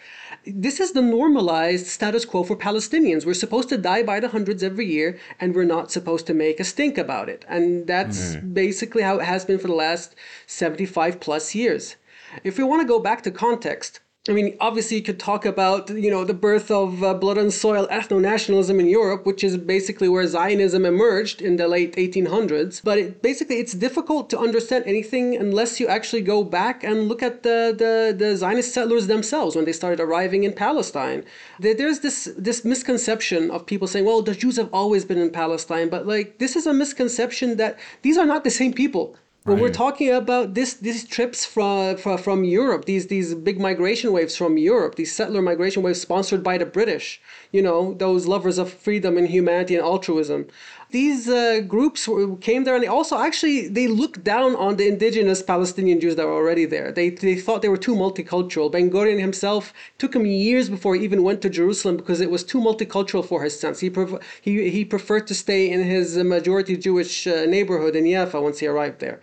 This 0.46 0.80
is 0.80 0.92
the 0.92 1.02
normalized 1.02 1.86
status 1.86 2.24
quo 2.24 2.44
for 2.44 2.56
Palestinians. 2.56 3.26
We're 3.26 3.34
supposed 3.34 3.68
to 3.68 3.76
die 3.76 4.02
by 4.02 4.20
the 4.20 4.28
hundreds 4.28 4.62
every 4.62 4.86
year, 4.86 5.18
and 5.38 5.54
we're 5.54 5.64
not 5.64 5.92
supposed 5.92 6.26
to 6.28 6.34
make 6.34 6.58
a 6.58 6.64
stink 6.64 6.96
about 6.96 7.28
it. 7.28 7.44
And 7.48 7.86
that's 7.86 8.36
mm-hmm. 8.36 8.54
basically 8.54 9.02
how 9.02 9.18
it 9.18 9.24
has 9.24 9.44
been 9.44 9.58
for 9.58 9.68
the 9.68 9.74
last 9.74 10.14
75 10.46 11.20
plus 11.20 11.54
years. 11.54 11.96
If 12.42 12.56
we 12.56 12.64
want 12.64 12.80
to 12.80 12.88
go 12.88 13.00
back 13.00 13.22
to 13.22 13.30
context, 13.30 14.00
I 14.30 14.32
mean, 14.32 14.56
obviously, 14.60 14.98
you 14.98 15.02
could 15.02 15.18
talk 15.18 15.44
about, 15.44 15.90
you 15.90 16.08
know, 16.08 16.22
the 16.22 16.34
birth 16.34 16.70
of 16.70 17.02
uh, 17.02 17.14
blood 17.14 17.36
and 17.36 17.52
soil 17.52 17.88
ethno-nationalism 17.88 18.78
in 18.78 18.86
Europe, 18.86 19.26
which 19.26 19.42
is 19.42 19.56
basically 19.56 20.08
where 20.08 20.24
Zionism 20.24 20.84
emerged 20.86 21.42
in 21.42 21.56
the 21.56 21.66
late 21.66 21.96
1800s. 21.96 22.80
But 22.84 22.98
it, 22.98 23.22
basically, 23.22 23.56
it's 23.56 23.72
difficult 23.72 24.30
to 24.30 24.38
understand 24.38 24.84
anything 24.86 25.36
unless 25.36 25.80
you 25.80 25.88
actually 25.88 26.22
go 26.22 26.44
back 26.44 26.84
and 26.84 27.08
look 27.08 27.24
at 27.24 27.42
the, 27.42 27.74
the, 27.76 28.14
the 28.16 28.36
Zionist 28.36 28.72
settlers 28.72 29.08
themselves 29.08 29.56
when 29.56 29.64
they 29.64 29.72
started 29.72 29.98
arriving 29.98 30.44
in 30.44 30.52
Palestine. 30.52 31.24
There, 31.58 31.74
there's 31.74 31.98
this 31.98 32.30
this 32.38 32.64
misconception 32.64 33.50
of 33.50 33.66
people 33.66 33.88
saying, 33.88 34.04
well, 34.04 34.22
the 34.22 34.36
Jews 34.36 34.56
have 34.58 34.72
always 34.72 35.04
been 35.04 35.18
in 35.18 35.30
Palestine, 35.30 35.88
but 35.88 36.06
like 36.06 36.38
this 36.38 36.54
is 36.54 36.66
a 36.68 36.72
misconception 36.72 37.56
that 37.56 37.80
these 38.02 38.16
are 38.16 38.26
not 38.26 38.44
the 38.44 38.50
same 38.50 38.72
people. 38.72 39.16
When 39.44 39.58
we're 39.58 39.72
talking 39.72 40.10
about 40.10 40.52
this, 40.52 40.74
these 40.74 41.08
trips 41.08 41.46
from, 41.46 41.96
from 41.96 42.18
from 42.18 42.44
Europe, 42.44 42.84
these 42.84 43.06
these 43.06 43.34
big 43.34 43.58
migration 43.58 44.12
waves 44.12 44.36
from 44.36 44.58
Europe, 44.58 44.96
these 44.96 45.14
settler 45.14 45.40
migration 45.40 45.82
waves 45.82 46.00
sponsored 46.00 46.42
by 46.42 46.58
the 46.58 46.66
British, 46.66 47.22
you 47.50 47.62
know, 47.62 47.94
those 47.94 48.26
lovers 48.26 48.58
of 48.58 48.70
freedom 48.70 49.16
and 49.16 49.28
humanity 49.28 49.76
and 49.76 49.84
altruism, 49.84 50.46
these 50.90 51.28
uh, 51.28 51.60
groups 51.66 52.08
came 52.40 52.64
there 52.64 52.74
and 52.74 52.82
they 52.82 52.88
also 52.88 53.18
actually 53.18 53.68
they 53.68 53.86
looked 53.88 54.24
down 54.24 54.56
on 54.56 54.76
the 54.76 54.88
indigenous 54.88 55.42
Palestinian 55.42 56.00
Jews 56.00 56.16
that 56.16 56.26
were 56.26 56.34
already 56.34 56.66
there. 56.66 56.92
They, 56.92 57.10
they 57.10 57.36
thought 57.36 57.62
they 57.62 57.68
were 57.68 57.76
too 57.76 57.94
multicultural. 57.94 58.70
Ben 58.70 58.90
Gurion 58.90 59.20
himself 59.20 59.72
took 59.98 60.14
him 60.14 60.26
years 60.26 60.68
before 60.68 60.94
he 60.94 61.04
even 61.04 61.22
went 61.22 61.42
to 61.42 61.50
Jerusalem 61.50 61.96
because 61.96 62.20
it 62.20 62.30
was 62.30 62.44
too 62.44 62.58
multicultural 62.58 63.24
for 63.24 63.42
his 63.42 63.58
sense. 63.58 63.80
He 63.80 63.90
pref- 63.90 64.20
he, 64.40 64.70
he 64.70 64.84
preferred 64.84 65.26
to 65.28 65.34
stay 65.34 65.70
in 65.70 65.82
his 65.84 66.16
majority 66.16 66.76
Jewish 66.76 67.26
uh, 67.26 67.46
neighborhood 67.46 67.94
in 67.96 68.10
Jaffa 68.10 68.40
once 68.40 68.58
he 68.58 68.66
arrived 68.66 69.00
there. 69.00 69.20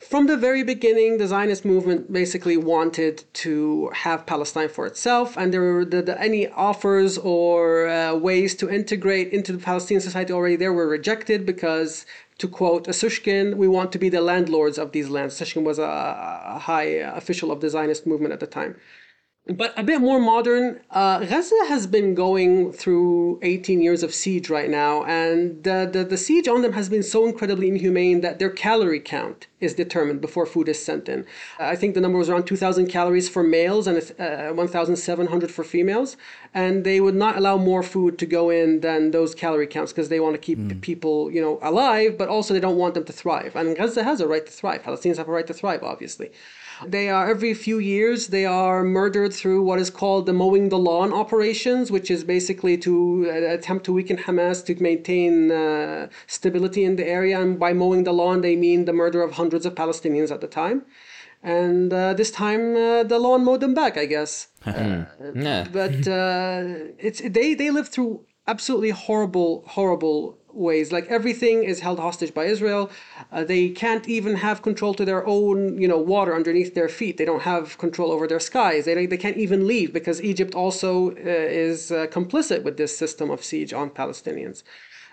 From 0.00 0.26
the 0.26 0.36
very 0.38 0.62
beginning, 0.62 1.18
the 1.18 1.26
Zionist 1.26 1.62
movement 1.64 2.10
basically 2.10 2.56
wanted 2.56 3.22
to 3.34 3.90
have 3.94 4.24
Palestine 4.24 4.70
for 4.70 4.86
itself, 4.86 5.36
and 5.36 5.52
there 5.52 5.60
were 5.60 5.84
the, 5.84 6.00
the, 6.00 6.18
any 6.18 6.48
offers 6.48 7.18
or 7.18 7.86
uh, 7.86 8.14
ways 8.14 8.54
to 8.56 8.70
integrate 8.70 9.30
into 9.30 9.52
the 9.52 9.58
Palestinian 9.58 10.00
society 10.00 10.32
already 10.32 10.56
there 10.56 10.72
were 10.72 10.88
rejected 10.88 11.44
because, 11.44 12.06
to 12.38 12.48
quote 12.48 12.86
Ussishkin, 12.86 13.56
we 13.56 13.68
want 13.68 13.92
to 13.92 13.98
be 13.98 14.08
the 14.08 14.22
landlords 14.22 14.78
of 14.78 14.92
these 14.92 15.10
lands. 15.10 15.38
Ussishkin 15.38 15.64
was 15.64 15.78
a, 15.78 15.82
a 15.82 16.58
high 16.58 16.88
official 17.20 17.52
of 17.52 17.60
the 17.60 17.68
Zionist 17.68 18.06
movement 18.06 18.32
at 18.32 18.40
the 18.40 18.46
time. 18.46 18.76
But 19.56 19.76
a 19.76 19.82
bit 19.82 20.00
more 20.00 20.20
modern, 20.20 20.80
uh, 20.92 21.24
Gaza 21.24 21.56
has 21.66 21.88
been 21.88 22.14
going 22.14 22.72
through 22.72 23.40
18 23.42 23.80
years 23.80 24.04
of 24.04 24.14
siege 24.14 24.48
right 24.48 24.70
now, 24.70 25.02
and 25.04 25.64
the, 25.64 25.88
the, 25.92 26.04
the 26.04 26.16
siege 26.16 26.46
on 26.46 26.62
them 26.62 26.72
has 26.74 26.88
been 26.88 27.02
so 27.02 27.26
incredibly 27.26 27.68
inhumane 27.68 28.20
that 28.20 28.38
their 28.38 28.50
calorie 28.50 29.00
count 29.00 29.48
is 29.58 29.74
determined 29.74 30.20
before 30.20 30.46
food 30.46 30.68
is 30.68 30.82
sent 30.82 31.08
in. 31.08 31.26
I 31.58 31.74
think 31.74 31.94
the 31.94 32.00
number 32.00 32.16
was 32.16 32.28
around 32.28 32.44
2,000 32.46 32.86
calories 32.86 33.28
for 33.28 33.42
males 33.42 33.88
and 33.88 33.98
uh, 34.20 34.52
1,700 34.52 35.50
for 35.50 35.64
females, 35.64 36.16
and 36.54 36.84
they 36.84 37.00
would 37.00 37.16
not 37.16 37.36
allow 37.36 37.56
more 37.56 37.82
food 37.82 38.18
to 38.18 38.26
go 38.26 38.50
in 38.50 38.80
than 38.80 39.10
those 39.10 39.34
calorie 39.34 39.66
counts 39.66 39.92
because 39.92 40.10
they 40.10 40.20
want 40.20 40.34
to 40.34 40.40
keep 40.40 40.80
people, 40.80 41.28
you 41.30 41.42
know, 41.42 41.58
alive, 41.62 42.16
but 42.16 42.28
also 42.28 42.54
they 42.54 42.60
don't 42.60 42.78
want 42.78 42.94
them 42.94 43.04
to 43.04 43.12
thrive. 43.12 43.56
And 43.56 43.76
Gaza 43.76 44.04
has 44.04 44.20
a 44.20 44.28
right 44.28 44.46
to 44.46 44.52
thrive. 44.52 44.84
Palestinians 44.84 45.16
have 45.16 45.28
a 45.28 45.32
right 45.32 45.46
to 45.48 45.54
thrive, 45.54 45.82
obviously. 45.82 46.30
They 46.86 47.08
are 47.10 47.28
every 47.28 47.54
few 47.54 47.78
years 47.78 48.28
they 48.28 48.46
are 48.46 48.82
murdered 48.82 49.32
through 49.32 49.62
what 49.62 49.78
is 49.78 49.90
called 49.90 50.26
the 50.26 50.32
mowing 50.32 50.68
the 50.68 50.78
lawn 50.78 51.12
operations, 51.12 51.90
which 51.90 52.10
is 52.10 52.24
basically 52.24 52.78
to 52.78 53.26
uh, 53.28 53.54
attempt 53.54 53.84
to 53.86 53.92
weaken 53.92 54.16
Hamas 54.16 54.64
to 54.66 54.82
maintain 54.82 55.50
uh, 55.50 56.08
stability 56.26 56.84
in 56.84 56.96
the 56.96 57.06
area. 57.06 57.40
And 57.40 57.58
by 57.58 57.72
mowing 57.72 58.04
the 58.04 58.12
lawn, 58.12 58.40
they 58.40 58.56
mean 58.56 58.84
the 58.84 58.92
murder 58.92 59.22
of 59.22 59.32
hundreds 59.32 59.66
of 59.66 59.74
Palestinians 59.74 60.30
at 60.30 60.40
the 60.40 60.46
time. 60.46 60.86
And 61.42 61.92
uh, 61.92 62.14
this 62.14 62.30
time, 62.30 62.76
uh, 62.76 63.02
the 63.02 63.18
lawn 63.18 63.44
mowed 63.44 63.60
them 63.60 63.74
back, 63.74 63.96
I 63.96 64.06
guess. 64.06 64.48
Yeah. 64.66 65.66
But 65.72 66.06
uh, 66.08 66.64
it's 66.98 67.20
they 67.20 67.54
they 67.54 67.70
live 67.70 67.88
through 67.88 68.26
absolutely 68.46 68.90
horrible, 68.90 69.64
horrible 69.66 70.39
ways. 70.54 70.92
Like 70.92 71.06
everything 71.08 71.64
is 71.64 71.80
held 71.80 71.98
hostage 71.98 72.32
by 72.34 72.44
Israel. 72.44 72.90
Uh, 73.32 73.44
they 73.44 73.70
can't 73.70 74.08
even 74.08 74.36
have 74.36 74.62
control 74.62 74.94
to 74.94 75.04
their 75.04 75.26
own, 75.26 75.80
you 75.80 75.88
know, 75.88 75.98
water 75.98 76.34
underneath 76.34 76.74
their 76.74 76.88
feet. 76.88 77.16
They 77.16 77.24
don't 77.24 77.42
have 77.42 77.78
control 77.78 78.10
over 78.12 78.26
their 78.26 78.40
skies. 78.40 78.84
They 78.84 79.06
they 79.06 79.16
can't 79.16 79.36
even 79.36 79.66
leave 79.66 79.92
because 79.92 80.22
Egypt 80.22 80.54
also 80.54 81.10
uh, 81.10 81.14
is 81.16 81.92
uh, 81.92 82.06
complicit 82.06 82.62
with 82.62 82.76
this 82.76 82.96
system 82.96 83.30
of 83.30 83.44
siege 83.44 83.72
on 83.72 83.90
Palestinians. 83.90 84.62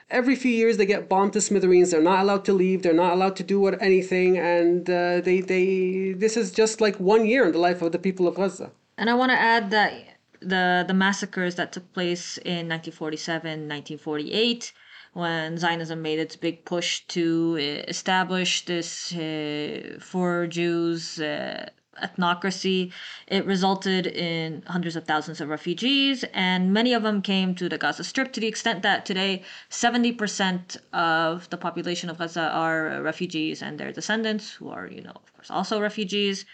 Every 0.09 0.35
few 0.37 0.51
years, 0.51 0.77
they 0.77 0.85
get 0.85 1.09
bombed 1.09 1.33
to 1.33 1.41
smithereens. 1.41 1.91
They're 1.91 2.01
not 2.01 2.21
allowed 2.21 2.45
to 2.45 2.53
leave. 2.53 2.81
They're 2.81 2.93
not 2.93 3.11
allowed 3.11 3.35
to 3.37 3.43
do 3.43 3.59
what 3.59 3.81
anything, 3.81 4.37
and 4.37 4.89
uh, 4.89 5.19
they 5.19 5.41
they. 5.41 6.13
This 6.13 6.37
is 6.37 6.51
just 6.51 6.79
like 6.79 6.97
one 6.97 7.25
year 7.25 7.45
in 7.45 7.51
the 7.51 7.59
life 7.59 7.81
of 7.81 7.91
the 7.91 7.99
people 7.99 8.25
of 8.25 8.35
Gaza. 8.35 8.71
And 8.97 9.09
I 9.09 9.15
want 9.15 9.31
to 9.31 9.37
add 9.37 9.69
that 9.71 9.91
the 10.39 10.85
the 10.87 10.93
massacres 10.93 11.55
that 11.55 11.71
took 11.71 11.91
place 11.93 12.37
in 12.37 12.69
1947, 12.69 13.67
1948, 13.67 14.71
when 15.17 15.57
Zionism 15.57 16.03
made 16.03 16.19
its 16.19 16.35
big 16.35 16.63
push 16.63 17.01
to 17.07 17.55
uh, 17.57 17.89
establish 17.89 18.65
this 18.65 19.11
uh, 19.15 19.97
for 19.99 20.45
Jews 20.45 21.19
uh, 21.19 21.69
ethnocracy, 22.03 22.91
it 23.27 23.43
resulted 23.47 24.05
in 24.05 24.61
hundreds 24.67 24.95
of 24.95 25.05
thousands 25.05 25.41
of 25.41 25.49
refugees, 25.49 26.23
and 26.33 26.71
many 26.71 26.93
of 26.93 27.01
them 27.01 27.23
came 27.23 27.55
to 27.55 27.67
the 27.67 27.79
Gaza 27.79 28.03
Strip 28.03 28.31
to 28.33 28.39
the 28.39 28.45
extent 28.45 28.83
that 28.83 29.07
today 29.07 29.41
70% 29.71 30.77
of 30.93 31.49
the 31.49 31.57
population 31.57 32.11
of 32.11 32.19
Gaza 32.19 32.51
are 32.51 33.01
refugees 33.01 33.63
and 33.63 33.79
their 33.79 33.91
descendants, 33.91 34.53
who 34.53 34.69
are, 34.69 34.85
you 34.85 35.01
know, 35.01 35.17
of 35.23 35.33
course, 35.33 35.49
also 35.49 35.81
refugees 35.81 36.45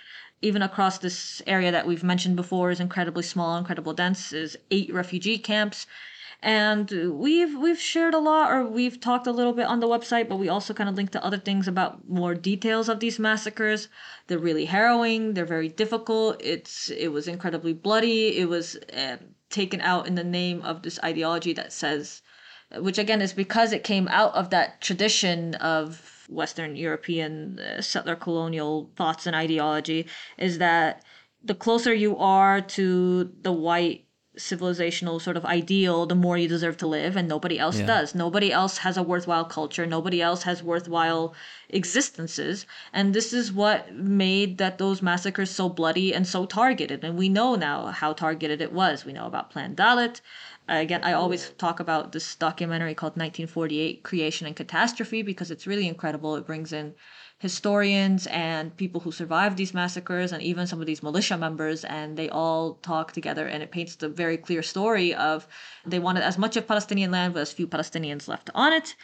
even 0.42 0.62
across 0.62 1.00
this 1.00 1.42
area 1.48 1.72
that 1.72 1.88
we've 1.88 2.04
mentioned 2.04 2.38
before 2.38 2.72
is 2.72 2.80
incredibly 2.80 3.24
small, 3.24 3.58
incredibly 3.58 3.96
dense, 3.96 4.32
is 4.32 4.58
eight 4.72 4.94
refugee 4.94 5.38
camps. 5.38 5.86
And 6.44 6.92
we've 7.18 7.58
we've 7.58 7.80
shared 7.80 8.14
a 8.14 8.20
lot 8.20 8.52
or 8.52 8.68
we've 8.68 9.00
talked 9.00 9.28
a 9.28 9.32
little 9.32 9.54
bit 9.54 9.66
on 9.66 9.80
the 9.80 9.88
website, 9.88 10.28
but 10.28 10.36
we 10.36 10.50
also 10.50 10.74
kind 10.74 10.90
of 10.90 10.96
link 10.96 11.12
to 11.12 11.24
other 11.24 11.38
things 11.38 11.70
about 11.70 12.08
more 12.10 12.36
details 12.36 12.90
of 12.90 13.00
these 13.00 13.18
massacres. 13.18 13.88
They're 14.28 14.38
really 14.38 14.66
harrowing, 14.66 15.36
they're 15.36 15.46
very 15.46 15.70
difficult. 15.70 16.42
It's 16.44 16.90
it 16.90 17.08
was 17.14 17.30
incredibly 17.30 17.72
bloody. 17.72 18.38
It 18.38 18.50
was 18.50 18.76
uh, 18.94 19.18
taken 19.50 19.80
out 19.80 20.06
in 20.06 20.16
the 20.16 20.24
name 20.26 20.62
of 20.64 20.82
this 20.82 21.00
ideology 21.02 21.54
that 21.54 21.72
says 21.72 22.22
which 22.76 22.98
again 22.98 23.22
is 23.22 23.34
because 23.34 23.72
it 23.72 23.84
came 23.84 24.08
out 24.10 24.34
of 24.36 24.50
that 24.50 24.82
tradition 24.82 25.56
of 25.56 26.26
Western 26.28 26.76
European 26.76 27.60
uh, 27.60 27.82
settler 27.82 28.16
colonial 28.16 28.92
thoughts 28.96 29.28
and 29.28 29.36
ideology 29.36 30.08
is 30.38 30.58
that 30.58 31.04
the 31.44 31.56
closer 31.56 31.94
you 31.94 32.18
are 32.18 32.62
to 32.62 33.32
the 33.42 33.52
white 33.52 34.06
civilizational 34.38 35.22
sort 35.22 35.38
of 35.38 35.46
ideal, 35.46 36.06
the 36.06 36.16
more 36.16 36.38
you 36.38 36.48
deserve 36.48 36.78
to 36.78 36.88
live, 36.88 37.16
and 37.16 37.28
nobody 37.28 37.60
else 37.60 37.80
Yeah. 37.80 37.86
does. 37.86 38.16
Nobody 38.16 38.52
else 38.52 38.80
has 38.80 38.98
a 38.98 39.04
worthwhile 39.04 39.46
culture. 39.46 39.86
Nobody 39.86 40.22
else 40.22 40.44
has 40.44 40.64
worthwhile 40.64 41.36
existences. 41.70 42.66
And 42.92 43.14
this 43.14 43.34
is 43.34 43.52
what 43.52 43.94
made 43.94 44.58
that 44.58 44.78
those 44.78 45.02
massacres 45.02 45.52
so 45.52 45.70
bloody 45.70 46.14
and 46.14 46.26
so 46.26 46.46
targeted. 46.46 47.04
And 47.04 47.18
we 47.18 47.30
know 47.30 47.56
now 47.56 47.88
how 47.88 48.14
targeted 48.14 48.62
it 48.62 48.72
was. 48.72 49.06
We 49.06 49.14
know 49.14 49.28
about 49.28 49.52
Plan 49.52 49.76
Dalet. 49.76 50.22
Again, 50.68 51.02
I 51.04 51.12
always 51.14 51.52
talk 51.58 51.80
about 51.80 52.14
this 52.14 52.36
documentary 52.36 52.96
called 52.96 53.18
1948 53.18 54.02
Creation 54.04 54.48
and 54.48 54.56
Catastrophe 54.56 55.22
because 55.22 55.52
it's 55.52 55.68
really 55.68 55.88
incredible. 55.88 56.36
It 56.38 56.48
brings 56.48 56.72
in 56.72 56.94
historians 57.44 58.26
and 58.28 58.76
people 58.78 59.02
who 59.02 59.12
survived 59.12 59.58
these 59.58 59.74
massacres 59.74 60.32
and 60.32 60.42
even 60.42 60.66
some 60.66 60.80
of 60.80 60.88
these 60.88 61.04
militia 61.04 61.38
members 61.38 61.84
and 61.84 62.16
they 62.16 62.30
all 62.30 62.76
talk 62.76 63.12
together 63.12 63.46
and 63.46 63.62
it 63.62 63.70
paints 63.70 63.98
the 63.98 64.08
very 64.08 64.38
clear 64.38 64.64
story 64.64 65.14
of 65.14 65.46
they 65.86 66.00
wanted 66.00 66.24
as 66.24 66.38
much 66.38 66.56
of 66.56 66.66
Palestinian 66.66 67.12
land 67.12 67.34
with 67.34 67.42
as 67.42 67.52
few 67.52 67.68
Palestinians 67.68 68.30
left 68.30 68.50
on 68.56 68.72
it. 68.72 68.96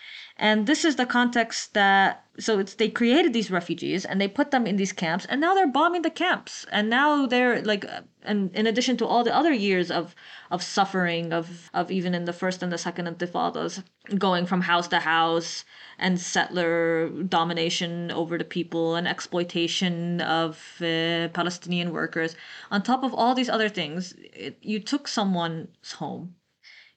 And 0.42 0.68
this 0.68 0.86
is 0.86 0.96
the 0.96 1.06
context 1.06 1.74
that 1.74 2.24
so 2.40 2.60
it's 2.60 2.76
they 2.76 2.88
created 2.88 3.34
these 3.34 3.52
refugees 3.52 4.06
and 4.06 4.22
they 4.22 4.30
put 4.30 4.52
them 4.52 4.66
in 4.66 4.78
these 4.78 4.94
camps 4.94 5.26
and 5.26 5.42
now 5.42 5.54
they're 5.54 5.68
bombing 5.68 6.02
the 6.02 6.10
camps. 6.10 6.66
And 6.72 6.90
now 6.90 7.26
they're 7.26 7.62
like 7.62 7.84
uh, 7.84 8.04
and 8.24 8.56
in 8.56 8.66
addition 8.66 8.96
to 8.98 9.06
all 9.06 9.26
the 9.26 9.36
other 9.36 9.52
years 9.52 9.92
of 9.92 10.16
of 10.50 10.64
suffering 10.64 11.34
of 11.34 11.70
of 11.74 11.92
even 11.92 12.16
in 12.16 12.24
the 12.24 12.32
first 12.32 12.64
and 12.64 12.72
the 12.72 12.78
second 12.78 13.08
intifadas 13.08 13.84
going 14.18 14.46
from 14.46 14.62
house 14.62 14.88
to 14.88 15.00
house 15.00 15.66
and 15.98 16.22
settler 16.22 17.10
domination 17.10 18.10
over 18.12 18.38
the 18.38 18.46
people 18.46 18.96
and 18.96 19.10
exploitation 19.10 20.22
of 20.22 20.78
uh, 20.80 21.28
Palestinian 21.34 21.92
workers. 21.92 22.38
On 22.72 22.82
top 22.82 23.04
of 23.04 23.14
all 23.14 23.36
these 23.36 23.50
other 23.50 23.68
things 23.68 24.14
it, 24.34 24.58
you 24.62 24.80
took 24.80 25.10
someone's 25.10 25.92
home. 25.92 26.36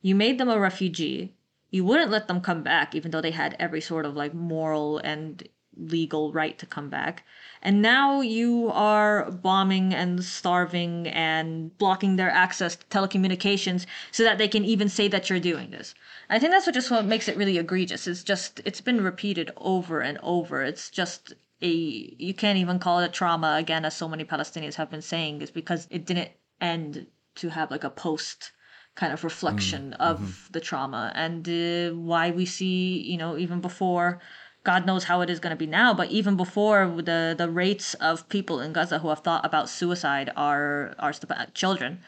You 0.00 0.14
made 0.14 0.38
them 0.38 0.48
a 0.48 0.60
refugee 0.60 1.34
you 1.72 1.84
wouldn't 1.84 2.10
let 2.10 2.28
them 2.28 2.40
come 2.40 2.62
back 2.62 2.94
even 2.94 3.10
though 3.10 3.20
they 3.20 3.32
had 3.32 3.56
every 3.58 3.80
sort 3.80 4.06
of 4.06 4.14
like 4.14 4.34
moral 4.34 4.98
and 4.98 5.48
legal 5.76 6.32
right 6.32 6.58
to 6.58 6.66
come 6.66 6.90
back. 6.90 7.24
And 7.62 7.80
now 7.80 8.20
you 8.20 8.70
are 8.72 9.30
bombing 9.30 9.94
and 9.94 10.22
starving 10.22 11.08
and 11.08 11.76
blocking 11.78 12.16
their 12.16 12.30
access 12.30 12.76
to 12.76 12.86
telecommunications 12.86 13.86
so 14.10 14.22
that 14.22 14.36
they 14.36 14.48
can 14.48 14.66
even 14.66 14.90
say 14.90 15.08
that 15.08 15.30
you're 15.30 15.40
doing 15.40 15.70
this. 15.70 15.94
I 16.28 16.38
think 16.38 16.52
that's 16.52 16.66
what 16.66 16.74
just 16.74 16.90
what 16.90 17.06
makes 17.06 17.26
it 17.26 17.38
really 17.38 17.56
egregious. 17.56 18.06
It's 18.06 18.22
just 18.22 18.60
it's 18.66 18.82
been 18.82 19.02
repeated 19.02 19.50
over 19.56 20.00
and 20.00 20.18
over. 20.22 20.62
It's 20.62 20.90
just 20.90 21.34
a 21.62 21.68
you 21.70 22.34
can't 22.34 22.58
even 22.58 22.78
call 22.78 22.98
it 22.98 23.06
a 23.06 23.08
trauma 23.08 23.56
again 23.58 23.84
as 23.84 23.96
so 23.96 24.08
many 24.08 24.24
palestinians 24.24 24.74
have 24.74 24.90
been 24.90 25.00
saying 25.00 25.40
is 25.40 25.50
because 25.50 25.86
it 25.90 26.04
didn't 26.04 26.30
end 26.60 27.06
to 27.36 27.48
have 27.50 27.70
like 27.70 27.84
a 27.84 27.90
post 27.90 28.50
kind 28.94 29.12
of 29.12 29.24
reflection 29.24 29.92
mm-hmm. 29.92 30.02
of 30.02 30.18
mm-hmm. 30.18 30.52
the 30.52 30.60
trauma 30.60 31.12
and 31.14 31.48
uh, 31.48 31.94
why 31.96 32.30
we 32.30 32.44
see 32.44 33.00
you 33.00 33.16
know 33.16 33.38
even 33.38 33.60
before 33.60 34.20
god 34.64 34.84
knows 34.84 35.04
how 35.04 35.22
it 35.22 35.30
is 35.30 35.40
going 35.40 35.50
to 35.50 35.56
be 35.56 35.66
now 35.66 35.94
but 35.94 36.10
even 36.10 36.36
before 36.36 36.86
the 37.02 37.34
the 37.36 37.48
rates 37.48 37.94
of 37.94 38.28
people 38.28 38.60
in 38.60 38.72
gaza 38.72 38.98
who 38.98 39.08
have 39.08 39.20
thought 39.20 39.44
about 39.46 39.68
suicide 39.68 40.30
are 40.36 40.94
are 40.98 41.12
st- 41.12 41.30
uh, 41.30 41.46
children 41.54 42.00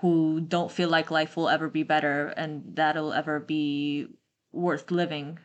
who 0.00 0.40
don't 0.40 0.70
feel 0.70 0.88
like 0.88 1.10
life 1.10 1.36
will 1.36 1.48
ever 1.48 1.68
be 1.68 1.82
better 1.82 2.28
and 2.36 2.62
that'll 2.76 3.12
ever 3.12 3.40
be 3.40 4.06
worth 4.52 4.90
living 4.90 5.38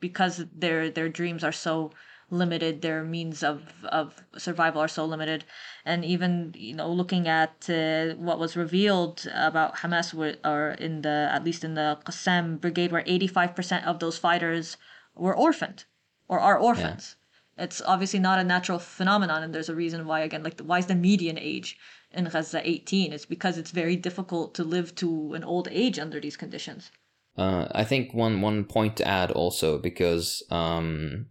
because 0.00 0.46
their 0.54 0.90
their 0.90 1.08
dreams 1.08 1.44
are 1.44 1.52
so 1.52 1.90
limited. 2.30 2.82
Their 2.82 3.04
means 3.04 3.42
of 3.42 3.62
of 3.84 4.22
survival 4.38 4.80
are 4.80 4.88
so 4.88 5.04
limited, 5.04 5.44
and 5.84 6.04
even 6.04 6.54
you 6.56 6.74
know 6.74 6.90
looking 6.90 7.28
at 7.28 7.68
uh, 7.68 8.14
what 8.14 8.38
was 8.38 8.56
revealed 8.56 9.26
about 9.34 9.76
Hamas, 9.76 10.14
were, 10.14 10.36
or 10.44 10.70
in 10.72 11.02
the 11.02 11.28
at 11.32 11.44
least 11.44 11.64
in 11.64 11.74
the 11.74 11.98
Qassam 12.04 12.60
brigade, 12.60 12.92
where 12.92 13.04
eighty 13.06 13.26
five 13.26 13.54
percent 13.54 13.86
of 13.86 13.98
those 13.98 14.18
fighters 14.18 14.76
were 15.14 15.36
orphaned 15.36 15.84
or 16.28 16.40
are 16.40 16.58
orphans. 16.58 17.16
It's 17.58 17.82
obviously 17.84 18.20
not 18.20 18.38
a 18.38 18.44
natural 18.44 18.78
phenomenon, 18.78 19.42
and 19.42 19.54
there's 19.54 19.68
a 19.68 19.74
reason 19.74 20.06
why. 20.06 20.20
Again, 20.20 20.42
like 20.42 20.60
why 20.60 20.78
is 20.78 20.86
the 20.86 20.94
median 20.94 21.38
age 21.38 21.76
in 22.12 22.24
Gaza 22.24 22.62
18? 22.64 23.12
It's 23.12 23.26
because 23.26 23.58
it's 23.58 23.70
very 23.70 23.96
difficult 23.96 24.54
to 24.54 24.64
live 24.64 24.94
to 24.96 25.34
an 25.34 25.44
old 25.44 25.68
age 25.70 25.98
under 25.98 26.20
these 26.20 26.36
conditions. 26.38 26.90
Uh, 27.36 27.68
I 27.72 27.84
think 27.84 28.14
one 28.14 28.40
one 28.40 28.64
point 28.64 28.96
to 28.96 29.06
add 29.06 29.30
also 29.30 29.78
because 29.78 30.42
um, 30.50 31.26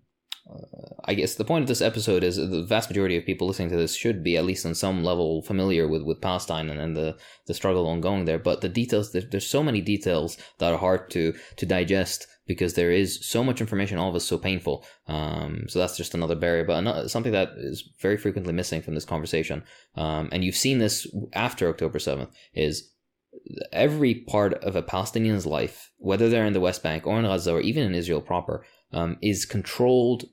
I 1.06 1.14
guess 1.14 1.36
the 1.36 1.46
point 1.46 1.64
of 1.64 1.68
this 1.68 1.82
episode 1.82 2.24
is 2.24 2.38
the 2.38 2.64
vast 2.64 2.90
majority 2.90 3.18
of 3.18 3.26
people 3.26 3.48
listening 3.48 3.70
to 3.70 3.78
this 3.78 3.96
should 3.96 4.24
be 4.24 4.38
at 4.38 4.46
least 4.46 4.66
on 4.66 4.76
some 4.76 5.04
level 5.04 5.42
familiar 5.42 5.88
with, 5.88 6.04
with 6.04 6.22
Palestine 6.22 6.70
and, 6.70 6.80
and 6.80 6.96
the, 6.96 7.18
the 7.48 7.54
struggle 7.54 7.88
ongoing 7.88 8.26
there. 8.26 8.40
But 8.40 8.62
the 8.62 8.70
details, 8.70 9.12
there, 9.12 9.22
there's 9.22 9.48
so 9.48 9.64
many 9.64 9.82
details 9.82 10.38
that 10.60 10.72
are 10.72 10.78
hard 10.78 11.10
to 11.12 11.34
to 11.58 11.66
digest 11.66 12.28
because 12.48 12.74
there 12.74 12.92
is 12.92 13.24
so 13.26 13.44
much 13.44 13.62
information, 13.62 13.98
all 13.98 14.10
of 14.10 14.16
it 14.16 14.22
so 14.22 14.38
painful. 14.38 14.86
Um, 15.08 15.66
so 15.68 15.80
that's 15.80 15.98
just 15.98 16.16
another 16.16 16.36
barrier. 16.36 16.64
But 16.64 16.78
another, 16.78 17.08
something 17.10 17.32
that 17.32 17.50
is 17.58 17.88
very 18.02 18.18
frequently 18.18 18.54
missing 18.54 18.82
from 18.82 18.96
this 18.96 19.06
conversation, 19.06 19.64
um, 19.96 20.30
and 20.32 20.44
you've 20.44 20.56
seen 20.56 20.80
this 20.80 21.08
after 21.34 21.70
October 21.70 22.00
7th, 22.00 22.30
is 22.54 22.92
every 23.72 24.16
part 24.16 24.56
of 24.64 24.76
a 24.76 24.82
Palestinian's 24.82 25.46
life, 25.46 25.92
whether 25.98 26.30
they're 26.30 26.46
in 26.46 26.54
the 26.54 26.60
West 26.60 26.82
Bank 26.82 27.06
or 27.06 27.20
in 27.20 27.26
Gaza 27.26 27.54
or 27.54 27.62
even 27.62 27.84
in 27.84 27.94
Israel 27.94 28.22
proper, 28.22 28.66
um, 28.92 29.18
is 29.22 29.46
controlled 29.46 30.26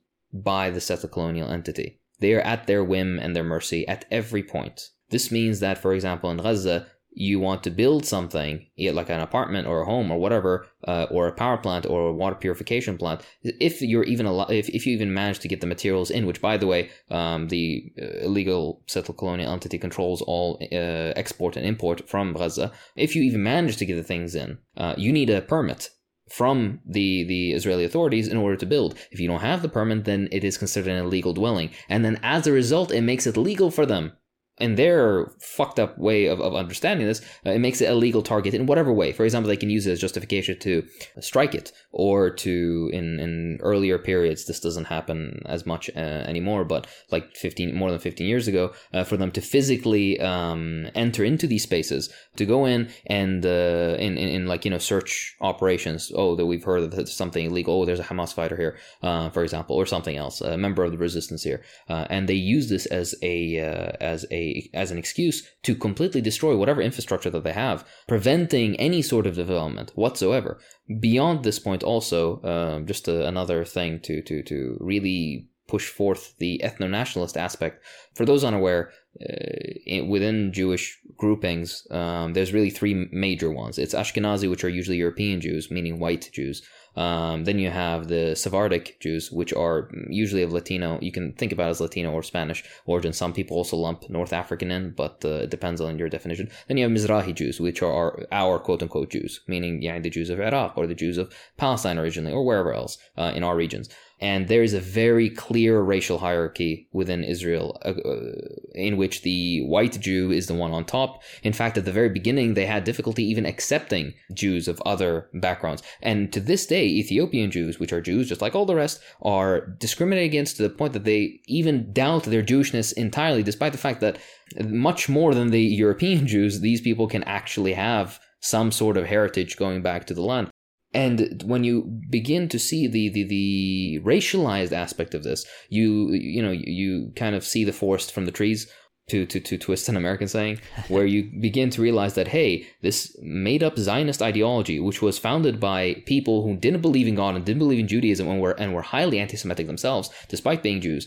by 0.42 0.70
the 0.70 0.80
settler 0.80 1.08
colonial 1.08 1.50
entity. 1.50 2.00
They 2.20 2.32
are 2.34 2.40
at 2.40 2.66
their 2.66 2.84
whim 2.84 3.18
and 3.18 3.36
their 3.36 3.44
mercy 3.44 3.86
at 3.86 4.04
every 4.10 4.42
point. 4.42 4.88
This 5.10 5.30
means 5.30 5.60
that, 5.60 5.78
for 5.78 5.92
example, 5.92 6.30
in 6.30 6.38
Gaza, 6.38 6.86
you 7.18 7.40
want 7.40 7.64
to 7.64 7.70
build 7.70 8.04
something, 8.04 8.66
like 8.78 9.08
an 9.08 9.20
apartment 9.20 9.66
or 9.66 9.80
a 9.80 9.86
home 9.86 10.10
or 10.10 10.18
whatever, 10.18 10.66
uh, 10.86 11.06
or 11.10 11.26
a 11.26 11.32
power 11.32 11.56
plant 11.56 11.86
or 11.86 12.08
a 12.08 12.12
water 12.12 12.36
purification 12.36 12.98
plant, 12.98 13.22
if 13.42 13.80
you're 13.80 14.04
even 14.04 14.26
al- 14.26 14.50
if, 14.50 14.68
if 14.68 14.86
you 14.86 14.92
even 14.92 15.14
manage 15.14 15.38
to 15.38 15.48
get 15.48 15.62
the 15.62 15.66
materials 15.66 16.10
in, 16.10 16.26
which 16.26 16.42
by 16.42 16.58
the 16.58 16.66
way, 16.66 16.90
um, 17.10 17.48
the 17.48 17.90
uh, 18.00 18.26
illegal 18.26 18.82
settled 18.86 19.16
colonial 19.16 19.50
entity 19.50 19.78
controls 19.78 20.20
all 20.22 20.58
uh, 20.72 21.12
export 21.16 21.56
and 21.56 21.64
import 21.64 22.06
from 22.06 22.34
Gaza. 22.34 22.70
If 22.96 23.16
you 23.16 23.22
even 23.22 23.42
manage 23.42 23.78
to 23.78 23.86
get 23.86 23.96
the 23.96 24.02
things 24.02 24.34
in, 24.34 24.58
uh, 24.76 24.94
you 24.98 25.10
need 25.10 25.30
a 25.30 25.40
permit 25.40 25.88
from 26.28 26.80
the 26.86 27.24
the 27.24 27.52
Israeli 27.52 27.84
authorities 27.84 28.28
in 28.28 28.36
order 28.36 28.56
to 28.56 28.66
build. 28.66 28.96
If 29.10 29.20
you 29.20 29.28
don't 29.28 29.40
have 29.40 29.62
the 29.62 29.68
permit, 29.68 30.04
then 30.04 30.28
it 30.32 30.44
is 30.44 30.58
considered 30.58 30.90
an 30.90 31.04
illegal 31.04 31.32
dwelling, 31.32 31.70
and 31.88 32.04
then 32.04 32.18
as 32.22 32.46
a 32.46 32.52
result, 32.52 32.90
it 32.90 33.02
makes 33.02 33.26
it 33.26 33.36
legal 33.36 33.70
for 33.70 33.86
them 33.86 34.12
in 34.58 34.76
their 34.76 35.26
fucked 35.38 35.78
up 35.78 35.98
way 35.98 36.26
of, 36.26 36.40
of 36.40 36.54
understanding 36.54 37.06
this, 37.06 37.20
uh, 37.44 37.50
it 37.50 37.58
makes 37.58 37.80
it 37.80 37.90
a 37.90 37.94
legal 37.94 38.22
target 38.22 38.54
in 38.54 38.66
whatever 38.66 38.92
way. 38.92 39.12
For 39.12 39.24
example, 39.24 39.48
they 39.48 39.56
can 39.56 39.70
use 39.70 39.86
it 39.86 39.92
as 39.92 40.00
justification 40.00 40.58
to 40.60 40.82
strike 41.20 41.54
it, 41.54 41.72
or 41.92 42.30
to 42.30 42.90
in 42.92 43.20
in 43.20 43.58
earlier 43.60 43.98
periods. 43.98 44.46
This 44.46 44.60
doesn't 44.60 44.86
happen 44.86 45.42
as 45.46 45.66
much 45.66 45.90
uh, 45.94 46.24
anymore, 46.26 46.64
but 46.64 46.86
like 47.10 47.36
fifteen 47.36 47.74
more 47.74 47.90
than 47.90 48.00
fifteen 48.00 48.26
years 48.26 48.48
ago, 48.48 48.72
uh, 48.94 49.04
for 49.04 49.16
them 49.16 49.30
to 49.32 49.40
physically 49.40 50.18
um, 50.20 50.88
enter 50.94 51.22
into 51.24 51.46
these 51.46 51.62
spaces, 51.62 52.12
to 52.36 52.46
go 52.46 52.64
in 52.64 52.88
and 53.06 53.44
uh, 53.44 53.96
in, 53.98 54.16
in, 54.16 54.28
in 54.28 54.46
like 54.46 54.64
you 54.64 54.70
know 54.70 54.78
search 54.78 55.36
operations. 55.40 56.10
Oh, 56.14 56.34
that 56.36 56.46
we've 56.46 56.64
heard 56.64 56.90
that 56.92 57.08
something 57.08 57.44
illegal. 57.44 57.82
Oh, 57.82 57.84
there's 57.84 58.00
a 58.00 58.04
Hamas 58.04 58.32
fighter 58.32 58.56
here, 58.56 58.78
uh, 59.02 59.28
for 59.30 59.42
example, 59.42 59.76
or 59.76 59.86
something 59.86 60.16
else, 60.16 60.40
a 60.40 60.56
member 60.56 60.82
of 60.84 60.92
the 60.92 60.98
resistance 60.98 61.42
here, 61.42 61.62
uh, 61.88 62.06
and 62.08 62.28
they 62.28 62.34
use 62.34 62.68
this 62.68 62.86
as 62.86 63.14
a 63.22 63.58
as 64.00 64.24
a 64.30 64.45
as 64.74 64.90
an 64.90 64.98
excuse 64.98 65.38
to 65.62 65.74
completely 65.74 66.20
destroy 66.20 66.56
whatever 66.56 66.80
infrastructure 66.80 67.30
that 67.30 67.44
they 67.44 67.52
have, 67.52 67.86
preventing 68.06 68.76
any 68.76 69.02
sort 69.02 69.26
of 69.26 69.34
development 69.34 69.92
whatsoever. 69.94 70.58
Beyond 71.00 71.44
this 71.44 71.58
point, 71.58 71.82
also, 71.82 72.42
um, 72.42 72.86
just 72.86 73.08
a, 73.08 73.26
another 73.26 73.64
thing 73.64 74.00
to 74.06 74.22
to 74.22 74.42
to 74.50 74.76
really 74.80 75.48
push 75.68 75.88
forth 75.88 76.34
the 76.38 76.60
ethno 76.64 76.88
nationalist 76.88 77.36
aspect. 77.36 77.84
For 78.14 78.24
those 78.24 78.44
unaware, 78.44 78.92
uh, 79.20 80.04
within 80.06 80.52
Jewish 80.52 80.98
groupings, 81.16 81.86
um, 81.90 82.34
there's 82.34 82.52
really 82.52 82.70
three 82.70 83.08
major 83.10 83.50
ones. 83.50 83.78
It's 83.78 83.94
Ashkenazi, 83.94 84.48
which 84.48 84.64
are 84.64 84.68
usually 84.68 84.98
European 84.98 85.40
Jews, 85.40 85.70
meaning 85.70 85.98
white 85.98 86.30
Jews. 86.32 86.62
Um, 86.96 87.44
then 87.44 87.58
you 87.58 87.70
have 87.70 88.08
the 88.08 88.34
Sephardic 88.34 88.98
Jews, 89.00 89.30
which 89.30 89.52
are 89.52 89.90
usually 90.08 90.42
of 90.42 90.52
Latino. 90.52 90.98
You 91.00 91.12
can 91.12 91.32
think 91.32 91.52
about 91.52 91.70
as 91.70 91.80
Latino 91.80 92.10
or 92.12 92.22
Spanish 92.22 92.64
origin. 92.86 93.12
Some 93.12 93.32
people 93.32 93.56
also 93.56 93.76
lump 93.76 94.08
North 94.08 94.32
African 94.32 94.70
in, 94.70 94.90
but 94.90 95.22
uh, 95.24 95.44
it 95.44 95.50
depends 95.50 95.80
on 95.80 95.98
your 95.98 96.08
definition. 96.08 96.50
Then 96.68 96.76
you 96.78 96.84
have 96.84 96.92
Mizrahi 96.92 97.34
Jews, 97.34 97.60
which 97.60 97.82
are 97.82 97.92
our, 97.92 98.26
our 98.32 98.58
quote 98.58 98.82
unquote 98.82 99.10
Jews, 99.10 99.40
meaning 99.46 99.82
yeah, 99.82 99.98
the 99.98 100.10
Jews 100.10 100.30
of 100.30 100.40
Iraq 100.40 100.76
or 100.76 100.86
the 100.86 100.94
Jews 100.94 101.18
of 101.18 101.32
Palestine 101.56 101.98
originally 101.98 102.32
or 102.32 102.44
wherever 102.44 102.72
else 102.72 102.98
uh, 103.16 103.32
in 103.34 103.44
our 103.44 103.56
regions 103.56 103.88
and 104.18 104.48
there 104.48 104.62
is 104.62 104.72
a 104.72 104.80
very 104.80 105.28
clear 105.28 105.80
racial 105.80 106.18
hierarchy 106.18 106.88
within 106.92 107.22
Israel 107.22 107.78
uh, 107.84 107.90
uh, 107.90 108.32
in 108.74 108.96
which 108.96 109.22
the 109.22 109.62
white 109.66 110.00
Jew 110.00 110.30
is 110.30 110.46
the 110.46 110.54
one 110.54 110.72
on 110.72 110.84
top. 110.84 111.22
In 111.42 111.52
fact, 111.52 111.76
at 111.76 111.84
the 111.84 111.92
very 111.92 112.08
beginning, 112.08 112.54
they 112.54 112.66
had 112.66 112.84
difficulty 112.84 113.24
even 113.24 113.44
accepting 113.44 114.14
Jews 114.32 114.68
of 114.68 114.80
other 114.86 115.28
backgrounds. 115.34 115.82
And 116.02 116.32
to 116.32 116.40
this 116.40 116.66
day, 116.66 116.86
Ethiopian 116.86 117.50
Jews, 117.50 117.78
which 117.78 117.92
are 117.92 118.00
Jews 118.00 118.28
just 118.28 118.40
like 118.40 118.54
all 118.54 118.66
the 118.66 118.74
rest, 118.74 119.00
are 119.20 119.66
discriminated 119.78 120.30
against 120.30 120.56
to 120.56 120.62
the 120.62 120.70
point 120.70 120.94
that 120.94 121.04
they 121.04 121.40
even 121.46 121.92
doubt 121.92 122.24
their 122.24 122.42
Jewishness 122.42 122.92
entirely, 122.94 123.42
despite 123.42 123.72
the 123.72 123.78
fact 123.78 124.00
that 124.00 124.18
much 124.64 125.08
more 125.08 125.34
than 125.34 125.50
the 125.50 125.60
European 125.86 126.26
Jews, 126.26 126.60
these 126.60 126.80
people 126.80 127.06
can 127.06 127.22
actually 127.24 127.74
have 127.74 128.18
some 128.40 128.70
sort 128.70 128.96
of 128.96 129.06
heritage 129.06 129.56
going 129.56 129.82
back 129.82 130.06
to 130.06 130.14
the 130.14 130.22
land. 130.22 130.50
And 130.94 131.42
when 131.44 131.64
you 131.64 132.00
begin 132.08 132.48
to 132.48 132.58
see 132.58 132.86
the, 132.86 133.08
the, 133.10 133.24
the 133.24 134.00
racialized 134.04 134.72
aspect 134.72 135.14
of 135.14 135.24
this, 135.24 135.44
you 135.68 136.12
you 136.12 136.42
know 136.42 136.52
you 136.52 137.12
kind 137.16 137.34
of 137.34 137.44
see 137.44 137.64
the 137.64 137.72
forest 137.72 138.12
from 138.12 138.24
the 138.24 138.32
trees 138.32 138.70
to, 139.08 139.24
to, 139.26 139.38
to 139.38 139.56
twist 139.56 139.88
an 139.88 139.96
American 139.96 140.26
saying, 140.26 140.60
where 140.88 141.06
you 141.06 141.30
begin 141.40 141.70
to 141.70 141.82
realize 141.82 142.14
that, 142.14 142.28
hey, 142.28 142.66
this 142.82 143.16
made 143.22 143.62
up 143.62 143.78
Zionist 143.78 144.20
ideology, 144.20 144.80
which 144.80 145.00
was 145.00 145.18
founded 145.18 145.60
by 145.60 146.02
people 146.06 146.42
who 146.42 146.56
didn't 146.56 146.82
believe 146.82 147.06
in 147.06 147.14
God 147.14 147.36
and 147.36 147.44
didn't 147.44 147.60
believe 147.60 147.78
in 147.78 147.88
Judaism 147.88 148.28
and 148.28 148.40
were, 148.40 148.58
and 148.58 148.74
were 148.74 148.82
highly 148.82 149.18
anti 149.18 149.36
Semitic 149.36 149.66
themselves, 149.66 150.10
despite 150.28 150.62
being 150.62 150.80
Jews, 150.80 151.06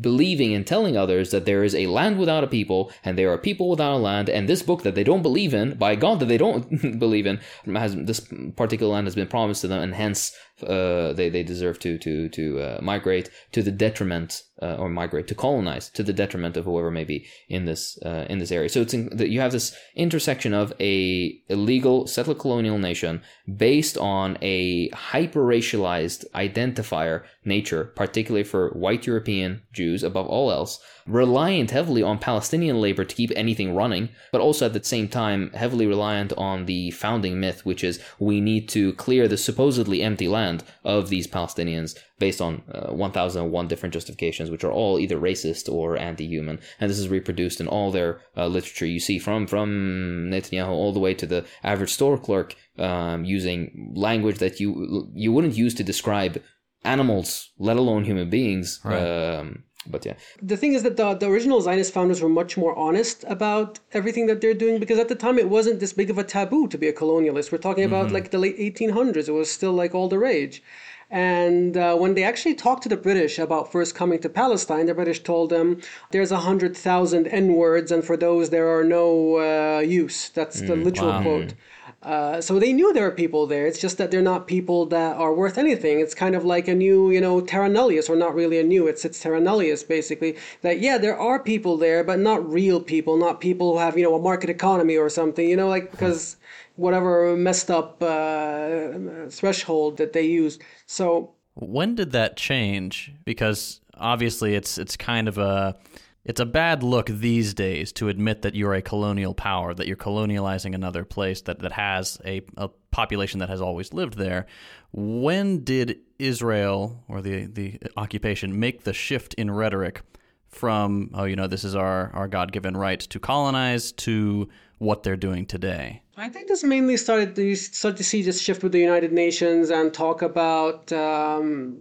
believing 0.00 0.52
and 0.52 0.66
telling 0.66 0.96
others 0.96 1.30
that 1.30 1.46
there 1.46 1.64
is 1.64 1.74
a 1.74 1.86
land 1.86 2.18
without 2.18 2.44
a 2.44 2.46
people 2.46 2.92
and 3.02 3.16
there 3.16 3.32
are 3.32 3.38
people 3.38 3.70
without 3.70 3.94
a 3.94 3.96
land 3.96 4.28
and 4.28 4.46
this 4.46 4.62
book 4.62 4.82
that 4.82 4.94
they 4.94 5.04
don't 5.04 5.22
believe 5.22 5.54
in 5.54 5.74
by 5.74 5.94
god 5.94 6.20
that 6.20 6.26
they 6.26 6.36
don't 6.36 6.98
believe 6.98 7.24
in 7.24 7.40
has 7.74 7.96
this 7.96 8.20
particular 8.56 8.92
land 8.92 9.06
has 9.06 9.14
been 9.14 9.26
promised 9.26 9.62
to 9.62 9.68
them 9.68 9.82
and 9.82 9.94
hence 9.94 10.36
uh, 10.62 11.12
they, 11.12 11.28
they 11.28 11.42
deserve 11.42 11.78
to 11.78 11.98
to 11.98 12.28
to 12.28 12.60
uh, 12.60 12.78
migrate 12.82 13.30
to 13.52 13.62
the 13.62 13.70
detriment 13.70 14.42
uh, 14.62 14.76
or 14.76 14.88
migrate 14.88 15.26
to 15.28 15.34
colonize 15.34 15.88
to 15.90 16.02
the 16.02 16.12
detriment 16.12 16.56
of 16.56 16.64
whoever 16.64 16.90
may 16.90 17.04
be 17.04 17.26
in 17.48 17.64
this 17.64 17.98
uh, 18.04 18.26
in 18.28 18.38
this 18.38 18.52
area. 18.52 18.68
So 18.68 18.82
it's 18.82 18.94
in, 18.94 19.10
you 19.18 19.40
have 19.40 19.52
this 19.52 19.76
intersection 19.94 20.52
of 20.52 20.72
a 20.80 21.40
illegal 21.48 22.06
settler 22.06 22.34
colonial 22.34 22.78
nation 22.78 23.22
based 23.56 23.96
on 23.96 24.38
a 24.42 24.88
hyper 24.90 25.40
racialized 25.40 26.24
identifier 26.34 27.24
nature 27.44 27.84
particularly 27.84 28.44
for 28.44 28.70
white 28.70 29.06
european 29.06 29.62
Jews 29.72 30.02
above 30.02 30.26
all 30.26 30.50
else, 30.50 30.80
reliant 31.06 31.70
heavily 31.70 32.02
on 32.02 32.18
Palestinian 32.18 32.80
labor 32.80 33.04
to 33.04 33.14
keep 33.14 33.32
anything 33.34 33.74
running, 33.74 34.08
but 34.32 34.40
also 34.40 34.66
at 34.66 34.72
the 34.72 34.84
same 34.84 35.08
time 35.08 35.50
heavily 35.54 35.86
reliant 35.86 36.32
on 36.34 36.66
the 36.66 36.90
founding 36.90 37.40
myth, 37.40 37.64
which 37.64 37.82
is 37.82 38.00
we 38.18 38.40
need 38.40 38.68
to 38.70 38.92
clear 38.94 39.26
the 39.26 39.36
supposedly 39.36 40.02
empty 40.02 40.28
land 40.28 40.64
of 40.84 41.08
these 41.08 41.26
Palestinians 41.26 41.98
based 42.18 42.40
on 42.40 42.62
uh, 42.72 42.92
1001 42.92 43.68
different 43.68 43.92
justifications, 43.94 44.50
which 44.50 44.64
are 44.64 44.72
all 44.72 44.98
either 44.98 45.18
racist 45.18 45.72
or 45.72 45.96
anti-human. 45.96 46.60
And 46.78 46.90
this 46.90 46.98
is 46.98 47.08
reproduced 47.08 47.60
in 47.60 47.68
all 47.68 47.90
their 47.90 48.20
uh, 48.36 48.46
literature. 48.46 48.86
You 48.86 49.00
see 49.00 49.18
from, 49.18 49.46
from 49.46 50.30
Netanyahu 50.30 50.68
all 50.68 50.92
the 50.92 51.00
way 51.00 51.14
to 51.14 51.26
the 51.26 51.46
average 51.64 51.92
store 51.92 52.18
clerk 52.18 52.54
um, 52.78 53.24
using 53.24 53.92
language 53.96 54.38
that 54.38 54.60
you, 54.60 55.10
you 55.14 55.32
wouldn't 55.32 55.56
use 55.56 55.74
to 55.74 55.84
describe 55.84 56.42
animals, 56.84 57.50
let 57.58 57.76
alone 57.76 58.04
human 58.04 58.30
beings. 58.30 58.80
Right. 58.84 58.98
Um, 58.98 59.64
but 59.86 60.04
yeah. 60.04 60.14
The 60.42 60.56
thing 60.56 60.74
is 60.74 60.82
that 60.82 60.96
the, 60.96 61.14
the 61.14 61.26
original 61.26 61.60
Zionist 61.60 61.92
founders 61.92 62.20
were 62.20 62.28
much 62.28 62.56
more 62.56 62.76
honest 62.76 63.24
about 63.26 63.80
everything 63.92 64.26
that 64.26 64.40
they're 64.40 64.54
doing 64.54 64.78
because 64.78 64.98
at 64.98 65.08
the 65.08 65.14
time 65.14 65.38
it 65.38 65.48
wasn't 65.48 65.80
this 65.80 65.94
big 65.94 66.10
of 66.10 66.18
a 66.18 66.24
taboo 66.24 66.68
to 66.68 66.76
be 66.76 66.88
a 66.88 66.92
colonialist. 66.92 67.50
We're 67.50 67.58
talking 67.58 67.84
about 67.84 68.06
mm-hmm. 68.06 68.14
like 68.14 68.30
the 68.30 68.38
late 68.38 68.58
1800s. 68.58 69.28
It 69.28 69.32
was 69.32 69.50
still 69.50 69.72
like 69.72 69.94
all 69.94 70.08
the 70.08 70.18
rage. 70.18 70.62
And 71.10 71.76
uh, 71.76 71.96
when 71.96 72.14
they 72.14 72.22
actually 72.22 72.54
talked 72.54 72.84
to 72.84 72.88
the 72.88 72.96
British 72.96 73.38
about 73.38 73.72
first 73.72 73.96
coming 73.96 74.20
to 74.20 74.28
Palestine, 74.28 74.86
the 74.86 74.94
British 74.94 75.22
told 75.24 75.50
them 75.50 75.80
there's 76.12 76.30
a 76.30 76.38
hundred 76.38 76.76
thousand 76.76 77.26
N 77.26 77.54
words, 77.54 77.90
and 77.90 78.04
for 78.04 78.16
those 78.16 78.50
there 78.50 78.68
are 78.68 78.84
no 78.84 79.38
uh, 79.38 79.80
use. 79.80 80.28
That's 80.28 80.60
the 80.60 80.74
mm, 80.74 80.84
literal 80.84 81.08
wow. 81.08 81.22
quote. 81.22 81.54
Uh, 82.02 82.40
so 82.40 82.58
they 82.58 82.72
knew 82.72 82.92
there 82.94 83.04
were 83.04 83.10
people 83.10 83.46
there. 83.46 83.66
It's 83.66 83.78
just 83.78 83.98
that 83.98 84.10
they're 84.10 84.22
not 84.22 84.46
people 84.46 84.86
that 84.86 85.16
are 85.16 85.34
worth 85.34 85.58
anything. 85.58 86.00
It's 86.00 86.14
kind 86.14 86.34
of 86.34 86.46
like 86.46 86.66
a 86.66 86.74
new, 86.74 87.10
you 87.10 87.20
know, 87.20 87.42
Terra 87.42 87.68
Nullius, 87.68 88.08
or 88.08 88.16
not 88.16 88.34
really 88.34 88.58
a 88.58 88.64
new. 88.64 88.86
It's 88.86 89.04
it's 89.04 89.20
Terra 89.20 89.40
Nullius 89.40 89.86
basically. 89.86 90.36
That 90.62 90.80
yeah, 90.80 90.96
there 90.96 91.18
are 91.18 91.38
people 91.38 91.76
there, 91.76 92.02
but 92.02 92.18
not 92.18 92.48
real 92.50 92.80
people, 92.80 93.18
not 93.18 93.40
people 93.40 93.72
who 93.72 93.78
have 93.78 93.98
you 93.98 94.04
know 94.04 94.14
a 94.14 94.22
market 94.22 94.48
economy 94.48 94.96
or 94.96 95.10
something. 95.10 95.46
You 95.46 95.56
know, 95.56 95.68
like 95.68 95.90
because 95.90 96.36
whatever 96.76 97.36
messed 97.36 97.70
up 97.70 98.02
uh, 98.02 99.28
threshold 99.28 99.98
that 99.98 100.14
they 100.14 100.22
used. 100.22 100.62
So 100.86 101.34
When 101.54 101.94
did 101.94 102.12
that 102.12 102.38
change? 102.38 103.12
Because 103.26 103.80
obviously 103.94 104.54
it's 104.54 104.78
it's 104.78 104.96
kind 104.96 105.28
of 105.28 105.36
a 105.36 105.76
it's 106.24 106.40
a 106.40 106.46
bad 106.46 106.82
look 106.82 107.06
these 107.06 107.54
days 107.54 107.92
to 107.92 108.08
admit 108.08 108.42
that 108.42 108.54
you're 108.54 108.74
a 108.74 108.82
colonial 108.82 109.34
power, 109.34 109.72
that 109.72 109.86
you're 109.86 109.96
colonializing 109.96 110.74
another 110.74 111.04
place 111.04 111.40
that, 111.42 111.60
that 111.60 111.72
has 111.72 112.18
a, 112.24 112.42
a 112.56 112.68
population 112.90 113.40
that 113.40 113.48
has 113.48 113.60
always 113.60 113.92
lived 113.92 114.18
there. 114.18 114.46
When 114.92 115.64
did 115.64 115.98
Israel 116.18 117.02
or 117.08 117.22
the, 117.22 117.46
the 117.46 117.78
occupation 117.96 118.60
make 118.60 118.84
the 118.84 118.92
shift 118.92 119.34
in 119.34 119.50
rhetoric 119.50 120.02
from, 120.48 121.10
oh, 121.14 121.24
you 121.24 121.36
know, 121.36 121.46
this 121.46 121.64
is 121.64 121.74
our, 121.74 122.10
our 122.12 122.28
God 122.28 122.52
given 122.52 122.76
right 122.76 123.00
to 123.00 123.18
colonize 123.18 123.92
to 123.92 124.48
what 124.78 125.02
they're 125.02 125.16
doing 125.16 125.46
today? 125.46 126.02
I 126.20 126.28
think 126.28 126.48
this 126.48 126.62
mainly 126.62 126.98
started 126.98 127.34
to 127.36 127.42
you 127.42 127.56
start 127.56 127.96
to 127.96 128.04
see 128.04 128.20
this 128.22 128.42
shift 128.42 128.62
with 128.62 128.72
the 128.72 128.78
United 128.78 129.10
Nations 129.10 129.70
and 129.70 129.92
talk 129.92 130.20
about 130.20 130.92
um, 130.92 131.78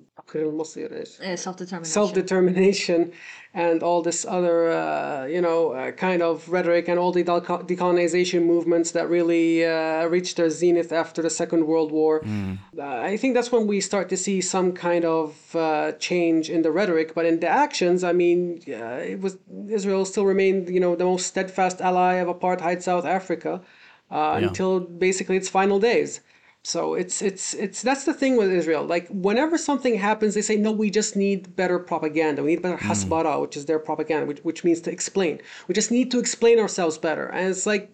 self-determination. 1.35 1.83
self-determination 1.83 3.11
and 3.53 3.83
all 3.83 4.01
this 4.01 4.25
other 4.25 4.71
uh, 4.71 5.25
you 5.25 5.41
know 5.41 5.71
uh, 5.71 5.91
kind 5.91 6.21
of 6.21 6.47
rhetoric 6.47 6.87
and 6.87 6.97
all 6.97 7.11
the 7.11 7.23
decolonization 7.23 8.45
movements 8.45 8.91
that 8.91 9.09
really 9.09 9.65
uh, 9.65 10.05
reached 10.05 10.37
their 10.37 10.49
zenith 10.49 10.93
after 10.93 11.21
the 11.21 11.29
second 11.29 11.67
world 11.67 11.91
war. 11.91 12.23
Uh, 12.25 12.83
i 13.11 13.17
think 13.17 13.33
that's 13.33 13.51
when 13.51 13.65
we 13.67 13.81
start 13.81 14.07
to 14.07 14.15
see 14.15 14.39
some 14.39 14.71
kind 14.71 15.03
of 15.03 15.53
uh, 15.55 15.91
change 16.07 16.49
in 16.49 16.61
the 16.61 16.71
rhetoric 16.71 17.13
but 17.13 17.25
in 17.25 17.39
the 17.41 17.47
actions 17.65 18.03
i 18.03 18.13
mean 18.13 18.61
uh, 18.69 19.13
it 19.13 19.19
was 19.19 19.37
israel 19.67 20.05
still 20.05 20.25
remained 20.25 20.69
you 20.69 20.79
know 20.79 20.95
the 20.95 21.03
most 21.03 21.25
steadfast 21.25 21.81
ally 21.81 22.13
of 22.23 22.27
apartheid 22.27 22.81
south 22.81 23.05
africa 23.05 23.61
uh, 24.11 24.39
until 24.41 24.79
basically 24.79 25.37
its 25.37 25.49
final 25.49 25.79
days 25.79 26.21
so 26.63 26.93
it's 26.93 27.21
it's 27.21 27.53
it's 27.53 27.81
that's 27.81 28.03
the 28.03 28.13
thing 28.13 28.35
with 28.35 28.51
Israel. 28.51 28.83
Like 28.83 29.07
whenever 29.09 29.57
something 29.57 29.95
happens, 29.95 30.35
they 30.35 30.41
say 30.41 30.57
no, 30.57 30.71
we 30.71 30.89
just 30.89 31.15
need 31.15 31.55
better 31.55 31.79
propaganda. 31.79 32.43
We 32.43 32.49
need 32.51 32.61
better 32.61 32.77
hasbara, 32.77 33.41
which 33.41 33.55
is 33.55 33.65
their 33.65 33.79
propaganda, 33.79 34.25
which, 34.25 34.39
which 34.39 34.63
means 34.63 34.81
to 34.81 34.91
explain. 34.91 35.41
We 35.67 35.73
just 35.73 35.89
need 35.89 36.11
to 36.11 36.19
explain 36.19 36.59
ourselves 36.59 36.97
better. 36.97 37.27
And 37.27 37.49
it's 37.49 37.65
like 37.65 37.89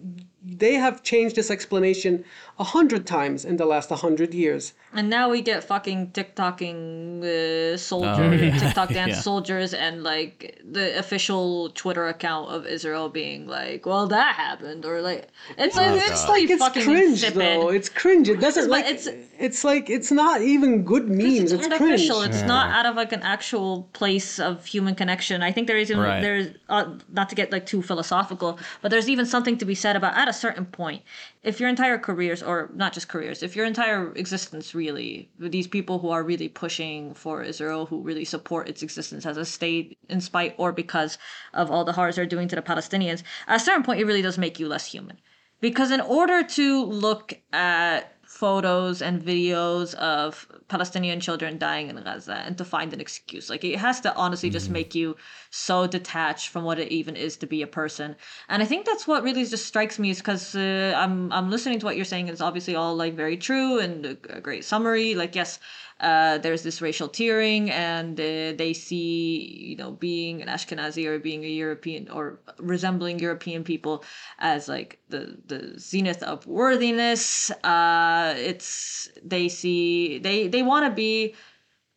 they 0.47 0.73
have 0.75 1.01
changed 1.03 1.35
this 1.35 1.49
explanation 1.49 2.23
a 2.59 2.63
hundred 2.63 3.05
times 3.07 3.43
in 3.45 3.57
the 3.57 3.65
last 3.65 3.89
a 3.91 3.95
hundred 3.95 4.33
years. 4.33 4.73
And 4.93 5.09
now 5.09 5.29
we 5.29 5.41
get 5.41 5.63
fucking 5.63 6.11
TikToking 6.11 7.23
uh, 7.23 7.77
soldiers, 7.77 8.19
Oh, 8.19 8.31
yeah. 8.45 8.57
TikTok 8.57 8.89
dance 8.99 9.15
Yeah. 9.15 9.21
soldiers, 9.21 9.73
and 9.73 10.03
like 10.03 10.61
the 10.63 10.97
official 10.97 11.69
Twitter 11.71 12.07
account 12.07 12.51
of 12.51 12.65
Israel 12.65 13.09
being 13.09 13.47
like, 13.47 13.85
"Well, 13.85 14.07
that 14.07 14.35
happened," 14.35 14.85
or 14.85 15.01
like 15.01 15.27
it's 15.57 15.75
like 15.75 15.99
it's 16.01 16.21
God. 16.23 16.29
like 16.29 16.49
It's 16.49 16.63
fucking 16.63 16.83
cringe 16.83 17.23
insipid. 17.23 17.35
though. 17.41 17.69
It's 17.69 17.89
cringe. 17.89 18.29
It 18.29 18.39
doesn't 18.39 18.65
But 18.65 18.71
like 18.71 18.85
it's- 18.85 19.07
it's 19.07 19.31
it's 19.47 19.63
like 19.63 19.89
it's 19.89 20.11
not 20.11 20.41
even 20.41 20.83
good 20.83 21.09
memes. 21.09 21.51
It's, 21.51 21.53
It's, 21.53 21.67
cringe. 21.67 21.81
artificial. 21.81 22.21
It's 22.21 22.43
not 22.43 22.69
out 22.77 22.85
of 22.85 22.95
like 22.95 23.11
an 23.11 23.21
actual 23.23 23.89
place 23.93 24.39
of 24.39 24.65
human 24.65 24.95
connection. 24.95 25.41
I 25.41 25.51
think 25.51 25.67
there 25.67 25.77
is 25.77 25.89
even 25.91 26.03
Right. 26.03 26.21
there's 26.21 26.47
uh, 26.69 26.85
not 27.11 27.27
to 27.29 27.35
get 27.35 27.51
like 27.51 27.65
too 27.65 27.81
philosophical, 27.81 28.59
but 28.81 28.91
there's 28.91 29.09
even 29.09 29.25
something 29.25 29.57
to 29.57 29.65
be 29.65 29.75
said 29.75 29.95
about 29.97 30.13
at 30.15 30.27
a 30.29 30.34
certain 30.35 30.65
point, 30.65 31.03
if 31.43 31.59
your 31.59 31.69
entire 31.69 31.97
careers 31.97 32.43
or 32.43 32.69
not 32.73 32.93
just 32.93 33.07
careers, 33.07 33.41
if 33.41 33.55
your 33.55 33.65
entire 33.65 34.13
existence 34.13 34.75
really, 34.75 35.29
these 35.39 35.67
people 35.67 35.99
who 35.99 36.09
are 36.09 36.23
really 36.23 36.49
pushing 36.49 37.13
for 37.13 37.41
Israel, 37.41 37.85
who 37.85 38.01
really 38.01 38.25
support 38.25 38.69
its 38.69 38.83
existence 38.83 39.25
as 39.25 39.37
a 39.37 39.45
state, 39.45 39.97
in 40.09 40.21
spite 40.21 40.55
or 40.57 40.71
because 40.71 41.17
of 41.53 41.71
all 41.71 41.85
the 41.85 41.93
horrors 41.93 42.15
they're 42.15 42.25
doing 42.25 42.47
to 42.47 42.55
the 42.55 42.61
Palestinians, 42.61 43.23
at 43.47 43.61
a 43.61 43.63
certain 43.63 43.83
point, 43.83 43.99
it 43.99 44.05
really 44.05 44.21
does 44.21 44.37
make 44.37 44.59
you 44.59 44.67
less 44.67 44.85
human. 44.85 45.19
Because 45.61 45.89
in 45.89 46.01
order 46.01 46.43
to 46.43 46.85
look 46.85 47.33
at 47.53 48.14
photos 48.35 49.01
and 49.01 49.23
videos 49.23 49.95
of 49.95 50.45
Palestinian 50.67 51.21
children 51.21 51.57
dying 51.57 51.87
in 51.89 51.95
Gaza 52.03 52.35
and 52.45 52.57
to 52.57 52.65
find 52.65 52.91
an 52.91 52.99
excuse, 52.99 53.49
like 53.49 53.63
it 53.63 53.79
has 53.79 54.01
to 54.01 54.13
honestly 54.15 54.49
just 54.49 54.69
make 54.69 54.93
you 54.93 55.15
so 55.51 55.87
detached 55.87 56.49
from 56.49 56.65
what 56.65 56.77
it 56.77 56.91
even 56.91 57.15
is 57.15 57.37
to 57.37 57.47
be 57.47 57.61
a 57.61 57.67
person. 57.67 58.13
And 58.49 58.61
I 58.61 58.65
think 58.65 58.85
that's 58.85 59.07
what 59.07 59.23
really 59.23 59.45
just 59.45 59.65
strikes 59.65 59.97
me 59.97 60.09
is 60.09 60.17
because 60.17 60.53
uh, 60.53 60.93
I'm 60.97 61.31
I'm 61.31 61.49
listening 61.49 61.79
to 61.79 61.85
what 61.85 61.95
you're 61.95 62.11
saying. 62.13 62.27
It's 62.27 62.41
obviously 62.41 62.75
all 62.75 62.93
like 62.93 63.13
very 63.13 63.37
true 63.37 63.79
and 63.79 64.05
a, 64.05 64.17
a 64.37 64.41
great 64.41 64.65
summary. 64.65 65.15
Like 65.15 65.33
yes, 65.33 65.59
uh, 65.99 66.37
there's 66.39 66.63
this 66.63 66.81
racial 66.81 67.07
tiering, 67.07 67.69
and 67.69 68.19
uh, 68.19 68.51
they 68.57 68.73
see 68.73 69.65
you 69.69 69.75
know 69.77 69.91
being 69.91 70.41
an 70.41 70.47
Ashkenazi 70.47 71.05
or 71.05 71.19
being 71.19 71.43
a 71.45 71.47
European 71.47 72.09
or 72.09 72.39
resembling 72.59 73.19
European 73.19 73.63
people 73.63 74.03
as 74.39 74.67
like 74.67 74.99
the 75.09 75.37
the 75.47 75.79
zenith 75.79 76.21
of 76.23 76.45
worthiness. 76.47 77.49
Uh, 77.63 78.33
it's 78.37 79.09
they 79.23 79.47
see 79.47 80.19
they 80.19 80.47
they 80.47 80.63
want 80.63 80.85
to 80.85 80.91
be. 80.93 81.33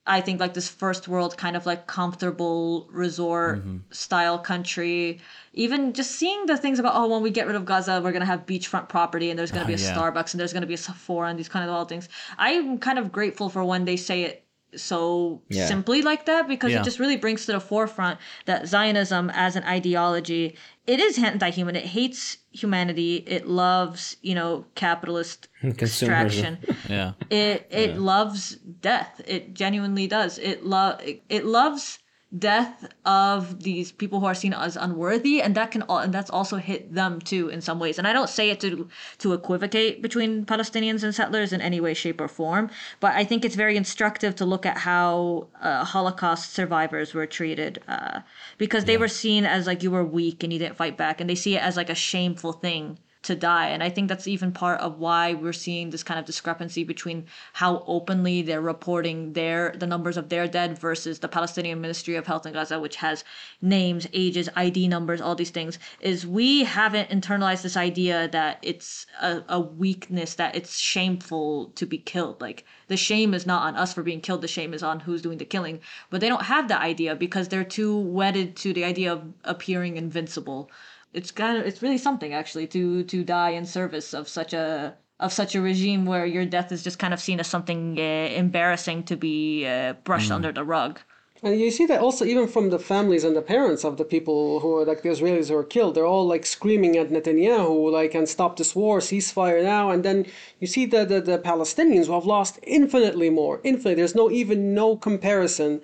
I 0.08 0.20
think 0.22 0.40
like 0.40 0.54
this 0.54 0.68
first 0.68 1.06
world 1.06 1.36
kind 1.36 1.56
of 1.56 1.66
like 1.66 1.86
comfortable 1.86 2.88
resort 2.90 3.58
mm-hmm. 3.58 3.76
style 3.90 4.38
country. 4.38 5.20
Even 5.52 5.92
just 5.92 6.12
seeing 6.12 6.46
the 6.46 6.56
things 6.56 6.78
about 6.78 6.94
oh 6.96 7.08
when 7.08 7.22
we 7.22 7.30
get 7.30 7.46
rid 7.46 7.56
of 7.56 7.64
Gaza 7.64 8.00
we're 8.02 8.12
gonna 8.12 8.24
have 8.24 8.46
beachfront 8.46 8.88
property 8.88 9.30
and 9.30 9.38
there's 9.38 9.52
gonna 9.52 9.64
ah, 9.64 9.68
be 9.68 9.74
a 9.74 9.76
yeah. 9.76 9.94
Starbucks 9.94 10.32
and 10.32 10.40
there's 10.40 10.52
gonna 10.52 10.66
be 10.66 10.74
a 10.74 10.78
Sephora 10.78 11.28
and 11.28 11.38
these 11.38 11.48
kind 11.48 11.68
of 11.68 11.74
all 11.74 11.84
things. 11.84 12.08
I'm 12.38 12.78
kind 12.78 12.98
of 12.98 13.12
grateful 13.12 13.50
for 13.50 13.62
when 13.64 13.84
they 13.84 13.96
say 13.96 14.22
it 14.22 14.47
so 14.76 15.42
Yeah. 15.48 15.66
simply 15.66 16.02
like 16.02 16.26
that 16.26 16.46
because 16.48 16.72
Yeah. 16.72 16.80
it 16.80 16.84
just 16.84 16.98
really 16.98 17.16
brings 17.16 17.46
to 17.46 17.52
the 17.52 17.60
forefront 17.60 18.18
that 18.46 18.66
Zionism 18.68 19.30
as 19.34 19.56
an 19.56 19.64
ideology 19.64 20.56
it 20.86 21.00
is 21.00 21.18
anti-human. 21.18 21.76
It 21.76 21.84
hates 21.84 22.38
humanity. 22.50 23.16
It 23.26 23.46
loves 23.46 24.16
you 24.22 24.34
know 24.34 24.64
capitalist 24.74 25.48
extraction 25.62 26.58
Yeah. 26.88 27.12
it 27.30 27.66
it 27.70 27.98
loves 27.98 28.56
death 28.56 29.20
it 29.26 29.52
genuinely 29.54 30.06
does 30.06 30.38
it 30.38 30.64
love 30.64 31.00
it, 31.02 31.22
it 31.28 31.44
loves 31.44 31.98
death 32.36 32.86
of 33.06 33.62
these 33.62 33.90
people 33.90 34.20
who 34.20 34.26
are 34.26 34.34
seen 34.34 34.52
as 34.52 34.76
unworthy 34.76 35.40
and 35.40 35.54
that 35.54 35.70
can 35.70 35.80
all 35.82 35.98
and 35.98 36.12
that's 36.12 36.28
also 36.28 36.56
hit 36.56 36.92
them 36.92 37.20
too 37.20 37.48
in 37.48 37.62
some 37.62 37.78
ways. 37.78 37.96
And 37.96 38.06
i 38.06 38.12
don't 38.12 38.28
say 38.28 38.50
it 38.50 38.60
to 38.60 38.86
to 39.18 39.32
equivocate 39.32 40.02
between 40.02 40.44
palestinians 40.44 41.02
and 41.02 41.14
settlers 41.14 41.54
in 41.54 41.62
any 41.62 41.80
way 41.80 41.94
shape 41.94 42.20
or 42.20 42.28
form 42.28 42.68
but 43.00 43.14
i 43.14 43.24
think 43.24 43.46
it's 43.46 43.54
very 43.54 43.78
instructive 43.78 44.36
to 44.36 44.44
look 44.44 44.66
at 44.66 44.76
how 44.76 45.46
uh, 45.62 45.84
holocaust 45.84 46.52
survivors 46.52 47.14
were 47.14 47.26
treated 47.26 47.82
uh, 47.88 48.20
because 48.58 48.84
they 48.84 48.98
were 48.98 49.08
seen 49.08 49.46
as 49.46 49.66
like 49.66 49.82
you 49.82 49.90
were 49.90 50.04
weak 50.04 50.42
and 50.42 50.52
you 50.52 50.58
didn't 50.58 50.76
fight 50.76 50.98
back 50.98 51.20
and 51.22 51.30
they 51.30 51.34
see 51.34 51.56
it 51.56 51.62
as 51.62 51.76
like 51.78 51.88
a 51.88 51.94
shameful 51.94 52.52
thing 52.52 52.98
to 53.22 53.34
die. 53.34 53.68
And 53.68 53.82
I 53.82 53.90
think 53.90 54.08
that's 54.08 54.28
even 54.28 54.52
part 54.52 54.80
of 54.80 54.98
why 54.98 55.34
we're 55.34 55.52
seeing 55.52 55.90
this 55.90 56.02
kind 56.02 56.20
of 56.20 56.26
discrepancy 56.26 56.84
between 56.84 57.26
how 57.52 57.82
openly 57.86 58.42
they're 58.42 58.60
reporting 58.60 59.32
their 59.32 59.74
the 59.76 59.86
numbers 59.86 60.16
of 60.16 60.28
their 60.28 60.46
dead 60.46 60.78
versus 60.78 61.18
the 61.18 61.28
Palestinian 61.28 61.80
Ministry 61.80 62.14
of 62.16 62.26
Health 62.26 62.46
in 62.46 62.52
Gaza, 62.52 62.78
which 62.78 62.96
has 62.96 63.24
names, 63.60 64.06
ages, 64.12 64.48
ID 64.54 64.88
numbers, 64.88 65.20
all 65.20 65.34
these 65.34 65.50
things. 65.50 65.78
Is 66.00 66.26
we 66.26 66.64
haven't 66.64 67.10
internalized 67.10 67.62
this 67.62 67.76
idea 67.76 68.28
that 68.28 68.58
it's 68.62 69.06
a, 69.20 69.42
a 69.48 69.60
weakness, 69.60 70.34
that 70.34 70.54
it's 70.54 70.78
shameful 70.78 71.72
to 71.74 71.86
be 71.86 71.98
killed. 71.98 72.40
Like 72.40 72.64
the 72.86 72.96
shame 72.96 73.34
is 73.34 73.46
not 73.46 73.62
on 73.62 73.76
us 73.76 73.92
for 73.92 74.02
being 74.02 74.20
killed, 74.20 74.42
the 74.42 74.48
shame 74.48 74.72
is 74.72 74.82
on 74.82 75.00
who's 75.00 75.22
doing 75.22 75.38
the 75.38 75.44
killing. 75.44 75.80
But 76.10 76.20
they 76.20 76.28
don't 76.28 76.44
have 76.44 76.68
that 76.68 76.82
idea 76.82 77.16
because 77.16 77.48
they're 77.48 77.64
too 77.64 77.98
wedded 77.98 78.56
to 78.56 78.72
the 78.72 78.84
idea 78.84 79.12
of 79.12 79.24
appearing 79.44 79.96
invincible 79.96 80.70
it's 81.18 81.32
kind 81.32 81.58
of 81.58 81.66
it's 81.66 81.82
really 81.82 81.98
something 82.08 82.32
actually 82.32 82.66
to 82.74 83.02
to 83.12 83.18
die 83.24 83.50
in 83.50 83.64
service 83.66 84.08
of 84.14 84.24
such 84.38 84.52
a 84.64 84.94
of 85.20 85.30
such 85.32 85.52
a 85.56 85.60
regime 85.60 86.02
where 86.06 86.26
your 86.36 86.46
death 86.56 86.70
is 86.70 86.82
just 86.84 86.98
kind 86.98 87.12
of 87.12 87.20
seen 87.20 87.40
as 87.40 87.48
something 87.48 87.98
uh, 87.98 88.02
embarrassing 88.44 89.02
to 89.10 89.16
be 89.16 89.66
uh, 89.66 89.92
brushed 90.04 90.30
under 90.30 90.52
the 90.52 90.64
rug. 90.76 91.00
And 91.42 91.60
you 91.60 91.70
see 91.70 91.86
that 91.86 92.00
also 92.00 92.24
even 92.24 92.48
from 92.48 92.70
the 92.70 92.80
families 92.80 93.24
and 93.24 93.36
the 93.36 93.42
parents 93.42 93.84
of 93.84 93.96
the 93.96 94.04
people 94.04 94.58
who 94.60 94.76
are 94.76 94.84
like 94.84 95.02
the 95.02 95.10
Israelis 95.10 95.48
who 95.48 95.56
are 95.56 95.64
killed, 95.64 95.94
they're 95.94 96.12
all 96.14 96.26
like 96.26 96.44
screaming 96.44 96.96
at 96.96 97.10
Netanyahu, 97.10 97.92
like, 97.92 98.14
and 98.14 98.28
stop 98.28 98.56
this 98.56 98.74
war, 98.74 98.98
ceasefire 98.98 99.62
now. 99.62 99.90
And 99.90 100.04
then 100.04 100.26
you 100.60 100.66
see 100.66 100.84
the, 100.86 101.04
the, 101.04 101.20
the 101.20 101.38
Palestinians 101.38 102.06
who 102.06 102.14
have 102.14 102.26
lost 102.26 102.58
infinitely 102.64 103.30
more, 103.30 103.60
infinitely. 103.62 103.94
There's 103.94 104.16
no 104.16 104.30
even 104.30 104.74
no 104.74 104.96
comparison. 104.96 105.80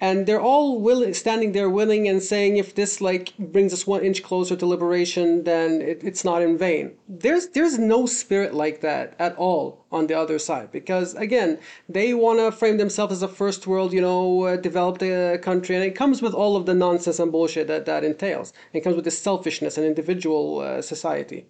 And 0.00 0.26
they're 0.26 0.40
all 0.40 0.80
willing, 0.80 1.12
standing 1.14 1.52
there 1.52 1.68
willing 1.68 2.08
and 2.08 2.22
saying, 2.22 2.56
if 2.56 2.74
this 2.74 3.00
like 3.00 3.36
brings 3.38 3.72
us 3.72 3.86
one 3.86 4.02
inch 4.02 4.22
closer 4.22 4.54
to 4.56 4.66
liberation, 4.66 5.44
then 5.44 5.80
it, 5.82 6.00
it's 6.04 6.24
not 6.24 6.42
in 6.42 6.56
vain. 6.56 6.92
There's 7.08 7.48
there's 7.48 7.78
no 7.78 8.06
spirit 8.06 8.54
like 8.54 8.80
that 8.80 9.14
at 9.18 9.36
all 9.36 9.84
on 9.90 10.06
the 10.06 10.14
other 10.14 10.38
side 10.38 10.70
because 10.70 11.14
again 11.14 11.58
they 11.88 12.14
want 12.14 12.38
to 12.38 12.52
frame 12.52 12.76
themselves 12.76 13.12
as 13.12 13.22
a 13.22 13.28
first 13.28 13.66
world, 13.66 13.92
you 13.92 14.00
know, 14.00 14.44
uh, 14.44 14.56
developed 14.56 15.02
uh, 15.02 15.38
country, 15.38 15.74
and 15.74 15.84
it 15.84 15.94
comes 15.94 16.22
with 16.22 16.34
all 16.34 16.56
of 16.56 16.66
the 16.66 16.74
nonsense 16.74 17.18
and 17.18 17.32
bullshit 17.32 17.66
that 17.66 17.86
that 17.86 18.04
entails. 18.04 18.52
It 18.72 18.80
comes 18.80 18.96
with 18.96 19.04
this 19.04 19.18
selfishness 19.18 19.76
and 19.76 19.86
individual 19.86 20.60
uh, 20.60 20.82
society. 20.82 21.46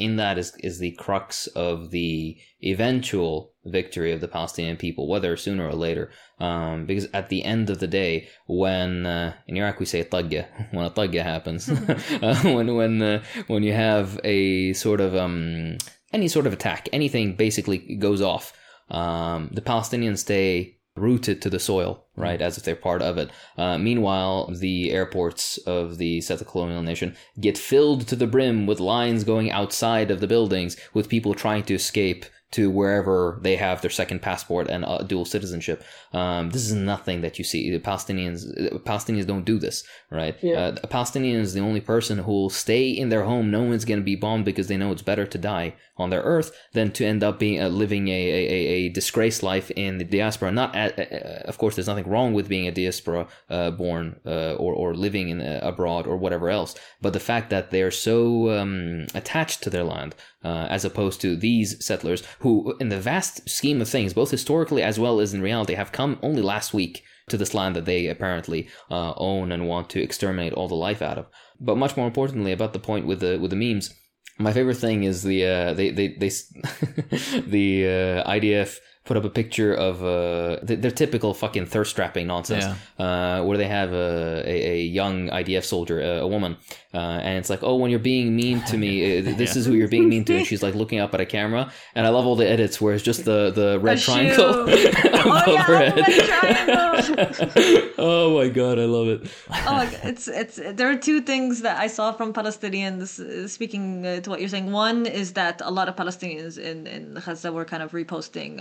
In 0.00 0.16
that 0.16 0.38
is 0.38 0.56
is 0.56 0.78
the 0.78 0.92
crux 0.92 1.46
of 1.48 1.90
the 1.90 2.36
eventual 2.64 3.52
victory 3.66 4.12
of 4.12 4.20
the 4.20 4.28
Palestinian 4.28 4.76
people, 4.76 5.06
whether 5.06 5.36
sooner 5.36 5.68
or 5.68 5.74
later. 5.74 6.10
Um, 6.38 6.86
because 6.86 7.06
at 7.12 7.28
the 7.28 7.44
end 7.44 7.68
of 7.68 7.78
the 7.78 7.86
day, 7.86 8.28
when 8.46 9.04
uh, 9.04 9.34
in 9.46 9.58
Iraq 9.58 9.78
we 9.78 9.86
say 9.86 10.02
tagya, 10.02 10.46
when 10.72 10.86
a 10.86 10.90
tagya 10.90 11.22
happens, 11.22 11.68
uh, 12.22 12.40
when 12.42 12.74
when 12.74 13.02
uh, 13.02 13.22
when 13.46 13.62
you 13.62 13.74
have 13.74 14.18
a 14.24 14.72
sort 14.72 15.00
of 15.00 15.14
um, 15.14 15.76
any 16.12 16.28
sort 16.28 16.46
of 16.46 16.54
attack, 16.54 16.88
anything 16.92 17.36
basically 17.36 17.78
goes 17.96 18.22
off. 18.22 18.52
Um, 18.90 19.50
the 19.52 19.60
Palestinians 19.60 20.18
stay 20.18 20.79
rooted 20.96 21.40
to 21.42 21.50
the 21.50 21.58
soil, 21.58 22.04
right, 22.16 22.42
as 22.42 22.58
if 22.58 22.64
they're 22.64 22.76
part 22.76 23.02
of 23.02 23.16
it. 23.16 23.30
Uh, 23.56 23.78
meanwhile, 23.78 24.50
the 24.52 24.90
airports 24.90 25.58
of 25.58 25.98
the 25.98 26.20
settler 26.20 26.46
colonial 26.46 26.82
nation 26.82 27.16
get 27.38 27.56
filled 27.56 28.06
to 28.08 28.16
the 28.16 28.26
brim 28.26 28.66
with 28.66 28.80
lines 28.80 29.24
going 29.24 29.50
outside 29.50 30.10
of 30.10 30.20
the 30.20 30.26
buildings 30.26 30.76
with 30.92 31.08
people 31.08 31.34
trying 31.34 31.62
to 31.62 31.74
escape 31.74 32.26
to 32.52 32.68
wherever 32.68 33.38
they 33.42 33.54
have 33.56 33.80
their 33.80 33.90
second 33.90 34.20
passport 34.20 34.68
and 34.68 34.84
uh, 34.84 34.98
dual 34.98 35.24
citizenship. 35.24 35.84
Um, 36.12 36.50
this 36.50 36.64
is 36.66 36.72
nothing 36.72 37.20
that 37.20 37.38
you 37.38 37.44
see. 37.44 37.70
The 37.70 37.78
Palestinians, 37.78 38.44
Palestinians 38.82 39.26
don't 39.26 39.44
do 39.44 39.58
this, 39.58 39.84
right? 40.10 40.36
Yeah. 40.42 40.54
Uh, 40.54 40.76
a 40.82 40.86
Palestinian 40.88 41.40
is 41.40 41.54
the 41.54 41.60
only 41.60 41.80
person 41.80 42.18
who 42.18 42.32
will 42.32 42.50
stay 42.50 42.88
in 42.88 43.08
their 43.08 43.22
home. 43.22 43.50
No 43.50 43.62
one's 43.62 43.84
going 43.84 44.00
to 44.00 44.04
be 44.04 44.16
bombed 44.16 44.44
because 44.44 44.66
they 44.66 44.76
know 44.76 44.90
it's 44.90 45.02
better 45.02 45.26
to 45.26 45.38
die 45.38 45.76
on 46.00 46.10
their 46.10 46.22
earth 46.22 46.50
than 46.72 46.90
to 46.92 47.04
end 47.04 47.22
up 47.22 47.38
being 47.38 47.60
uh, 47.60 47.68
living 47.68 48.08
a, 48.08 48.12
a, 48.12 48.66
a 48.78 48.88
disgraced 48.88 49.42
life 49.42 49.70
in 49.72 49.98
the 49.98 50.04
diaspora. 50.04 50.50
Not, 50.50 50.74
at, 50.74 50.98
uh, 50.98 51.48
of 51.48 51.58
course, 51.58 51.74
there's 51.76 51.86
nothing 51.86 52.08
wrong 52.08 52.32
with 52.32 52.48
being 52.48 52.66
a 52.66 52.72
diaspora 52.72 53.28
uh, 53.48 53.70
born 53.70 54.20
uh, 54.26 54.54
or 54.54 54.72
or 54.74 54.94
living 54.94 55.28
in 55.28 55.40
uh, 55.40 55.60
abroad 55.62 56.06
or 56.06 56.16
whatever 56.16 56.48
else. 56.48 56.74
But 57.00 57.12
the 57.12 57.20
fact 57.20 57.50
that 57.50 57.70
they're 57.70 57.90
so 57.90 58.50
um, 58.58 59.06
attached 59.14 59.62
to 59.62 59.70
their 59.70 59.84
land, 59.84 60.14
uh, 60.44 60.66
as 60.70 60.84
opposed 60.84 61.20
to 61.20 61.36
these 61.36 61.84
settlers 61.84 62.22
who, 62.40 62.76
in 62.80 62.88
the 62.88 63.00
vast 63.00 63.48
scheme 63.48 63.80
of 63.80 63.88
things, 63.88 64.14
both 64.14 64.30
historically 64.30 64.82
as 64.82 64.98
well 64.98 65.20
as 65.20 65.34
in 65.34 65.42
reality, 65.42 65.74
have 65.74 65.92
come 65.92 66.18
only 66.22 66.42
last 66.42 66.72
week 66.74 67.02
to 67.28 67.36
this 67.36 67.54
land 67.54 67.76
that 67.76 67.84
they 67.84 68.08
apparently 68.08 68.68
own 68.90 69.52
and 69.52 69.68
want 69.68 69.88
to 69.90 70.02
exterminate 70.02 70.52
all 70.52 70.66
the 70.66 70.74
life 70.74 71.00
out 71.00 71.18
of. 71.18 71.26
But 71.60 71.76
much 71.76 71.96
more 71.96 72.06
importantly, 72.06 72.52
about 72.52 72.72
the 72.72 72.78
point 72.78 73.06
with 73.06 73.20
the 73.20 73.38
with 73.38 73.50
the 73.50 73.56
memes, 73.56 73.94
my 74.40 74.52
favorite 74.52 74.76
thing 74.76 75.04
is 75.04 75.22
the 75.22 75.44
uh, 75.44 75.74
they 75.74 75.90
they 75.90 76.08
they 76.08 76.28
the 77.54 78.22
uh, 78.24 78.30
IDF 78.30 78.80
put 79.04 79.16
up 79.16 79.24
a 79.24 79.30
picture 79.30 79.72
of 79.72 80.04
uh, 80.04 80.58
their 80.62 80.90
typical 80.90 81.32
fucking 81.32 81.66
thirst 81.66 81.96
trapping 81.96 82.26
nonsense, 82.26 82.64
uh, 82.98 83.42
where 83.42 83.56
they 83.56 83.66
have 83.66 83.92
a, 83.92 84.42
a, 84.46 84.70
a 84.72 84.82
young 84.84 85.28
IDF 85.30 85.64
soldier, 85.64 86.00
a, 86.00 86.18
a 86.18 86.28
woman, 86.28 86.56
uh, 86.92 86.98
and 86.98 87.38
it's 87.38 87.48
like, 87.48 87.62
oh, 87.62 87.76
when 87.76 87.90
you're 87.90 87.98
being 87.98 88.36
mean 88.36 88.62
to 88.64 88.76
me, 88.76 89.18
uh, 89.26 89.34
this 89.36 89.56
is 89.56 89.64
who 89.64 89.72
you're 89.72 89.88
being 89.88 90.08
mean 90.08 90.24
to, 90.24 90.36
and 90.36 90.46
she's 90.50 90.62
like 90.62 90.74
looking 90.74 90.98
up 90.98 91.14
at 91.14 91.20
a 91.20 91.26
camera, 91.26 91.72
and 91.94 92.06
I 92.06 92.10
love 92.10 92.26
all 92.26 92.36
the 92.36 92.48
edits 92.48 92.80
where 92.80 92.94
it's 92.94 93.02
just 93.02 93.24
the 93.24 93.50
the 93.50 93.80
red 93.80 93.98
A 93.98 94.00
triangle 94.00 94.50
above 94.64 94.68
oh 94.68 95.52
yeah, 95.52 95.62
her 95.62 95.76
I 95.76 95.84
head. 95.84 96.68
love 96.68 97.16
that 97.16 97.34
triangle. 97.34 97.90
oh 97.98 98.38
my 98.38 98.48
god, 98.48 98.78
I 98.78 98.84
love 98.84 99.08
it. 99.08 99.30
oh, 99.50 99.72
my 99.72 99.86
God, 99.86 100.00
it's 100.04 100.28
it's 100.28 100.56
there 100.56 100.90
are 100.90 100.96
two 100.96 101.20
things 101.22 101.62
that 101.62 101.80
I 101.80 101.86
saw 101.86 102.12
from 102.12 102.32
Palestinians 102.32 103.18
uh, 103.18 103.48
speaking 103.48 104.06
uh, 104.06 104.20
to 104.20 104.30
what 104.30 104.40
you're 104.40 104.48
saying. 104.48 104.70
One 104.72 105.06
is 105.06 105.32
that 105.32 105.62
a 105.64 105.70
lot 105.70 105.88
of 105.88 105.96
Palestinians 105.96 106.58
in 106.58 106.86
in 106.86 107.14
Gaza 107.14 107.50
were 107.50 107.64
kind 107.64 107.82
of 107.82 107.92
reposting. 107.92 108.60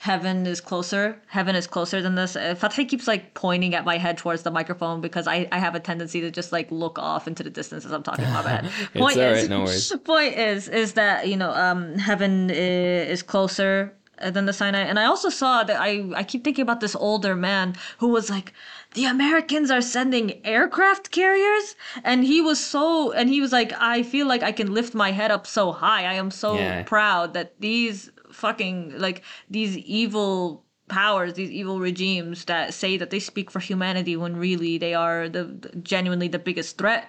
Heaven 0.00 0.46
is 0.46 0.60
closer. 0.60 1.20
Heaven 1.26 1.56
is 1.56 1.66
closer 1.66 2.00
than 2.00 2.14
this. 2.14 2.36
Uh, 2.36 2.54
Fathi 2.54 2.88
keeps 2.88 3.08
like 3.08 3.34
pointing 3.34 3.74
at 3.74 3.84
my 3.84 3.98
head 3.98 4.16
towards 4.16 4.44
the 4.44 4.50
microphone 4.52 5.00
because 5.00 5.26
I, 5.26 5.48
I 5.50 5.58
have 5.58 5.74
a 5.74 5.80
tendency 5.80 6.20
to 6.20 6.30
just 6.30 6.52
like 6.52 6.70
look 6.70 7.00
off 7.00 7.26
into 7.26 7.42
the 7.42 7.50
distance 7.50 7.84
as 7.84 7.90
I'm 7.90 8.04
talking 8.04 8.24
about 8.26 8.44
my 8.44 8.50
head. 8.50 8.70
It's 8.94 9.16
alright, 9.16 9.48
no 9.48 9.64
worries. 9.64 9.92
Point 10.04 10.34
is 10.34 10.68
is 10.68 10.92
that 10.92 11.26
you 11.26 11.36
know 11.36 11.50
um 11.50 11.98
heaven 11.98 12.48
is, 12.48 13.08
is 13.08 13.22
closer 13.24 13.92
uh, 14.20 14.30
than 14.30 14.46
the 14.46 14.52
Sinai, 14.52 14.82
and 14.82 15.00
I 15.00 15.04
also 15.04 15.30
saw 15.30 15.64
that 15.64 15.80
I 15.80 15.90
I 16.14 16.22
keep 16.22 16.44
thinking 16.44 16.62
about 16.62 16.78
this 16.80 16.94
older 16.94 17.34
man 17.34 17.74
who 17.98 18.06
was 18.08 18.30
like 18.30 18.52
the 18.94 19.04
Americans 19.04 19.68
are 19.68 19.82
sending 19.82 20.26
aircraft 20.46 21.10
carriers 21.10 21.74
and 22.04 22.22
he 22.24 22.40
was 22.40 22.58
so 22.64 23.10
and 23.12 23.28
he 23.28 23.40
was 23.40 23.50
like 23.50 23.72
I 23.80 24.04
feel 24.04 24.28
like 24.28 24.44
I 24.44 24.52
can 24.52 24.72
lift 24.72 24.94
my 24.94 25.10
head 25.10 25.32
up 25.32 25.44
so 25.44 25.72
high 25.72 26.04
I 26.04 26.14
am 26.14 26.30
so 26.30 26.54
Yeah. 26.54 26.82
proud 26.84 27.34
that 27.34 27.48
these 27.60 28.10
fucking 28.38 28.98
like 28.98 29.22
these 29.50 29.76
evil 29.78 30.64
powers 30.88 31.34
these 31.34 31.50
evil 31.50 31.80
regimes 31.80 32.44
that 32.46 32.72
say 32.72 32.96
that 32.96 33.10
they 33.10 33.20
speak 33.20 33.50
for 33.50 33.60
humanity 33.60 34.16
when 34.16 34.36
really 34.36 34.78
they 34.78 34.94
are 34.94 35.28
the, 35.28 35.44
the 35.44 35.70
genuinely 35.94 36.28
the 36.28 36.38
biggest 36.38 36.78
threat 36.78 37.04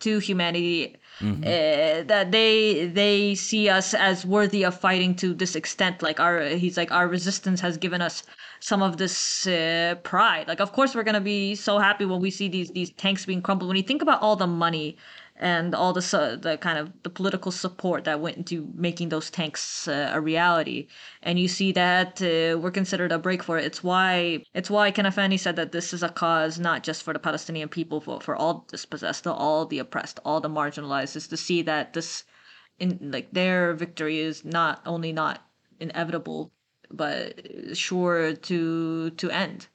to 0.00 0.18
humanity 0.18 0.96
uh, 1.20 2.02
that 2.12 2.32
they 2.32 2.86
they 2.86 3.34
see 3.36 3.68
us 3.68 3.94
as 3.94 4.26
worthy 4.26 4.64
of 4.64 4.78
fighting 4.78 5.14
to 5.14 5.32
this 5.32 5.54
extent. 5.54 6.02
Like 6.02 6.18
our 6.18 6.42
he's 6.42 6.76
like 6.76 6.90
our 6.90 7.06
resistance 7.06 7.60
has 7.60 7.76
given 7.76 8.02
us 8.02 8.24
some 8.58 8.82
of 8.82 8.96
this 8.96 9.46
uh, 9.46 9.94
pride. 10.02 10.48
Like 10.48 10.60
of 10.60 10.72
course 10.72 10.94
we're 10.94 11.04
gonna 11.04 11.20
be 11.20 11.54
so 11.54 11.78
happy 11.78 12.04
when 12.04 12.20
we 12.20 12.30
see 12.30 12.48
these 12.48 12.70
these 12.72 12.90
tanks 12.90 13.24
being 13.24 13.42
crumbled. 13.42 13.68
When 13.68 13.76
you 13.76 13.84
think 13.84 14.02
about 14.02 14.20
all 14.20 14.34
the 14.34 14.48
money 14.48 14.96
and 15.42 15.74
all 15.74 15.92
the 15.92 16.38
the 16.40 16.56
kind 16.58 16.78
of 16.78 16.92
the 17.02 17.10
political 17.10 17.50
support 17.50 18.04
that 18.04 18.20
went 18.20 18.36
into 18.36 18.70
making 18.74 19.08
those 19.08 19.28
tanks 19.28 19.88
uh, 19.88 20.10
a 20.14 20.20
reality. 20.20 20.86
And 21.22 21.36
you 21.38 21.48
see 21.48 21.72
that 21.72 22.22
uh, 22.22 22.58
we're 22.60 22.70
considered 22.70 23.10
a 23.10 23.18
break 23.18 23.42
for 23.42 23.58
it. 23.58 23.64
It's 23.64 23.82
why 23.82 24.44
it's 24.54 24.70
why 24.70 24.92
Kanafani 24.92 25.38
said 25.38 25.56
that 25.56 25.72
this 25.72 25.92
is 25.92 26.02
a 26.04 26.08
cause 26.08 26.60
not 26.60 26.84
just 26.84 27.02
for 27.02 27.12
the 27.12 27.18
Palestinian 27.18 27.68
people 27.68 27.98
but 28.00 28.22
for 28.22 28.36
all 28.36 28.64
dispossessed 28.68 29.26
all 29.26 29.66
the 29.66 29.80
oppressed 29.80 30.20
all 30.24 30.40
the 30.40 30.48
marginalized 30.48 31.16
is 31.16 31.26
to 31.28 31.36
see 31.36 31.60
that 31.62 31.92
this 31.92 32.22
in 32.78 33.10
like 33.10 33.32
their 33.32 33.74
victory 33.74 34.20
is 34.20 34.44
not 34.44 34.80
only 34.86 35.12
not 35.12 35.42
inevitable 35.80 36.52
but 36.88 37.76
sure 37.76 38.34
to 38.34 39.10
to 39.10 39.30
end. 39.30 39.66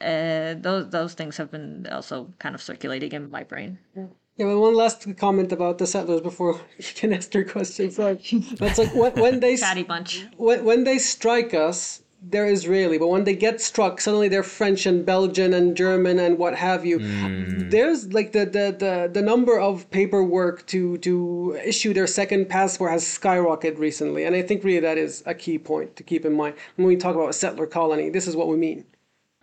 Uh, 0.00 0.54
those 0.54 0.90
those 0.90 1.14
things 1.14 1.36
have 1.38 1.50
been 1.50 1.88
also 1.90 2.32
kind 2.38 2.54
of 2.54 2.62
circulating 2.62 3.10
in 3.12 3.30
my 3.30 3.42
brain. 3.42 3.78
Yeah, 3.96 4.06
well, 4.38 4.60
one 4.60 4.74
last 4.74 5.06
comment 5.16 5.52
about 5.52 5.78
the 5.78 5.86
settlers 5.86 6.20
before 6.20 6.60
you 6.78 6.84
can 6.94 7.12
ask 7.12 7.32
your 7.34 7.44
question. 7.44 7.90
So 7.90 8.14
that's 8.58 8.78
like 8.78 8.94
when, 8.94 9.12
when 9.14 9.40
they 9.40 9.54
s- 9.54 9.60
fatty 9.60 9.82
bunch 9.82 10.26
when, 10.36 10.64
when 10.64 10.84
they 10.84 10.98
strike 10.98 11.54
us, 11.54 12.02
they're 12.24 12.46
Israeli, 12.46 12.98
but 12.98 13.08
when 13.08 13.24
they 13.24 13.34
get 13.34 13.60
struck, 13.60 14.00
suddenly 14.00 14.28
they're 14.28 14.44
French 14.44 14.86
and 14.86 15.04
Belgian 15.04 15.52
and 15.52 15.76
German 15.76 16.20
and 16.20 16.38
what 16.38 16.54
have 16.54 16.86
you. 16.86 17.00
Hmm. 17.00 17.68
There's 17.68 18.12
like 18.12 18.30
the, 18.32 18.44
the, 18.44 18.76
the, 18.78 19.10
the 19.12 19.22
number 19.22 19.58
of 19.58 19.90
paperwork 19.90 20.64
to 20.68 20.98
to 20.98 21.58
issue 21.64 21.92
their 21.92 22.06
second 22.06 22.48
passport 22.48 22.92
has 22.92 23.04
skyrocketed 23.04 23.78
recently, 23.78 24.24
and 24.24 24.36
I 24.36 24.42
think 24.42 24.62
really 24.62 24.80
that 24.80 24.98
is 24.98 25.22
a 25.26 25.34
key 25.34 25.58
point 25.58 25.96
to 25.96 26.02
keep 26.04 26.24
in 26.24 26.34
mind 26.34 26.54
when 26.76 26.86
we 26.86 26.96
talk 26.96 27.16
about 27.16 27.30
a 27.30 27.32
settler 27.32 27.66
colony. 27.66 28.08
This 28.08 28.28
is 28.28 28.36
what 28.36 28.46
we 28.48 28.56
mean. 28.56 28.84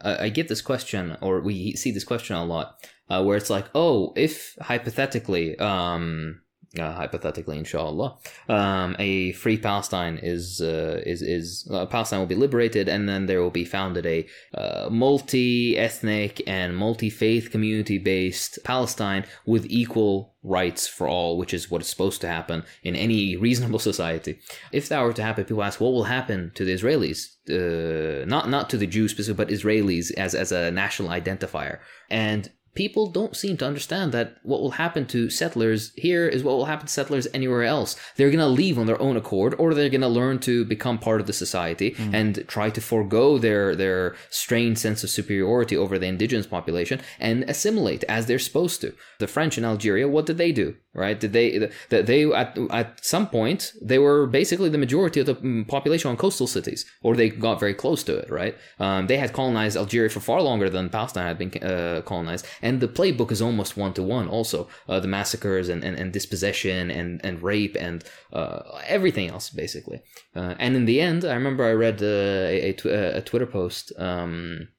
I 0.02 0.30
get 0.30 0.48
this 0.48 0.62
question, 0.62 1.18
or 1.20 1.42
we 1.42 1.74
see 1.74 1.92
this 1.92 2.06
question 2.06 2.38
a 2.38 2.46
lot, 2.46 2.88
uh, 3.10 3.24
where 3.24 3.38
it's 3.38 3.50
like, 3.50 3.66
oh, 3.76 4.14
if 4.16 4.56
hypothetically, 4.62 5.58
um, 5.60 6.42
uh, 6.78 6.94
hypothetically, 6.94 7.58
inshallah, 7.58 8.16
um, 8.48 8.96
a 9.00 9.32
free 9.32 9.58
Palestine 9.58 10.20
is 10.22 10.62
uh, 10.62 11.02
is 11.04 11.24
is 11.24 11.68
uh, 11.74 11.88
Palestine 11.88 12.20
will 12.20 12.28
be 12.28 12.36
liberated, 12.36 12.88
and 12.88 13.10
then 13.10 13.26
there 13.26 13.42
will 13.42 13.50
be 13.50 13.66
founded 13.66 14.06
a 14.06 14.28
uh, 14.54 14.88
multi-ethnic 14.92 16.44
and 16.46 16.78
multi-faith 16.78 17.50
community-based 17.50 18.60
Palestine 18.64 19.26
with 19.48 19.66
equal 19.68 20.36
rights 20.44 20.88
for 20.88 21.08
all, 21.08 21.38
which 21.38 21.54
is 21.54 21.72
what 21.72 21.82
is 21.82 21.88
supposed 21.88 22.22
to 22.22 22.28
happen 22.28 22.64
in 22.84 22.96
any 22.96 23.36
reasonable 23.36 23.80
society. 23.92 24.40
If 24.72 24.90
that 24.90 25.02
were 25.02 25.14
to 25.14 25.24
happen, 25.24 25.46
people 25.46 25.64
ask, 25.64 25.82
what 25.82 25.92
will 25.92 26.04
happen 26.04 26.52
to 26.54 26.64
the 26.64 26.74
Israelis? 26.74 27.30
Uh, 27.50 28.26
not 28.26 28.48
not 28.48 28.70
to 28.70 28.78
the 28.78 28.86
Jews 28.86 29.10
specifically, 29.10 29.46
but 29.46 29.54
Israelis 29.54 30.14
as 30.18 30.36
as 30.36 30.52
a 30.52 30.70
national 30.70 31.10
identifier. 31.10 31.80
And 32.12 32.52
people 32.80 33.08
don't 33.08 33.36
seem 33.36 33.58
to 33.58 33.68
understand 33.72 34.14
that 34.14 34.38
what 34.42 34.62
will 34.62 34.80
happen 34.84 35.06
to 35.06 35.30
settlers 35.30 35.92
here 35.98 36.26
is 36.36 36.46
what 36.46 36.56
will 36.56 36.72
happen 36.72 36.88
to 36.88 36.94
settlers 37.00 37.28
anywhere 37.34 37.66
else. 37.66 37.98
They're 38.16 38.36
going 38.36 38.48
to 38.50 38.60
leave 38.62 38.80
on 38.80 38.88
their 38.88 39.02
own 39.02 39.18
accord, 39.18 39.54
or 39.60 39.74
they're 39.74 39.96
going 39.98 40.10
to 40.10 40.20
learn 40.22 40.40
to 40.50 40.64
become 40.64 40.98
part 40.98 41.20
of 41.20 41.28
the 41.28 41.40
society 41.46 41.90
and 42.20 42.32
try 42.48 42.68
to 42.70 42.82
forego 42.94 43.26
their 43.38 43.76
their 43.84 44.16
strained 44.44 44.78
sense 44.86 45.00
of 45.04 45.10
superiority 45.10 45.76
over 45.84 45.96
the 46.00 46.12
indigenous 46.14 46.48
population 46.58 46.98
and 47.20 47.38
assimilate 47.54 48.04
as 48.18 48.24
they're 48.26 48.48
supposed 48.50 48.80
to. 48.82 48.90
The 49.24 49.34
French 49.36 49.58
in 49.58 49.66
Algeria, 49.72 50.08
what 50.16 50.26
did 50.30 50.38
they 50.38 50.52
do? 50.64 50.68
Right? 51.04 51.18
Did 51.24 51.34
they 51.38 51.48
that 51.92 52.04
they 52.10 52.22
at 52.44 52.50
at 52.82 52.88
some 53.14 53.28
point 53.38 53.62
they 53.92 54.00
were 54.06 54.22
basically 54.40 54.70
the 54.72 54.84
majority 54.86 55.20
of 55.20 55.28
the 55.30 55.36
mm, 55.36 55.68
population 55.76 56.10
on 56.12 56.18
coastal 56.24 56.50
cities, 56.58 56.82
or 57.06 57.12
they 57.12 57.30
got 57.48 57.60
very 57.66 57.76
close 57.84 58.02
to 58.08 58.14
it. 58.24 58.30
Right? 58.42 58.56
Um, 58.86 59.02
they 59.10 59.20
had 59.24 59.38
colonized 59.40 59.76
Algeria 59.84 60.10
for 60.16 60.22
far 60.30 60.42
longer 60.50 60.68
than 60.76 60.90
Palestine 60.98 61.28
had 61.32 61.40
been 61.44 61.54
uh, 61.72 62.02
colonized, 62.12 62.46
and 62.68 62.69
the 62.78 62.88
playbook 62.88 63.32
is 63.32 63.42
almost 63.42 63.78
one 63.78 63.94
to 63.94 64.04
one. 64.04 64.28
Also, 64.28 64.68
uh, 64.88 65.00
the 65.00 65.08
massacres 65.08 65.70
and, 65.70 65.84
and, 65.84 65.98
and 65.98 66.14
dispossession 66.14 66.92
and 66.92 67.22
and 67.24 67.42
rape 67.42 67.76
and 67.80 68.04
uh, 68.34 68.60
everything 68.88 69.30
else 69.30 69.50
basically. 69.50 70.02
Uh, 70.36 70.56
and 70.60 70.76
in 70.76 70.86
the 70.86 71.02
end, 71.02 71.26
I 71.26 71.34
remember 71.34 71.64
I 71.66 71.74
read 71.74 72.02
uh, 72.02 72.06
a, 72.06 72.70
a, 72.70 72.74
tw- 72.74 72.86
a 73.20 73.22
Twitter 73.22 73.48
post. 73.48 73.92
Um, 73.98 74.70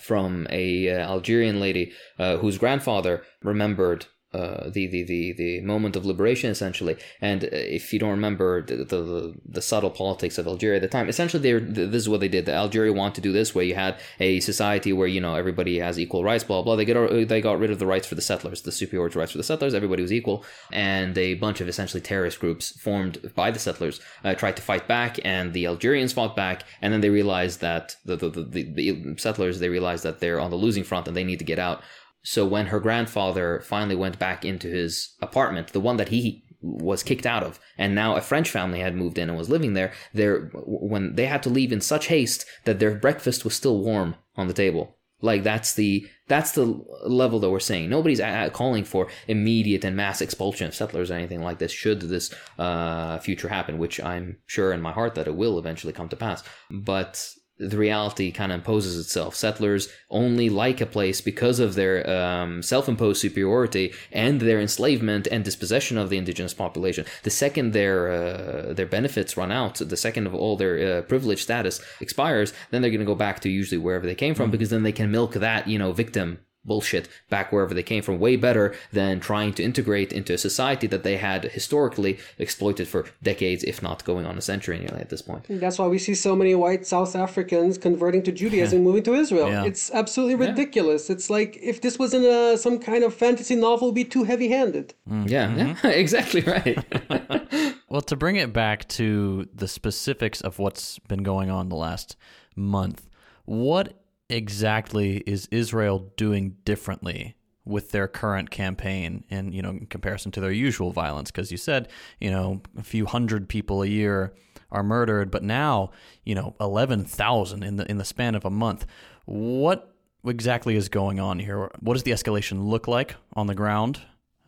from 0.00 0.46
a 0.48 0.88
uh, 0.88 1.10
Algerian 1.10 1.58
lady 1.58 1.92
uh, 2.20 2.36
whose 2.36 2.56
grandfather 2.56 3.24
remembered 3.42 4.06
uh, 4.34 4.68
the, 4.68 4.86
the, 4.86 5.02
the, 5.04 5.32
the 5.32 5.60
moment 5.62 5.96
of 5.96 6.04
liberation, 6.04 6.50
essentially. 6.50 6.96
And 7.20 7.44
uh, 7.44 7.48
if 7.50 7.92
you 7.92 7.98
don't 7.98 8.10
remember 8.10 8.62
the, 8.62 8.84
the, 8.84 9.34
the 9.46 9.62
subtle 9.62 9.90
politics 9.90 10.36
of 10.36 10.46
Algeria 10.46 10.76
at 10.76 10.82
the 10.82 10.88
time, 10.88 11.08
essentially, 11.08 11.42
they 11.42 11.58
this 11.58 12.02
is 12.02 12.08
what 12.08 12.20
they 12.20 12.28
did. 12.28 12.44
The 12.44 12.52
Algeria 12.52 12.92
wanted 12.92 13.14
to 13.16 13.20
do 13.22 13.32
this, 13.32 13.54
where 13.54 13.64
you 13.64 13.74
had 13.74 13.98
a 14.20 14.40
society 14.40 14.92
where 14.92 15.08
you 15.08 15.20
know 15.20 15.34
everybody 15.34 15.78
has 15.78 15.98
equal 15.98 16.24
rights, 16.24 16.44
blah 16.44 16.60
blah. 16.60 16.76
They 16.76 16.84
got 16.84 17.10
they 17.28 17.40
got 17.40 17.58
rid 17.58 17.70
of 17.70 17.78
the 17.78 17.86
rights 17.86 18.06
for 18.06 18.16
the 18.16 18.22
settlers, 18.22 18.62
the 18.62 18.72
superiority 18.72 19.18
rights 19.18 19.32
for 19.32 19.38
the 19.38 19.44
settlers. 19.44 19.72
Everybody 19.72 20.02
was 20.02 20.12
equal, 20.12 20.44
and 20.70 21.16
a 21.16 21.34
bunch 21.34 21.62
of 21.62 21.68
essentially 21.68 22.02
terrorist 22.02 22.38
groups 22.38 22.78
formed 22.78 23.32
by 23.34 23.50
the 23.50 23.58
settlers 23.58 23.98
uh, 24.24 24.34
tried 24.34 24.56
to 24.56 24.62
fight 24.62 24.86
back, 24.86 25.18
and 25.24 25.54
the 25.54 25.66
Algerians 25.66 26.12
fought 26.12 26.36
back, 26.36 26.64
and 26.82 26.92
then 26.92 27.00
they 27.00 27.10
realized 27.10 27.60
that 27.60 27.96
the, 28.04 28.16
the, 28.16 28.28
the, 28.28 28.62
the 28.62 29.14
settlers 29.16 29.58
they 29.58 29.70
realized 29.70 30.04
that 30.04 30.20
they're 30.20 30.40
on 30.40 30.50
the 30.50 30.56
losing 30.56 30.84
front 30.84 31.08
and 31.08 31.16
they 31.16 31.24
need 31.24 31.38
to 31.38 31.44
get 31.44 31.58
out. 31.58 31.82
So 32.22 32.46
when 32.46 32.66
her 32.66 32.80
grandfather 32.80 33.60
finally 33.64 33.96
went 33.96 34.18
back 34.18 34.44
into 34.44 34.68
his 34.68 35.14
apartment, 35.22 35.68
the 35.68 35.80
one 35.80 35.96
that 35.96 36.08
he 36.08 36.44
was 36.60 37.02
kicked 37.02 37.26
out 37.26 37.44
of, 37.44 37.60
and 37.76 37.94
now 37.94 38.16
a 38.16 38.20
French 38.20 38.50
family 38.50 38.80
had 38.80 38.96
moved 38.96 39.16
in 39.16 39.28
and 39.28 39.38
was 39.38 39.48
living 39.48 39.74
there, 39.74 39.92
there 40.12 40.50
when 40.54 41.14
they 41.14 41.26
had 41.26 41.42
to 41.44 41.48
leave 41.48 41.72
in 41.72 41.80
such 41.80 42.08
haste 42.08 42.44
that 42.64 42.80
their 42.80 42.94
breakfast 42.94 43.44
was 43.44 43.54
still 43.54 43.82
warm 43.82 44.16
on 44.36 44.48
the 44.48 44.54
table. 44.54 44.98
Like 45.20 45.42
that's 45.42 45.74
the 45.74 46.06
that's 46.28 46.52
the 46.52 46.66
level 47.04 47.40
that 47.40 47.50
we're 47.50 47.58
saying. 47.58 47.90
Nobody's 47.90 48.20
calling 48.52 48.84
for 48.84 49.08
immediate 49.26 49.84
and 49.84 49.96
mass 49.96 50.20
expulsion 50.20 50.68
of 50.68 50.74
settlers 50.74 51.10
or 51.10 51.14
anything 51.14 51.42
like 51.42 51.58
this. 51.58 51.72
Should 51.72 52.02
this 52.02 52.32
uh, 52.58 53.18
future 53.18 53.48
happen, 53.48 53.78
which 53.78 54.00
I'm 54.00 54.36
sure 54.46 54.72
in 54.72 54.80
my 54.80 54.92
heart 54.92 55.16
that 55.16 55.26
it 55.26 55.34
will 55.34 55.58
eventually 55.58 55.92
come 55.92 56.08
to 56.10 56.16
pass, 56.16 56.44
but 56.70 57.34
the 57.58 57.76
reality 57.76 58.30
kind 58.30 58.52
of 58.52 58.58
imposes 58.58 58.98
itself. 58.98 59.34
Settlers 59.34 59.88
only 60.10 60.48
like 60.48 60.80
a 60.80 60.86
place 60.86 61.20
because 61.20 61.58
of 61.58 61.74
their 61.74 62.08
um, 62.08 62.62
self-imposed 62.62 63.20
superiority 63.20 63.92
and 64.12 64.40
their 64.40 64.60
enslavement 64.60 65.26
and 65.30 65.44
dispossession 65.44 65.98
of 65.98 66.08
the 66.08 66.18
indigenous 66.18 66.54
population. 66.54 67.04
The 67.22 67.30
second 67.30 67.72
their 67.72 68.10
uh, 68.10 68.72
their 68.72 68.86
benefits 68.86 69.36
run 69.36 69.52
out, 69.52 69.76
the 69.76 69.96
second 69.96 70.26
of 70.26 70.34
all 70.34 70.56
their 70.56 70.98
uh, 70.98 71.02
privileged 71.02 71.42
status 71.42 71.80
expires, 72.00 72.52
then 72.70 72.82
they're 72.82 72.90
going 72.90 73.00
to 73.00 73.06
go 73.06 73.14
back 73.14 73.40
to 73.40 73.48
usually 73.48 73.78
wherever 73.78 74.06
they 74.06 74.14
came 74.14 74.34
from 74.34 74.50
because 74.50 74.70
then 74.70 74.82
they 74.82 74.92
can 74.92 75.10
milk 75.10 75.34
that 75.34 75.68
you 75.68 75.78
know 75.78 75.92
victim 75.92 76.38
bullshit 76.68 77.08
back 77.28 77.50
wherever 77.52 77.74
they 77.74 77.82
came 77.82 78.02
from 78.02 78.18
way 78.18 78.36
better 78.36 78.66
than 78.92 79.18
trying 79.18 79.52
to 79.54 79.62
integrate 79.62 80.12
into 80.12 80.32
a 80.34 80.38
society 80.38 80.86
that 80.86 81.02
they 81.02 81.16
had 81.16 81.44
historically 81.58 82.18
exploited 82.38 82.86
for 82.86 83.06
decades 83.22 83.64
if 83.64 83.82
not 83.82 84.04
going 84.04 84.24
on 84.26 84.38
a 84.38 84.44
century 84.52 84.78
nearly 84.78 85.00
at 85.00 85.10
this 85.10 85.22
point 85.22 85.44
That's 85.48 85.78
why 85.78 85.88
we 85.88 85.98
see 85.98 86.14
so 86.14 86.36
many 86.36 86.54
white 86.54 86.86
South 86.86 87.16
Africans 87.16 87.78
converting 87.78 88.22
to 88.24 88.32
Judaism 88.32 88.76
and 88.76 88.84
moving 88.84 89.02
to 89.04 89.14
Israel. 89.14 89.48
Yeah. 89.48 89.64
It's 89.64 89.90
absolutely 89.90 90.36
ridiculous. 90.46 91.10
It's 91.10 91.28
like 91.30 91.58
if 91.72 91.80
this 91.80 91.98
was 91.98 92.14
in 92.14 92.24
uh, 92.24 92.54
a, 92.54 92.58
some 92.58 92.78
kind 92.78 93.02
of 93.04 93.14
fantasy 93.14 93.56
novel, 93.56 93.88
it'd 93.88 93.94
be 93.94 94.04
too 94.04 94.24
heavy-handed. 94.24 94.94
Mm. 95.10 95.28
yeah 95.28 95.46
mm-hmm. 95.46 95.86
yeah 95.86 95.92
exactly 96.04 96.42
right 96.42 96.78
Well, 97.88 98.02
to 98.02 98.16
bring 98.16 98.36
it 98.36 98.52
back 98.52 98.86
to 98.88 99.48
the 99.54 99.66
specifics 99.66 100.42
of 100.42 100.58
what's 100.58 100.98
been 101.00 101.22
going 101.22 101.50
on 101.50 101.70
the 101.70 101.76
last 101.76 102.16
month, 102.54 103.08
what 103.46 103.94
exactly 104.28 105.18
is 105.18 105.48
Israel 105.50 106.12
doing 106.16 106.56
differently 106.64 107.36
with 107.64 107.90
their 107.90 108.08
current 108.08 108.50
campaign 108.50 109.24
in, 109.28 109.52
you 109.52 109.60
know, 109.60 109.70
in 109.70 109.86
comparison 109.86 110.32
to 110.32 110.40
their 110.40 110.52
usual 110.52 110.92
violence? 110.92 111.30
Because 111.30 111.50
you 111.50 111.58
said, 111.58 111.88
you 112.20 112.30
know, 112.30 112.62
a 112.76 112.82
few 112.82 113.06
hundred 113.06 113.48
people 113.48 113.82
a 113.82 113.86
year 113.86 114.34
are 114.70 114.82
murdered, 114.82 115.30
but 115.30 115.42
now, 115.42 115.90
you 116.24 116.34
know, 116.34 116.54
11,000 116.60 117.62
in 117.62 117.76
the 117.76 117.90
in 117.90 117.98
the 117.98 118.04
span 118.04 118.34
of 118.34 118.44
a 118.44 118.50
month. 118.50 118.86
What 119.24 119.94
exactly 120.26 120.76
is 120.76 120.88
going 120.88 121.20
on 121.20 121.38
here? 121.38 121.70
What 121.80 121.94
does 121.94 122.02
the 122.02 122.10
escalation 122.10 122.66
look 122.68 122.88
like 122.88 123.16
on 123.34 123.46
the 123.46 123.54
ground? 123.54 124.00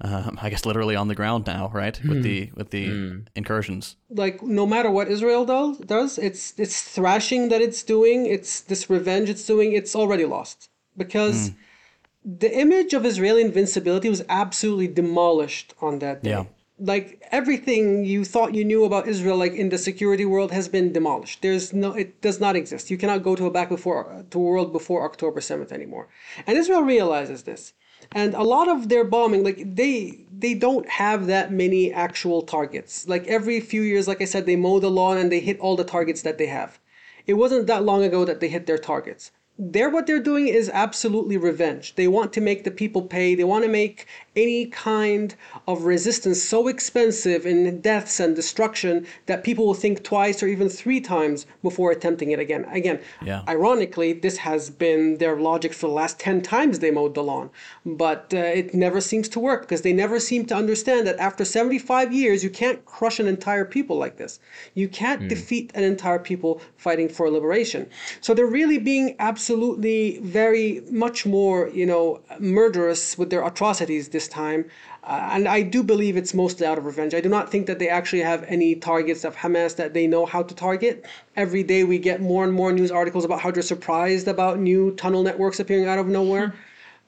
Um, 0.03 0.38
I 0.40 0.48
guess 0.48 0.64
literally 0.64 0.96
on 0.96 1.09
the 1.09 1.14
ground 1.14 1.46
now, 1.46 1.70
right? 1.74 2.01
With 2.03 2.18
hmm. 2.18 2.22
the 2.22 2.51
with 2.55 2.70
the 2.70 2.86
hmm. 2.86 3.18
incursions. 3.34 3.96
like 4.09 4.42
no 4.42 4.64
matter 4.64 4.90
what 4.90 5.09
Israel 5.09 5.44
does, 5.44 5.76
does 5.78 6.16
it's 6.18 6.55
it's 6.59 6.80
thrashing 6.82 7.51
that 7.51 7.61
it's 7.61 7.82
doing, 7.82 8.24
it's 8.24 8.62
this 8.62 8.88
revenge 8.88 9.28
it's 9.28 9.44
doing, 9.44 9.72
it's 9.72 9.94
already 9.94 10.24
lost 10.24 10.70
because 10.96 11.48
hmm. 11.48 11.55
the 12.44 12.51
image 12.64 12.94
of 12.94 13.05
Israeli 13.05 13.42
invincibility 13.42 14.09
was 14.09 14.22
absolutely 14.28 14.88
demolished 14.88 15.74
on 15.82 15.98
that 15.98 16.22
day. 16.22 16.30
Yeah. 16.30 16.44
Like 16.78 17.22
everything 17.30 18.07
you 18.07 18.24
thought 18.24 18.55
you 18.55 18.64
knew 18.64 18.84
about 18.84 19.07
Israel, 19.07 19.36
like 19.36 19.53
in 19.53 19.68
the 19.68 19.76
security 19.76 20.24
world, 20.24 20.51
has 20.51 20.66
been 20.66 20.94
demolished. 20.94 21.42
There's 21.42 21.74
no, 21.74 21.92
it 21.92 22.22
does 22.22 22.40
not 22.40 22.57
exist. 22.57 22.90
You 22.90 22.96
cannot 22.96 23.22
go 23.22 23.36
to 23.36 23.44
a 23.44 23.51
back 23.51 23.68
before 23.68 24.24
to 24.30 24.38
a 24.38 24.42
world 24.42 24.72
before 24.72 25.05
October 25.05 25.42
seventh 25.42 25.72
anymore. 25.72 26.09
And 26.46 26.57
Israel 26.57 26.82
realizes 26.82 27.42
this 27.42 27.74
and 28.12 28.34
a 28.34 28.42
lot 28.42 28.68
of 28.68 28.88
their 28.88 29.04
bombing 29.04 29.44
like 29.44 29.62
they 29.76 30.18
they 30.36 30.54
don't 30.54 30.88
have 30.88 31.26
that 31.26 31.52
many 31.52 31.92
actual 31.92 32.42
targets. 32.42 33.06
Like 33.06 33.26
every 33.26 33.61
few 33.61 33.82
years 33.82 34.08
like 34.08 34.22
i 34.22 34.24
said 34.24 34.46
they 34.46 34.56
mow 34.56 34.80
the 34.80 34.90
lawn 34.90 35.18
and 35.18 35.30
they 35.30 35.40
hit 35.40 35.61
all 35.61 35.76
the 35.76 35.84
targets 35.84 36.22
that 36.22 36.38
they 36.38 36.46
have. 36.46 36.78
It 37.26 37.34
wasn't 37.34 37.66
that 37.66 37.84
long 37.84 38.02
ago 38.02 38.24
that 38.24 38.40
they 38.40 38.48
hit 38.48 38.66
their 38.66 38.78
targets. 38.78 39.30
They're 39.58 39.90
what 39.90 40.06
they're 40.06 40.22
doing 40.22 40.48
is 40.48 40.70
absolutely 40.70 41.36
revenge. 41.36 41.94
They 41.94 42.08
want 42.08 42.32
to 42.32 42.40
make 42.40 42.64
the 42.64 42.70
people 42.70 43.02
pay. 43.02 43.34
They 43.34 43.44
want 43.44 43.64
to 43.64 43.70
make 43.70 44.06
any 44.37 44.66
kind 44.66 45.35
of 45.66 45.85
resistance 45.85 46.43
so 46.43 46.68
expensive 46.68 47.47
in 47.47 47.81
deaths 47.81 48.20
and 48.20 48.37
destruction 48.37 49.07
that 49.26 49.43
people 49.43 49.66
will 49.66 49.74
think 49.74 50.05
twice 50.05 50.43
or 50.43 50.47
even 50.47 50.68
three 50.68 51.01
times 51.01 51.47
before 51.62 51.91
attempting 51.91 52.31
it 52.31 52.39
again 52.39 52.64
again 52.66 53.01
Yeah. 53.24 53.43
Ironically, 53.49 54.12
this 54.12 54.39
has 54.39 54.70
been 54.70 55.18
their 55.18 55.37
logic 55.37 55.72
for 55.72 55.89
the 55.89 55.93
last 55.93 56.18
10 56.18 56.43
times 56.43 56.78
they 56.78 56.91
mowed 56.91 57.14
the 57.14 57.22
lawn. 57.22 57.51
But 57.85 58.33
uh, 58.33 58.39
it 58.39 58.74
never 58.74 59.01
seems 59.01 59.28
to 59.31 59.41
work 59.41 59.62
because 59.62 59.83
they 59.83 59.93
never 59.93 60.20
seem 60.20 60.47
to 60.47 60.55
understand 60.55 61.07
that 61.07 61.18
after 61.18 61.45
75 61.45 62.12
years, 62.12 62.45
you 62.45 62.51
can't 62.51 62.85
crush 62.85 63.18
an 63.20 63.26
entire 63.26 63.64
people 63.64 63.97
like 63.97 64.16
this. 64.16 64.41
You 64.74 64.89
can't 64.89 65.28
defeat 65.28 65.70
an 65.74 65.85
entire 65.85 66.18
people 66.18 66.61
fighting 66.76 67.09
for 67.09 67.31
liberation. 67.31 67.89
So 68.20 68.35
they're 68.35 68.47
really 68.47 68.78
being 68.78 69.16
absolutely 69.18 70.18
very 70.20 70.83
much 70.91 71.26
more, 71.26 71.68
you 71.68 71.87
know, 71.87 72.20
murderous 72.39 73.18
with 73.18 73.31
their 73.31 73.45
atrocities 73.47 74.09
this 74.21 74.29
time. 74.29 74.66
Uh, 75.03 75.31
and 75.33 75.49
I 75.49 75.62
do 75.62 75.83
believe 75.83 76.16
it's 76.18 76.35
mostly 76.35 76.66
out 76.66 76.77
of 76.77 76.85
revenge. 76.85 77.14
I 77.14 77.23
do 77.23 77.31
not 77.31 77.51
think 77.51 77.66
that 77.66 77.79
they 77.79 77.89
actually 77.89 78.21
have 78.21 78.45
any 78.49 78.75
targets 78.75 79.25
of 79.25 79.35
Hamas 79.35 79.77
that 79.77 79.95
they 79.95 80.07
know 80.07 80.27
how 80.27 80.43
to 80.43 80.55
target. 80.55 81.07
Every 81.37 81.62
day 81.62 81.85
we 81.85 81.99
get 81.99 82.21
more 82.21 82.45
and 82.45 82.53
more 82.53 82.71
news 82.71 82.91
articles 82.91 83.25
about 83.25 83.41
how 83.41 83.51
they're 83.51 83.62
surprised 83.62 84.29
about 84.29 84.59
new 84.59 84.95
tunnel 84.97 85.23
networks 85.23 85.59
appearing 85.59 85.87
out 85.87 85.99
of 85.99 86.07
nowhere. 86.07 86.55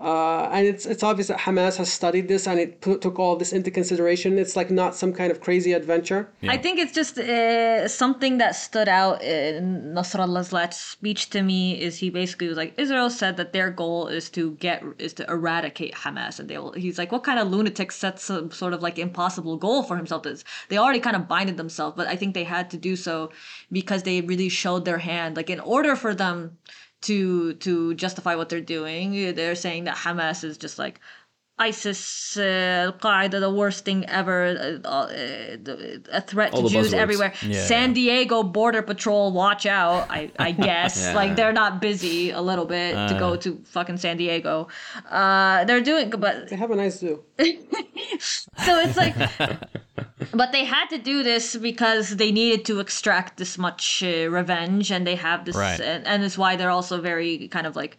Uh, 0.02 0.48
and 0.52 0.66
it's 0.66 0.84
it's 0.84 1.04
obvious 1.04 1.28
that 1.28 1.38
Hamas 1.38 1.76
has 1.76 1.92
studied 1.92 2.26
this 2.26 2.48
and 2.48 2.58
it 2.58 2.80
put, 2.80 3.00
took 3.00 3.20
all 3.20 3.36
this 3.36 3.52
into 3.52 3.70
consideration. 3.70 4.36
It's 4.36 4.56
like 4.56 4.68
not 4.68 4.96
some 4.96 5.12
kind 5.12 5.30
of 5.30 5.40
crazy 5.40 5.72
adventure. 5.72 6.28
I 6.42 6.56
think 6.56 6.80
it's 6.80 6.92
just 6.92 7.18
uh, 7.18 7.86
something 7.86 8.38
that 8.38 8.56
stood 8.56 8.88
out 8.88 9.22
in 9.22 9.94
Nasrallah's 9.94 10.52
last 10.52 10.90
speech 10.90 11.30
to 11.30 11.42
me 11.42 11.80
is 11.80 11.98
he 11.98 12.10
basically 12.10 12.48
was 12.48 12.56
like 12.56 12.74
Israel 12.78 13.10
said 13.10 13.36
that 13.36 13.52
their 13.52 13.70
goal 13.70 14.08
is 14.08 14.28
to 14.30 14.52
get 14.52 14.82
is 14.98 15.12
to 15.14 15.30
eradicate 15.30 15.94
Hamas 15.94 16.40
and 16.40 16.48
they 16.50 16.58
will 16.58 16.72
he's 16.72 16.98
like 16.98 17.12
what 17.12 17.22
kind 17.22 17.38
of 17.38 17.46
lunatic 17.46 17.92
sets 17.92 18.28
a 18.28 18.52
sort 18.52 18.72
of 18.72 18.82
like 18.82 18.98
impossible 18.98 19.56
goal 19.56 19.84
for 19.84 19.96
himself 19.96 20.26
is 20.26 20.44
they 20.68 20.78
already 20.78 20.98
kind 20.98 21.14
of 21.14 21.28
binded 21.28 21.56
themselves 21.56 21.94
but 21.96 22.08
I 22.08 22.16
think 22.16 22.34
they 22.34 22.44
had 22.44 22.70
to 22.70 22.76
do 22.76 22.96
so 22.96 23.30
because 23.70 24.02
they 24.02 24.20
really 24.20 24.48
showed 24.48 24.84
their 24.84 24.98
hand 24.98 25.36
like 25.36 25.48
in 25.48 25.60
order 25.60 25.94
for 25.94 26.12
them 26.12 26.58
to 27.02 27.54
to 27.54 27.94
justify 27.94 28.34
what 28.34 28.48
they're 28.48 28.60
doing 28.60 29.34
they're 29.34 29.54
saying 29.54 29.84
that 29.84 29.96
Hamas 29.96 30.44
is 30.44 30.58
just 30.58 30.78
like 30.78 31.00
ISIS, 31.58 32.36
uh, 32.38 32.42
Al 32.86 32.92
Qaeda, 32.94 33.38
the 33.38 33.50
worst 33.50 33.84
thing 33.84 34.04
ever, 34.08 34.80
uh, 34.84 34.88
uh, 34.88 35.06
a 36.12 36.20
threat 36.20 36.54
All 36.54 36.62
to 36.62 36.68
Jews 36.68 36.90
buzzwords. 36.92 36.94
everywhere. 36.98 37.32
Yeah, 37.42 37.64
San 37.66 37.90
yeah. 37.90 37.94
Diego 37.94 38.42
Border 38.42 38.82
Patrol, 38.82 39.32
watch 39.32 39.66
out. 39.66 40.06
I, 40.10 40.30
I 40.38 40.52
guess 40.68 41.00
Yeah. 41.00 41.14
like 41.14 41.36
they're 41.36 41.52
not 41.52 41.80
busy 41.80 42.30
a 42.30 42.40
little 42.40 42.64
bit 42.64 42.94
to 42.94 43.16
go 43.18 43.36
to 43.36 43.60
fucking 43.66 43.98
San 43.98 44.16
Diego. 44.16 44.68
Uh, 45.10 45.64
they're 45.64 45.82
doing, 45.82 46.10
but 46.10 46.48
They 46.48 46.56
have 46.56 46.70
a 46.70 46.76
nice 46.76 46.98
zoo. 46.98 47.22
so 48.18 48.78
it's 48.80 48.96
like, 48.96 49.14
but 50.34 50.52
they 50.52 50.64
had 50.64 50.86
to 50.88 50.98
do 50.98 51.22
this 51.22 51.54
because 51.56 52.16
they 52.16 52.32
needed 52.32 52.64
to 52.66 52.80
extract 52.80 53.36
this 53.36 53.58
much 53.58 54.02
uh, 54.02 54.28
revenge, 54.30 54.90
and 54.90 55.06
they 55.06 55.16
have 55.16 55.44
this, 55.44 55.54
Right. 55.56 55.80
and, 55.80 56.06
and 56.06 56.24
it's 56.24 56.38
why 56.38 56.56
they're 56.56 56.70
also 56.70 57.00
very 57.00 57.48
kind 57.48 57.66
of 57.66 57.76
like. 57.76 57.98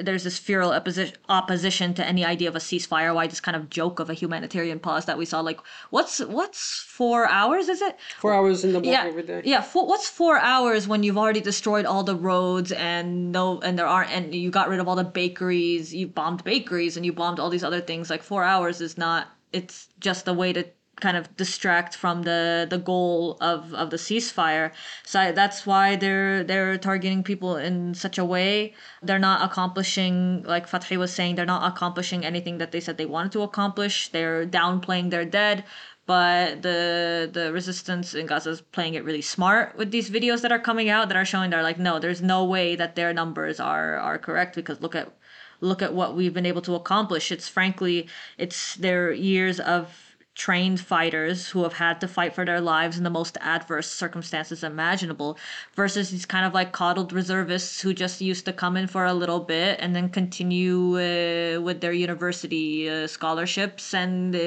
There's 0.00 0.24
this 0.24 0.38
feral 0.38 0.72
opposition, 0.72 1.16
opposition 1.28 1.94
to 1.94 2.04
any 2.04 2.24
idea 2.24 2.48
of 2.48 2.56
a 2.56 2.58
ceasefire. 2.58 3.14
Why 3.14 3.26
this 3.26 3.40
kind 3.40 3.56
of 3.56 3.70
joke 3.70 3.98
of 4.00 4.10
a 4.10 4.14
humanitarian 4.14 4.78
pause 4.78 5.04
that 5.06 5.18
we 5.18 5.24
saw? 5.24 5.40
Like, 5.40 5.60
what's 5.90 6.18
what's 6.20 6.84
four 6.86 7.28
hours? 7.28 7.68
Is 7.68 7.82
it? 7.82 7.96
Four 8.18 8.34
hours 8.34 8.64
in 8.64 8.72
the 8.72 8.80
morning 8.80 8.92
yeah, 8.92 9.06
every 9.06 9.22
day. 9.22 9.42
Yeah, 9.44 9.60
four, 9.60 9.86
what's 9.86 10.08
four 10.08 10.38
hours 10.38 10.88
when 10.88 11.02
you've 11.02 11.18
already 11.18 11.40
destroyed 11.40 11.86
all 11.86 12.04
the 12.04 12.16
roads 12.16 12.72
and 12.72 13.32
no, 13.32 13.60
and 13.60 13.78
there 13.78 13.86
aren't, 13.86 14.10
and 14.10 14.34
you 14.34 14.50
got 14.50 14.68
rid 14.68 14.80
of 14.80 14.88
all 14.88 14.96
the 14.96 15.04
bakeries, 15.04 15.94
you 15.94 16.06
bombed 16.06 16.44
bakeries 16.44 16.96
and 16.96 17.04
you 17.04 17.12
bombed 17.12 17.40
all 17.40 17.50
these 17.50 17.64
other 17.64 17.80
things. 17.80 18.10
Like 18.10 18.22
four 18.22 18.44
hours 18.44 18.80
is 18.80 18.96
not. 18.96 19.28
It's 19.52 19.88
just 19.98 20.28
a 20.28 20.32
way 20.34 20.52
to 20.52 20.66
kind 21.00 21.16
of 21.16 21.36
distract 21.36 21.94
from 21.94 22.22
the 22.22 22.66
the 22.68 22.78
goal 22.78 23.36
of 23.40 23.74
of 23.74 23.90
the 23.90 23.96
ceasefire. 23.96 24.72
So 25.04 25.20
I, 25.20 25.32
that's 25.32 25.66
why 25.66 25.96
they're 25.96 26.44
they're 26.44 26.78
targeting 26.78 27.22
people 27.22 27.56
in 27.56 27.94
such 27.94 28.18
a 28.18 28.24
way. 28.24 28.74
They're 29.02 29.18
not 29.18 29.42
accomplishing, 29.42 30.42
like 30.44 30.68
Fathi 30.68 30.96
was 30.96 31.12
saying, 31.12 31.34
they're 31.36 31.46
not 31.46 31.70
accomplishing 31.70 32.24
anything 32.24 32.58
that 32.58 32.72
they 32.72 32.80
said 32.80 32.96
they 32.96 33.06
wanted 33.06 33.32
to 33.32 33.42
accomplish. 33.42 34.08
They're 34.08 34.46
downplaying 34.46 35.10
their 35.10 35.24
dead. 35.24 35.64
But 36.06 36.62
the 36.62 37.28
the 37.30 37.52
resistance 37.52 38.14
in 38.14 38.24
Gaza 38.26 38.50
is 38.50 38.62
playing 38.62 38.94
it 38.94 39.04
really 39.04 39.20
smart 39.20 39.76
with 39.76 39.90
these 39.90 40.08
videos 40.08 40.40
that 40.40 40.50
are 40.50 40.58
coming 40.58 40.88
out 40.88 41.08
that 41.08 41.18
are 41.18 41.24
showing 41.26 41.50
they're 41.50 41.62
like, 41.62 41.78
no, 41.78 41.98
there's 41.98 42.22
no 42.22 42.44
way 42.44 42.76
that 42.76 42.96
their 42.96 43.12
numbers 43.12 43.60
are 43.60 43.96
are 43.96 44.18
correct 44.18 44.54
because 44.56 44.80
look 44.80 44.94
at 44.94 45.12
look 45.60 45.82
at 45.82 45.92
what 45.92 46.16
we've 46.16 46.32
been 46.32 46.46
able 46.46 46.62
to 46.62 46.74
accomplish. 46.74 47.30
It's 47.30 47.48
frankly, 47.48 48.08
it's 48.38 48.74
their 48.76 49.12
years 49.12 49.60
of 49.60 50.07
trained 50.38 50.80
fighters 50.80 51.48
who 51.48 51.64
have 51.64 51.72
had 51.74 52.00
to 52.00 52.06
fight 52.06 52.32
for 52.32 52.44
their 52.44 52.60
lives 52.60 52.96
in 52.96 53.02
the 53.02 53.10
most 53.10 53.36
adverse 53.40 53.90
circumstances 53.90 54.62
imaginable 54.62 55.36
versus 55.74 56.10
these 56.10 56.24
kind 56.24 56.46
of 56.46 56.54
like 56.54 56.70
coddled 56.70 57.12
reservists 57.12 57.80
who 57.80 57.92
just 57.92 58.20
used 58.20 58.44
to 58.44 58.52
come 58.52 58.76
in 58.76 58.86
for 58.86 59.04
a 59.04 59.12
little 59.12 59.40
bit 59.40 59.76
and 59.80 59.96
then 59.96 60.08
continue 60.08 60.94
uh, 60.94 61.60
with 61.60 61.80
their 61.80 61.92
university 61.92 62.88
uh, 62.88 63.06
scholarships 63.08 63.92
and 63.92 64.34
uh, 64.36 64.38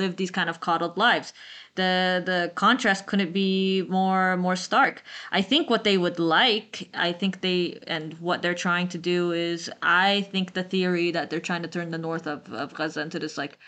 live 0.00 0.14
these 0.16 0.30
kind 0.30 0.48
of 0.48 0.60
coddled 0.60 0.96
lives 0.96 1.32
the 1.74 2.22
the 2.24 2.52
contrast 2.54 3.06
couldn't 3.06 3.32
be 3.32 3.82
more 3.88 4.36
more 4.36 4.56
stark. 4.56 5.02
I 5.30 5.40
think 5.42 5.70
what 5.70 5.84
they 5.84 5.96
would 5.96 6.18
like, 6.18 6.88
I 6.94 7.12
think 7.12 7.40
they 7.40 7.78
and 7.86 8.14
what 8.20 8.42
they're 8.42 8.54
trying 8.54 8.88
to 8.88 8.98
do 8.98 9.32
is 9.32 9.70
I 9.82 10.22
think 10.32 10.52
the 10.52 10.64
theory 10.64 11.10
that 11.12 11.30
they're 11.30 11.40
trying 11.40 11.62
to 11.62 11.68
turn 11.68 11.90
the 11.90 11.98
north 11.98 12.26
of, 12.26 12.52
of 12.52 12.74
Gaza 12.74 13.00
into 13.00 13.18
this 13.18 13.38
like 13.38 13.58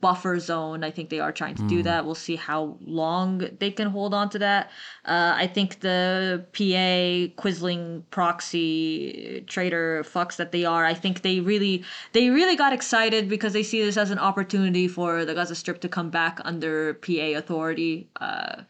buffer 0.00 0.38
zone. 0.38 0.82
I 0.84 0.90
think 0.90 1.10
they 1.10 1.20
are 1.20 1.32
trying 1.32 1.54
to 1.56 1.62
mm. 1.62 1.68
do 1.68 1.76
hmm. 1.76 1.82
that. 1.82 2.04
We'll 2.04 2.14
see 2.14 2.36
how 2.36 2.76
long 2.80 3.38
they 3.60 3.70
can 3.70 3.88
hold 3.88 4.12
on 4.12 4.28
to 4.30 4.38
that. 4.40 4.70
Uh, 5.04 5.32
I 5.36 5.46
think 5.46 5.80
the 5.80 6.44
PA 6.52 7.40
Quisling 7.40 8.02
proxy 8.10 9.44
traitor 9.46 10.04
fucks 10.04 10.36
that 10.36 10.52
they 10.52 10.64
are. 10.64 10.84
I 10.84 10.94
think 10.94 11.22
they 11.22 11.40
really 11.40 11.84
they 12.12 12.30
really 12.30 12.56
got 12.56 12.72
excited 12.72 13.28
because 13.28 13.52
they 13.52 13.62
see 13.62 13.82
this 13.82 13.96
as 13.96 14.10
an 14.10 14.18
opportunity 14.18 14.88
for 14.88 15.24
the 15.24 15.34
Gaza 15.34 15.54
Strip 15.54 15.80
to 15.82 15.88
come 15.88 16.10
back 16.10 16.40
under 16.44 16.94
PA 16.94 17.38
authority, 17.38 18.08
uh, 18.20 18.62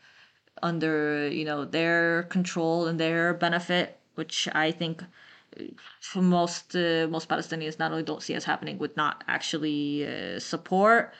under 0.62 1.28
you 1.28 1.44
know 1.44 1.64
their 1.64 2.24
control 2.24 2.86
and 2.86 3.00
their 3.00 3.34
benefit, 3.34 3.98
which 4.16 4.48
I 4.52 4.70
think 4.70 5.02
for 6.00 6.22
most 6.22 6.74
uh, 6.76 7.06
most 7.10 7.28
Palestinians 7.28 7.78
not 7.78 7.90
only 7.92 8.02
don't 8.02 8.22
see 8.22 8.34
as 8.34 8.44
happening 8.44 8.78
would 8.78 8.96
not 8.96 9.24
actually 9.28 10.06
uh, 10.06 10.38
support. 10.38 11.12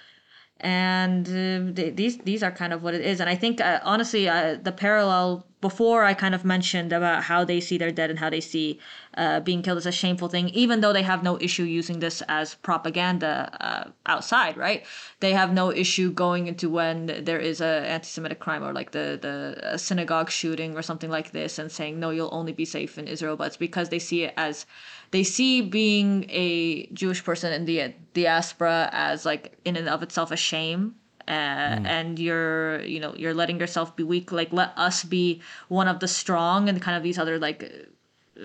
And 0.61 1.27
uh, 1.29 1.73
they, 1.73 1.91
these 1.91 2.19
these 2.19 2.43
are 2.43 2.51
kind 2.51 2.73
of 2.73 2.83
what 2.83 2.95
it 2.95 3.01
is. 3.01 3.21
And 3.21 3.29
i 3.29 3.35
think 3.35 3.61
uh, 3.61 3.81
honestly 3.83 4.29
uh, 4.29 4.57
the 4.63 4.73
parallel 4.73 5.47
before 5.69 6.05
i 6.05 6.13
kind 6.13 6.35
of 6.35 6.45
mentioned 6.45 6.93
about 6.93 7.23
how 7.31 7.41
they 7.51 7.61
see 7.67 7.79
their 7.79 7.95
dead 8.01 8.11
and 8.11 8.19
how 8.19 8.31
they 8.31 8.41
see 8.53 8.79
uh, 9.17 9.41
being 9.41 9.63
killed 9.63 9.79
as 9.79 9.87
a 9.87 9.97
shameful 10.03 10.29
thing 10.29 10.49
even 10.51 10.81
though 10.81 10.93
they 10.93 11.07
have 11.13 11.23
no 11.23 11.35
issue 11.41 11.67
using 11.81 11.99
this 12.01 12.23
as 12.29 12.55
propaganda 12.69 13.33
uh, 13.69 13.85
outside 14.15 14.57
right 14.57 14.85
they 15.21 15.33
have 15.33 15.53
no 15.53 15.67
issue 15.85 16.09
going 16.25 16.47
into 16.47 16.69
when 16.69 16.97
there 17.29 17.43
is 17.51 17.61
a 17.61 17.73
anti-semitic 17.95 18.41
crime 18.41 18.63
or 18.63 18.73
like 18.73 18.91
the 18.91 19.07
the 19.27 19.79
synagogue 19.79 20.31
shooting 20.31 20.77
or 20.77 20.83
something 20.83 21.11
like 21.11 21.33
this 21.33 21.59
and 21.59 21.73
saying 21.73 21.99
no 21.99 22.11
you'll 22.11 22.39
only 22.41 22.53
be 22.53 22.67
safe 22.67 22.99
in 22.99 23.07
israel 23.09 23.37
but 23.37 23.47
it's 23.47 23.57
because 23.69 23.89
they 23.89 23.99
see 23.99 24.25
it 24.25 24.35
as 24.37 24.67
they 25.15 25.23
see 25.23 25.61
being 25.61 26.27
a 26.29 26.87
Jewish 26.87 27.23
person 27.23 27.53
in 27.53 27.67
the 27.67 27.95
diaspora 28.15 28.91
as 28.93 29.25
like 29.25 29.57
in 29.65 29.77
and 29.77 29.89
of 29.89 30.03
itself 30.03 30.33
a 30.33 30.37
shame. 30.37 30.97
Uh, 31.27 31.33
mm. 31.33 31.87
and 31.87 32.19
you're 32.19 32.83
you 32.85 33.01
know 33.01 33.15
you're 33.17 33.35
letting 33.35 33.59
yourself 33.59 33.97
be 33.97 34.03
weak 34.03 34.31
like 34.31 34.53
let 34.53 34.73
us 34.77 35.05
be 35.05 35.41
one 35.69 35.89
of 35.89 36.01
the 36.01 36.09
strong 36.09 36.69
and 36.69 36.83
kind 36.83 36.97
of 36.97 37.03
these 37.03 37.19
other 37.19 37.39
like 37.39 37.89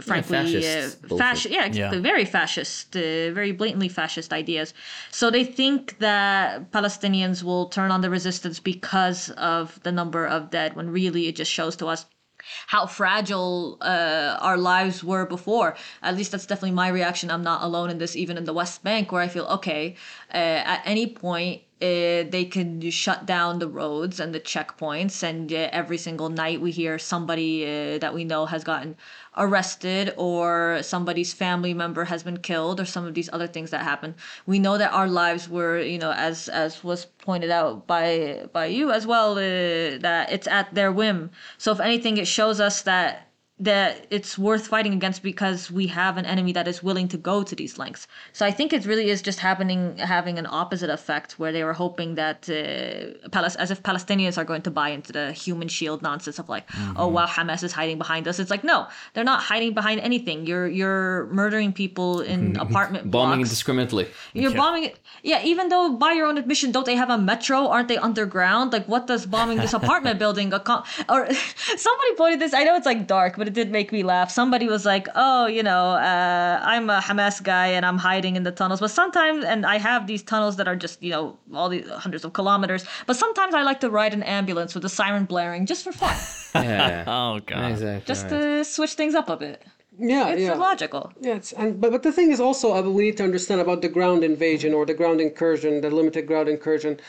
frankly 0.01 0.37
yeah, 0.37 0.43
fascist, 0.43 1.03
uh, 1.03 1.07
fasc- 1.07 1.51
yeah, 1.51 1.65
exactly, 1.65 1.97
yeah. 1.97 2.01
very 2.01 2.23
fascist 2.23 2.95
uh, 2.95 3.31
very 3.31 3.51
blatantly 3.51 3.89
fascist 3.89 4.31
ideas 4.31 4.73
so 5.11 5.29
they 5.29 5.43
think 5.43 5.97
that 5.99 6.71
palestinians 6.71 7.43
will 7.43 7.65
turn 7.67 7.91
on 7.91 7.99
the 7.99 8.09
resistance 8.09 8.59
because 8.61 9.29
of 9.31 9.81
the 9.83 9.91
number 9.91 10.25
of 10.25 10.49
dead 10.49 10.73
when 10.75 10.89
really 10.89 11.27
it 11.27 11.35
just 11.35 11.51
shows 11.51 11.75
to 11.75 11.87
us 11.87 12.05
how 12.67 12.85
fragile 12.85 13.77
uh, 13.81 14.37
our 14.39 14.57
lives 14.57 15.03
were 15.03 15.25
before. 15.25 15.75
At 16.01 16.15
least 16.15 16.31
that's 16.31 16.45
definitely 16.45 16.71
my 16.71 16.87
reaction. 16.87 17.29
I'm 17.29 17.43
not 17.43 17.63
alone 17.63 17.89
in 17.89 17.97
this, 17.97 18.15
even 18.15 18.37
in 18.37 18.45
the 18.45 18.53
West 18.53 18.83
Bank, 18.83 19.11
where 19.11 19.21
I 19.21 19.27
feel 19.27 19.45
okay. 19.45 19.95
Uh, 20.33 20.37
at 20.65 20.81
any 20.85 21.07
point, 21.07 21.61
uh, 21.81 22.27
they 22.29 22.45
can 22.45 22.89
shut 22.89 23.25
down 23.25 23.59
the 23.59 23.67
roads 23.67 24.19
and 24.19 24.35
the 24.35 24.39
checkpoints, 24.39 25.23
and 25.23 25.53
uh, 25.53 25.69
every 25.71 25.97
single 25.97 26.27
night 26.27 26.59
we 26.59 26.71
hear 26.71 26.99
somebody 26.99 27.63
uh, 27.63 27.97
that 27.99 28.13
we 28.13 28.25
know 28.25 28.45
has 28.45 28.65
gotten 28.65 28.97
arrested 29.37 30.13
or 30.17 30.79
somebody's 30.81 31.31
family 31.31 31.73
member 31.73 32.03
has 32.03 32.21
been 32.21 32.37
killed 32.37 32.81
or 32.81 32.85
some 32.85 33.05
of 33.05 33.13
these 33.13 33.29
other 33.31 33.47
things 33.47 33.71
that 33.71 33.83
happen. 33.83 34.13
We 34.45 34.59
know 34.59 34.77
that 34.77 34.91
our 34.91 35.07
lives 35.07 35.47
were 35.47 35.79
you 35.79 35.99
know 35.99 36.11
as 36.11 36.49
as 36.49 36.83
was 36.83 37.05
pointed 37.05 37.49
out 37.49 37.87
by 37.87 38.47
by 38.51 38.65
you 38.65 38.91
as 38.91 39.07
well 39.07 39.35
that 39.35 40.31
it's 40.31 40.47
at 40.47 40.73
their 40.75 40.91
whim. 40.91 41.31
So 41.57 41.71
if 41.71 41.79
anything 41.79 42.17
it 42.17 42.27
shows 42.27 42.59
us 42.59 42.81
that 42.81 43.28
that 43.59 44.07
it's 44.09 44.37
worth 44.37 44.67
fighting 44.67 44.93
against 44.93 45.21
because 45.21 45.69
we 45.69 45.87
have 45.87 46.15
an 46.15 46.25
enemy 46.25 46.53
that 46.53 46.67
is 46.67 46.81
willing 46.81 47.09
to 47.09 47.17
go 47.17 47.43
to 47.43 47.53
these 47.55 47.77
lengths. 47.77 48.07
So 48.31 48.45
I 48.45 48.51
think 48.51 48.71
it 48.71 48.85
really 48.85 49.09
is 49.09 49.21
just 49.21 49.39
happening 49.39 49.97
having 49.97 50.39
an 50.39 50.47
opposite 50.49 50.89
effect 50.89 51.33
where 51.39 51.51
they 51.51 51.65
were 51.65 51.73
hoping 51.73 52.15
that 52.15 52.49
uh, 52.49 53.39
as 53.59 53.71
if 53.71 53.83
Palestinians 53.83 54.37
are 54.37 54.45
going 54.45 54.61
to 54.61 54.71
buy 54.71 54.89
into 54.89 55.11
the 55.11 55.33
human 55.33 55.67
shield 55.67 56.01
nonsense 56.01 56.39
of 56.39 56.47
like, 56.47 56.67
mm-hmm. 56.69 56.93
oh 56.97 57.07
wow, 57.07 57.25
Hamas 57.25 57.61
is 57.61 57.73
hiding 57.73 57.97
behind 57.97 58.29
us. 58.29 58.39
It's 58.39 58.49
like 58.49 58.63
no, 58.63 58.87
they're 59.13 59.25
not 59.25 59.41
hiding 59.43 59.73
behind 59.73 59.99
anything. 59.99 60.45
You're 60.45 60.67
you're 60.67 61.25
murdering 61.27 61.73
people 61.73 62.21
in 62.21 62.55
apartment 62.57 63.11
bombing 63.11 63.39
blocks. 63.39 63.49
indiscriminately. 63.49 64.07
You're 64.33 64.51
yeah. 64.51 64.57
bombing. 64.57 64.91
Yeah, 65.21 65.43
even 65.43 65.67
though 65.67 65.97
by 65.97 66.13
your 66.13 66.27
own 66.27 66.37
admission, 66.37 66.71
don't 66.71 66.85
they 66.85 66.95
have 66.95 67.09
a 67.09 67.17
metro? 67.17 67.67
Aren't 67.67 67.89
they 67.89 67.97
underground? 67.97 68.71
Like 68.71 68.85
what 68.87 69.05
does 69.05 69.25
bombing 69.25 69.57
this 69.57 69.73
apartment 69.81 70.17
building 70.17 70.53
accomplish? 70.53 71.03
Or 71.09 71.27
somebody 71.77 72.13
pointed 72.15 72.39
this. 72.39 72.53
I 72.53 72.63
know 72.63 72.75
it's 72.77 72.85
like 72.85 73.05
dark, 73.05 73.35
but 73.35 73.48
it 73.49 73.55
did 73.55 73.71
make 73.71 73.91
me 73.91 74.01
laugh. 74.03 74.29
Somebody 74.29 74.67
was 74.75 74.85
like, 74.93 75.07
"Oh, 75.15 75.47
you 75.57 75.63
know, 75.69 75.85
uh, 76.11 76.59
I'm 76.73 76.85
a 76.97 76.99
Hamas 77.07 77.37
guy 77.41 77.67
and 77.77 77.83
I'm 77.89 77.97
hiding 77.97 78.35
in 78.39 78.43
the 78.43 78.51
tunnels." 78.59 78.79
But 78.79 78.91
sometimes, 79.01 79.43
and 79.43 79.65
I 79.65 79.77
have 79.89 80.01
these 80.11 80.23
tunnels 80.31 80.53
that 80.57 80.67
are 80.71 80.79
just 80.85 81.01
you 81.01 81.11
know 81.15 81.23
all 81.59 81.69
these 81.75 81.89
hundreds 82.05 82.23
of 82.27 82.31
kilometers. 82.39 82.81
But 83.07 83.15
sometimes 83.23 83.53
I 83.59 83.63
like 83.63 83.79
to 83.85 83.89
ride 83.89 84.13
an 84.19 84.23
ambulance 84.23 84.71
with 84.75 84.83
the 84.83 84.93
siren 84.99 85.25
blaring 85.25 85.65
just 85.65 85.83
for 85.83 85.91
fun. 85.91 86.17
yeah. 86.63 87.15
oh 87.15 87.39
god. 87.51 87.71
Exactly 87.71 88.05
just 88.13 88.23
right. 88.23 88.41
to 88.41 88.63
switch 88.75 88.93
things 88.93 89.15
up 89.15 89.29
a 89.29 89.37
bit. 89.45 89.65
Yeah, 89.97 90.29
it's 90.29 90.41
yeah. 90.41 90.53
logical. 90.53 91.11
Yeah, 91.19 91.35
it's, 91.39 91.51
and 91.51 91.81
but 91.81 91.89
but 91.91 92.03
the 92.03 92.13
thing 92.17 92.31
is 92.31 92.39
also 92.39 92.67
uh, 92.75 92.81
we 92.97 93.01
need 93.07 93.17
to 93.17 93.23
understand 93.23 93.59
about 93.61 93.81
the 93.81 93.89
ground 93.97 94.23
invasion 94.23 94.73
or 94.77 94.85
the 94.85 94.93
ground 94.93 95.19
incursion, 95.27 95.81
the 95.81 95.89
limited 95.89 96.25
ground 96.27 96.47
incursion 96.49 96.99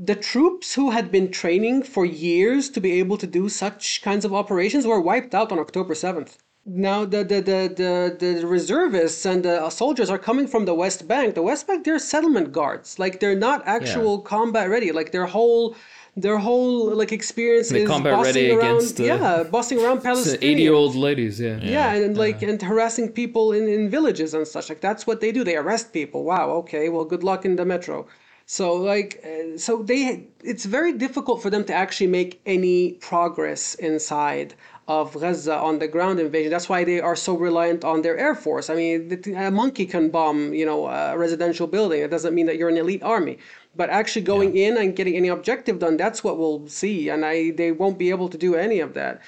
the 0.00 0.14
troops 0.14 0.74
who 0.74 0.90
had 0.90 1.10
been 1.10 1.30
training 1.30 1.82
for 1.82 2.04
years 2.04 2.70
to 2.70 2.80
be 2.80 2.92
able 2.92 3.16
to 3.16 3.26
do 3.26 3.48
such 3.48 4.00
kinds 4.02 4.24
of 4.24 4.32
operations 4.32 4.86
were 4.86 5.00
wiped 5.00 5.34
out 5.34 5.50
on 5.50 5.58
October 5.58 5.94
7th. 5.94 6.36
Now 6.64 7.06
the 7.06 7.24
the, 7.24 7.40
the, 7.50 7.60
the, 7.80 8.16
the 8.40 8.46
reservists 8.46 9.24
and 9.24 9.42
the 9.42 9.70
soldiers 9.70 10.10
are 10.10 10.18
coming 10.18 10.46
from 10.46 10.66
the 10.66 10.74
West 10.74 11.08
Bank. 11.08 11.34
The 11.34 11.42
West 11.42 11.66
Bank, 11.66 11.84
they're 11.84 11.98
settlement 11.98 12.52
guards. 12.52 12.98
Like 12.98 13.20
they're 13.20 13.42
not 13.48 13.66
actual 13.66 14.18
yeah. 14.18 14.28
combat 14.28 14.68
ready. 14.68 14.92
Like 14.92 15.10
their 15.10 15.26
whole 15.26 15.74
their 16.14 16.36
whole 16.36 16.94
like 16.94 17.10
experience 17.10 17.72
is 17.72 17.88
combat 17.88 18.12
bossing 18.12 18.50
around, 18.50 18.76
against, 18.76 19.00
uh, 19.00 19.04
yeah, 19.04 19.42
bossing 19.44 19.82
around 19.82 20.00
Palestinians, 20.08 20.38
eighty 20.42 20.62
year 20.62 20.74
old 20.74 20.94
ladies, 20.94 21.40
yeah, 21.40 21.56
yeah, 21.56 21.70
yeah 21.70 21.94
and, 21.94 22.04
and 22.04 22.18
like 22.18 22.42
and 22.42 22.60
harassing 22.60 23.08
people 23.10 23.52
in, 23.52 23.66
in 23.66 23.88
villages 23.88 24.34
and 24.34 24.46
such. 24.46 24.68
Like 24.68 24.82
that's 24.82 25.06
what 25.06 25.20
they 25.22 25.32
do. 25.32 25.44
They 25.44 25.56
arrest 25.56 25.92
people. 25.92 26.24
Wow, 26.24 26.50
okay, 26.62 26.90
well, 26.90 27.06
good 27.06 27.24
luck 27.24 27.46
in 27.46 27.56
the 27.56 27.64
metro. 27.64 28.06
So 28.50 28.72
like 28.72 29.22
uh, 29.22 29.58
so 29.58 29.82
they 29.82 30.26
it's 30.42 30.64
very 30.64 30.94
difficult 30.94 31.42
for 31.42 31.50
them 31.50 31.64
to 31.66 31.74
actually 31.74 32.06
make 32.06 32.40
any 32.46 32.92
progress 32.92 33.74
inside 33.74 34.54
of 34.88 35.12
Gaza 35.12 35.54
on 35.54 35.78
the 35.78 35.86
ground 35.86 36.18
invasion. 36.18 36.50
That's 36.50 36.66
why 36.66 36.82
they 36.82 36.98
are 36.98 37.14
so 37.14 37.36
reliant 37.36 37.84
on 37.84 38.00
their 38.00 38.16
air 38.16 38.34
force. 38.34 38.70
I 38.70 38.74
mean, 38.74 39.22
a 39.36 39.50
monkey 39.50 39.84
can 39.84 40.08
bomb, 40.08 40.54
you 40.54 40.64
know, 40.64 40.86
a 40.86 41.18
residential 41.18 41.66
building. 41.66 42.00
It 42.00 42.10
doesn't 42.10 42.34
mean 42.34 42.46
that 42.46 42.56
you're 42.56 42.70
an 42.70 42.78
elite 42.78 43.02
army. 43.02 43.36
But 43.76 43.90
actually 43.90 44.22
going 44.22 44.56
yeah. 44.56 44.68
in 44.68 44.78
and 44.78 44.96
getting 44.96 45.14
any 45.14 45.28
objective 45.28 45.78
done, 45.78 45.98
that's 45.98 46.24
what 46.24 46.38
we'll 46.38 46.66
see. 46.68 47.10
And 47.10 47.26
I, 47.26 47.50
they 47.50 47.70
won't 47.70 47.98
be 47.98 48.08
able 48.08 48.30
to 48.30 48.38
do 48.38 48.54
any 48.54 48.80
of 48.80 48.94
that. 48.94 49.20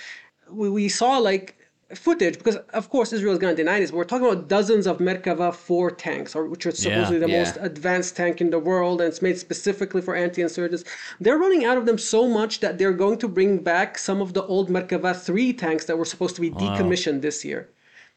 We, 0.49 0.71
we 0.71 0.89
saw 0.89 1.18
like 1.18 1.60
footage 1.95 2.38
because 2.38 2.57
of 2.57 2.88
course 2.91 3.12
Israel 3.12 3.32
is 3.32 3.38
going 3.38 3.55
to 3.55 3.62
deny 3.62 3.80
this. 3.80 3.91
But 3.91 3.99
we're 3.99 4.05
talking 4.05 4.26
about 4.26 4.49
dozens 4.49 4.86
of 4.86 4.99
Merkava 4.99 5.55
4 5.55 5.91
tanks, 5.93 6.34
or 6.34 6.47
which 6.47 6.66
are 6.66 6.70
supposedly 6.70 7.20
yeah, 7.20 7.26
the 7.26 7.32
yeah. 7.32 7.38
most 7.41 7.59
advanced 7.61 8.16
tank 8.16 8.41
in 8.41 8.51
the 8.51 8.59
world, 8.59 9.01
and 9.01 9.09
it's 9.09 9.22
made 9.22 9.38
specifically 9.38 10.03
for 10.03 10.14
anti-insurgents. 10.14 10.84
They're 11.20 11.38
running 11.38 11.64
out 11.64 11.78
of 11.78 11.86
them 11.86 11.99
so 11.99 12.28
much 12.28 12.61
that 12.61 12.78
they're 12.78 12.93
going 12.93 13.18
to 13.18 13.28
bring 13.28 13.59
back 13.59 13.99
some 13.99 14.20
of 14.20 14.34
the 14.34 14.45
old 14.45 14.68
Merkava 14.68 15.14
3 15.14 15.53
tanks 15.55 15.84
that 15.86 15.99
were 15.99 16.05
supposed 16.05 16.34
to 16.36 16.41
be 16.41 16.51
wow. 16.51 16.61
decommissioned 16.61 17.22
this 17.22 17.45
year. 17.45 17.68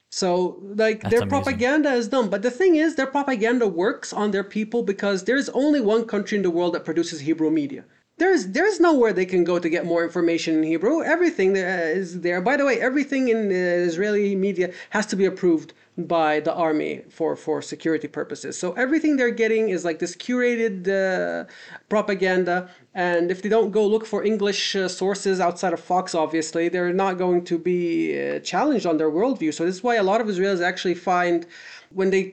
So 0.10 0.60
like 0.62 1.02
That's 1.02 1.12
their 1.12 1.22
amazing. 1.24 1.30
propaganda 1.30 1.92
is 1.94 2.08
dumb. 2.08 2.30
But 2.30 2.44
the 2.44 2.52
thing 2.52 2.76
is 2.76 2.94
their 2.94 3.08
propaganda 3.08 3.68
works 3.68 4.14
on 4.14 4.30
their 4.30 4.44
people 4.44 4.84
because 4.84 5.24
there's 5.24 5.50
only 5.50 5.82
one 5.82 6.06
country 6.06 6.38
in 6.38 6.44
the 6.44 6.52
world 6.52 6.76
that 6.76 6.86
produces 6.86 7.22
Hebrew 7.22 7.50
media. 7.50 7.84
There's 8.24 8.44
there's 8.58 8.80
nowhere 8.80 9.12
they 9.14 9.30
can 9.34 9.44
go 9.52 9.56
to 9.60 9.70
get 9.76 9.84
more 9.94 10.04
information 10.08 10.52
in 10.60 10.64
Hebrew. 10.74 10.96
Everything 11.16 11.50
is 11.58 12.22
there. 12.26 12.40
By 12.50 12.56
the 12.60 12.66
way, 12.70 12.76
everything 12.90 13.24
in 13.34 13.50
the 13.54 13.64
Israeli 13.90 14.34
media 14.48 14.68
has 14.96 15.06
to 15.12 15.16
be 15.22 15.26
approved 15.32 15.70
by 16.16 16.32
the 16.48 16.54
army 16.68 16.94
for 17.18 17.32
for 17.46 17.58
security 17.74 18.10
purposes. 18.20 18.54
So 18.62 18.68
everything 18.86 19.12
they're 19.18 19.38
getting 19.44 19.64
is 19.76 19.82
like 19.88 20.00
this 20.04 20.16
curated 20.28 20.78
uh, 20.88 21.46
propaganda. 21.94 22.56
And 23.10 23.26
if 23.34 23.40
they 23.42 23.52
don't 23.56 23.72
go 23.80 23.84
look 23.94 24.06
for 24.14 24.20
English 24.34 24.62
uh, 24.76 24.88
sources 25.02 25.36
outside 25.48 25.74
of 25.78 25.82
Fox, 25.92 26.06
obviously, 26.26 26.64
they're 26.74 26.98
not 27.06 27.14
going 27.24 27.42
to 27.52 27.56
be 27.72 27.82
uh, 28.18 28.40
challenged 28.52 28.86
on 28.92 28.96
their 29.00 29.12
worldview. 29.18 29.52
So 29.54 29.62
this 29.66 29.76
is 29.80 29.84
why 29.88 29.96
a 29.96 30.08
lot 30.12 30.20
of 30.22 30.28
Israelis 30.34 30.62
actually 30.72 30.98
find 31.12 31.40
when 32.00 32.10
they 32.14 32.24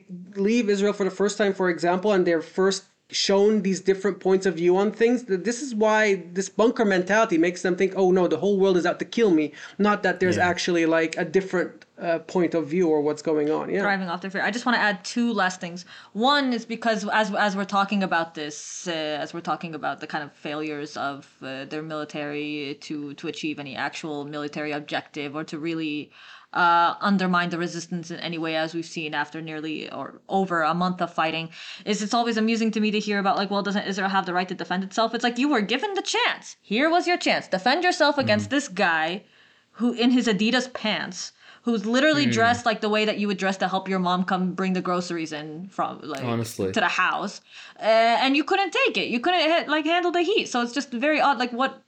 leave 0.47 0.65
Israel 0.75 0.93
for 0.99 1.05
the 1.09 1.17
first 1.21 1.35
time, 1.37 1.53
for 1.61 1.67
example, 1.75 2.09
and 2.13 2.21
they're 2.25 2.47
first 2.61 2.81
shown 3.11 3.61
these 3.61 3.81
different 3.81 4.19
points 4.19 4.45
of 4.45 4.55
view 4.55 4.77
on 4.77 4.91
things 4.91 5.23
this 5.25 5.61
is 5.61 5.75
why 5.75 6.23
this 6.33 6.47
bunker 6.49 6.85
mentality 6.85 7.37
makes 7.37 7.61
them 7.61 7.75
think 7.75 7.93
oh 7.95 8.11
no 8.11 8.27
the 8.27 8.37
whole 8.37 8.57
world 8.59 8.77
is 8.77 8.85
out 8.85 8.99
to 8.99 9.05
kill 9.05 9.31
me 9.31 9.51
not 9.77 10.01
that 10.03 10.19
there's 10.19 10.37
Yeah. 10.37 10.47
actually 10.49 10.85
like 10.85 11.17
a 11.17 11.25
different 11.25 11.85
uh, 12.01 12.17
point 12.19 12.55
of 12.55 12.67
view 12.67 12.87
or 12.89 13.01
what's 13.01 13.21
going 13.21 13.51
on 13.51 13.69
yeah 13.69 13.81
driving 13.81 14.09
off 14.09 14.21
their 14.21 14.31
fear. 14.31 14.41
I 14.41 14.49
just 14.49 14.65
want 14.65 14.75
to 14.75 14.81
add 14.81 15.03
two 15.05 15.31
last 15.33 15.61
things. 15.61 15.85
One 16.13 16.51
is 16.51 16.65
because 16.65 17.07
as 17.09 17.31
as 17.35 17.55
we're 17.55 17.73
talking 17.79 18.01
about 18.01 18.33
this, 18.33 18.87
uh, 18.87 18.91
as 19.23 19.35
we're 19.35 19.41
talking 19.51 19.75
about 19.75 19.99
the 19.99 20.07
kind 20.07 20.23
of 20.23 20.31
failures 20.33 20.97
of 20.97 21.27
uh, 21.43 21.65
their 21.65 21.83
military 21.83 22.75
to 22.81 23.13
to 23.19 23.27
achieve 23.27 23.59
any 23.59 23.75
actual 23.75 24.25
military 24.25 24.71
objective 24.71 25.35
or 25.35 25.43
to 25.43 25.59
really 25.59 26.09
uh, 26.53 26.95
undermine 26.99 27.49
the 27.49 27.57
resistance 27.57 28.11
in 28.11 28.19
any 28.19 28.37
way, 28.37 28.55
as 28.55 28.73
we've 28.73 28.85
seen 28.85 29.13
after 29.13 29.41
nearly 29.41 29.91
or 29.91 30.21
over 30.27 30.63
a 30.63 30.73
month 30.73 31.01
of 31.01 31.13
fighting, 31.13 31.49
is 31.85 32.01
it's 32.01 32.13
always 32.13 32.37
amusing 32.37 32.71
to 32.71 32.79
me 32.79 32.91
to 32.91 32.99
hear 32.99 33.19
about 33.19 33.37
like, 33.37 33.49
well, 33.49 33.63
doesn't 33.63 33.87
Israel 33.87 34.09
have 34.09 34.25
the 34.25 34.33
right 34.33 34.49
to 34.49 34.55
defend 34.55 34.83
itself? 34.83 35.13
It's 35.13 35.23
like 35.23 35.37
you 35.37 35.49
were 35.49 35.61
given 35.61 35.93
the 35.93 36.01
chance. 36.01 36.57
Here 36.61 36.89
was 36.89 37.07
your 37.07 37.17
chance. 37.17 37.47
Defend 37.47 37.83
yourself 37.83 38.17
against 38.17 38.49
this 38.49 38.67
guy 38.67 39.23
who 39.71 39.93
in 39.93 40.11
his 40.11 40.27
Adidas 40.27 40.71
pants, 40.73 41.31
who's 41.63 41.85
literally 41.85 42.25
dressed 42.25 42.65
like 42.65 42.81
the 42.81 42.89
way 42.89 43.05
that 43.05 43.17
you 43.17 43.27
would 43.27 43.37
dress 43.37 43.57
to 43.57 43.67
help 43.67 43.87
your 43.87 43.99
mom 43.99 44.25
come 44.25 44.53
bring 44.53 44.73
the 44.73 44.81
groceries 44.81 45.31
in 45.31 45.67
from 45.69 45.99
like 46.03 46.23
Honestly. 46.23 46.71
to 46.71 46.79
the 46.79 46.87
house, 46.87 47.39
uh, 47.79 47.83
and 48.23 48.35
you 48.35 48.43
couldn't 48.43 48.71
take 48.71 48.97
it. 48.97 49.07
You 49.07 49.19
couldn't 49.19 49.69
like 49.69 49.85
handle 49.85 50.11
the 50.11 50.21
heat. 50.21 50.49
So 50.49 50.61
it's 50.61 50.73
just 50.73 50.91
very 50.91 51.21
odd. 51.21 51.37
Like 51.37 51.51
what 51.51 51.81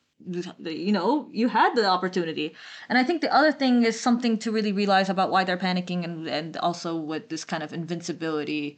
you 0.59 0.91
know, 0.91 1.27
you 1.31 1.49
had 1.49 1.75
the 1.75 1.85
opportunity. 1.85 2.55
And 2.89 2.97
I 2.97 3.03
think 3.03 3.21
the 3.21 3.33
other 3.33 3.51
thing 3.51 3.83
is 3.83 3.99
something 3.99 4.37
to 4.39 4.51
really 4.51 4.71
realize 4.71 5.09
about 5.09 5.31
why 5.31 5.43
they're 5.43 5.57
panicking 5.57 6.03
and 6.03 6.27
and 6.27 6.57
also 6.57 6.95
with 6.95 7.29
this 7.29 7.45
kind 7.45 7.63
of 7.63 7.73
invincibility 7.73 8.77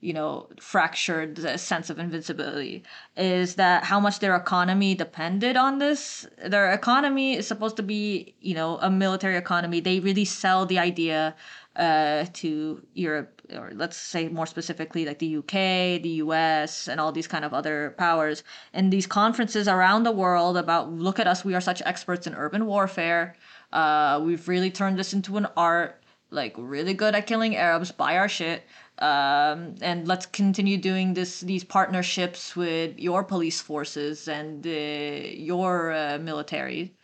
you 0.00 0.12
know, 0.12 0.48
fractured 0.60 1.38
sense 1.58 1.88
of 1.88 1.98
invincibility 1.98 2.82
is 3.16 3.54
that 3.54 3.84
how 3.84 3.98
much 3.98 4.18
their 4.20 4.36
economy 4.36 4.94
depended 4.94 5.56
on 5.56 5.78
this. 5.78 6.26
Their 6.44 6.70
economy 6.72 7.34
is 7.34 7.46
supposed 7.46 7.76
to 7.76 7.82
be, 7.82 8.34
you 8.40 8.54
know, 8.54 8.78
a 8.82 8.90
military 8.90 9.36
economy. 9.36 9.80
They 9.80 10.00
really 10.00 10.24
sell 10.26 10.66
the 10.66 10.78
idea 10.78 11.34
uh, 11.76 12.24
to 12.34 12.82
Europe, 12.94 13.42
or 13.52 13.70
let's 13.74 13.96
say 13.96 14.28
more 14.28 14.46
specifically, 14.46 15.04
like 15.04 15.18
the 15.18 15.36
UK, 15.36 16.02
the 16.02 16.20
US, 16.24 16.88
and 16.88 17.00
all 17.00 17.12
these 17.12 17.26
kind 17.26 17.44
of 17.44 17.52
other 17.54 17.94
powers. 17.98 18.42
And 18.72 18.92
these 18.92 19.06
conferences 19.06 19.68
around 19.68 20.04
the 20.04 20.12
world 20.12 20.56
about, 20.56 20.92
look 20.92 21.18
at 21.18 21.26
us, 21.26 21.44
we 21.44 21.54
are 21.54 21.60
such 21.60 21.82
experts 21.84 22.26
in 22.26 22.34
urban 22.34 22.66
warfare. 22.66 23.36
Uh, 23.72 24.20
we've 24.24 24.48
really 24.48 24.70
turned 24.70 24.98
this 24.98 25.12
into 25.12 25.36
an 25.36 25.46
art, 25.56 26.02
like 26.30 26.54
really 26.56 26.94
good 26.94 27.14
at 27.14 27.26
killing 27.26 27.56
Arabs, 27.56 27.92
buy 27.92 28.16
our 28.16 28.28
shit 28.28 28.62
um, 28.98 29.74
and 29.82 30.08
let's 30.08 30.24
continue 30.26 30.78
doing 30.78 31.12
this 31.12 31.40
these 31.40 31.64
partnerships 31.64 32.56
with 32.56 32.98
your 32.98 33.22
police 33.22 33.60
forces 33.60 34.26
and 34.26 34.66
uh, 34.66 34.70
your 34.70 35.92
uh, 35.92 36.18
military 36.18 36.94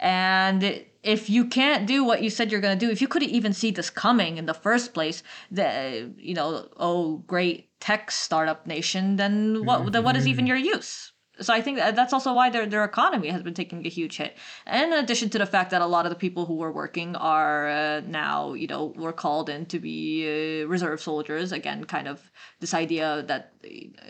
and 0.00 0.84
if 1.02 1.30
you 1.30 1.44
can't 1.44 1.86
do 1.86 2.04
what 2.04 2.22
you 2.22 2.30
said 2.30 2.50
you're 2.50 2.60
going 2.60 2.78
to 2.78 2.86
do 2.86 2.90
if 2.90 3.00
you 3.00 3.08
couldn't 3.08 3.30
even 3.30 3.52
see 3.52 3.70
this 3.70 3.90
coming 3.90 4.36
in 4.36 4.46
the 4.46 4.54
first 4.54 4.94
place 4.94 5.22
the 5.50 6.10
you 6.18 6.34
know 6.34 6.68
oh 6.76 7.18
great 7.26 7.68
tech 7.80 8.10
startup 8.10 8.66
nation 8.66 9.16
then 9.16 9.64
what 9.64 9.92
then 9.92 10.02
what 10.02 10.16
is 10.16 10.26
even 10.26 10.46
your 10.46 10.56
use 10.56 11.12
so 11.40 11.54
I 11.54 11.60
think 11.60 11.78
that's 11.78 12.12
also 12.12 12.32
why 12.32 12.50
their 12.50 12.66
their 12.66 12.84
economy 12.84 13.28
has 13.28 13.42
been 13.42 13.54
taking 13.54 13.86
a 13.86 13.88
huge 13.88 14.16
hit. 14.16 14.36
And 14.66 14.92
in 14.92 14.98
addition 14.98 15.30
to 15.30 15.38
the 15.38 15.46
fact 15.46 15.70
that 15.70 15.82
a 15.82 15.86
lot 15.86 16.04
of 16.06 16.10
the 16.10 16.16
people 16.16 16.46
who 16.46 16.54
were 16.54 16.72
working 16.72 17.14
are 17.16 17.68
uh, 17.68 18.00
now, 18.06 18.54
you 18.54 18.66
know, 18.66 18.86
were 18.96 19.12
called 19.12 19.48
in 19.48 19.66
to 19.66 19.78
be 19.78 20.62
uh, 20.62 20.66
reserve 20.66 21.00
soldiers. 21.00 21.52
Again, 21.52 21.84
kind 21.84 22.08
of 22.08 22.30
this 22.60 22.74
idea 22.74 23.24
that 23.28 23.52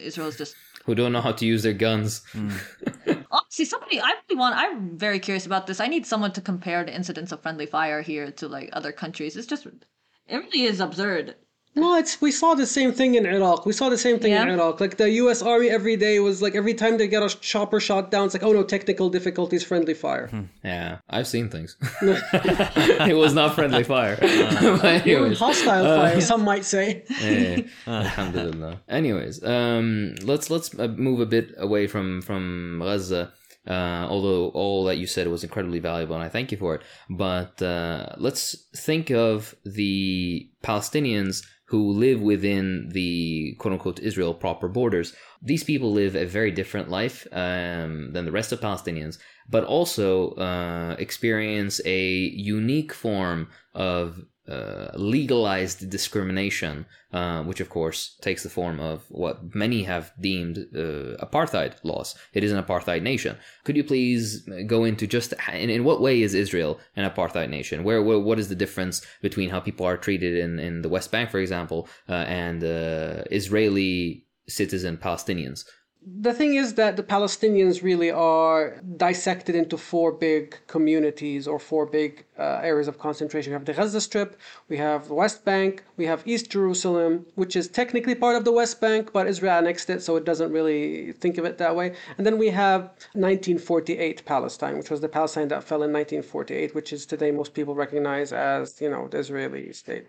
Israel 0.00 0.28
is 0.28 0.36
just 0.36 0.54
Who 0.84 0.94
don't 0.94 1.12
know 1.12 1.20
how 1.20 1.32
to 1.32 1.44
use 1.44 1.62
their 1.62 1.74
guns. 1.74 2.22
honestly 3.58 3.64
somebody 3.64 4.00
I 4.00 4.14
really 4.28 4.38
want. 4.38 4.56
I'm 4.56 4.96
very 4.96 5.18
curious 5.18 5.46
about 5.46 5.66
this. 5.66 5.80
I 5.80 5.88
need 5.88 6.06
someone 6.06 6.32
to 6.32 6.40
compare 6.40 6.84
the 6.84 6.94
incidence 6.94 7.32
of 7.32 7.40
friendly 7.42 7.66
fire 7.66 8.02
here 8.02 8.30
to 8.32 8.48
like 8.48 8.70
other 8.72 8.92
countries. 8.92 9.36
It's 9.36 9.46
just 9.46 9.66
it 9.66 10.36
really 10.36 10.62
is 10.62 10.80
absurd. 10.80 11.34
No, 11.74 11.96
it's 11.96 12.20
we 12.20 12.32
saw 12.32 12.54
the 12.54 12.66
same 12.66 12.92
thing 12.92 13.14
in 13.14 13.24
Iraq. 13.24 13.64
We 13.64 13.72
saw 13.72 13.88
the 13.88 13.98
same 13.98 14.18
thing 14.18 14.32
in 14.32 14.48
Iraq. 14.48 14.80
Like 14.80 14.96
the 14.96 15.10
U.S. 15.22 15.42
Army 15.42 15.68
every 15.68 15.96
day 15.96 16.18
was 16.18 16.42
like 16.42 16.56
every 16.56 16.74
time 16.74 16.98
they 16.98 17.06
get 17.06 17.22
a 17.22 17.28
chopper 17.28 17.78
shot 17.78 18.10
down, 18.10 18.26
it's 18.26 18.34
like 18.34 18.42
oh 18.42 18.52
no, 18.52 18.64
technical 18.64 19.08
difficulties, 19.10 19.62
friendly 19.62 19.94
fire. 19.94 20.28
Yeah, 20.64 20.98
I've 21.08 21.28
seen 21.28 21.50
things. 21.50 21.76
it 22.02 23.16
was 23.16 23.32
not 23.32 23.54
friendly 23.54 23.84
fire. 23.84 24.16
But 24.82 25.06
anyways, 25.06 25.38
Hostile 25.38 25.84
fire, 25.84 26.20
some 26.20 26.42
might 26.42 26.64
say. 26.64 27.04
Eh, 27.20 27.62
alhamdulillah. 27.86 28.80
Anyways, 28.88 29.44
um, 29.44 30.16
let's 30.24 30.50
let's 30.50 30.76
uh, 30.76 30.88
move 30.88 31.20
a 31.20 31.26
bit 31.26 31.54
away 31.58 31.86
from 31.86 32.22
from 32.22 32.80
Gaza. 32.82 33.32
Uh, 33.68 34.06
although 34.08 34.48
all 34.48 34.84
that 34.84 34.96
you 34.96 35.06
said 35.06 35.28
was 35.28 35.44
incredibly 35.44 35.78
valuable, 35.78 36.14
and 36.14 36.24
I 36.24 36.30
thank 36.30 36.50
you 36.50 36.56
for 36.56 36.74
it. 36.74 36.82
But 37.10 37.60
uh, 37.60 38.14
let's 38.16 38.56
think 38.74 39.10
of 39.10 39.54
the 39.64 40.48
Palestinians 40.64 41.44
who 41.66 41.92
live 41.92 42.22
within 42.22 42.88
the 42.92 43.54
quote 43.58 43.72
unquote 43.74 44.00
Israel 44.00 44.32
proper 44.32 44.68
borders. 44.68 45.14
These 45.42 45.64
people 45.64 45.92
live 45.92 46.16
a 46.16 46.24
very 46.24 46.50
different 46.50 46.88
life 46.88 47.26
um, 47.30 48.12
than 48.12 48.24
the 48.24 48.32
rest 48.32 48.52
of 48.52 48.60
Palestinians, 48.60 49.18
but 49.50 49.64
also 49.64 50.30
uh, 50.32 50.96
experience 50.98 51.80
a 51.84 52.08
unique 52.08 52.94
form 52.94 53.50
of 53.74 54.24
uh, 54.48 54.90
legalized 54.94 55.90
discrimination, 55.90 56.86
uh, 57.12 57.42
which 57.42 57.60
of 57.60 57.68
course 57.68 58.16
takes 58.20 58.42
the 58.42 58.48
form 58.48 58.80
of 58.80 59.04
what 59.08 59.54
many 59.54 59.82
have 59.82 60.12
deemed 60.20 60.58
uh, 60.74 61.16
apartheid 61.26 61.74
laws. 61.82 62.14
It 62.32 62.42
is 62.44 62.52
an 62.52 62.62
apartheid 62.62 63.02
nation. 63.02 63.36
Could 63.64 63.76
you 63.76 63.84
please 63.84 64.48
go 64.66 64.84
into 64.84 65.06
just 65.06 65.34
in, 65.52 65.70
in 65.70 65.84
what 65.84 66.00
way 66.00 66.22
is 66.22 66.34
Israel 66.34 66.78
an 66.96 67.08
apartheid 67.08 67.50
nation? 67.50 67.84
Where, 67.84 68.02
where 68.02 68.18
what 68.18 68.38
is 68.38 68.48
the 68.48 68.54
difference 68.54 69.02
between 69.20 69.50
how 69.50 69.60
people 69.60 69.86
are 69.86 69.96
treated 69.96 70.36
in, 70.36 70.58
in 70.58 70.82
the 70.82 70.88
West 70.88 71.10
Bank, 71.10 71.30
for 71.30 71.38
example, 71.38 71.88
uh, 72.08 72.12
and 72.12 72.64
uh, 72.64 73.24
Israeli 73.30 74.24
citizen 74.48 74.96
Palestinians? 74.96 75.64
The 76.10 76.32
thing 76.32 76.54
is 76.54 76.74
that 76.74 76.96
the 76.96 77.02
Palestinians 77.02 77.82
really 77.82 78.10
are 78.10 78.80
dissected 78.96 79.54
into 79.54 79.76
four 79.76 80.10
big 80.10 80.56
communities 80.66 81.46
or 81.46 81.58
four 81.58 81.84
big 81.84 82.24
uh, 82.38 82.60
areas 82.62 82.88
of 82.88 82.98
concentration. 82.98 83.50
We 83.50 83.54
have 83.54 83.66
the 83.66 83.74
Gaza 83.74 84.00
Strip, 84.00 84.38
we 84.68 84.78
have 84.78 85.08
the 85.08 85.14
West 85.14 85.44
Bank, 85.44 85.84
we 85.98 86.06
have 86.06 86.22
East 86.24 86.50
Jerusalem, 86.50 87.26
which 87.34 87.56
is 87.56 87.68
technically 87.68 88.14
part 88.14 88.36
of 88.36 88.44
the 88.46 88.52
West 88.52 88.80
Bank, 88.80 89.12
but 89.12 89.26
Israel 89.26 89.58
annexed 89.58 89.90
it, 89.90 90.00
so 90.02 90.16
it 90.16 90.24
doesn't 90.24 90.50
really 90.50 91.12
think 91.12 91.36
of 91.36 91.44
it 91.44 91.58
that 91.58 91.76
way. 91.76 91.94
And 92.16 92.24
then 92.26 92.38
we 92.38 92.48
have 92.50 92.82
1948 93.12 94.24
Palestine, 94.24 94.78
which 94.78 94.90
was 94.90 95.02
the 95.02 95.10
Palestine 95.10 95.48
that 95.48 95.64
fell 95.64 95.82
in 95.82 95.92
1948, 95.92 96.74
which 96.74 96.92
is 96.92 97.04
today 97.04 97.30
most 97.30 97.52
people 97.52 97.74
recognize 97.74 98.32
as, 98.32 98.80
you 98.80 98.88
know, 98.88 99.08
the 99.08 99.18
Israeli 99.18 99.72
state 99.74 100.06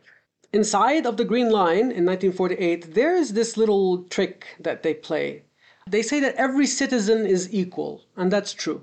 inside 0.51 1.05
of 1.05 1.17
the 1.17 1.25
green 1.25 1.51
line 1.51 1.91
in 1.91 2.03
1948 2.05 2.95
there 2.95 3.15
is 3.15 3.33
this 3.33 3.55
little 3.55 4.03
trick 4.05 4.47
that 4.59 4.81
they 4.81 4.95
play 4.95 5.43
they 5.91 6.01
say 6.01 6.19
that 6.19 6.35
every 6.35 6.67
citizen 6.67 7.25
is 7.25 7.53
equal 7.53 8.01
and 8.15 8.31
that's 8.31 8.53
true. 8.53 8.81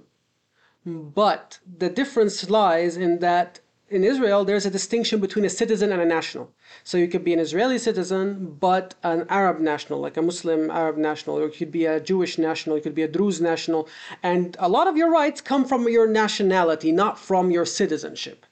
But 0.84 1.58
the 1.78 1.88
difference 1.88 2.48
lies 2.48 2.96
in 2.96 3.18
that 3.18 3.60
in 3.88 4.02
Israel 4.02 4.44
there's 4.44 4.66
a 4.66 4.70
distinction 4.70 5.20
between 5.20 5.44
a 5.44 5.50
citizen 5.50 5.92
and 5.92 6.00
a 6.00 6.06
national. 6.06 6.52
So 6.84 6.98
you 6.98 7.08
could 7.08 7.24
be 7.24 7.32
an 7.32 7.38
Israeli 7.38 7.78
citizen 7.78 8.56
but 8.60 8.94
an 9.02 9.26
Arab 9.28 9.60
national 9.60 10.00
like 10.00 10.16
a 10.16 10.22
Muslim 10.22 10.70
Arab 10.70 10.96
national 10.96 11.38
or 11.38 11.44
you 11.46 11.50
could 11.50 11.72
be 11.72 11.86
a 11.86 12.00
Jewish 12.00 12.38
national 12.38 12.76
you 12.76 12.82
could 12.82 12.94
be 12.94 13.02
a 13.02 13.08
Druze 13.16 13.40
national. 13.40 13.88
And 14.22 14.56
a 14.58 14.68
lot 14.68 14.88
of 14.88 14.96
your 14.96 15.10
rights 15.10 15.40
come 15.40 15.64
from 15.64 15.88
your 15.88 16.06
nationality 16.06 16.92
not 16.92 17.18
from 17.18 17.50
your 17.50 17.66
citizenship 17.66 18.46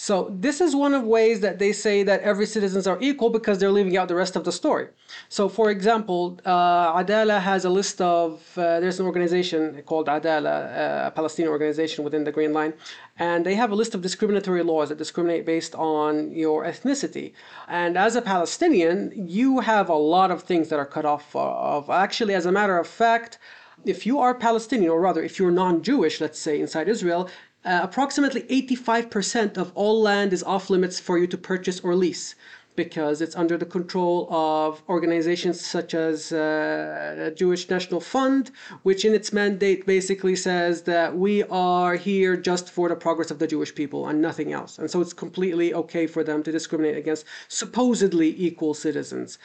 so 0.00 0.14
this 0.46 0.60
is 0.60 0.76
one 0.76 0.94
of 0.94 1.02
ways 1.02 1.40
that 1.40 1.58
they 1.58 1.72
say 1.72 2.04
that 2.04 2.20
every 2.20 2.46
citizens 2.46 2.86
are 2.86 2.98
equal 3.00 3.30
because 3.30 3.58
they're 3.58 3.76
leaving 3.78 3.96
out 3.96 4.06
the 4.06 4.14
rest 4.14 4.36
of 4.36 4.44
the 4.44 4.52
story. 4.52 4.86
So 5.28 5.48
for 5.48 5.72
example, 5.72 6.38
uh, 6.46 6.92
Adalah 7.00 7.40
has 7.40 7.64
a 7.64 7.72
list 7.80 8.00
of, 8.00 8.30
uh, 8.56 8.78
there's 8.78 9.00
an 9.00 9.06
organization 9.06 9.82
called 9.86 10.08
Adalah, 10.08 10.58
uh, 10.60 11.08
a 11.08 11.10
Palestinian 11.10 11.50
organization 11.50 12.04
within 12.04 12.22
the 12.22 12.30
Green 12.30 12.52
Line, 12.52 12.74
and 13.18 13.44
they 13.44 13.56
have 13.56 13.72
a 13.72 13.74
list 13.74 13.92
of 13.96 14.00
discriminatory 14.00 14.62
laws 14.62 14.88
that 14.90 14.98
discriminate 14.98 15.44
based 15.44 15.74
on 15.74 16.30
your 16.30 16.64
ethnicity. 16.64 17.32
And 17.66 17.98
as 17.98 18.14
a 18.14 18.22
Palestinian, 18.22 18.98
you 19.16 19.58
have 19.58 19.88
a 19.88 20.00
lot 20.16 20.30
of 20.30 20.44
things 20.44 20.68
that 20.68 20.78
are 20.78 20.86
cut 20.86 21.06
off 21.06 21.34
of. 21.34 21.90
Actually, 21.90 22.34
as 22.34 22.46
a 22.46 22.52
matter 22.52 22.78
of 22.78 22.86
fact, 22.86 23.40
If 23.84 24.06
you 24.06 24.18
are 24.18 24.34
Palestinian, 24.34 24.90
or 24.90 25.00
rather, 25.00 25.22
if 25.22 25.38
you're 25.38 25.52
non 25.52 25.82
Jewish, 25.82 26.20
let's 26.20 26.40
say, 26.46 26.60
inside 26.60 26.88
Israel, 26.88 27.28
uh, 27.64 27.80
approximately 27.82 28.42
85% 28.42 29.56
of 29.56 29.72
all 29.74 30.00
land 30.00 30.32
is 30.32 30.42
off 30.42 30.70
limits 30.70 31.00
for 31.00 31.18
you 31.18 31.26
to 31.26 31.36
purchase 31.36 31.80
or 31.80 31.94
lease 31.94 32.34
because 32.78 33.20
it's 33.20 33.34
under 33.34 33.56
the 33.58 33.66
control 33.66 34.28
of 34.30 34.80
organizations 34.88 35.60
such 35.60 35.94
as 35.94 36.32
uh, 36.32 37.32
Jewish 37.34 37.68
National 37.68 38.00
Fund, 38.00 38.52
which 38.84 39.04
in 39.04 39.12
its 39.18 39.32
mandate 39.32 39.84
basically 39.84 40.36
says 40.36 40.82
that 40.82 41.18
we 41.26 41.42
are 41.42 41.96
here 41.96 42.36
just 42.36 42.70
for 42.70 42.88
the 42.88 42.94
progress 42.94 43.32
of 43.32 43.40
the 43.40 43.48
Jewish 43.48 43.74
people 43.74 44.06
and 44.06 44.22
nothing 44.22 44.52
else. 44.52 44.78
And 44.78 44.88
so 44.88 45.00
it's 45.00 45.12
completely 45.12 45.74
okay 45.74 46.06
for 46.06 46.22
them 46.22 46.44
to 46.44 46.52
discriminate 46.52 46.96
against 46.96 47.24
supposedly 47.48 48.30
equal 48.48 48.74
citizens. 48.74 49.38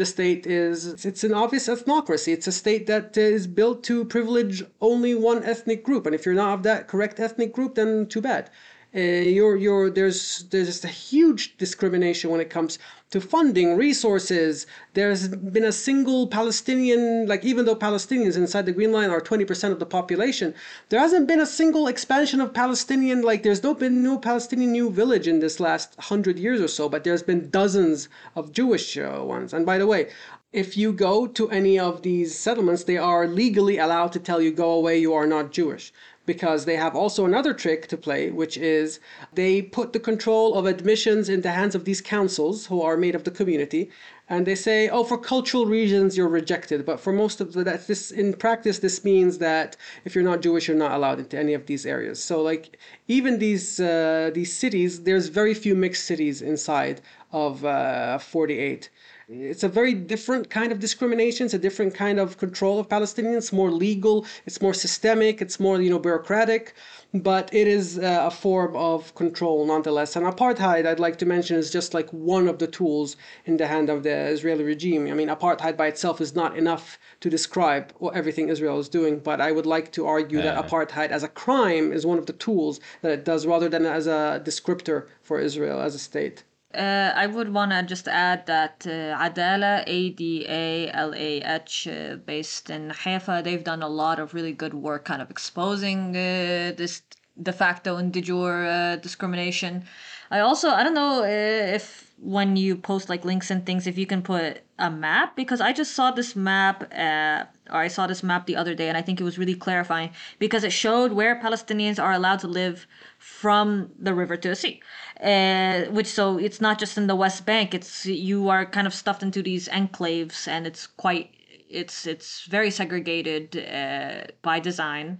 The 0.00 0.04
state 0.04 0.44
is, 0.48 1.04
it's 1.06 1.22
an 1.22 1.32
obvious 1.32 1.68
ethnocracy. 1.68 2.32
It's 2.32 2.48
a 2.48 2.52
state 2.64 2.88
that 2.88 3.16
is 3.16 3.46
built 3.46 3.84
to 3.84 4.04
privilege 4.04 4.64
only 4.80 5.14
one 5.14 5.44
ethnic 5.44 5.84
group. 5.84 6.06
And 6.06 6.14
if 6.16 6.26
you're 6.26 6.34
not 6.34 6.54
of 6.54 6.62
that 6.64 6.88
correct 6.88 7.20
ethnic 7.20 7.52
group, 7.52 7.76
then 7.76 8.08
too 8.08 8.20
bad. 8.20 8.50
Uh, 8.92 8.98
you're, 8.98 9.56
you're, 9.56 9.88
there's, 9.88 10.44
there's 10.50 10.84
a 10.84 10.88
huge 10.88 11.56
discrimination 11.58 12.28
when 12.28 12.40
it 12.40 12.50
comes 12.50 12.78
to 13.10 13.20
funding, 13.20 13.76
resources. 13.76 14.66
There's 14.94 15.28
been 15.28 15.64
a 15.64 15.70
single 15.72 16.26
Palestinian, 16.26 17.26
like 17.28 17.44
even 17.44 17.66
though 17.66 17.76
Palestinians 17.76 18.36
inside 18.36 18.66
the 18.66 18.72
Green 18.72 18.90
Line 18.90 19.10
are 19.10 19.20
20% 19.20 19.70
of 19.70 19.78
the 19.78 19.86
population, 19.86 20.54
there 20.88 20.98
hasn't 20.98 21.28
been 21.28 21.40
a 21.40 21.46
single 21.46 21.86
expansion 21.86 22.40
of 22.40 22.52
Palestinian, 22.52 23.22
like 23.22 23.44
there's 23.44 23.62
no 23.62 23.74
been 23.74 24.02
no 24.02 24.18
Palestinian 24.18 24.72
new 24.72 24.90
village 24.90 25.28
in 25.28 25.38
this 25.38 25.60
last 25.60 25.94
hundred 26.00 26.36
years 26.38 26.60
or 26.60 26.68
so, 26.68 26.88
but 26.88 27.04
there's 27.04 27.22
been 27.22 27.48
dozens 27.50 28.08
of 28.34 28.50
Jewish 28.52 28.96
uh, 28.96 29.20
ones. 29.22 29.52
And 29.52 29.64
by 29.64 29.78
the 29.78 29.86
way, 29.86 30.10
if 30.52 30.76
you 30.76 30.92
go 30.92 31.28
to 31.28 31.48
any 31.50 31.78
of 31.78 32.02
these 32.02 32.36
settlements, 32.36 32.82
they 32.82 32.96
are 32.96 33.28
legally 33.28 33.78
allowed 33.78 34.10
to 34.12 34.18
tell 34.18 34.40
you, 34.40 34.50
go 34.50 34.72
away, 34.72 34.98
you 34.98 35.14
are 35.14 35.26
not 35.26 35.52
Jewish 35.52 35.92
because 36.26 36.64
they 36.64 36.76
have 36.76 36.94
also 36.94 37.24
another 37.24 37.52
trick 37.52 37.86
to 37.88 37.96
play, 37.96 38.30
which 38.30 38.56
is 38.56 39.00
they 39.32 39.62
put 39.62 39.92
the 39.92 40.00
control 40.00 40.54
of 40.54 40.66
admissions 40.66 41.28
in 41.28 41.40
the 41.40 41.50
hands 41.50 41.74
of 41.74 41.84
these 41.84 42.00
councils 42.00 42.66
who 42.66 42.82
are 42.82 42.96
made 42.96 43.14
of 43.14 43.24
the 43.24 43.30
community. 43.30 43.90
And 44.28 44.46
they 44.46 44.54
say, 44.54 44.88
oh, 44.88 45.02
for 45.02 45.18
cultural 45.18 45.66
reasons, 45.66 46.16
you're 46.16 46.28
rejected. 46.28 46.86
But 46.86 47.00
for 47.00 47.12
most 47.12 47.40
of 47.40 47.52
the, 47.52 47.64
that, 47.64 47.88
this, 47.88 48.12
in 48.12 48.32
practice, 48.34 48.78
this 48.78 49.02
means 49.04 49.38
that 49.38 49.76
if 50.04 50.14
you're 50.14 50.22
not 50.22 50.40
Jewish, 50.40 50.68
you're 50.68 50.76
not 50.76 50.92
allowed 50.92 51.18
into 51.18 51.36
any 51.36 51.52
of 51.52 51.66
these 51.66 51.84
areas. 51.84 52.22
So, 52.22 52.40
like, 52.40 52.78
even 53.08 53.40
these, 53.40 53.80
uh, 53.80 54.30
these 54.32 54.52
cities, 54.56 55.02
there's 55.02 55.26
very 55.26 55.52
few 55.52 55.74
mixed 55.74 56.04
cities 56.04 56.42
inside 56.42 57.00
of 57.32 57.64
uh, 57.64 58.18
48 58.18 58.88
it's 59.32 59.62
a 59.62 59.68
very 59.68 59.94
different 59.94 60.50
kind 60.50 60.72
of 60.72 60.80
discrimination. 60.80 61.44
It's 61.44 61.54
a 61.54 61.58
different 61.58 61.94
kind 61.94 62.18
of 62.18 62.36
control 62.36 62.80
of 62.80 62.88
Palestinians. 62.88 63.52
More 63.52 63.70
legal. 63.70 64.26
It's 64.44 64.60
more 64.60 64.74
systemic. 64.74 65.40
It's 65.40 65.60
more 65.60 65.80
you 65.80 65.88
know 65.88 66.00
bureaucratic, 66.00 66.74
but 67.14 67.48
it 67.54 67.68
is 67.68 68.00
uh, 68.00 68.22
a 68.26 68.30
form 68.30 68.74
of 68.74 69.14
control 69.14 69.64
nonetheless. 69.66 70.16
And 70.16 70.26
apartheid, 70.26 70.84
I'd 70.84 70.98
like 70.98 71.16
to 71.18 71.26
mention, 71.26 71.56
is 71.56 71.70
just 71.70 71.94
like 71.94 72.10
one 72.10 72.48
of 72.48 72.58
the 72.58 72.66
tools 72.66 73.16
in 73.44 73.56
the 73.56 73.68
hand 73.68 73.88
of 73.88 74.02
the 74.02 74.10
Israeli 74.10 74.64
regime. 74.64 75.06
I 75.06 75.14
mean, 75.14 75.28
apartheid 75.28 75.76
by 75.76 75.86
itself 75.86 76.20
is 76.20 76.34
not 76.34 76.58
enough 76.58 76.98
to 77.20 77.30
describe 77.30 77.92
what 77.98 78.16
everything 78.16 78.48
Israel 78.48 78.80
is 78.80 78.88
doing. 78.88 79.20
But 79.20 79.40
I 79.40 79.52
would 79.52 79.66
like 79.66 79.92
to 79.92 80.08
argue 80.08 80.42
that 80.42 80.58
apartheid 80.66 81.10
as 81.10 81.22
a 81.22 81.28
crime 81.28 81.92
is 81.92 82.04
one 82.04 82.18
of 82.18 82.26
the 82.26 82.32
tools 82.32 82.80
that 83.02 83.12
it 83.12 83.24
does, 83.24 83.46
rather 83.46 83.68
than 83.68 83.86
as 83.86 84.08
a 84.08 84.42
descriptor 84.44 85.06
for 85.22 85.38
Israel 85.38 85.80
as 85.80 85.94
a 85.94 86.00
state. 86.00 86.42
Uh, 86.72 87.12
I 87.16 87.26
would 87.26 87.52
want 87.52 87.72
to 87.72 87.82
just 87.82 88.06
add 88.06 88.46
that 88.46 88.86
uh, 88.86 89.18
Adalah, 89.18 89.82
A 89.86 90.10
D 90.10 90.46
A 90.48 90.88
L 90.92 91.12
A 91.14 91.42
H, 91.42 91.88
uh, 91.88 92.16
based 92.24 92.70
in 92.70 92.90
Haifa, 92.90 93.42
they've 93.42 93.64
done 93.64 93.82
a 93.82 93.88
lot 93.88 94.20
of 94.20 94.34
really 94.34 94.52
good 94.52 94.74
work 94.74 95.04
kind 95.04 95.20
of 95.20 95.30
exposing 95.30 96.10
uh, 96.16 96.72
this 96.76 97.02
de 97.42 97.52
facto 97.52 97.96
and 97.96 98.12
de 98.12 98.20
jure 98.20 98.66
uh, 98.66 98.96
discrimination. 98.96 99.84
I 100.30 100.40
also, 100.40 100.70
I 100.70 100.84
don't 100.84 100.94
know 100.94 101.22
uh, 101.24 101.74
if 101.74 102.09
when 102.22 102.56
you 102.56 102.76
post 102.76 103.08
like 103.08 103.24
links 103.24 103.50
and 103.50 103.64
things, 103.64 103.86
if 103.86 103.96
you 103.96 104.06
can 104.06 104.22
put 104.22 104.62
a 104.78 104.90
map, 104.90 105.36
because 105.36 105.60
I 105.60 105.72
just 105.72 105.94
saw 105.94 106.10
this 106.10 106.36
map, 106.36 106.82
uh, 106.92 107.44
or 107.70 107.80
I 107.80 107.88
saw 107.88 108.06
this 108.06 108.22
map 108.22 108.46
the 108.46 108.56
other 108.56 108.74
day, 108.74 108.88
and 108.88 108.96
I 108.96 109.02
think 109.02 109.20
it 109.20 109.24
was 109.24 109.38
really 109.38 109.54
clarifying 109.54 110.10
because 110.38 110.64
it 110.64 110.72
showed 110.72 111.12
where 111.12 111.40
Palestinians 111.40 112.02
are 112.02 112.12
allowed 112.12 112.40
to 112.40 112.48
live 112.48 112.86
from 113.18 113.90
the 113.98 114.14
river 114.14 114.36
to 114.36 114.48
the 114.48 114.56
sea 114.56 114.80
uh, 115.22 115.84
which 115.90 116.06
so 116.06 116.38
it's 116.38 116.60
not 116.60 116.78
just 116.78 116.96
in 116.96 117.06
the 117.06 117.16
West 117.16 117.44
Bank. 117.46 117.74
It's 117.74 118.06
you 118.06 118.48
are 118.48 118.64
kind 118.66 118.86
of 118.86 118.94
stuffed 118.94 119.22
into 119.22 119.42
these 119.42 119.68
enclaves, 119.68 120.48
and 120.48 120.66
it's 120.66 120.86
quite 120.86 121.30
it's 121.68 122.06
it's 122.06 122.46
very 122.46 122.70
segregated 122.70 123.56
uh, 123.56 124.32
by 124.42 124.60
design. 124.60 125.18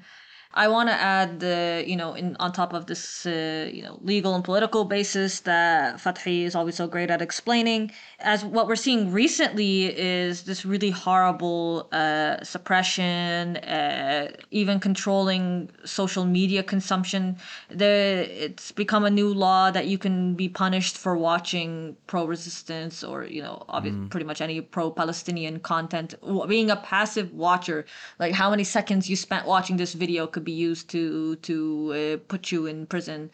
I 0.52 0.66
want 0.66 0.88
to 0.88 0.94
add 0.94 1.38
the, 1.38 1.84
you 1.86 1.94
know, 1.94 2.14
in 2.14 2.36
on 2.40 2.52
top 2.52 2.72
of 2.72 2.86
this, 2.86 3.24
uh, 3.24 3.70
you 3.72 3.82
know, 3.82 4.00
legal 4.02 4.34
and 4.34 4.42
political 4.42 4.84
basis 4.84 5.40
that 5.40 5.98
Fathi 5.98 6.42
is 6.42 6.56
always 6.56 6.74
so 6.74 6.88
great 6.88 7.08
at 7.08 7.22
explaining. 7.22 7.92
As 8.18 8.44
what 8.44 8.66
we're 8.66 8.74
seeing 8.74 9.12
recently 9.12 9.96
is 9.96 10.42
this 10.42 10.64
really 10.64 10.90
horrible 10.90 11.88
uh, 11.92 12.42
suppression, 12.42 13.58
uh, 13.58 14.32
even 14.50 14.80
controlling 14.80 15.70
social 15.84 16.24
media 16.24 16.64
consumption. 16.64 17.36
The 17.68 18.26
it's 18.28 18.72
become 18.72 19.04
a 19.04 19.10
new 19.10 19.32
law 19.32 19.70
that 19.70 19.86
you 19.86 19.98
can 19.98 20.34
be 20.34 20.48
punished 20.48 20.98
for 20.98 21.16
watching 21.16 21.96
pro-resistance 22.08 23.04
or 23.04 23.22
you 23.22 23.40
know, 23.40 23.64
obviously 23.68 24.00
mm. 24.00 24.10
pretty 24.10 24.26
much 24.26 24.40
any 24.40 24.60
pro-Palestinian 24.60 25.60
content. 25.60 26.14
Being 26.48 26.70
a 26.70 26.76
passive 26.76 27.32
watcher, 27.32 27.86
like 28.18 28.34
how 28.34 28.50
many 28.50 28.64
seconds 28.64 29.08
you 29.08 29.14
spent 29.14 29.46
watching 29.46 29.76
this 29.76 29.92
video 29.92 30.26
could 30.26 30.39
be 30.40 30.52
used 30.52 30.88
to 30.90 31.36
to 31.36 31.56
uh, 31.92 32.16
put 32.28 32.52
you 32.52 32.66
in 32.66 32.86
prison 32.86 33.30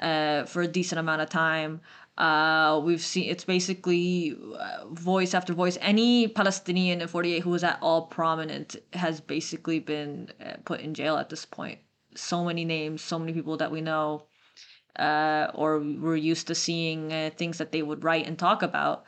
uh, 0.00 0.44
for 0.44 0.62
a 0.62 0.68
decent 0.68 0.98
amount 0.98 1.22
of 1.22 1.28
time. 1.28 1.80
Uh, 2.16 2.80
we've 2.84 3.00
seen 3.00 3.30
it's 3.30 3.44
basically 3.44 4.36
uh, 4.58 4.86
voice 4.88 5.34
after 5.34 5.54
voice. 5.54 5.78
Any 5.80 6.28
Palestinian 6.28 7.00
in 7.00 7.08
48 7.08 7.40
who 7.40 7.50
was 7.50 7.64
at 7.64 7.78
all 7.80 8.02
prominent 8.06 8.76
has 8.92 9.20
basically 9.20 9.78
been 9.78 10.30
put 10.64 10.80
in 10.80 10.94
jail 10.94 11.16
at 11.16 11.28
this 11.28 11.44
point. 11.44 11.78
So 12.16 12.44
many 12.44 12.64
names, 12.64 13.02
so 13.02 13.18
many 13.18 13.32
people 13.32 13.56
that 13.58 13.70
we 13.70 13.80
know, 13.80 14.24
uh, 14.98 15.52
or 15.54 15.78
we're 15.78 16.16
used 16.16 16.48
to 16.48 16.54
seeing 16.54 17.12
uh, 17.12 17.30
things 17.36 17.58
that 17.58 17.70
they 17.70 17.82
would 17.82 18.02
write 18.02 18.26
and 18.26 18.38
talk 18.38 18.62
about 18.62 19.04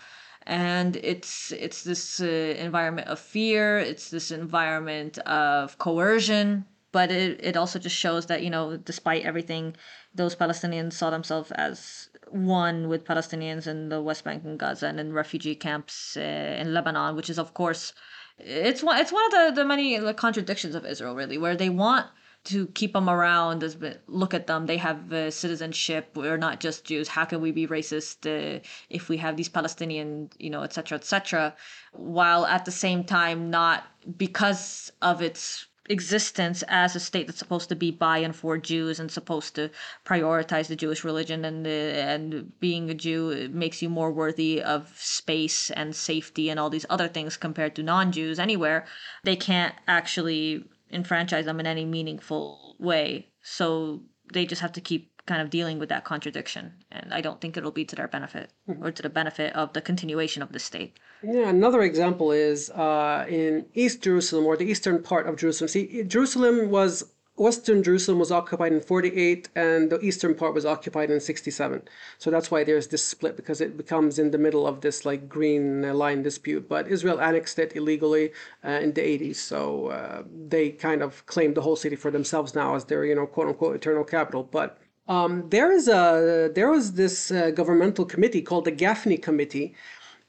and 0.47 0.97
it's 0.97 1.53
it's 1.53 1.85
this 1.85 2.21
environment 2.21 3.07
of 3.09 3.19
fear 3.19 3.79
it's 3.79 4.11
this 4.11 4.31
environment 4.31 5.19
of 5.19 5.77
coercion 5.79 6.65
but 6.93 7.11
it, 7.11 7.39
it 7.43 7.57
also 7.57 7.79
just 7.79 7.97
shows 7.97 8.27
that 8.27 8.43
you 8.43 8.51
know 8.51 8.77
despite 8.77 9.25
everything 9.25 9.75
those 10.15 10.37
palestinians 10.37 10.95
saw 10.95 11.11
themselves 11.11 11.51
as 11.53 12.09
one 12.29 12.89
with 12.89 13.05
palestinians 13.05 13.67
in 13.67 13.89
the 13.89 14.01
west 14.01 14.25
bank 14.25 14.45
and 14.45 14.59
gaza 14.59 14.87
and 14.87 15.01
in 15.01 15.13
refugee 15.13 15.55
camps 15.55 16.17
uh, 16.17 16.21
in 16.21 16.75
lebanon 16.75 17.17
which 17.17 17.31
is 17.31 17.39
of 17.39 17.55
course 17.55 17.93
it's 18.39 18.83
one 18.83 18.99
it's 18.99 19.13
one 19.13 19.25
of 19.27 19.33
the, 19.33 19.61
the 19.61 19.65
many 19.65 19.99
contradictions 20.15 20.75
of 20.75 20.85
israel 20.85 21.15
really 21.15 21.39
where 21.39 21.57
they 21.57 21.69
want 21.69 22.07
to 22.43 22.67
keep 22.69 22.95
them 22.95 23.11
around 23.11 23.63
as 23.63 23.77
look 24.07 24.33
at 24.33 24.47
them. 24.47 24.67
They 24.67 24.79
have 24.79 25.13
uh, 25.13 25.31
citizenship. 25.31 26.13
We're 26.15 26.39
not 26.39 26.59
just 26.59 26.87
jews. 26.87 27.09
How 27.09 27.27
can 27.27 27.43
we 27.43 27.53
be 27.53 27.67
racist 27.67 28.25
uh, 28.25 28.61
if 28.89 29.09
we 29.09 29.19
have 29.19 29.37
these 29.37 29.49
palestinian 29.49 30.31
you 30.39 30.51
know 30.51 30.63
etc 30.63 30.97
etc 30.97 31.55
while 31.93 32.47
at 32.47 32.65
the 32.65 32.71
same 32.71 33.05
time 33.05 33.51
not 33.51 33.85
because 34.17 34.91
of 35.03 35.21
its 35.21 35.67
existence 35.91 36.63
as 36.69 36.95
a 36.95 37.01
state 37.01 37.27
that's 37.27 37.39
supposed 37.39 37.69
to 37.69 37.75
be 37.75 37.91
by 37.91 38.19
and 38.19 38.35
for 38.35 38.57
Jews 38.57 39.01
and 39.01 39.11
supposed 39.11 39.55
to 39.57 39.71
prioritize 40.07 40.69
the 40.69 40.77
Jewish 40.77 41.03
religion 41.05 41.45
and 41.45 41.67
and 41.67 42.59
being 42.61 42.89
a 42.89 42.95
Jew 42.95 43.49
makes 43.53 43.83
you 43.83 43.89
more 43.89 44.13
worthy 44.13 44.63
of 44.63 44.93
space 44.97 45.71
and 45.71 45.95
safety 45.95 46.49
and 46.49 46.61
all 46.61 46.71
these 46.71 46.87
other 46.89 47.09
things 47.09 47.37
compared 47.37 47.75
to 47.75 47.83
non-Jews 47.83 48.39
anywhere 48.39 48.87
they 49.25 49.37
can't 49.37 49.75
actually 49.89 50.65
enfranchise 50.93 51.45
them 51.45 51.61
in 51.61 51.67
any 51.67 51.85
meaningful 51.85 52.77
way. 52.79 53.29
So 53.43 54.03
they 54.33 54.47
just 54.47 54.63
have 54.63 54.73
to 54.73 54.81
keep 54.81 55.10
kind 55.31 55.43
of 55.45 55.49
dealing 55.59 55.79
with 55.81 55.89
that 55.95 56.05
contradiction 56.13 56.65
and 56.97 57.07
I 57.19 57.21
don't 57.21 57.41
think 57.41 57.57
it'll 57.57 57.79
be 57.83 57.87
to 57.91 57.97
their 57.97 58.11
benefit 58.17 58.47
mm-hmm. 58.69 58.85
or 58.85 58.91
to 58.91 59.03
the 59.07 59.15
benefit 59.21 59.51
of 59.55 59.67
the 59.77 59.83
continuation 59.91 60.43
of 60.43 60.51
the 60.53 60.63
state 60.71 60.93
yeah, 61.23 61.49
another 61.51 61.83
example 61.83 62.33
is 62.33 62.71
uh, 62.71 63.27
in 63.29 63.67
East 63.75 64.03
Jerusalem 64.03 64.47
or 64.47 64.57
the 64.57 64.65
eastern 64.65 65.03
part 65.03 65.27
of 65.27 65.37
Jerusalem. 65.37 65.69
See, 65.69 66.03
Jerusalem 66.05 66.71
was 66.71 66.93
Western 67.41 67.83
Jerusalem 67.83 68.19
was 68.19 68.31
occupied 68.31 68.73
in 68.73 68.83
48 68.83 69.49
and 69.57 69.89
the 69.91 69.99
eastern 70.01 70.35
part 70.35 70.53
was 70.53 70.67
occupied 70.67 71.11
in 71.11 71.21
67. 71.21 71.83
So 72.19 72.31
that's 72.31 72.51
why 72.51 72.65
there's 72.65 72.89
this 72.89 73.03
split 73.03 73.35
because 73.35 73.63
it 73.63 73.79
becomes 73.79 74.19
in 74.19 74.31
the 74.31 74.37
middle 74.37 74.67
of 74.67 74.83
this 74.83 75.07
like 75.07 75.27
green 75.27 75.83
line 75.95 76.23
dispute. 76.23 76.69
But 76.69 76.89
Israel 76.89 77.19
annexed 77.19 77.59
it 77.59 77.75
illegally 77.75 78.33
uh, 78.63 78.81
in 78.85 78.93
the 78.93 79.01
80s. 79.01 79.37
So 79.37 79.87
uh, 79.87 80.23
they 80.49 80.69
kind 80.71 81.03
of 81.03 81.25
claim 81.25 81.55
the 81.55 81.63
whole 81.63 81.77
city 81.77 81.97
for 81.97 82.11
themselves 82.11 82.55
now 82.55 82.75
as 82.75 82.85
their, 82.85 83.07
you 83.07 83.15
know, 83.15 83.27
quote 83.27 83.49
unquote 83.49 83.75
eternal 83.75 84.05
capital. 84.05 84.43
But 84.43 84.79
um, 85.11 85.49
there 85.51 85.71
is 85.73 85.89
a 85.89 86.51
there 86.55 86.71
was 86.71 86.93
this 86.93 87.31
uh, 87.31 87.51
governmental 87.51 88.05
committee 88.05 88.43
called 88.49 88.65
the 88.65 88.73
Gafni 88.73 89.21
Committee, 89.21 89.75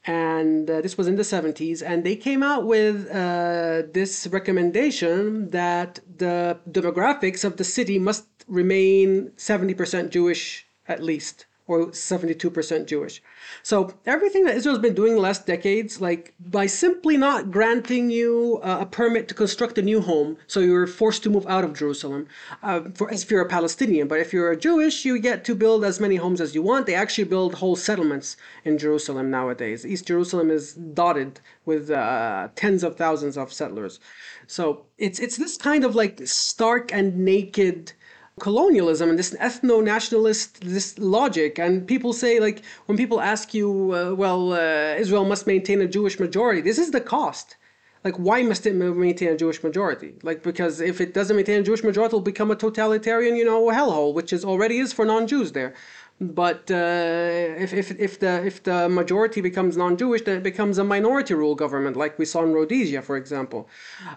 and 0.04 0.68
uh, 0.68 0.80
this 0.80 0.98
was 0.98 1.06
in 1.06 1.16
the 1.16 1.22
70s 1.22 1.82
and 1.84 2.02
they 2.02 2.16
came 2.16 2.42
out 2.42 2.66
with 2.66 3.08
uh, 3.10 3.82
this 3.92 4.26
recommendation 4.26 5.48
that 5.50 6.00
the 6.18 6.58
demographics 6.70 7.44
of 7.44 7.56
the 7.56 7.64
city 7.64 7.98
must 7.98 8.26
remain 8.48 9.30
70% 9.36 10.10
jewish 10.10 10.66
at 10.88 11.02
least 11.02 11.46
or 11.72 11.86
72% 11.86 12.86
Jewish. 12.86 13.22
So 13.62 13.94
everything 14.06 14.44
that 14.44 14.56
Israel's 14.56 14.78
been 14.78 14.94
doing 14.94 15.14
the 15.14 15.20
last 15.20 15.46
decades, 15.46 16.00
like 16.00 16.34
by 16.38 16.66
simply 16.66 17.16
not 17.16 17.50
granting 17.50 18.10
you 18.10 18.60
uh, 18.62 18.78
a 18.80 18.86
permit 18.86 19.28
to 19.28 19.34
construct 19.34 19.78
a 19.78 19.82
new 19.82 20.00
home, 20.00 20.36
so 20.46 20.60
you're 20.60 20.86
forced 20.86 21.22
to 21.24 21.30
move 21.30 21.46
out 21.46 21.64
of 21.64 21.74
Jerusalem, 21.74 22.26
uh, 22.62 22.80
for 22.94 23.10
if 23.10 23.30
you're 23.30 23.42
a 23.42 23.48
Palestinian. 23.48 24.08
But 24.08 24.20
if 24.20 24.32
you're 24.32 24.52
a 24.52 24.56
Jewish, 24.56 25.04
you 25.04 25.18
get 25.18 25.44
to 25.44 25.54
build 25.54 25.84
as 25.84 26.00
many 26.00 26.16
homes 26.16 26.40
as 26.40 26.54
you 26.54 26.62
want. 26.62 26.86
They 26.86 26.94
actually 26.94 27.24
build 27.24 27.54
whole 27.54 27.76
settlements 27.76 28.36
in 28.64 28.78
Jerusalem 28.78 29.30
nowadays. 29.30 29.86
East 29.86 30.06
Jerusalem 30.06 30.50
is 30.50 30.74
dotted 30.74 31.40
with 31.64 31.90
uh, 31.90 32.48
tens 32.56 32.82
of 32.82 32.96
thousands 32.96 33.36
of 33.36 33.52
settlers. 33.52 34.00
So 34.46 34.86
it's 34.98 35.18
it's 35.18 35.36
this 35.36 35.56
kind 35.56 35.84
of 35.84 35.94
like 35.94 36.20
stark 36.26 36.92
and 36.92 37.24
naked 37.24 37.92
colonialism 38.40 39.10
and 39.10 39.18
this 39.18 39.34
ethno-nationalist 39.34 40.60
this 40.62 40.98
logic. 40.98 41.58
And 41.58 41.86
people 41.86 42.12
say 42.12 42.40
like 42.40 42.62
when 42.86 42.96
people 42.96 43.20
ask 43.20 43.54
you 43.54 43.92
uh, 43.94 44.14
well 44.14 44.52
uh, 44.52 44.94
israel 44.94 45.24
must 45.24 45.46
maintain 45.46 45.80
a 45.80 45.88
jewish 45.88 46.18
majority 46.18 46.60
this 46.60 46.78
is 46.78 46.90
the 46.90 47.00
cost. 47.00 47.56
Like 48.04 48.16
why 48.16 48.42
must 48.42 48.66
it 48.66 48.74
maintain 48.74 49.28
a 49.28 49.36
jewish 49.36 49.62
majority? 49.62 50.14
Like 50.22 50.42
because 50.42 50.80
if 50.80 51.00
it 51.00 51.14
doesn't 51.14 51.36
maintain 51.36 51.60
a 51.60 51.62
jewish 51.62 51.84
majority 51.84 52.10
it'll 52.10 52.20
become 52.20 52.50
a 52.50 52.56
totalitarian 52.56 53.36
you 53.36 53.44
know 53.44 53.66
hellhole 53.66 54.14
which 54.14 54.32
is 54.32 54.44
already 54.44 54.78
is 54.78 54.92
for 54.92 55.04
non-jews 55.04 55.52
there 55.52 55.74
but 56.22 56.70
uh, 56.70 57.64
if, 57.64 57.72
if, 57.72 57.90
if 57.98 58.20
the 58.20 58.44
if 58.44 58.62
the 58.62 58.88
majority 58.88 59.40
becomes 59.40 59.76
non-Jewish, 59.76 60.22
then 60.22 60.36
it 60.36 60.42
becomes 60.42 60.78
a 60.78 60.84
minority 60.84 61.34
rule 61.34 61.54
government, 61.54 61.96
like 61.96 62.18
we 62.18 62.24
saw 62.24 62.42
in 62.42 62.52
Rhodesia, 62.52 63.02
for 63.02 63.16
example. 63.16 63.68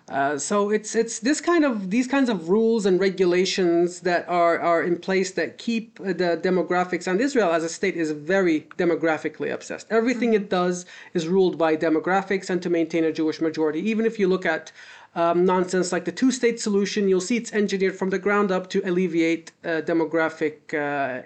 Uh, 0.09 0.37
so 0.37 0.69
it's 0.69 0.95
it's 0.95 1.19
this 1.19 1.41
kind 1.41 1.65
of 1.65 1.89
these 1.89 2.07
kinds 2.07 2.29
of 2.29 2.49
rules 2.49 2.85
and 2.85 2.99
regulations 2.99 4.01
that 4.01 4.27
are 4.29 4.59
are 4.59 4.83
in 4.83 4.97
place 4.97 5.31
that 5.31 5.57
keep 5.57 5.97
the 5.97 6.39
demographics. 6.41 7.07
And 7.07 7.19
Israel, 7.19 7.51
as 7.51 7.63
a 7.63 7.69
state, 7.69 7.95
is 7.95 8.11
very 8.11 8.61
demographically 8.77 9.53
obsessed. 9.53 9.87
Everything 9.89 10.33
it 10.33 10.49
does 10.49 10.85
is 11.13 11.27
ruled 11.27 11.57
by 11.57 11.75
demographics 11.75 12.49
and 12.49 12.61
to 12.61 12.69
maintain 12.69 13.03
a 13.03 13.11
Jewish 13.11 13.41
majority. 13.41 13.79
Even 13.89 14.05
if 14.05 14.19
you 14.19 14.27
look 14.27 14.45
at 14.45 14.71
um, 15.15 15.45
nonsense 15.45 15.91
like 15.91 16.05
the 16.05 16.11
two 16.11 16.31
state 16.31 16.59
solution, 16.59 17.07
you'll 17.07 17.21
see 17.21 17.37
it's 17.37 17.53
engineered 17.53 17.95
from 17.95 18.09
the 18.09 18.19
ground 18.19 18.51
up 18.51 18.69
to 18.69 18.81
alleviate 18.87 19.51
uh, 19.63 19.81
demographic 19.81 20.73
uh, 20.73 21.21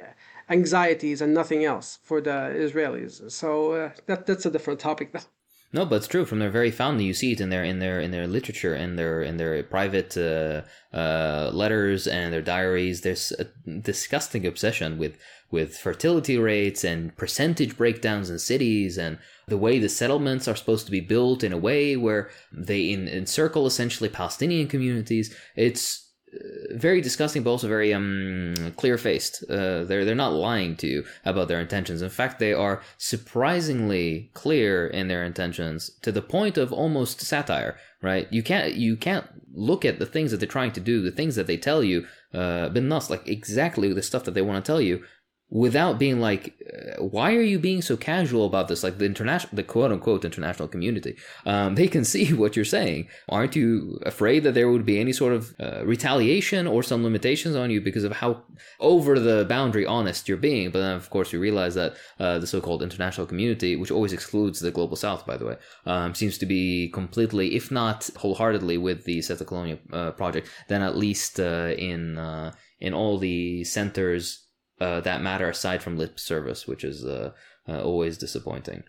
anxieties 0.49 1.21
and 1.21 1.33
nothing 1.33 1.63
else 1.63 1.99
for 2.03 2.21
the 2.21 2.53
Israelis. 2.65 3.31
So 3.31 3.73
uh, 3.73 3.91
that 4.07 4.25
that's 4.25 4.45
a 4.45 4.51
different 4.51 4.79
topic 4.79 5.11
though. 5.13 5.27
No, 5.71 5.85
but 5.85 5.97
it's 5.97 6.07
true. 6.07 6.25
From 6.25 6.39
their 6.39 6.49
very 6.49 6.71
founding, 6.71 7.05
you 7.05 7.13
see 7.13 7.33
it 7.33 7.41
in 7.41 7.49
their 7.49 7.63
in 7.63 7.77
their 7.77 8.01
in 8.01 8.09
their 8.09 8.25
literature, 8.25 8.75
in 8.75 8.95
their 8.95 9.21
in 9.21 9.37
their 9.37 9.61
private 9.61 10.17
uh, 10.17 10.63
uh, 10.95 11.51
letters 11.53 12.07
and 12.07 12.33
their 12.33 12.41
diaries. 12.41 13.01
There's 13.01 13.31
a 13.33 13.45
disgusting 13.79 14.47
obsession 14.47 14.97
with 14.97 15.17
with 15.51 15.77
fertility 15.77 16.39
rates 16.39 16.83
and 16.83 17.15
percentage 17.15 17.77
breakdowns 17.77 18.31
in 18.31 18.39
cities, 18.39 18.97
and 18.97 19.19
the 19.47 19.57
way 19.57 19.77
the 19.77 19.89
settlements 19.89 20.47
are 20.47 20.55
supposed 20.55 20.85
to 20.85 20.91
be 20.91 21.01
built 21.01 21.43
in 21.43 21.53
a 21.53 21.57
way 21.57 21.95
where 21.95 22.31
they 22.51 22.91
in, 22.91 23.07
encircle 23.07 23.67
essentially 23.67 24.09
Palestinian 24.09 24.67
communities. 24.67 25.35
It's 25.55 26.08
very 26.71 27.01
disgusting, 27.01 27.43
but 27.43 27.51
also 27.51 27.67
very 27.67 27.93
um, 27.93 28.73
clear 28.77 28.97
faced. 28.97 29.43
Uh, 29.49 29.83
they're 29.83 30.05
they're 30.05 30.15
not 30.15 30.33
lying 30.33 30.75
to 30.77 30.87
you 30.87 31.03
about 31.25 31.47
their 31.47 31.59
intentions. 31.59 32.01
In 32.01 32.09
fact, 32.09 32.39
they 32.39 32.53
are 32.53 32.81
surprisingly 32.97 34.29
clear 34.33 34.87
in 34.87 35.07
their 35.07 35.23
intentions 35.23 35.91
to 36.01 36.11
the 36.11 36.21
point 36.21 36.57
of 36.57 36.71
almost 36.71 37.21
satire. 37.21 37.77
Right? 38.01 38.31
You 38.31 38.43
can't 38.43 38.75
you 38.75 38.95
can't 38.95 39.25
look 39.53 39.83
at 39.83 39.99
the 39.99 40.05
things 40.05 40.31
that 40.31 40.37
they're 40.37 40.47
trying 40.47 40.71
to 40.73 40.79
do, 40.79 41.01
the 41.01 41.11
things 41.11 41.35
that 41.35 41.47
they 41.47 41.57
tell 41.57 41.83
you, 41.83 42.05
uh, 42.33 42.69
but 42.69 42.83
not 42.83 43.09
like 43.09 43.27
exactly 43.27 43.91
the 43.93 44.03
stuff 44.03 44.23
that 44.23 44.33
they 44.33 44.41
want 44.41 44.63
to 44.63 44.69
tell 44.69 44.79
you, 44.79 45.03
without 45.51 45.97
being 45.97 46.19
like, 46.19 46.53
uh, 46.71 47.03
why 47.03 47.35
are 47.35 47.41
you 47.41 47.57
being 47.57 47.81
so 47.81 47.97
casual 47.97 48.45
about 48.45 48.67
this? 48.67 48.83
Like 48.83 48.99
the 48.99 49.05
international, 49.05 49.55
the 49.55 49.63
quote 49.63 49.91
unquote 49.91 50.23
international 50.23 50.67
community, 50.67 51.15
um, 51.45 51.75
they 51.75 51.87
can 51.87 52.05
see 52.13 52.33
what 52.33 52.55
you're 52.55 52.65
saying. 52.65 53.07
Aren't 53.27 53.55
you 53.55 53.99
afraid 54.05 54.43
that 54.43 54.53
there 54.53 54.69
would 54.69 54.85
be 54.85 54.99
any 54.99 55.13
sort 55.13 55.33
of 55.33 55.55
uh, 55.59 55.85
retaliation 55.85 56.67
or 56.67 56.83
some 56.83 57.03
limitations 57.03 57.55
on 57.55 57.71
you 57.71 57.81
because 57.81 58.03
of 58.03 58.11
how 58.13 58.43
over 58.79 59.19
the 59.19 59.45
boundary 59.45 59.85
honest 59.85 60.29
you're 60.29 60.37
being? 60.37 60.69
But 60.69 60.79
then, 60.79 60.95
of 60.95 61.09
course, 61.09 61.33
you 61.33 61.39
realize 61.39 61.75
that 61.75 61.95
uh, 62.19 62.39
the 62.39 62.47
so-called 62.47 62.83
international 62.83 63.25
community, 63.25 63.75
which 63.75 63.91
always 63.91 64.13
excludes 64.13 64.59
the 64.59 64.71
global 64.71 64.95
south, 64.95 65.25
by 65.25 65.37
the 65.37 65.45
way, 65.45 65.57
um, 65.85 66.13
seems 66.13 66.37
to 66.37 66.45
be 66.45 66.89
completely, 66.89 67.55
if 67.55 67.71
not 67.71 68.09
wholeheartedly, 68.17 68.77
with 68.77 69.05
the 69.05 69.21
Settler 69.21 69.45
Colonial 69.45 69.79
uh, 69.91 70.11
project, 70.11 70.47
then 70.67 70.83
at 70.83 70.95
least 70.97 71.39
uh, 71.39 71.73
in 71.77 72.17
uh, 72.17 72.51
in 72.79 72.93
all 72.93 73.17
the 73.17 73.63
centers 73.63 74.48
uh, 74.79 75.01
that 75.01 75.21
matter 75.21 75.49
aside 75.49 75.83
from 75.83 75.97
lip 75.97 76.19
service, 76.19 76.67
which 76.67 76.83
is 76.83 77.05
uh, 77.05 77.31
uh, 77.67 77.81
always 77.83 78.17
disappointing. 78.17 78.83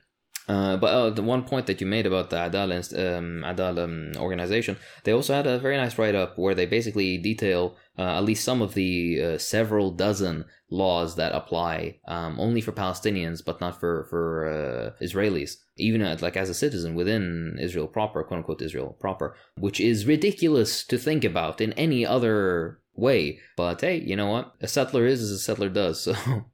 Uh, 0.50 0.76
but 0.76 0.88
uh, 0.88 1.10
the 1.10 1.22
one 1.22 1.44
point 1.44 1.66
that 1.68 1.80
you 1.80 1.86
made 1.86 2.06
about 2.06 2.30
the 2.30 2.36
Adal, 2.36 2.72
um, 2.72 3.44
Adal 3.46 3.78
um, 3.78 4.12
organization, 4.20 4.76
they 5.04 5.12
also 5.12 5.32
had 5.32 5.46
a 5.46 5.60
very 5.60 5.76
nice 5.76 5.96
write 5.96 6.16
up 6.16 6.36
where 6.36 6.56
they 6.56 6.66
basically 6.66 7.16
detail 7.18 7.76
uh, 7.96 8.16
at 8.18 8.24
least 8.24 8.44
some 8.44 8.60
of 8.60 8.74
the 8.74 9.38
several 9.38 9.92
dozen 9.92 10.44
laws 10.68 11.14
that 11.14 11.32
apply 11.32 11.98
um, 12.08 12.40
only 12.40 12.60
for 12.60 12.72
Palestinians, 12.72 13.44
but 13.44 13.60
not 13.60 13.78
for 13.78 14.06
for 14.10 14.96
Israelis, 15.00 15.52
even 15.76 16.00
like 16.20 16.36
as 16.36 16.50
a 16.50 16.54
citizen 16.64 16.96
within 16.96 17.56
Israel 17.60 17.86
proper, 17.86 18.24
quote 18.24 18.38
unquote 18.38 18.62
Israel 18.62 18.96
proper, 18.98 19.36
which 19.56 19.78
is 19.78 20.06
ridiculous 20.14 20.82
to 20.84 20.98
think 20.98 21.22
about 21.22 21.60
in 21.60 21.72
any 21.74 22.04
other 22.04 22.80
way. 22.96 23.38
But 23.56 23.82
hey, 23.82 23.98
you 24.00 24.16
know 24.16 24.30
what? 24.34 24.54
A 24.60 24.66
settler 24.66 25.06
is 25.06 25.22
as 25.22 25.30
a 25.30 25.38
settler 25.38 25.68
does. 25.68 26.08
So. 26.24 26.44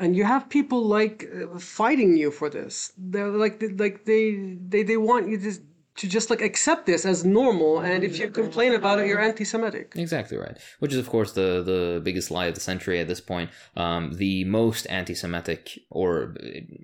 And 0.00 0.16
you 0.16 0.24
have 0.24 0.48
people 0.48 0.82
like 0.82 1.28
uh, 1.32 1.58
fighting 1.58 2.16
you 2.16 2.30
for 2.30 2.48
this. 2.50 2.92
They're 2.96 3.28
like, 3.28 3.62
like 3.76 4.04
they, 4.04 4.56
they, 4.68 4.82
they 4.82 4.96
want 4.96 5.28
you 5.28 5.38
to 5.38 5.52
to 5.98 6.08
just 6.08 6.30
like 6.30 6.40
accept 6.40 6.86
this 6.86 7.04
as 7.04 7.24
normal 7.24 7.80
and 7.80 8.04
if 8.04 8.18
you 8.18 8.30
complain 8.30 8.72
about 8.74 9.00
it 9.00 9.06
you're 9.08 9.20
anti-semitic. 9.20 9.94
Exactly 9.96 10.36
right. 10.36 10.56
Which 10.78 10.92
is 10.92 10.98
of 10.98 11.08
course 11.08 11.32
the 11.32 11.62
the 11.72 12.00
biggest 12.02 12.30
lie 12.30 12.46
of 12.46 12.54
the 12.54 12.60
century 12.60 13.00
at 13.00 13.08
this 13.08 13.20
point. 13.20 13.50
Um, 13.76 14.12
the 14.14 14.44
most 14.44 14.86
anti-semitic 14.86 15.80
or 15.90 16.36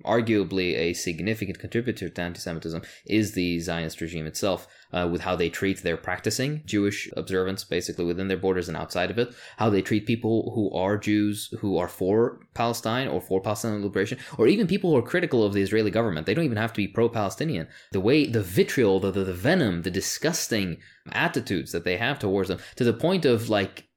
arguably 0.05 0.77
a 0.77 0.95
significant 0.95 1.61
contributor 1.61 2.09
to 2.09 2.21
anti-semitism 2.21 2.83
is 3.07 3.33
the 3.33 3.61
zionist 3.61 4.01
regime 4.01 4.27
itself 4.27 4.67
uh, 4.93 5.09
with 5.11 5.23
how 5.23 5.37
they 5.37 5.49
treat 5.49 5.83
their 5.83 5.97
practicing 5.97 6.63
Jewish 6.67 7.09
observance, 7.17 7.65
basically 7.65 8.05
within 8.05 8.29
their 8.29 8.37
borders 8.37 8.69
and 8.69 8.77
outside 8.77 9.11
of 9.11 9.19
it, 9.19 9.35
how 9.57 9.71
they 9.71 9.83
treat 9.83 10.07
people 10.07 10.53
who 10.55 10.71
are 10.77 10.97
Jews, 10.97 11.53
who 11.61 11.77
are 11.79 11.89
for 11.89 12.41
Palestine 12.55 13.09
or 13.09 13.21
for 13.21 13.41
Palestinian 13.41 13.83
liberation, 13.83 14.19
or 14.39 14.47
even 14.47 14.67
people 14.67 14.91
who 14.91 14.97
are 14.97 15.03
critical 15.03 15.45
of 15.45 15.53
the 15.53 15.63
Israeli 15.63 15.91
government. 15.91 16.27
They 16.27 16.35
don't 16.35 16.45
even 16.45 16.57
have 16.57 16.73
to 16.73 16.77
be 16.77 16.89
pro 16.89 17.09
Palestinian. 17.09 17.69
The 17.93 18.01
way, 18.01 18.27
the 18.27 18.43
vitriol, 18.43 19.01
the, 19.01 19.11
the, 19.11 19.25
the 19.25 19.33
venom, 19.33 19.83
the 19.83 19.91
disgusting 19.91 20.79
attitudes 21.13 21.73
that 21.73 21.85
they 21.85 21.97
have 21.97 22.19
towards 22.19 22.49
them, 22.49 22.59
to 22.77 22.85
the 22.85 22.93
point 22.93 23.25
of 23.25 23.49
like 23.49 23.89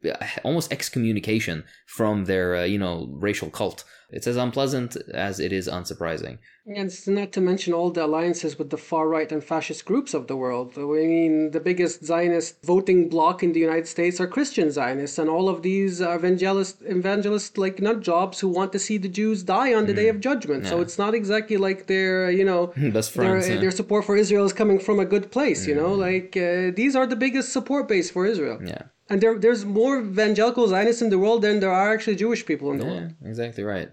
almost 0.44 0.72
excommunication 0.72 1.64
from 1.86 2.26
their, 2.26 2.56
uh, 2.56 2.64
you 2.64 2.78
know, 2.78 3.08
racial 3.12 3.50
cult. 3.50 3.84
It's 4.10 4.28
as 4.28 4.38
unpleasant 4.38 4.96
as 5.14 5.40
it 5.42 5.52
is 5.52 5.68
unsurprising. 5.68 6.38
And 6.66 6.88
it's 6.88 7.08
not 7.08 7.32
to 7.34 7.42
mention 7.42 7.74
all 7.74 7.92
the 7.92 8.06
alliances 8.06 8.58
with 8.58 8.70
the 8.70 8.78
far 8.78 9.08
right 9.08 9.30
and 9.32 9.42
fascist 9.42 9.86
groups 9.86 10.14
of 10.14 10.28
the 10.28 10.36
world. 10.36 10.74
I 10.78 10.82
mean, 10.82 11.52
the 11.52 11.62
biggest 11.62 12.06
Zionist 12.06 12.62
voting 12.64 13.08
bloc 13.08 13.42
in 13.42 13.54
the 13.54 13.60
United 13.62 13.88
States 13.88 14.20
are 14.20 14.28
Christian 14.28 14.70
Zionists, 14.70 15.18
and 15.18 15.30
all 15.30 15.48
of 15.48 15.62
these 15.62 16.02
evangelist, 16.02 16.82
evangelist 16.86 17.58
like 17.58 17.82
nut 17.82 18.02
jobs 18.02 18.42
who 18.42 18.50
want 18.50 18.74
to 18.74 18.80
see 18.80 18.98
the 18.98 19.08
Jews 19.08 19.44
die 19.44 19.74
on 19.74 19.86
the 19.86 19.94
mm. 19.94 19.98
Day 19.98 20.08
of 20.10 20.20
Judgment. 20.20 20.66
Yeah. 20.66 20.72
So 20.72 20.82
it's 20.82 20.98
not 20.98 21.14
exactly 21.14 21.56
like 21.56 21.88
their, 21.88 22.30
you 22.32 22.44
know, 22.44 22.68
Best 22.78 23.12
friends, 23.12 23.48
their, 23.48 23.56
yeah. 23.56 23.62
their 23.62 23.72
support 23.72 24.04
for 24.04 24.18
Israel 24.18 24.44
is 24.44 24.52
coming 24.52 24.80
from 24.80 25.00
a 25.00 25.06
good 25.06 25.32
place. 25.32 25.64
Mm. 25.64 25.68
You 25.70 25.76
know, 25.76 25.92
mm. 25.96 26.06
like 26.10 26.36
uh, 26.36 26.76
these 26.76 26.97
are 26.98 27.08
the 27.08 27.16
biggest 27.16 27.54
support 27.54 27.88
base 27.88 28.10
for 28.12 28.26
Israel. 28.26 28.60
Yeah. 28.64 28.84
And 29.10 29.22
there, 29.22 29.38
there's 29.40 29.64
more 29.66 30.00
evangelical 30.00 30.68
Zionists 30.68 31.02
in 31.02 31.10
the 31.10 31.20
world 31.20 31.42
than 31.42 31.60
there 31.60 31.72
are 31.72 31.94
actually 31.94 32.18
Jewish 32.18 32.46
people 32.46 32.72
in 32.72 32.78
the 32.78 32.86
yeah, 32.86 32.92
world. 32.92 33.14
Exactly 33.24 33.64
right. 33.64 33.90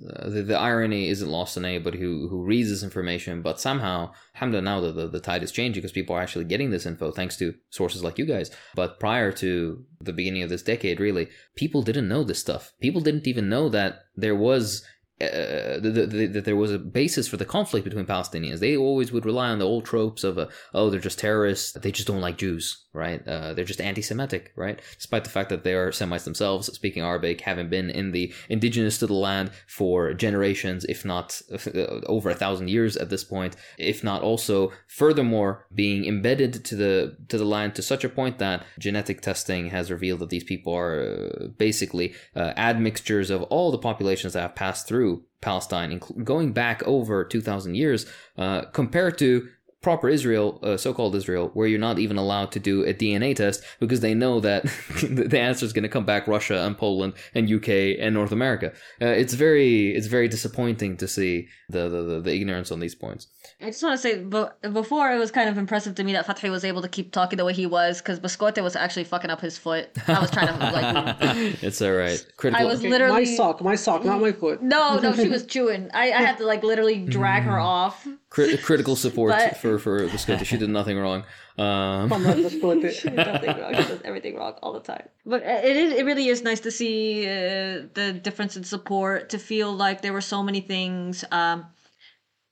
Uh, 0.00 0.28
the, 0.28 0.42
the 0.42 0.56
irony 0.56 1.08
isn't 1.08 1.28
lost 1.28 1.56
on 1.56 1.64
anybody 1.64 1.98
who, 1.98 2.28
who 2.28 2.44
reads 2.44 2.68
this 2.68 2.84
information, 2.84 3.42
but 3.42 3.60
somehow, 3.60 4.12
alhamdulillah, 4.36 4.62
now 4.62 4.80
the, 4.80 4.92
the, 4.92 5.08
the 5.08 5.20
tide 5.20 5.42
is 5.42 5.50
changing 5.50 5.80
because 5.80 5.90
people 5.90 6.14
are 6.14 6.20
actually 6.20 6.44
getting 6.44 6.70
this 6.70 6.86
info 6.86 7.10
thanks 7.10 7.36
to 7.36 7.54
sources 7.70 8.04
like 8.04 8.16
you 8.16 8.24
guys. 8.24 8.50
But 8.76 9.00
prior 9.00 9.32
to 9.32 9.84
the 10.00 10.12
beginning 10.12 10.44
of 10.44 10.50
this 10.50 10.62
decade, 10.62 11.00
really, 11.00 11.28
people 11.56 11.82
didn't 11.82 12.06
know 12.06 12.22
this 12.22 12.38
stuff. 12.38 12.72
People 12.80 13.00
didn't 13.00 13.26
even 13.26 13.48
know 13.48 13.68
that 13.70 14.02
there 14.14 14.36
was 14.36 14.84
uh, 15.20 15.80
that 15.80 16.08
the, 16.10 16.26
the, 16.26 16.40
there 16.40 16.56
was 16.56 16.72
a 16.72 16.78
basis 16.78 17.26
for 17.26 17.36
the 17.36 17.44
conflict 17.44 17.84
between 17.84 18.06
Palestinians. 18.06 18.60
They 18.60 18.76
always 18.76 19.10
would 19.10 19.26
rely 19.26 19.48
on 19.48 19.58
the 19.58 19.66
old 19.66 19.84
tropes 19.84 20.22
of, 20.22 20.38
uh, 20.38 20.46
oh, 20.72 20.90
they're 20.90 21.00
just 21.00 21.18
terrorists. 21.18 21.72
They 21.72 21.90
just 21.90 22.06
don't 22.06 22.20
like 22.20 22.38
Jews, 22.38 22.84
right? 22.98 23.26
Uh, 23.26 23.54
they're 23.54 23.64
just 23.64 23.80
anti-Semitic, 23.80 24.52
right? 24.56 24.80
Despite 24.96 25.24
the 25.24 25.30
fact 25.30 25.48
that 25.50 25.64
they 25.64 25.74
are 25.74 25.92
Semites 25.92 26.24
themselves, 26.24 26.72
speaking 26.74 27.02
Arabic, 27.02 27.40
having 27.42 27.68
been 27.68 27.88
in 27.88 28.10
the 28.10 28.34
indigenous 28.48 28.98
to 28.98 29.06
the 29.06 29.14
land 29.14 29.50
for 29.66 30.12
generations, 30.12 30.84
if 30.84 31.04
not 31.04 31.40
uh, 31.52 32.00
over 32.06 32.28
a 32.28 32.34
thousand 32.34 32.68
years 32.68 32.96
at 32.96 33.08
this 33.08 33.24
point, 33.24 33.56
if 33.78 34.02
not 34.02 34.22
also 34.22 34.72
furthermore 34.86 35.66
being 35.74 36.04
embedded 36.04 36.64
to 36.64 36.74
the 36.76 37.16
to 37.28 37.38
the 37.38 37.44
land 37.44 37.74
to 37.76 37.82
such 37.82 38.04
a 38.04 38.08
point 38.08 38.38
that 38.38 38.66
genetic 38.78 39.20
testing 39.20 39.70
has 39.70 39.90
revealed 39.90 40.20
that 40.20 40.30
these 40.30 40.44
people 40.44 40.74
are 40.74 41.00
uh, 41.00 41.46
basically 41.56 42.14
uh, 42.34 42.52
admixtures 42.56 43.30
of 43.30 43.42
all 43.44 43.70
the 43.70 43.78
populations 43.78 44.32
that 44.32 44.42
have 44.42 44.54
passed 44.54 44.88
through 44.88 45.22
Palestine, 45.40 46.00
going 46.24 46.52
back 46.52 46.82
over 46.84 47.24
2,000 47.24 47.76
years, 47.76 48.06
uh, 48.36 48.62
compared 48.72 49.16
to 49.18 49.48
proper 49.80 50.08
Israel, 50.08 50.58
uh, 50.62 50.76
so-called 50.76 51.14
Israel, 51.14 51.50
where 51.54 51.68
you're 51.68 51.78
not 51.78 51.98
even 51.98 52.16
allowed 52.16 52.50
to 52.52 52.58
do 52.60 52.84
a 52.84 52.92
DNA 52.92 53.34
test 53.34 53.62
because 53.78 54.00
they 54.00 54.14
know 54.14 54.40
that 54.40 54.64
the 55.02 55.38
answer 55.38 55.64
is 55.64 55.72
going 55.72 55.84
to 55.84 55.88
come 55.88 56.04
back 56.04 56.26
Russia 56.26 56.64
and 56.66 56.76
Poland 56.76 57.14
and 57.34 57.50
UK 57.50 57.68
and 58.00 58.14
North 58.14 58.32
America. 58.32 58.72
Uh, 59.00 59.06
it's 59.06 59.34
very, 59.34 59.94
it's 59.94 60.08
very 60.08 60.28
disappointing 60.28 60.96
to 60.96 61.06
see 61.06 61.48
the, 61.68 61.88
the, 61.88 62.02
the, 62.02 62.20
the 62.20 62.34
ignorance 62.34 62.72
on 62.72 62.80
these 62.80 62.94
points. 62.94 63.28
I 63.60 63.66
just 63.66 63.82
want 63.82 63.94
to 63.94 63.98
say, 63.98 64.18
but 64.22 64.60
before 64.72 65.12
it 65.12 65.18
was 65.18 65.30
kind 65.30 65.48
of 65.48 65.58
impressive 65.58 65.94
to 65.96 66.04
me 66.04 66.12
that 66.12 66.26
Fathi 66.26 66.50
was 66.50 66.64
able 66.64 66.82
to 66.82 66.88
keep 66.88 67.12
talking 67.12 67.36
the 67.36 67.44
way 67.44 67.52
he 67.52 67.66
was 67.66 68.00
because 68.00 68.20
Biscote 68.20 68.62
was 68.62 68.76
actually 68.76 69.04
fucking 69.04 69.30
up 69.30 69.40
his 69.40 69.58
foot. 69.58 69.90
I 70.06 70.20
was 70.20 70.30
trying 70.30 70.48
to 70.48 70.54
like. 70.58 71.62
it's 71.62 71.82
all 71.82 71.92
right. 71.92 72.24
Critical. 72.36 72.66
I 72.66 72.68
was 72.68 72.80
Okay, 72.80 72.90
literally 72.90 73.24
my 73.24 73.36
sock, 73.36 73.60
my 73.60 73.74
sock, 73.74 74.04
not 74.04 74.20
my 74.20 74.32
foot. 74.32 74.62
No, 74.62 74.98
no, 75.00 75.12
she 75.14 75.28
was 75.36 75.44
chewing. 75.44 75.90
I, 75.92 76.12
I 76.12 76.22
had 76.22 76.38
to 76.38 76.46
like 76.46 76.62
literally 76.62 77.04
drag 77.04 77.42
her 77.44 77.58
off. 77.58 78.06
Cri- 78.30 78.56
critical 78.58 78.96
support 78.96 79.32
But- 79.32 79.56
for 79.56 79.78
for 79.78 80.06
the 80.06 80.18
Scottish. 80.18 80.48
She 80.48 80.56
did 80.58 80.70
nothing 80.70 80.98
wrong. 80.98 81.24
Um, 81.56 82.12
I'm 82.12 82.22
not 82.22 82.36
just 82.36 82.60
put 82.60 82.78
it. 82.84 82.94
She 82.94 83.08
did 83.08 83.16
nothing 83.16 83.58
wrong. 83.58 83.74
She 83.74 83.82
does 83.82 84.00
everything 84.04 84.36
wrong 84.36 84.54
all 84.62 84.72
the 84.72 84.80
time. 84.80 85.08
But 85.26 85.42
uh, 85.42 85.60
it 85.64 85.76
is. 85.76 85.92
It 85.94 86.04
really 86.04 86.28
is 86.28 86.42
nice 86.42 86.60
to 86.60 86.70
see 86.70 87.26
uh, 87.26 87.88
the 87.94 88.12
difference 88.22 88.56
in 88.56 88.64
support. 88.64 89.30
To 89.30 89.38
feel 89.38 89.72
like 89.72 90.02
there 90.02 90.12
were 90.12 90.20
so 90.20 90.42
many 90.42 90.60
things. 90.60 91.24
Um, 91.30 91.66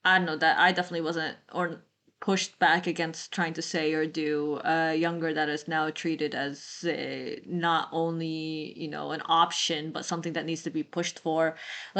I 0.03 0.17
don't 0.17 0.25
know 0.25 0.37
that 0.37 0.57
I 0.59 0.71
definitely 0.71 1.01
wasn't 1.01 1.37
or 1.53 1.83
pushed 2.27 2.53
back 2.59 2.83
against 2.93 3.31
trying 3.37 3.53
to 3.59 3.61
say 3.73 3.85
or 3.97 4.05
do 4.23 4.31
uh, 4.73 4.93
younger 5.05 5.29
that 5.39 5.47
is 5.55 5.63
now 5.77 5.85
treated 6.03 6.31
as 6.35 6.57
uh, 6.83 7.39
not 7.65 7.87
only 8.03 8.73
you 8.83 8.89
know 8.95 9.05
an 9.17 9.21
option 9.43 9.81
but 9.95 10.03
something 10.11 10.33
that 10.33 10.45
needs 10.49 10.63
to 10.67 10.73
be 10.79 10.83
pushed 10.97 11.17
for 11.25 11.41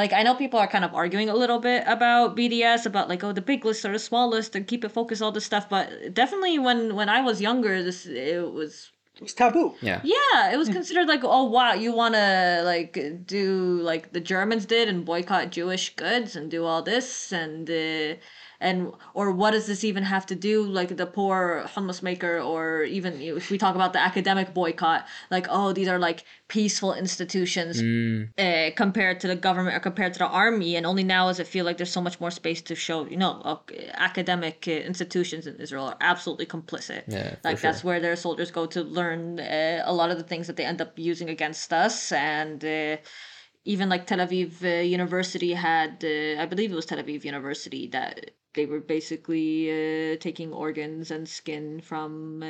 like 0.02 0.12
i 0.20 0.22
know 0.24 0.36
people 0.44 0.60
are 0.60 0.68
kind 0.76 0.86
of 0.88 0.94
arguing 1.02 1.30
a 1.30 1.40
little 1.44 1.62
bit 1.70 1.82
about 1.96 2.36
bds 2.40 2.86
about 2.92 3.08
like 3.12 3.24
oh 3.24 3.32
the 3.40 3.48
big 3.52 3.62
list 3.70 3.86
or 3.86 3.94
the 3.94 4.04
small 4.12 4.28
list 4.36 4.52
and 4.56 4.68
keep 4.72 4.84
it 4.84 4.92
focused 5.00 5.22
all 5.22 5.32
this 5.38 5.46
stuff 5.52 5.66
but 5.76 5.86
definitely 6.22 6.56
when 6.68 6.80
when 7.00 7.10
i 7.18 7.22
was 7.30 7.40
younger 7.50 7.74
this 7.88 8.00
it 8.06 8.52
was 8.62 8.74
It's 9.26 9.34
taboo. 9.42 9.68
yeah. 9.90 10.00
yeah, 10.16 10.54
it 10.54 10.58
was 10.62 10.70
considered 10.78 11.08
like, 11.14 11.24
oh 11.38 11.46
wow, 11.58 11.74
you 11.84 11.92
want 12.02 12.14
to 12.24 12.30
like 12.72 12.94
do 13.38 13.46
like 13.92 14.04
the 14.18 14.24
Germans 14.34 14.66
did 14.74 14.86
and 14.92 15.00
boycott 15.12 15.46
Jewish 15.58 15.86
goods 16.04 16.36
and 16.38 16.46
do 16.56 16.62
all 16.70 16.84
this 16.94 17.10
and 17.42 17.64
uh, 17.70 18.10
and 18.60 18.92
or 19.14 19.32
what 19.32 19.52
does 19.52 19.68
this 19.68 19.84
even 19.84 20.04
have 20.04 20.26
to 20.26 20.36
do 20.36 20.64
like 20.64 20.96
the 20.98 21.06
poor 21.06 21.66
hummus 21.74 22.02
maker 22.02 22.40
or 22.40 22.84
even 22.84 23.22
if 23.22 23.50
we 23.50 23.58
talk 23.58 23.76
about 23.76 23.94
the 23.94 24.00
academic 24.00 24.54
boycott, 24.54 25.06
like 25.30 25.48
oh 25.50 25.74
these 25.74 25.88
are 25.88 26.00
like 26.00 26.24
peaceful 26.48 26.94
institutions 26.94 27.82
uh, 28.38 28.70
compared 28.76 29.20
to 29.20 29.28
the 29.28 29.36
government 29.36 29.76
or 29.76 29.80
compared 29.80 30.14
to 30.14 30.20
the 30.20 30.28
army, 30.28 30.76
and 30.76 30.86
only 30.86 31.04
now 31.04 31.28
does 31.28 31.40
it 31.40 31.48
feel 31.48 31.66
like 31.66 31.78
there's 31.78 31.92
so 31.92 32.02
much 32.02 32.20
more 32.20 32.32
space 32.32 32.62
to 32.62 32.76
show 32.76 33.06
you 33.06 33.18
know 33.18 33.42
uh, 33.44 33.58
academic 33.94 34.66
uh, 34.68 34.72
institutions 34.72 35.46
in 35.48 35.56
Israel 35.58 35.86
are 35.86 35.98
absolutely 36.02 36.46
complicit. 36.46 37.04
Yeah, 37.08 37.36
like 37.44 37.62
that's 37.62 37.82
sure. 37.82 37.88
where 37.88 38.00
their 38.00 38.16
soldiers 38.16 38.52
go 38.52 38.66
to 38.68 38.82
learn 38.84 39.40
uh, 39.40 39.84
a 39.86 39.94
lot 39.94 40.12
of 40.12 40.18
the 40.18 40.24
things 40.24 40.48
that 40.48 40.56
they 40.56 40.66
end 40.66 40.82
up 40.82 40.98
using 40.98 41.30
against 41.30 41.72
us 41.74 42.12
and 42.12 42.64
uh, 42.66 42.98
even 43.66 43.90
like 43.90 44.08
tel 44.08 44.20
aviv 44.20 44.64
uh, 44.64 44.82
university 44.82 45.54
had 45.54 45.94
uh, 46.04 46.42
i 46.42 46.46
believe 46.46 46.72
it 46.72 46.76
was 46.76 46.86
tel 46.86 47.02
aviv 47.04 47.24
university 47.24 47.88
that 47.88 48.32
they 48.58 48.66
were 48.72 48.84
basically 48.96 49.48
uh, 49.72 50.18
taking 50.28 50.50
organs 50.66 51.06
and 51.16 51.24
skin 51.40 51.66
from 51.90 52.12
uh, 52.44 52.48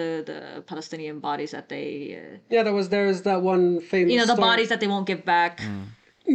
the 0.00 0.10
the 0.30 0.38
palestinian 0.70 1.16
bodies 1.28 1.50
that 1.56 1.66
they 1.74 1.86
uh, 2.22 2.36
Yeah, 2.54 2.62
there 2.66 2.76
was 2.80 2.86
there's 2.94 3.18
that 3.28 3.40
one 3.52 3.64
famous. 3.92 4.10
you 4.12 4.18
know 4.20 4.28
the 4.32 4.38
story. 4.40 4.50
bodies 4.50 4.68
that 4.72 4.80
they 4.82 4.90
won't 4.94 5.06
give 5.12 5.22
back 5.36 5.54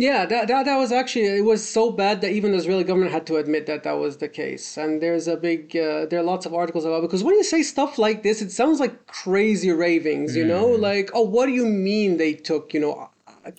Yeah, 0.09 0.21
that, 0.31 0.43
that 0.51 0.61
that 0.69 0.77
was 0.83 0.91
actually 1.01 1.27
it 1.41 1.45
was 1.53 1.61
so 1.77 1.83
bad 2.03 2.15
that 2.21 2.31
even 2.37 2.47
the 2.53 2.59
Israeli 2.63 2.85
government 2.89 3.11
had 3.17 3.25
to 3.31 3.35
admit 3.43 3.63
that 3.71 3.81
that 3.87 3.97
was 4.05 4.13
the 4.23 4.29
case. 4.41 4.65
And 4.83 4.91
there's 5.03 5.27
a 5.35 5.37
big 5.49 5.61
uh, 5.77 6.07
there 6.09 6.19
are 6.21 6.29
lots 6.33 6.45
of 6.47 6.51
articles 6.61 6.83
about 6.87 7.01
because 7.07 7.23
when 7.27 7.35
you 7.39 7.45
say 7.53 7.61
stuff 7.75 7.91
like 8.05 8.19
this, 8.27 8.37
it 8.45 8.51
sounds 8.61 8.77
like 8.83 8.93
crazy 9.23 9.71
ravings. 9.87 10.29
You 10.39 10.45
know, 10.53 10.65
like 10.91 11.07
oh, 11.17 11.25
what 11.35 11.45
do 11.49 11.53
you 11.61 11.67
mean 11.89 12.09
they 12.25 12.33
took 12.49 12.63
you 12.75 12.81
know 12.85 12.93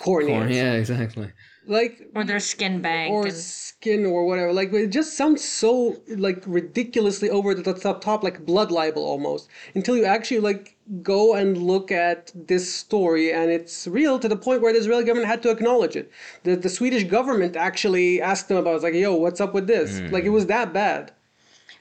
corneas? 0.07 0.51
Yeah, 0.61 0.73
exactly. 0.83 1.29
Like 1.67 1.95
or 2.17 2.25
their 2.25 2.41
skin 2.41 2.75
bank 2.83 3.09
or 3.15 3.23
and- 3.27 3.37
skin 3.85 4.07
or 4.07 4.25
whatever. 4.25 4.53
Like 4.53 4.73
it 4.73 4.89
just 4.89 5.15
sounds 5.15 5.45
so 5.45 5.97
like 6.09 6.43
ridiculously 6.47 7.29
over 7.29 7.55
the 7.55 7.75
top, 7.75 8.01
top 8.01 8.25
like 8.25 8.47
blood 8.47 8.71
libel 8.73 9.05
almost. 9.05 9.49
Until 9.75 9.97
you 9.97 10.07
actually 10.07 10.41
like 10.41 10.77
go 11.03 11.35
and 11.35 11.59
look 11.59 11.93
at 11.93 12.33
this 12.35 12.73
story 12.73 13.33
and 13.33 13.51
it's 13.51 13.87
real 13.87 14.19
to 14.19 14.29
the 14.29 14.37
point 14.37 14.63
where 14.63 14.73
the 14.73 14.79
Israeli 14.79 15.05
government 15.05 15.29
had 15.29 15.43
to 15.43 15.51
acknowledge 15.51 15.97
it. 15.97 16.11
The 16.45 16.57
the 16.57 16.71
Swedish 16.71 17.05
government 17.05 17.57
actually 17.57 18.23
asked 18.23 18.49
them 18.49 18.57
about 18.57 18.73
it. 18.73 18.77
It's 18.77 18.85
like, 18.85 18.95
yo, 18.95 19.15
what's 19.17 19.41
up 19.41 19.53
with 19.53 19.67
this? 19.67 20.01
Like 20.13 20.25
it 20.25 20.29
hmm. 20.29 20.35
was 20.35 20.47
that 20.47 20.73
bad. 20.73 21.13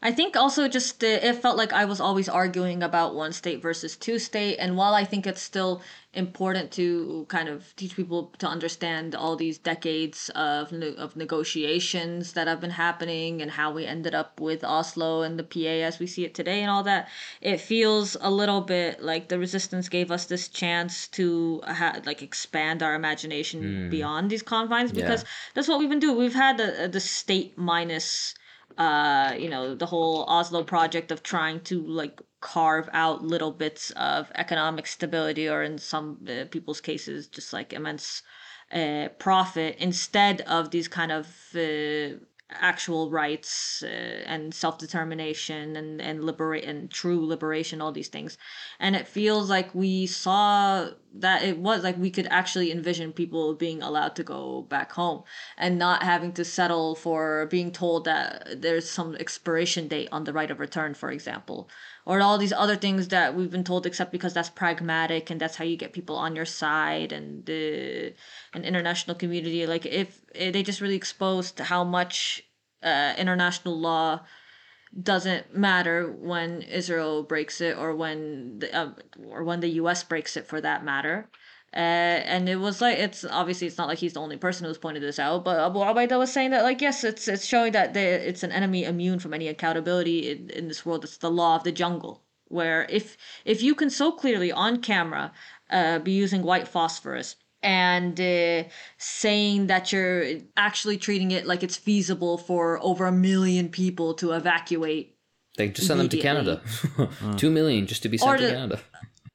I 0.06 0.12
think 0.12 0.36
also 0.36 0.68
just 0.68 1.02
uh, 1.02 1.08
it 1.08 1.36
felt 1.36 1.56
like 1.56 1.72
I 1.72 1.86
was 1.86 2.02
always 2.02 2.28
arguing 2.28 2.84
about 2.84 3.16
one 3.16 3.32
state 3.32 3.62
versus 3.62 3.96
two 3.96 4.20
state, 4.20 4.58
and 4.58 4.76
while 4.76 4.94
I 4.94 5.06
think 5.06 5.26
it's 5.26 5.42
still 5.42 5.82
important 6.14 6.72
to 6.74 7.26
kind 7.30 7.48
of 7.48 7.74
teach 7.78 7.96
people 7.96 8.34
to 8.40 8.46
understand 8.46 9.16
all 9.16 9.38
these 9.38 9.58
decades 9.58 10.30
of 10.36 10.74
ne- 10.74 10.98
of 10.98 11.16
negotiations 11.16 12.34
that 12.34 12.50
have 12.50 12.60
been 12.60 12.72
happening 12.72 13.42
and 13.42 13.52
how 13.52 13.72
we 13.72 13.86
ended 13.86 14.14
up 14.14 14.42
with 14.42 14.62
Oslo 14.66 15.22
and 15.22 15.40
the 15.40 15.44
PA 15.44 15.88
as 15.88 16.00
we 16.00 16.06
see 16.06 16.26
it 16.26 16.36
today 16.36 16.62
and 16.62 16.70
all 16.70 16.84
that, 16.84 17.08
it 17.40 17.62
feels 17.62 18.18
a 18.20 18.30
little 18.30 18.60
bit 18.60 19.02
like 19.02 19.30
the 19.30 19.40
resistance 19.40 19.88
gave 19.88 20.12
us 20.12 20.26
this 20.26 20.50
chance 20.50 21.08
to 21.08 21.62
ha- 21.66 22.02
like 22.06 22.22
expand 22.22 22.84
our 22.84 22.94
imagination 22.94 23.90
beyond 23.90 24.30
these 24.30 24.44
confines 24.44 24.92
because 24.92 25.24
that's 25.54 25.70
what 25.70 25.80
we've 25.80 25.90
been 25.90 26.00
doing. 26.00 26.18
We've 26.18 26.36
had 26.36 26.58
the 26.58 26.90
the 26.92 27.00
state 27.00 27.58
minus 27.58 28.36
uh, 28.78 29.36
you 29.38 29.50
know, 29.50 29.76
the 29.76 29.86
whole 29.86 30.26
Oslo 30.28 30.64
project 30.64 31.12
of 31.12 31.24
trying 31.24 31.62
to 31.62 31.82
like 31.86 32.22
carve 32.42 32.90
out 32.94 33.24
little 33.24 33.52
bits 33.52 33.92
of 33.92 34.32
economic 34.36 34.88
stability, 34.88 35.48
or 35.50 35.64
in 35.64 35.78
some 35.78 36.26
uh, 36.28 36.46
people's 36.52 36.82
cases, 36.82 37.28
just 37.28 37.54
like 37.54 37.74
immense 37.74 38.24
uh, 38.72 39.08
profit, 39.20 39.76
instead 39.80 40.42
of 40.42 40.72
these 40.72 40.88
kind 40.88 41.12
of 41.12 41.28
uh, 41.56 42.18
actual 42.60 43.10
rights 43.10 43.84
uh, 43.84 44.24
and 44.26 44.54
self 44.54 44.78
determination 44.78 45.76
and 45.76 46.02
and 46.02 46.24
liberate 46.24 46.64
and 46.66 46.90
true 46.92 47.26
liberation, 47.26 47.82
all 47.82 47.92
these 47.92 48.08
things. 48.10 48.38
And 48.80 48.96
it 48.96 49.08
feels 49.08 49.50
like 49.50 49.74
we 49.74 50.06
saw 50.08 50.90
that 51.16 51.44
it 51.44 51.58
was 51.60 51.84
like 51.84 51.98
we 51.98 52.10
could 52.10 52.28
actually 52.28 52.72
envision 52.72 53.14
people 53.14 53.54
being 53.54 53.82
allowed 53.82 54.16
to 54.16 54.24
go 54.24 54.64
back 54.64 54.92
home 54.94 55.24
and 55.58 55.78
not 55.78 56.04
having 56.04 56.32
to 56.34 56.46
settle 56.46 56.96
for 56.96 57.46
being 57.48 57.72
told 57.72 58.06
that 58.06 58.62
there's 58.62 58.90
some 58.90 59.16
expiration 59.16 59.88
date 59.88 60.10
on 60.12 60.24
the 60.24 60.34
right 60.34 60.52
of 60.52 60.60
return, 60.60 60.94
for 60.94 61.12
example, 61.12 61.70
or 62.06 62.22
all 62.22 62.38
these 62.38 62.54
other 62.54 62.76
things 62.76 63.08
that 63.10 63.36
we've 63.36 63.52
been 63.52 63.64
told, 63.64 63.86
except 63.86 64.12
because 64.12 64.34
that's 64.34 64.50
pragmatic 64.50 65.30
and 65.30 65.40
that's 65.40 65.56
how 65.56 65.64
you 65.64 65.78
get 65.78 65.94
people 65.94 66.16
on 66.16 66.36
your 66.36 66.46
side 66.46 67.12
and 67.12 67.46
the 67.46 68.14
an 68.54 68.66
international 68.66 69.16
community. 69.16 69.66
Like 69.66 69.86
if 69.86 70.22
eh, 70.36 70.52
they 70.52 70.64
just 70.64 70.82
really 70.82 70.96
exposed 70.96 71.60
how 71.60 71.84
much 71.84 72.44
uh, 72.84 73.14
international 73.18 73.80
law 73.80 74.22
doesn't 75.02 75.56
matter 75.56 76.12
when 76.12 76.62
Israel 76.62 77.24
breaks 77.24 77.62
it 77.62 77.78
or 77.78 77.96
when 77.96 78.60
the, 78.60 78.76
uh, 78.76 78.92
or 79.30 79.44
when 79.44 79.60
the 79.60 79.70
U.S. 79.70 80.04
breaks 80.04 80.38
it 80.38 80.46
for 80.46 80.62
that 80.62 80.84
matter. 80.84 81.30
Uh, 81.76 82.22
and 82.26 82.48
it 82.48 82.58
was 82.58 82.82
like 82.82 83.00
it's 83.00 83.26
obviously 83.26 83.66
it's 83.66 83.80
not 83.80 83.88
like 83.88 83.98
he's 83.98 84.14
the 84.14 84.20
only 84.22 84.38
person 84.38 84.68
who's 84.68 84.78
pointed 84.78 85.02
this 85.02 85.18
out, 85.18 85.44
but 85.44 85.60
Abu 85.60 85.80
Ubaidah 85.80 86.20
was 86.20 86.32
saying 86.32 86.52
that 86.52 86.62
like 86.64 86.82
yes, 86.82 87.04
it's 87.04 87.28
it's 87.28 87.46
showing 87.46 87.72
that 87.72 87.96
they, 87.96 88.14
it's 88.14 88.44
an 88.44 88.52
enemy 88.52 88.84
immune 88.84 89.18
from 89.18 89.34
any 89.34 89.48
accountability 89.48 90.30
in, 90.32 90.50
in 90.52 90.68
this 90.68 90.86
world. 90.86 91.04
It's 91.04 91.18
the 91.18 91.32
law 91.32 91.56
of 91.56 91.64
the 91.64 91.72
jungle, 91.72 92.22
where 92.50 92.86
if 92.90 93.18
if 93.44 93.64
you 93.64 93.74
can 93.74 93.90
so 93.90 94.12
clearly 94.12 94.52
on 94.52 94.82
camera 94.82 95.32
uh, 95.72 95.98
be 95.98 96.12
using 96.12 96.44
white 96.44 96.68
phosphorus 96.68 97.38
and 97.64 98.20
uh, 98.22 98.64
saying 99.00 99.66
that 99.68 99.92
you're 99.92 100.26
actually 100.56 100.98
treating 100.98 101.32
it 101.32 101.48
like 101.48 101.64
it's 101.64 101.78
feasible 101.78 102.38
for 102.38 102.78
over 102.84 103.08
a 103.08 103.12
million 103.12 103.68
people 103.70 104.14
to 104.16 104.34
evacuate. 104.34 105.16
They 105.58 105.70
just 105.70 105.88
send 105.88 106.00
them 106.00 106.10
to 106.10 106.18
Canada. 106.18 106.62
Two 107.38 107.50
million 107.50 107.88
just 107.88 108.04
to 108.04 108.10
be 108.10 108.20
sent 108.20 108.38
to 108.40 108.46
to- 108.48 108.54
Canada. 108.54 108.80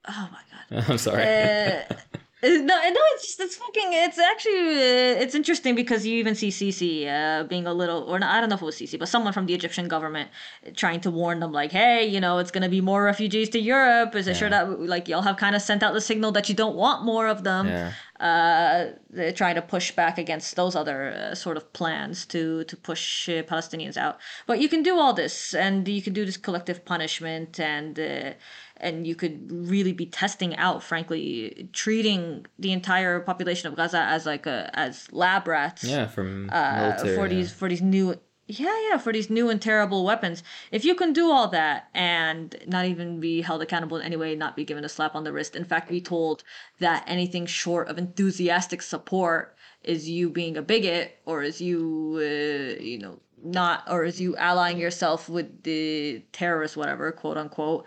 Oh 0.09 0.29
my 0.31 0.39
god. 0.79 0.85
I'm 0.91 0.99
sorry. 0.99 1.23
Uh, 1.25 1.83
Uh, 1.91 1.95
No, 2.41 2.59
no, 2.59 3.01
it's 3.15 3.27
just 3.27 3.41
it's 3.41 3.57
fucking. 3.57 3.89
It's 3.93 4.19
actually 4.19 4.69
uh, 4.69 5.23
it's 5.23 5.35
interesting 5.35 5.75
because 5.75 6.07
you 6.07 6.19
even 6.19 6.37
see 6.37 6.51
Sisi 6.51 7.09
uh, 7.09 7.43
being 7.45 7.67
a 7.67 7.75
little, 7.75 8.05
or 8.05 8.21
not, 8.21 8.33
I 8.33 8.41
don't 8.41 8.49
know 8.49 8.55
if 8.55 8.63
it 8.63 8.65
was 8.65 8.77
Sisi, 8.77 8.97
but 8.97 9.09
someone 9.09 9.33
from 9.33 9.47
the 9.47 9.55
Egyptian 9.55 9.89
government 9.89 10.31
trying 10.77 11.01
to 11.01 11.11
warn 11.11 11.41
them, 11.41 11.51
like, 11.51 11.73
hey, 11.73 12.07
you 12.07 12.21
know, 12.21 12.39
it's 12.39 12.53
gonna 12.53 12.69
be 12.69 12.81
more 12.81 13.03
refugees 13.03 13.49
to 13.51 13.59
Europe. 13.59 14.15
Is 14.15 14.29
it 14.29 14.37
sure 14.37 14.51
that 14.51 14.81
like 14.81 15.09
y'all 15.09 15.23
have 15.23 15.37
kind 15.37 15.57
of 15.57 15.63
sent 15.63 15.83
out 15.83 15.95
the 15.95 16.01
signal 16.01 16.31
that 16.33 16.49
you 16.49 16.55
don't 16.55 16.77
want 16.77 17.05
more 17.05 17.27
of 17.27 17.43
them? 17.43 17.67
Yeah. 17.67 17.93
Uh, 18.21 18.93
they're 19.11 19.33
trying 19.33 19.55
to 19.55 19.63
push 19.63 19.93
back 19.93 20.19
against 20.19 20.57
those 20.57 20.75
other 20.75 21.11
uh, 21.11 21.35
sort 21.35 21.57
of 21.57 21.73
plans 21.73 22.27
to 22.27 22.65
to 22.65 22.77
push 22.77 23.29
uh, 23.29 23.43
Palestinians 23.43 23.97
out. 23.97 24.19
But 24.47 24.61
you 24.61 24.69
can 24.69 24.83
do 24.85 24.99
all 24.99 25.13
this, 25.13 25.55
and 25.55 25.89
you 25.89 26.03
can 26.03 26.13
do 26.13 26.25
this 26.25 26.37
collective 26.37 26.85
punishment, 26.85 27.59
and 27.59 27.99
uh, 27.99 28.33
and 28.81 29.07
you 29.07 29.15
could 29.15 29.51
really 29.51 29.93
be 29.93 30.07
testing 30.07 30.57
out, 30.57 30.83
frankly, 30.83 31.69
treating 31.73 32.47
the 32.59 32.73
entire 32.73 33.21
population 33.21 33.69
of 33.69 33.77
Gaza 33.77 34.01
as 34.01 34.27
like 34.27 34.47
a 34.47 34.71
as 34.75 35.11
lab 35.13 35.47
rats 35.49 35.85
Yeah, 35.85 36.07
from 36.07 36.49
uh, 36.53 36.77
military. 36.97 37.15
for 37.17 37.23
yeah. 37.27 37.35
these 37.35 37.53
for 37.53 37.69
these 37.69 37.83
new 37.83 38.19
yeah 38.51 38.75
yeah 38.91 38.97
for 38.97 39.13
these 39.13 39.29
new 39.29 39.51
and 39.51 39.61
terrible 39.61 40.07
weapons 40.07 40.43
if 40.73 40.83
you 40.83 40.95
can 40.95 41.13
do 41.13 41.31
all 41.31 41.49
that 41.49 41.89
and 41.93 42.57
not 42.67 42.87
even 42.87 43.21
be 43.21 43.43
held 43.43 43.61
accountable 43.61 43.99
in 43.99 44.03
any 44.03 44.17
way 44.17 44.35
not 44.35 44.57
be 44.57 44.65
given 44.65 44.83
a 44.87 44.89
slap 44.89 45.15
on 45.15 45.23
the 45.23 45.31
wrist 45.35 45.55
in 45.55 45.65
fact 45.67 45.87
be 45.91 46.01
told 46.01 46.43
that 46.81 47.05
anything 47.07 47.45
short 47.45 47.89
of 47.89 47.99
enthusiastic 47.99 48.81
support 48.81 49.55
is 49.85 50.09
you 50.09 50.31
being 50.31 50.57
a 50.57 50.63
bigot 50.63 51.19
or 51.27 51.43
is 51.43 51.61
you 51.61 52.15
uh, 52.17 52.83
you 52.83 52.99
know 52.99 53.21
not 53.45 53.85
or 53.87 54.03
is 54.03 54.19
you 54.19 54.35
allying 54.39 54.79
yourself 54.79 55.29
with 55.29 55.63
the 55.65 56.23
terrorists 56.33 56.75
whatever 56.75 57.13
quote 57.13 57.37
unquote 57.37 57.85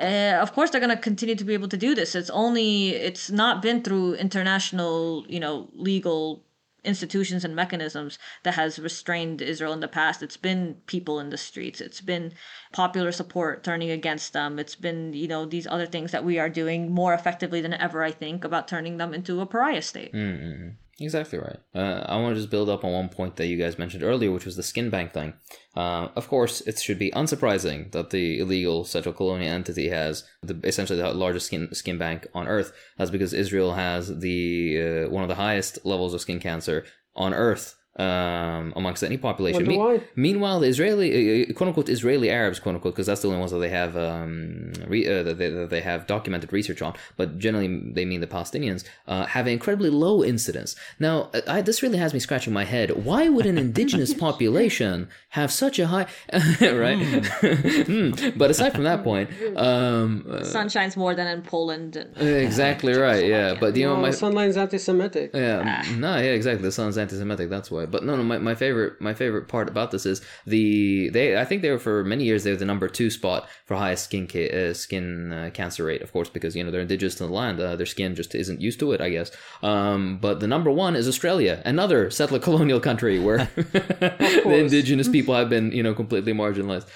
uh, 0.00 0.38
of 0.40 0.52
course 0.52 0.70
they're 0.70 0.80
going 0.80 0.96
to 0.96 1.02
continue 1.02 1.34
to 1.34 1.44
be 1.44 1.54
able 1.54 1.68
to 1.68 1.76
do 1.76 1.94
this 1.94 2.14
it's 2.14 2.30
only 2.30 2.90
it's 2.90 3.30
not 3.30 3.62
been 3.62 3.82
through 3.82 4.14
international 4.14 5.24
you 5.28 5.40
know 5.40 5.68
legal 5.74 6.42
institutions 6.84 7.44
and 7.44 7.54
mechanisms 7.54 8.18
that 8.44 8.54
has 8.54 8.78
restrained 8.78 9.42
Israel 9.42 9.72
in 9.72 9.80
the 9.80 9.88
past. 9.88 10.22
It's 10.22 10.36
been 10.36 10.76
people 10.86 11.20
in 11.20 11.30
the 11.30 11.36
streets. 11.36 11.80
It's 11.80 12.00
been 12.00 12.32
popular 12.72 13.12
support 13.12 13.64
turning 13.64 13.90
against 13.90 14.32
them. 14.32 14.58
It's 14.58 14.74
been, 14.74 15.12
you 15.12 15.28
know, 15.28 15.44
these 15.44 15.66
other 15.66 15.86
things 15.86 16.12
that 16.12 16.24
we 16.24 16.38
are 16.38 16.48
doing 16.48 16.90
more 16.90 17.14
effectively 17.14 17.60
than 17.60 17.74
ever, 17.74 18.02
I 18.02 18.10
think, 18.10 18.44
about 18.44 18.68
turning 18.68 18.96
them 18.96 19.12
into 19.12 19.40
a 19.40 19.46
pariah 19.46 19.82
state. 19.82 20.12
Mm. 20.12 20.74
Exactly 21.00 21.38
right. 21.38 21.58
Uh, 21.72 22.04
I 22.08 22.16
want 22.16 22.34
to 22.34 22.40
just 22.40 22.50
build 22.50 22.68
up 22.68 22.82
on 22.84 22.92
one 22.92 23.08
point 23.08 23.36
that 23.36 23.46
you 23.46 23.56
guys 23.56 23.78
mentioned 23.78 24.02
earlier, 24.02 24.32
which 24.32 24.44
was 24.44 24.56
the 24.56 24.64
skin 24.64 24.90
bank 24.90 25.12
thing. 25.12 25.32
Uh, 25.76 26.08
of 26.16 26.26
course, 26.26 26.60
it 26.62 26.80
should 26.80 26.98
be 26.98 27.12
unsurprising 27.12 27.92
that 27.92 28.10
the 28.10 28.40
illegal 28.40 28.84
settler 28.84 29.12
colonial 29.12 29.52
entity 29.52 29.90
has 29.90 30.24
the, 30.42 30.58
essentially 30.64 31.00
the 31.00 31.12
largest 31.12 31.46
skin 31.46 31.72
skin 31.72 31.98
bank 31.98 32.26
on 32.34 32.48
Earth. 32.48 32.72
That's 32.96 33.12
because 33.12 33.32
Israel 33.32 33.74
has 33.74 34.18
the 34.18 35.04
uh, 35.06 35.10
one 35.10 35.22
of 35.22 35.28
the 35.28 35.36
highest 35.36 35.78
levels 35.86 36.14
of 36.14 36.20
skin 36.20 36.40
cancer 36.40 36.84
on 37.14 37.32
Earth 37.32 37.76
um, 37.98 38.72
amongst 38.76 39.02
any 39.02 39.16
population. 39.16 39.66
Wonder 39.66 39.78
why? 39.78 40.00
Meanwhile, 40.14 40.60
the 40.60 40.68
Israeli, 40.68 41.42
uh, 41.48 41.52
quote 41.54 41.68
unquote, 41.68 41.88
Israeli 41.88 42.30
Arabs, 42.30 42.58
quote 42.60 42.74
unquote, 42.76 42.94
because 42.94 43.06
that's 43.06 43.22
the 43.22 43.28
only 43.28 43.40
ones 43.40 43.50
that 43.52 43.58
they 43.58 43.68
have 43.70 43.96
um, 43.96 44.72
re, 44.86 45.06
uh, 45.06 45.22
that, 45.22 45.38
they, 45.38 45.48
that 45.50 45.70
they 45.70 45.80
have 45.80 46.06
documented 46.06 46.52
research 46.52 46.80
on, 46.82 46.94
but 47.16 47.38
generally 47.38 47.68
they 47.92 48.04
mean 48.04 48.20
the 48.20 48.26
Palestinians, 48.26 48.84
uh, 49.06 49.26
have 49.26 49.46
an 49.46 49.52
incredibly 49.52 49.90
low 49.90 50.22
incidence. 50.24 50.76
Now, 50.98 51.30
I, 51.46 51.60
this 51.62 51.82
really 51.82 51.98
has 51.98 52.14
me 52.14 52.20
scratching 52.20 52.52
my 52.52 52.64
head. 52.64 53.04
Why 53.04 53.28
would 53.28 53.46
an 53.46 53.58
indigenous 53.58 54.14
population 54.26 55.08
have 55.30 55.50
such 55.52 55.78
a 55.78 55.86
high, 55.88 56.06
right? 56.60 56.98
Hmm. 57.88 58.10
But 58.36 58.50
aside 58.50 58.72
from 58.74 58.84
that 58.84 59.02
point, 59.02 59.30
um, 59.56 60.26
uh, 60.30 60.44
Sun 60.44 60.68
shines 60.68 60.96
more 60.96 61.14
than 61.14 61.26
in 61.26 61.42
Poland. 61.42 61.96
And, 61.96 62.28
exactly 62.28 62.92
right, 62.94 63.24
yeah. 63.24 63.54
But 63.58 63.76
you 63.76 63.86
know, 63.86 63.94
Oh, 63.94 64.00
my 64.00 64.10
Sunline's 64.10 64.56
anti-Semitic. 64.56 65.30
yeah, 65.34 65.82
no, 65.96 66.16
yeah, 66.16 66.32
exactly. 66.38 66.62
The 66.62 66.72
sun's 66.72 66.98
anti-Semitic. 66.98 67.48
That's 67.50 67.70
why. 67.70 67.86
But 67.90 68.04
no, 68.04 68.16
no. 68.16 68.22
My, 68.22 68.38
my 68.38 68.54
favorite 68.54 69.00
my 69.00 69.14
favorite 69.14 69.48
part 69.48 69.68
about 69.68 69.90
this 69.90 70.06
is 70.06 70.20
the 70.46 71.08
they. 71.10 71.36
I 71.36 71.44
think 71.44 71.62
they 71.62 71.70
were 71.70 71.78
for 71.78 72.04
many 72.04 72.24
years 72.24 72.44
they 72.44 72.50
were 72.50 72.56
the 72.56 72.64
number 72.64 72.88
two 72.88 73.10
spot 73.10 73.48
for 73.66 73.76
highest 73.76 74.04
skin 74.04 74.26
ca- 74.26 74.70
uh, 74.70 74.74
skin 74.74 75.32
uh, 75.32 75.50
cancer 75.52 75.84
rate. 75.84 76.02
Of 76.02 76.12
course, 76.12 76.28
because 76.28 76.54
you 76.54 76.64
know 76.64 76.70
they're 76.70 76.80
indigenous 76.82 77.16
to 77.16 77.26
the 77.26 77.32
land, 77.32 77.60
uh, 77.60 77.76
their 77.76 77.86
skin 77.86 78.14
just 78.14 78.34
isn't 78.34 78.60
used 78.60 78.80
to 78.80 78.92
it. 78.92 79.00
I 79.00 79.10
guess. 79.10 79.30
Um, 79.62 80.18
but 80.20 80.40
the 80.40 80.46
number 80.46 80.70
one 80.70 80.96
is 80.96 81.08
Australia, 81.08 81.62
another 81.64 82.10
settler 82.10 82.38
colonial 82.48 82.80
country 82.80 83.18
where 83.18 83.38
the 83.56 84.58
indigenous 84.58 85.08
people 85.08 85.34
have 85.34 85.48
been 85.48 85.72
you 85.72 85.82
know 85.82 85.94
completely 85.94 86.32
marginalized. 86.32 86.86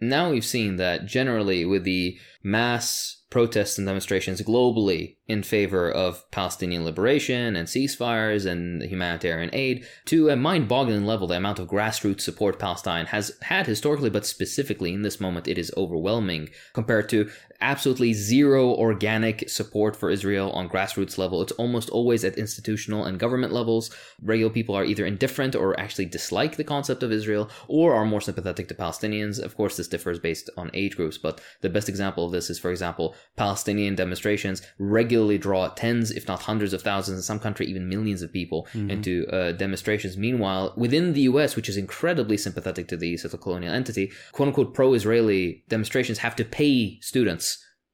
Now 0.00 0.30
we've 0.30 0.44
seen 0.44 0.76
that 0.76 1.06
generally 1.06 1.64
with 1.64 1.84
the 1.84 2.18
mass 2.42 3.15
protests 3.30 3.76
and 3.76 3.86
demonstrations 3.86 4.40
globally 4.40 5.16
in 5.26 5.42
favor 5.42 5.90
of 5.90 6.28
Palestinian 6.30 6.84
liberation 6.84 7.56
and 7.56 7.66
ceasefires 7.66 8.46
and 8.46 8.82
humanitarian 8.82 9.50
aid 9.52 9.84
to 10.04 10.28
a 10.28 10.36
mind 10.36 10.68
boggling 10.68 11.04
level, 11.04 11.26
the 11.26 11.36
amount 11.36 11.58
of 11.58 11.68
grassroots 11.68 12.20
support 12.20 12.58
Palestine 12.58 13.06
has 13.06 13.32
had 13.42 13.66
historically, 13.66 14.10
but 14.10 14.24
specifically 14.24 14.92
in 14.92 15.02
this 15.02 15.20
moment, 15.20 15.48
it 15.48 15.58
is 15.58 15.72
overwhelming 15.76 16.48
compared 16.72 17.08
to 17.08 17.28
absolutely 17.60 18.12
zero 18.12 18.68
organic 18.74 19.48
support 19.48 19.96
for 19.96 20.10
Israel 20.10 20.50
on 20.52 20.68
grassroots 20.68 21.18
level. 21.18 21.42
It's 21.42 21.52
almost 21.52 21.90
always 21.90 22.24
at 22.24 22.38
institutional 22.38 23.04
and 23.04 23.18
government 23.18 23.52
levels. 23.52 23.90
Regular 24.22 24.52
people 24.52 24.74
are 24.74 24.84
either 24.84 25.06
indifferent 25.06 25.54
or 25.54 25.78
actually 25.78 26.06
dislike 26.06 26.56
the 26.56 26.64
concept 26.64 27.02
of 27.02 27.12
Israel 27.12 27.50
or 27.68 27.94
are 27.94 28.04
more 28.04 28.20
sympathetic 28.20 28.68
to 28.68 28.74
Palestinians. 28.74 29.42
Of 29.42 29.56
course, 29.56 29.76
this 29.76 29.88
differs 29.88 30.18
based 30.18 30.50
on 30.56 30.70
age 30.74 30.96
groups, 30.96 31.18
but 31.18 31.40
the 31.60 31.70
best 31.70 31.88
example 31.88 32.26
of 32.26 32.32
this 32.32 32.50
is, 32.50 32.58
for 32.58 32.70
example, 32.70 33.14
Palestinian 33.36 33.94
demonstrations 33.94 34.62
regularly 34.78 35.38
draw 35.38 35.68
tens, 35.68 36.10
if 36.10 36.26
not 36.28 36.42
hundreds 36.42 36.72
of 36.72 36.82
thousands, 36.82 37.18
in 37.18 37.22
some 37.22 37.38
country 37.38 37.66
even 37.66 37.88
millions 37.88 38.22
of 38.22 38.32
people 38.32 38.66
into 38.74 39.26
uh, 39.28 39.52
demonstrations. 39.52 40.16
Meanwhile, 40.16 40.74
within 40.76 41.12
the 41.12 41.22
US, 41.22 41.56
which 41.56 41.68
is 41.68 41.76
incredibly 41.76 42.36
sympathetic 42.36 42.88
to 42.88 42.96
the 42.96 43.16
settler 43.16 43.38
colonial 43.38 43.74
entity, 43.74 44.12
quote 44.32 44.48
unquote 44.48 44.74
pro-Israeli 44.74 45.62
demonstrations 45.68 46.18
have 46.18 46.36
to 46.36 46.44
pay 46.44 46.98
students 47.00 47.45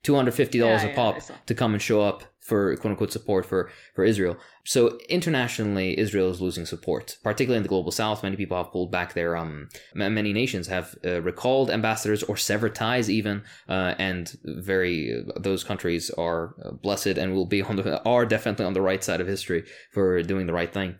$250 0.04 0.54
Yeah, 0.54 0.82
a 0.82 0.94
pop 0.94 1.20
saw. 1.20 1.34
to 1.46 1.54
come 1.54 1.74
and 1.74 1.82
show 1.82 2.00
up 2.00 2.24
for 2.40 2.74
quote 2.76 2.90
unquote 2.90 3.12
support 3.12 3.46
for, 3.46 3.70
for 3.94 4.04
Israel. 4.04 4.36
So 4.64 4.98
internationally, 5.08 5.98
Israel 5.98 6.28
is 6.28 6.40
losing 6.40 6.66
support, 6.66 7.16
particularly 7.22 7.58
in 7.58 7.62
the 7.62 7.68
global 7.68 7.92
south. 7.92 8.24
Many 8.24 8.36
people 8.36 8.56
have 8.56 8.72
pulled 8.72 8.90
back 8.90 9.14
their, 9.14 9.36
um, 9.36 9.68
many 9.94 10.32
nations 10.32 10.66
have 10.66 10.96
uh, 11.04 11.22
recalled 11.22 11.70
ambassadors 11.70 12.24
or 12.24 12.36
severed 12.36 12.74
ties 12.74 13.08
even. 13.08 13.44
Uh, 13.68 13.94
and 13.98 14.36
very, 14.44 15.24
those 15.36 15.62
countries 15.62 16.10
are 16.10 16.56
uh, 16.64 16.72
blessed 16.72 17.16
and 17.18 17.32
will 17.32 17.46
be 17.46 17.62
on 17.62 17.76
the, 17.76 18.02
are 18.02 18.26
definitely 18.26 18.64
on 18.64 18.72
the 18.72 18.82
right 18.82 19.04
side 19.04 19.20
of 19.20 19.28
history 19.28 19.64
for 19.92 20.20
doing 20.22 20.46
the 20.46 20.52
right 20.52 20.72
thing. 20.72 20.96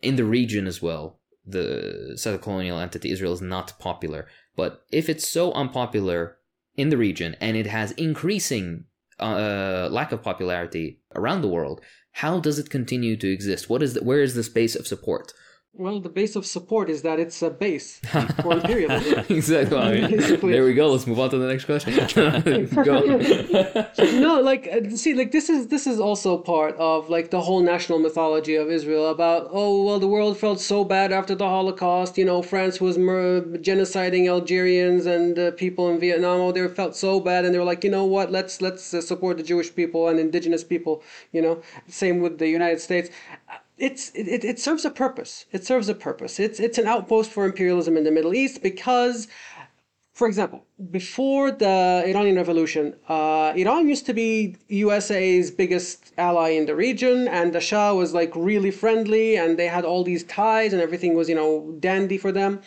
In 0.00 0.16
the 0.16 0.24
region 0.24 0.66
as 0.66 0.80
well, 0.80 1.18
the 1.46 2.14
settler 2.16 2.38
colonial 2.38 2.78
entity 2.80 3.10
Israel 3.10 3.34
is 3.34 3.42
not 3.42 3.78
popular. 3.78 4.26
But 4.56 4.82
if 4.90 5.08
it's 5.10 5.28
so 5.28 5.52
unpopular 5.52 6.38
in 6.76 6.90
the 6.90 6.96
region 6.96 7.36
and 7.40 7.56
it 7.56 7.66
has 7.66 7.92
increasing 7.92 8.84
uh, 9.18 9.88
lack 9.90 10.12
of 10.12 10.22
popularity 10.22 11.00
around 11.14 11.40
the 11.40 11.48
world, 11.48 11.80
how 12.12 12.40
does 12.40 12.58
it 12.58 12.70
continue 12.70 13.16
to 13.16 13.30
exist? 13.30 13.68
What 13.68 13.82
is 13.82 13.94
the, 13.94 14.04
where 14.04 14.22
is 14.22 14.34
the 14.34 14.42
space 14.42 14.74
of 14.74 14.86
support? 14.86 15.32
Well, 15.78 16.00
the 16.00 16.08
base 16.08 16.36
of 16.36 16.46
support 16.46 16.88
is 16.88 17.02
that 17.02 17.20
it's 17.20 17.42
a 17.42 17.50
base 17.50 17.98
for 18.42 18.54
imperialism. 18.54 19.26
exactly. 19.28 20.06
Basically. 20.16 20.52
there 20.52 20.64
we 20.64 20.72
go. 20.72 20.90
Let's 20.90 21.06
move 21.06 21.20
on 21.20 21.28
to 21.30 21.38
the 21.38 21.46
next 21.46 21.66
question. 21.66 21.92
go. 22.82 23.00
no, 24.18 24.40
like 24.40 24.68
uh, 24.72 24.96
see, 24.96 25.12
like 25.12 25.32
this 25.32 25.50
is 25.50 25.66
this 25.66 25.86
is 25.86 26.00
also 26.00 26.38
part 26.38 26.76
of 26.76 27.10
like 27.10 27.30
the 27.30 27.42
whole 27.42 27.60
national 27.60 27.98
mythology 27.98 28.54
of 28.54 28.70
Israel 28.70 29.10
about 29.10 29.48
oh 29.50 29.84
well 29.84 29.98
the 29.98 30.08
world 30.08 30.38
felt 30.38 30.60
so 30.60 30.82
bad 30.82 31.12
after 31.12 31.34
the 31.34 31.46
Holocaust. 31.46 32.16
You 32.16 32.24
know, 32.24 32.40
France 32.40 32.80
was 32.80 32.96
mur- 32.96 33.42
genociding 33.58 34.28
Algerians 34.28 35.04
and 35.04 35.38
uh, 35.38 35.50
people 35.52 35.90
in 35.90 36.00
Vietnam. 36.00 36.40
Oh, 36.40 36.52
they 36.52 36.66
felt 36.68 36.96
so 36.96 37.20
bad, 37.20 37.44
and 37.44 37.54
they 37.54 37.58
were 37.58 37.64
like, 37.64 37.84
you 37.84 37.90
know 37.90 38.06
what? 38.06 38.32
Let's 38.32 38.62
let's 38.62 38.94
uh, 38.94 39.02
support 39.02 39.36
the 39.36 39.42
Jewish 39.42 39.74
people 39.74 40.08
and 40.08 40.18
indigenous 40.18 40.64
people. 40.64 41.02
You 41.32 41.42
know, 41.42 41.62
same 41.86 42.20
with 42.20 42.38
the 42.38 42.48
United 42.48 42.80
States. 42.80 43.10
It's 43.78 44.10
it, 44.14 44.44
it, 44.44 44.58
serves 44.58 44.84
a 44.86 44.90
purpose. 44.90 45.44
It 45.52 45.66
serves 45.66 45.88
a 45.88 45.94
purpose. 45.94 46.40
It's 46.40 46.58
it's 46.60 46.78
an 46.78 46.86
outpost 46.86 47.30
for 47.30 47.44
imperialism 47.44 47.96
in 47.96 48.04
the 48.04 48.10
Middle 48.10 48.34
East 48.34 48.62
because 48.62 49.28
for 50.16 50.26
example, 50.26 50.64
before 50.90 51.50
the 51.50 52.02
Iranian 52.06 52.36
Revolution, 52.36 52.94
uh, 53.06 53.52
Iran 53.54 53.86
used 53.86 54.06
to 54.06 54.14
be 54.14 54.56
USA's 54.68 55.50
biggest 55.50 56.14
ally 56.16 56.52
in 56.52 56.64
the 56.64 56.74
region, 56.74 57.28
and 57.28 57.52
the 57.52 57.60
Shah 57.60 57.92
was 57.92 58.14
like 58.14 58.32
really 58.34 58.70
friendly, 58.70 59.36
and 59.36 59.58
they 59.58 59.66
had 59.66 59.84
all 59.84 60.04
these 60.04 60.24
ties, 60.24 60.72
and 60.72 60.80
everything 60.80 61.12
was, 61.12 61.28
you 61.28 61.34
know, 61.34 61.76
dandy 61.80 62.16
for 62.16 62.32
them. 62.32 62.62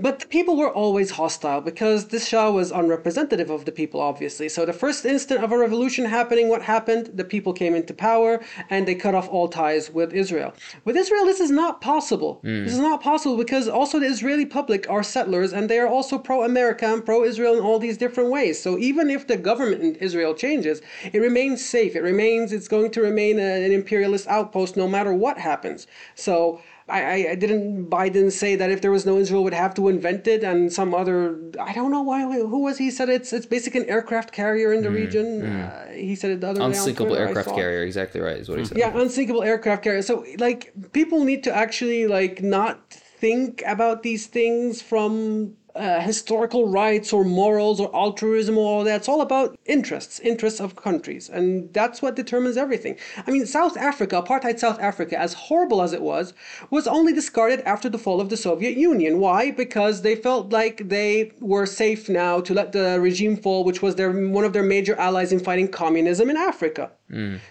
But 0.00 0.20
the 0.20 0.26
people 0.26 0.56
were 0.56 0.72
always 0.72 1.10
hostile 1.10 1.60
because 1.60 2.08
this 2.08 2.26
Shah 2.26 2.50
was 2.50 2.72
unrepresentative 2.72 3.50
of 3.50 3.66
the 3.66 3.72
people, 3.72 4.00
obviously. 4.00 4.48
So 4.48 4.64
the 4.64 4.72
first 4.72 5.04
instant 5.04 5.44
of 5.44 5.52
a 5.52 5.58
revolution 5.58 6.06
happening, 6.06 6.48
what 6.48 6.62
happened? 6.62 7.10
The 7.14 7.24
people 7.24 7.52
came 7.52 7.74
into 7.74 7.92
power 7.92 8.40
and 8.70 8.88
they 8.88 8.94
cut 8.94 9.14
off 9.14 9.28
all 9.28 9.48
ties 9.48 9.90
with 9.90 10.14
Israel. 10.14 10.54
With 10.86 10.96
Israel, 10.96 11.26
this 11.26 11.40
is 11.40 11.50
not 11.50 11.82
possible. 11.82 12.40
Hmm. 12.42 12.64
This 12.64 12.72
is 12.72 12.78
not 12.78 13.02
possible 13.02 13.36
because 13.36 13.68
also 13.68 13.98
the 13.98 14.06
Israeli 14.06 14.46
public 14.46 14.88
are 14.88 15.02
settlers 15.02 15.52
and 15.52 15.68
they 15.68 15.78
are 15.78 15.88
also 15.88 16.16
pro-America 16.16 16.86
and 16.86 17.04
pro-Israel 17.04 17.58
in 17.58 17.60
all 17.60 17.78
these 17.78 17.98
different 17.98 18.30
ways. 18.30 18.60
So 18.60 18.78
even 18.78 19.10
if 19.10 19.26
the 19.26 19.36
government 19.36 19.82
in 19.82 19.96
Israel 19.96 20.34
changes, 20.34 20.80
it 21.12 21.18
remains 21.18 21.64
safe. 21.64 21.94
It 21.94 22.02
remains. 22.02 22.52
It's 22.52 22.68
going 22.68 22.90
to 22.92 23.02
remain 23.02 23.38
an 23.38 23.70
imperialist 23.70 24.26
outpost 24.28 24.76
no 24.76 24.88
matter 24.88 25.12
what 25.12 25.36
happens. 25.36 25.86
So. 26.14 26.62
I, 26.90 27.30
I- 27.30 27.34
didn't 27.34 27.88
Biden 27.88 28.30
say 28.32 28.56
that 28.56 28.70
if 28.70 28.80
there 28.82 28.90
was 28.90 29.04
no 29.06 29.16
Israel 29.18 29.42
would 29.44 29.54
have 29.54 29.74
to 29.74 29.88
invent 29.88 30.26
it 30.26 30.42
and 30.44 30.72
some 30.72 30.94
other 30.94 31.38
I 31.60 31.72
don't 31.72 31.90
know 31.90 32.02
why 32.02 32.20
who 32.22 32.58
was 32.66 32.76
he 32.78 32.90
said 32.90 33.08
it's 33.08 33.32
it's 33.32 33.46
basically 33.46 33.80
an 33.82 33.88
aircraft 33.88 34.32
carrier 34.32 34.72
in 34.72 34.82
the 34.82 34.90
region 34.90 35.26
uh, 35.46 35.88
he 36.08 36.14
said 36.14 36.30
it 36.32 36.40
the 36.40 36.48
other 36.50 36.62
Unsinkable 36.62 37.10
Twitter, 37.16 37.26
aircraft 37.28 37.54
carrier, 37.54 37.82
exactly 37.82 38.20
right, 38.20 38.38
is 38.38 38.48
what 38.48 38.58
he 38.58 38.64
said. 38.64 38.76
Yeah, 38.78 38.96
unsinkable 38.96 39.42
aircraft 39.42 39.82
carrier. 39.84 40.02
So 40.02 40.24
like 40.38 40.72
people 40.92 41.24
need 41.24 41.42
to 41.44 41.52
actually 41.64 42.06
like 42.06 42.42
not 42.42 42.76
think 43.20 43.62
about 43.66 44.02
these 44.02 44.26
things 44.26 44.80
from 44.80 45.54
uh, 45.80 46.00
historical 46.00 46.68
rights 46.68 47.10
or 47.10 47.24
morals 47.24 47.80
or 47.80 47.94
altruism 47.96 48.58
or 48.58 48.66
all 48.66 48.84
that. 48.84 48.96
It's 48.96 49.08
all 49.08 49.22
about 49.22 49.58
interests, 49.64 50.20
interests 50.20 50.60
of 50.60 50.76
countries, 50.76 51.30
and 51.30 51.72
that's 51.72 52.02
what 52.02 52.16
determines 52.16 52.58
everything. 52.58 52.98
I 53.26 53.30
mean, 53.30 53.46
South 53.46 53.78
Africa, 53.78 54.22
apartheid 54.22 54.58
South 54.58 54.78
Africa, 54.78 55.18
as 55.18 55.32
horrible 55.32 55.80
as 55.80 55.94
it 55.94 56.02
was, 56.02 56.34
was 56.68 56.86
only 56.86 57.14
discarded 57.14 57.60
after 57.60 57.88
the 57.88 57.98
fall 57.98 58.20
of 58.20 58.28
the 58.28 58.36
Soviet 58.36 58.76
Union. 58.76 59.20
Why? 59.20 59.50
Because 59.50 60.02
they 60.02 60.16
felt 60.16 60.52
like 60.52 60.88
they 60.88 61.32
were 61.40 61.64
safe 61.64 62.10
now 62.10 62.40
to 62.42 62.52
let 62.52 62.72
the 62.72 63.00
regime 63.00 63.36
fall, 63.36 63.64
which 63.64 63.80
was 63.80 63.94
their 63.94 64.12
one 64.12 64.44
of 64.44 64.52
their 64.52 64.62
major 64.62 64.96
allies 64.96 65.32
in 65.32 65.40
fighting 65.40 65.68
communism 65.68 66.28
in 66.28 66.36
Africa. 66.36 66.92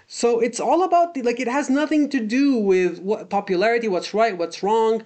So 0.08 0.40
it's 0.40 0.60
all 0.60 0.84
about 0.84 1.14
the, 1.14 1.22
like 1.22 1.40
it 1.40 1.48
has 1.48 1.70
nothing 1.70 2.10
to 2.10 2.20
do 2.20 2.56
with 2.58 3.00
what 3.00 3.30
popularity, 3.30 3.88
what's 3.88 4.14
right, 4.14 4.38
what's 4.38 4.64
wrong. 4.64 5.04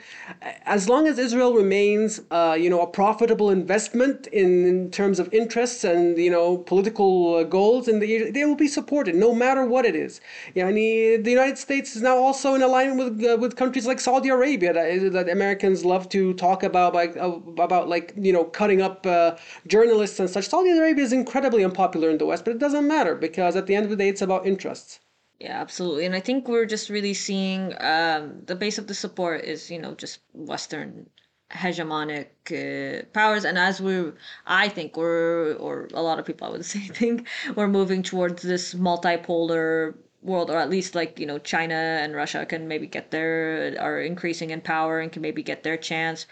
As 0.65 0.88
long 0.88 1.07
as 1.07 1.17
Israel 1.17 1.53
remains, 1.53 2.21
uh, 2.30 2.55
you 2.59 2.69
know, 2.69 2.81
a 2.81 2.88
profitable 2.88 3.49
investment 3.49 4.27
in, 4.27 4.65
in 4.65 4.91
terms 4.91 5.19
of 5.19 5.34
interests 5.34 5.84
and 5.84 6.17
you 6.17 6.30
know 6.30 6.57
political 6.57 7.35
uh, 7.35 7.43
goals, 7.43 7.88
and 7.88 8.01
the, 8.01 8.31
they 8.31 8.45
will 8.45 8.55
be 8.55 8.67
supported 8.67 9.15
no 9.15 9.34
matter 9.34 9.65
what 9.65 9.85
it 9.85 9.95
is. 9.95 10.21
Yeah, 10.53 10.67
and 10.67 10.77
the, 10.77 11.17
the 11.17 11.31
United 11.31 11.57
States 11.57 11.95
is 11.95 12.01
now 12.01 12.17
also 12.17 12.53
in 12.53 12.61
alignment 12.61 12.99
with 12.99 13.25
uh, 13.25 13.38
with 13.38 13.55
countries 13.55 13.88
like 13.88 13.99
Saudi 13.99 14.30
Arabia 14.30 14.73
that, 14.73 15.11
that 15.13 15.30
Americans 15.30 15.84
love 15.84 16.09
to 16.09 16.34
talk 16.35 16.63
about, 16.63 16.93
like 16.93 17.17
uh, 17.17 17.39
about 17.57 17.89
like 17.89 18.13
you 18.15 18.31
know 18.31 18.43
cutting 18.43 18.81
up 18.81 19.05
uh, 19.05 19.35
journalists 19.67 20.19
and 20.19 20.30
such. 20.30 20.47
Saudi 20.47 20.69
Arabia 20.69 21.03
is 21.03 21.13
incredibly 21.13 21.63
unpopular 21.63 22.09
in 22.09 22.17
the 22.17 22.25
West, 22.25 22.45
but 22.45 22.51
it 22.51 22.59
doesn't 22.59 22.88
matter 22.88 23.15
because 23.15 23.55
at 23.55 23.65
the 23.65 23.75
end 23.75 23.85
of 23.85 23.89
the 23.89 23.95
day, 23.95 24.09
it's 24.09 24.21
about 24.21 24.43
interests. 24.45 24.99
Yeah, 25.40 25.60
absolutely. 25.60 26.06
And 26.06 26.15
I 26.15 26.22
think 26.22 26.48
we're 26.48 26.65
just 26.65 26.90
really 26.90 27.14
seeing 27.14 27.74
um, 27.82 28.44
the 28.45 28.56
base 28.56 28.78
of 28.78 28.88
the 28.88 28.94
support 28.94 29.44
is, 29.44 29.70
you 29.70 29.78
know, 29.78 29.94
just 29.94 30.20
Western 30.34 31.10
hegemonic 31.52 32.30
uh, 32.52 33.03
powers. 33.14 33.44
And 33.44 33.57
as 33.57 33.82
we're, 33.82 34.14
I 34.45 34.70
think 34.70 34.95
we're, 34.95 35.56
or 35.56 35.90
a 35.94 36.02
lot 36.02 36.18
of 36.18 36.26
people 36.26 36.48
I 36.48 36.52
would 36.52 36.65
say 36.74 36.80
think, 36.80 37.28
we're 37.56 37.68
moving 37.68 38.03
towards 38.03 38.41
this 38.41 38.74
multipolar 38.74 39.95
world, 40.22 40.49
or 40.49 40.57
at 40.57 40.70
least 40.70 40.95
like, 40.95 41.20
you 41.20 41.26
know, 41.26 41.40
China 41.40 41.76
and 41.76 42.15
Russia 42.15 42.45
can 42.45 42.68
maybe 42.70 42.88
get 42.88 43.11
their, 43.11 43.76
are 43.80 43.99
increasing 43.99 44.49
in 44.49 44.61
power 44.61 44.99
and 45.02 45.11
can 45.11 45.22
maybe 45.22 45.44
get 45.44 45.64
their 45.64 45.78
chance. 45.78 46.26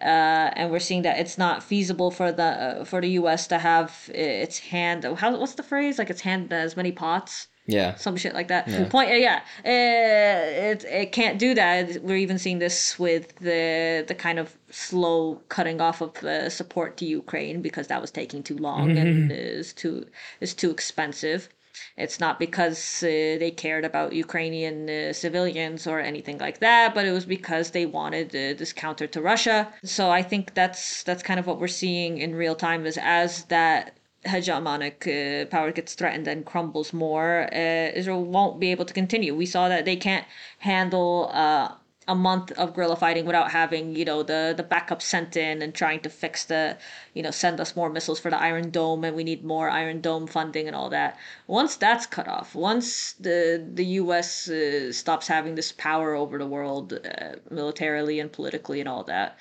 Uh, 0.00 0.50
and 0.56 0.70
we're 0.70 0.80
seeing 0.80 1.02
that 1.02 1.18
it's 1.18 1.38
not 1.38 1.62
feasible 1.62 2.10
for 2.10 2.32
the 2.32 2.42
uh, 2.42 2.84
for 2.84 3.00
the 3.00 3.10
U.S. 3.10 3.46
to 3.46 3.58
have 3.58 4.10
uh, 4.10 4.16
its 4.16 4.58
hand. 4.58 5.04
How 5.04 5.36
what's 5.36 5.54
the 5.54 5.62
phrase? 5.62 6.00
Like 6.00 6.10
its 6.10 6.22
hand 6.22 6.52
as 6.52 6.76
many 6.76 6.90
pots 6.90 7.46
Yeah. 7.66 7.94
some 7.94 8.16
shit 8.16 8.34
like 8.34 8.48
that. 8.48 8.68
Point, 8.90 9.10
uh, 9.10 9.14
yeah, 9.14 9.40
uh, 9.64 10.70
it 10.70 10.84
it 10.84 11.12
can't 11.12 11.38
do 11.38 11.54
that. 11.54 12.02
We're 12.02 12.16
even 12.18 12.38
seeing 12.38 12.58
this 12.58 12.98
with 12.98 13.36
the 13.36 14.04
the 14.06 14.14
kind 14.14 14.38
of 14.38 14.56
slow 14.70 15.40
cutting 15.48 15.80
off 15.80 16.00
of 16.00 16.22
uh, 16.24 16.50
support 16.50 16.96
to 16.98 17.06
Ukraine 17.06 17.62
because 17.62 17.86
that 17.88 18.00
was 18.00 18.10
taking 18.10 18.42
too 18.42 18.56
long 18.58 18.96
and 18.98 19.32
is 19.32 19.72
too 19.72 20.06
is 20.40 20.52
too 20.54 20.70
expensive. 20.70 21.48
It's 21.96 22.20
not 22.20 22.38
because 22.38 23.02
uh, 23.02 23.06
they 23.42 23.50
cared 23.50 23.84
about 23.84 24.12
Ukrainian 24.12 24.88
uh, 24.88 25.12
civilians 25.12 25.86
or 25.86 25.98
anything 26.00 26.38
like 26.38 26.58
that, 26.60 26.94
but 26.94 27.04
it 27.04 27.12
was 27.12 27.26
because 27.26 27.70
they 27.70 27.86
wanted 27.86 28.28
uh, 28.28 28.54
this 28.60 28.72
counter 28.72 29.06
to 29.08 29.20
Russia. 29.20 29.72
So 29.82 30.10
I 30.10 30.22
think 30.22 30.54
that's 30.54 31.02
that's 31.02 31.22
kind 31.22 31.40
of 31.40 31.46
what 31.46 31.58
we're 31.60 31.78
seeing 31.84 32.18
in 32.18 32.34
real 32.34 32.54
time 32.54 32.86
is 32.86 32.98
as 32.98 33.44
that 33.46 33.96
hegemonic 34.26 35.06
uh, 35.06 35.46
power 35.46 35.72
gets 35.72 35.94
threatened 35.94 36.26
and 36.28 36.44
crumbles 36.44 36.92
more, 36.92 37.48
uh, 37.52 37.90
Israel 37.94 38.24
won't 38.24 38.60
be 38.60 38.70
able 38.70 38.84
to 38.84 38.94
continue. 38.94 39.34
We 39.34 39.46
saw 39.46 39.68
that 39.68 39.84
they 39.84 39.96
can't 39.96 40.26
handle 40.58 41.30
uh, 41.32 41.74
a 42.06 42.14
month 42.14 42.52
of 42.52 42.74
guerrilla 42.74 42.96
fighting 42.96 43.24
without 43.24 43.50
having, 43.50 43.96
you 43.96 44.04
know, 44.04 44.22
the 44.22 44.54
the 44.56 44.62
backup 44.62 45.00
sent 45.00 45.36
in 45.36 45.62
and 45.62 45.74
trying 45.74 46.00
to 46.00 46.10
fix 46.10 46.44
the, 46.44 46.76
you 47.14 47.22
know, 47.22 47.30
send 47.30 47.60
us 47.60 47.76
more 47.76 47.90
missiles 47.90 48.20
for 48.20 48.30
the 48.30 48.40
Iron 48.40 48.70
Dome 48.70 49.04
and 49.04 49.16
we 49.16 49.24
need 49.24 49.44
more 49.44 49.70
Iron 49.70 50.00
Dome 50.00 50.26
funding 50.26 50.66
and 50.66 50.76
all 50.76 50.90
that. 50.90 51.18
Once 51.46 51.76
that's 51.76 52.06
cut 52.06 52.28
off, 52.28 52.54
once 52.54 53.14
the 53.14 53.66
the 53.74 53.86
U.S. 54.02 54.48
Uh, 54.48 54.92
stops 54.92 55.28
having 55.28 55.54
this 55.54 55.72
power 55.72 56.14
over 56.14 56.38
the 56.38 56.46
world 56.46 56.92
uh, 56.92 57.36
militarily 57.50 58.20
and 58.20 58.32
politically 58.32 58.80
and 58.80 58.88
all 58.88 59.04
that, 59.04 59.32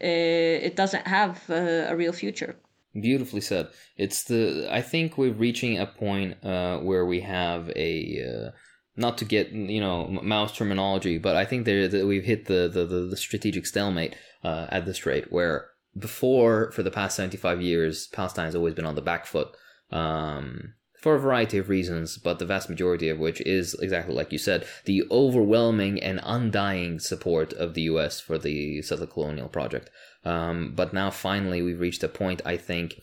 uh, 0.00 0.68
it 0.68 0.76
doesn't 0.76 1.06
have 1.06 1.48
uh, 1.50 1.86
a 1.92 1.96
real 1.96 2.12
future. 2.12 2.56
Beautifully 2.98 3.40
said. 3.40 3.68
It's 3.96 4.22
the. 4.24 4.68
I 4.70 4.80
think 4.80 5.18
we're 5.18 5.32
reaching 5.32 5.78
a 5.78 5.86
point 5.86 6.42
uh, 6.44 6.78
where 6.78 7.04
we 7.04 7.20
have 7.20 7.70
a. 7.74 8.22
Uh, 8.22 8.50
not 8.96 9.18
to 9.18 9.24
get 9.24 9.50
you 9.50 9.80
know 9.80 10.06
Mao's 10.22 10.52
terminology, 10.52 11.18
but 11.18 11.34
I 11.34 11.44
think 11.44 11.64
there 11.64 11.88
that 11.88 12.06
we've 12.06 12.24
hit 12.24 12.46
the 12.46 12.70
the, 12.72 12.84
the, 12.84 13.16
strategic 13.16 13.66
stalemate 13.66 14.14
uh, 14.44 14.66
at 14.70 14.86
this 14.86 15.06
rate. 15.06 15.32
Where 15.32 15.70
before, 15.98 16.70
for 16.70 16.84
the 16.84 16.90
past 16.90 17.16
seventy 17.16 17.36
five 17.36 17.60
years, 17.60 18.06
Palestine 18.06 18.46
has 18.46 18.54
always 18.54 18.74
been 18.74 18.86
on 18.86 18.94
the 18.94 19.02
back 19.02 19.26
foot. 19.26 19.48
Um, 19.90 20.74
for 21.04 21.16
a 21.16 21.20
variety 21.20 21.58
of 21.58 21.68
reasons, 21.68 22.16
but 22.16 22.38
the 22.38 22.46
vast 22.46 22.70
majority 22.70 23.10
of 23.10 23.18
which 23.18 23.42
is 23.42 23.74
exactly 23.74 24.14
like 24.14 24.32
you 24.32 24.38
said, 24.38 24.66
the 24.86 25.04
overwhelming 25.10 26.02
and 26.02 26.18
undying 26.22 26.98
support 26.98 27.52
of 27.52 27.74
the 27.74 27.82
U.S. 27.92 28.20
for 28.20 28.38
the 28.38 28.80
settler 28.80 29.06
colonial 29.06 29.50
project. 29.50 29.90
Um, 30.24 30.72
but 30.74 30.94
now 30.94 31.10
finally 31.10 31.60
we've 31.60 31.78
reached 31.78 32.02
a 32.02 32.08
point, 32.08 32.40
I 32.46 32.56
think, 32.56 33.02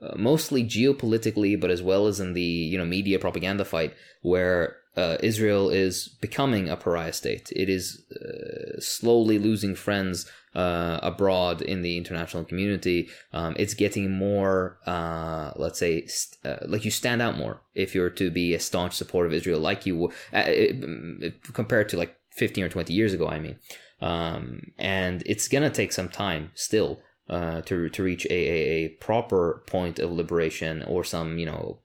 uh, 0.00 0.14
mostly 0.16 0.64
geopolitically, 0.64 1.60
but 1.60 1.70
as 1.70 1.82
well 1.82 2.06
as 2.06 2.20
in 2.20 2.32
the 2.32 2.40
you 2.72 2.78
know 2.78 2.86
media 2.86 3.18
propaganda 3.18 3.66
fight, 3.66 3.92
where 4.22 4.76
uh, 4.96 5.16
Israel 5.22 5.70
is 5.70 6.08
becoming 6.20 6.68
a 6.68 6.76
pariah 6.76 7.12
state. 7.12 7.50
It 7.54 7.68
is 7.68 8.02
uh, 8.12 8.80
slowly 8.80 9.38
losing 9.38 9.74
friends 9.74 10.30
uh, 10.54 11.00
abroad 11.02 11.62
in 11.62 11.82
the 11.82 11.96
international 11.96 12.44
community. 12.44 13.08
Um, 13.32 13.54
it's 13.58 13.74
getting 13.74 14.10
more, 14.10 14.78
uh, 14.86 15.52
let's 15.56 15.78
say, 15.78 16.06
st- 16.06 16.44
uh, 16.44 16.66
like 16.66 16.84
you 16.84 16.90
stand 16.90 17.22
out 17.22 17.38
more 17.38 17.62
if 17.74 17.94
you're 17.94 18.10
to 18.10 18.30
be 18.30 18.54
a 18.54 18.60
staunch 18.60 18.92
supporter 18.94 19.28
of 19.28 19.32
Israel, 19.32 19.60
like 19.60 19.86
you 19.86 20.10
w- 20.34 21.24
uh, 21.24 21.30
compared 21.54 21.88
to 21.90 21.96
like 21.96 22.14
15 22.32 22.64
or 22.64 22.68
20 22.68 22.92
years 22.92 23.14
ago. 23.14 23.28
I 23.28 23.38
mean, 23.38 23.56
um, 24.02 24.72
and 24.78 25.22
it's 25.24 25.48
gonna 25.48 25.70
take 25.70 25.92
some 25.92 26.08
time 26.10 26.50
still 26.54 27.00
uh, 27.32 27.62
to 27.62 27.88
to 27.88 28.02
reach 28.02 28.26
a, 28.26 28.34
a, 28.34 28.84
a 28.84 28.88
proper 29.00 29.64
point 29.66 29.98
of 29.98 30.12
liberation 30.12 30.82
or 30.82 31.02
some 31.02 31.38
you 31.38 31.46
know 31.46 31.78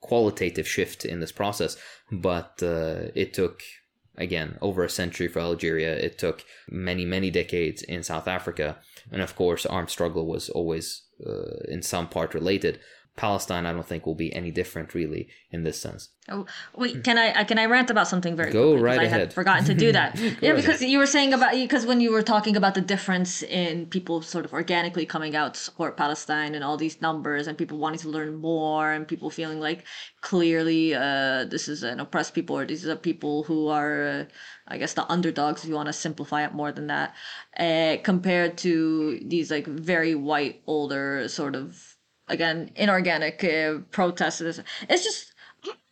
qualitative 0.00 0.68
shift 0.68 1.04
in 1.04 1.18
this 1.18 1.32
process. 1.32 1.76
But 2.12 2.62
uh, 2.62 3.10
it 3.14 3.34
took 3.34 3.62
again 4.16 4.58
over 4.60 4.84
a 4.84 4.88
century 4.88 5.26
for 5.26 5.40
Algeria. 5.40 5.96
It 5.96 6.18
took 6.18 6.44
many 6.70 7.04
many 7.04 7.30
decades 7.32 7.82
in 7.82 8.04
South 8.04 8.28
Africa, 8.28 8.76
and 9.10 9.20
of 9.20 9.34
course, 9.34 9.66
armed 9.66 9.90
struggle 9.90 10.26
was 10.26 10.48
always 10.48 11.02
uh, 11.26 11.58
in 11.68 11.82
some 11.82 12.08
part 12.08 12.32
related. 12.32 12.78
Palestine, 13.16 13.66
I 13.66 13.72
don't 13.72 13.86
think, 13.86 14.06
will 14.06 14.14
be 14.14 14.34
any 14.34 14.50
different 14.50 14.94
really 14.94 15.28
in 15.50 15.64
this 15.64 15.78
sense. 15.78 16.08
Oh, 16.30 16.46
wait, 16.74 17.04
can 17.04 17.18
I 17.18 17.30
uh, 17.32 17.44
can 17.44 17.58
I 17.58 17.66
rant 17.66 17.90
about 17.90 18.08
something 18.08 18.36
very 18.36 18.52
Go 18.52 18.70
quickly? 18.70 18.82
right 18.84 19.00
I 19.00 19.04
ahead. 19.04 19.20
had 19.20 19.32
forgotten 19.34 19.64
to 19.66 19.74
do 19.74 19.92
that. 19.92 20.18
yeah, 20.40 20.54
because 20.54 20.80
you 20.80 20.98
were 20.98 21.06
saying 21.06 21.34
about 21.34 21.52
because 21.52 21.84
when 21.84 22.00
you 22.00 22.10
were 22.10 22.22
talking 22.22 22.56
about 22.56 22.74
the 22.74 22.80
difference 22.80 23.42
in 23.42 23.86
people 23.86 24.22
sort 24.22 24.44
of 24.46 24.52
organically 24.54 25.04
coming 25.04 25.36
out 25.36 25.54
to 25.54 25.60
support 25.60 25.96
Palestine 25.96 26.54
and 26.54 26.64
all 26.64 26.76
these 26.78 27.02
numbers 27.02 27.48
and 27.48 27.58
people 27.58 27.76
wanting 27.76 28.00
to 28.00 28.08
learn 28.08 28.36
more 28.36 28.92
and 28.92 29.06
people 29.06 29.28
feeling 29.30 29.60
like 29.60 29.84
clearly 30.22 30.94
uh, 30.94 31.44
this 31.44 31.68
is 31.68 31.82
an 31.82 32.00
oppressed 32.00 32.32
people 32.32 32.56
or 32.56 32.64
these 32.64 32.86
are 32.86 32.96
people 32.96 33.42
who 33.42 33.68
are 33.68 34.04
uh, 34.04 34.24
I 34.68 34.78
guess 34.78 34.94
the 34.94 35.10
underdogs 35.12 35.64
if 35.64 35.68
you 35.68 35.74
want 35.74 35.88
to 35.88 35.92
simplify 35.92 36.44
it 36.44 36.54
more 36.54 36.72
than 36.72 36.86
that 36.86 37.14
uh, 37.58 37.96
compared 38.02 38.56
to 38.58 39.18
these 39.26 39.50
like 39.50 39.66
very 39.66 40.14
white 40.14 40.62
older 40.66 41.28
sort 41.28 41.56
of 41.56 41.91
again 42.28 42.70
inorganic 42.76 43.42
uh, 43.44 43.78
protesters. 43.90 44.60
It's 44.88 45.04
just 45.04 45.32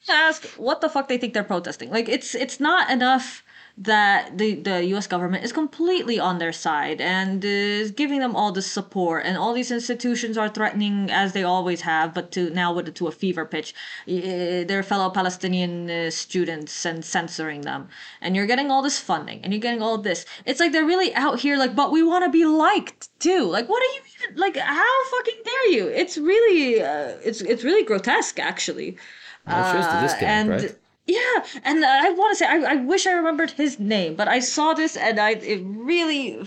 ask 0.08 0.44
what 0.56 0.80
the 0.80 0.88
fuck 0.88 1.08
they 1.08 1.18
think 1.18 1.34
they're 1.34 1.44
protesting. 1.44 1.90
Like 1.90 2.08
it's 2.08 2.34
it's 2.34 2.60
not 2.60 2.90
enough 2.90 3.44
that 3.80 4.36
the, 4.36 4.56
the 4.56 4.84
US 4.96 5.06
government 5.06 5.42
is 5.42 5.52
completely 5.52 6.20
on 6.20 6.36
their 6.36 6.52
side 6.52 7.00
and 7.00 7.42
is 7.42 7.90
giving 7.90 8.20
them 8.20 8.36
all 8.36 8.52
the 8.52 8.60
support 8.60 9.24
and 9.24 9.38
all 9.38 9.54
these 9.54 9.70
institutions 9.70 10.36
are 10.36 10.50
threatening 10.50 11.10
as 11.10 11.32
they 11.32 11.42
always 11.42 11.80
have 11.80 12.12
but 12.12 12.30
to 12.32 12.50
now 12.50 12.74
with 12.74 12.92
to 12.94 13.06
a 13.06 13.10
fever 13.10 13.46
pitch 13.46 13.72
their 14.06 14.82
fellow 14.82 15.08
Palestinian 15.08 15.90
uh, 15.90 16.10
students 16.10 16.84
and 16.84 17.02
censoring 17.02 17.62
them. 17.62 17.88
And 18.20 18.36
you're 18.36 18.46
getting 18.46 18.70
all 18.70 18.82
this 18.82 18.98
funding 19.00 19.40
and 19.42 19.50
you're 19.50 19.62
getting 19.62 19.80
all 19.80 19.96
this. 19.96 20.26
It's 20.44 20.60
like 20.60 20.72
they're 20.72 20.84
really 20.84 21.14
out 21.14 21.40
here 21.40 21.56
like 21.56 21.74
but 21.74 21.90
we 21.90 22.02
want 22.02 22.24
to 22.24 22.30
be 22.30 22.44
liked 22.44 23.08
too. 23.18 23.44
Like 23.44 23.66
what 23.70 23.82
are 23.82 23.92
you 23.94 24.00
even 24.14 24.36
like 24.36 24.56
how 24.58 25.04
fucking 25.10 25.40
dare 25.42 25.70
you? 25.70 25.86
It's 25.88 26.18
really 26.18 26.82
uh, 26.82 27.16
it's 27.24 27.40
it's 27.40 27.64
really 27.64 27.82
grotesque 27.82 28.38
actually. 28.38 28.98
Well, 29.46 29.58
it 29.58 29.72
shows 29.72 29.86
the 29.86 29.96
uh, 29.96 30.02
disconnect, 30.02 30.30
and 30.30 30.50
right? 30.50 30.76
Yeah, 31.18 31.36
and 31.64 31.84
I 31.84 32.10
want 32.10 32.30
to 32.32 32.36
say 32.36 32.46
I, 32.46 32.74
I 32.74 32.76
wish 32.76 33.06
I 33.06 33.12
remembered 33.12 33.50
his 33.52 33.78
name, 33.78 34.14
but 34.14 34.28
I 34.28 34.38
saw 34.40 34.74
this 34.74 34.96
and 34.96 35.18
I 35.18 35.30
it 35.54 35.60
really 35.64 36.38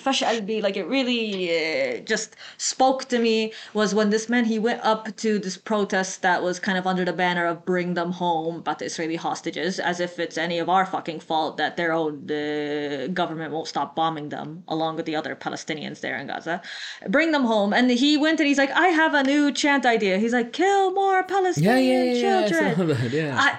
be 0.45 0.61
like 0.61 0.77
it 0.77 0.88
really 0.88 1.27
uh, 1.52 1.99
just 2.14 2.35
spoke 2.57 3.06
to 3.10 3.19
me 3.19 3.53
was 3.73 3.94
when 3.94 4.10
this 4.10 4.30
man 4.30 4.45
he 4.45 4.60
went 4.60 4.81
up 4.84 5.15
to 5.18 5.40
this 5.40 5.57
protest 5.57 6.22
that 6.22 6.41
was 6.44 6.60
kind 6.60 6.77
of 6.77 6.85
under 6.88 7.03
the 7.06 7.14
banner 7.14 7.45
of 7.45 7.65
bring 7.65 7.94
them 7.94 8.11
home 8.11 8.61
but 8.61 8.80
the 8.80 8.85
Israeli 8.85 9.15
hostages 9.15 9.80
as 9.80 9.99
if 9.99 10.19
it's 10.19 10.38
any 10.38 10.60
of 10.60 10.69
our 10.69 10.85
fucking 10.85 11.19
fault 11.19 11.57
that 11.57 11.77
their 11.77 11.91
own 11.91 12.14
uh, 12.31 13.07
government 13.14 13.52
won't 13.53 13.68
stop 13.68 13.95
bombing 13.95 14.30
them 14.30 14.64
along 14.68 14.95
with 14.98 15.06
the 15.06 15.15
other 15.15 15.35
Palestinians 15.35 15.99
there 16.02 16.18
in 16.18 16.27
Gaza. 16.27 16.61
Bring 17.10 17.31
them 17.31 17.44
home 17.44 17.73
and 17.73 17.90
he 17.91 18.18
went 18.18 18.40
and 18.40 18.48
he's 18.48 18.57
like 18.57 18.72
I 18.72 18.88
have 18.88 19.14
a 19.14 19.23
new 19.23 19.52
chant 19.52 19.85
idea. 19.85 20.18
He's 20.18 20.34
like 20.34 20.53
kill 20.53 20.91
more 20.91 21.23
Palestinian 21.23 22.06
yeah, 22.06 22.14
yeah, 22.14 22.14
yeah. 22.14 22.45
I 22.45 22.49
children. 22.49 22.76
saw 22.76 22.85
that, 22.85 23.11
yeah. 23.11 23.38
I, 23.40 23.49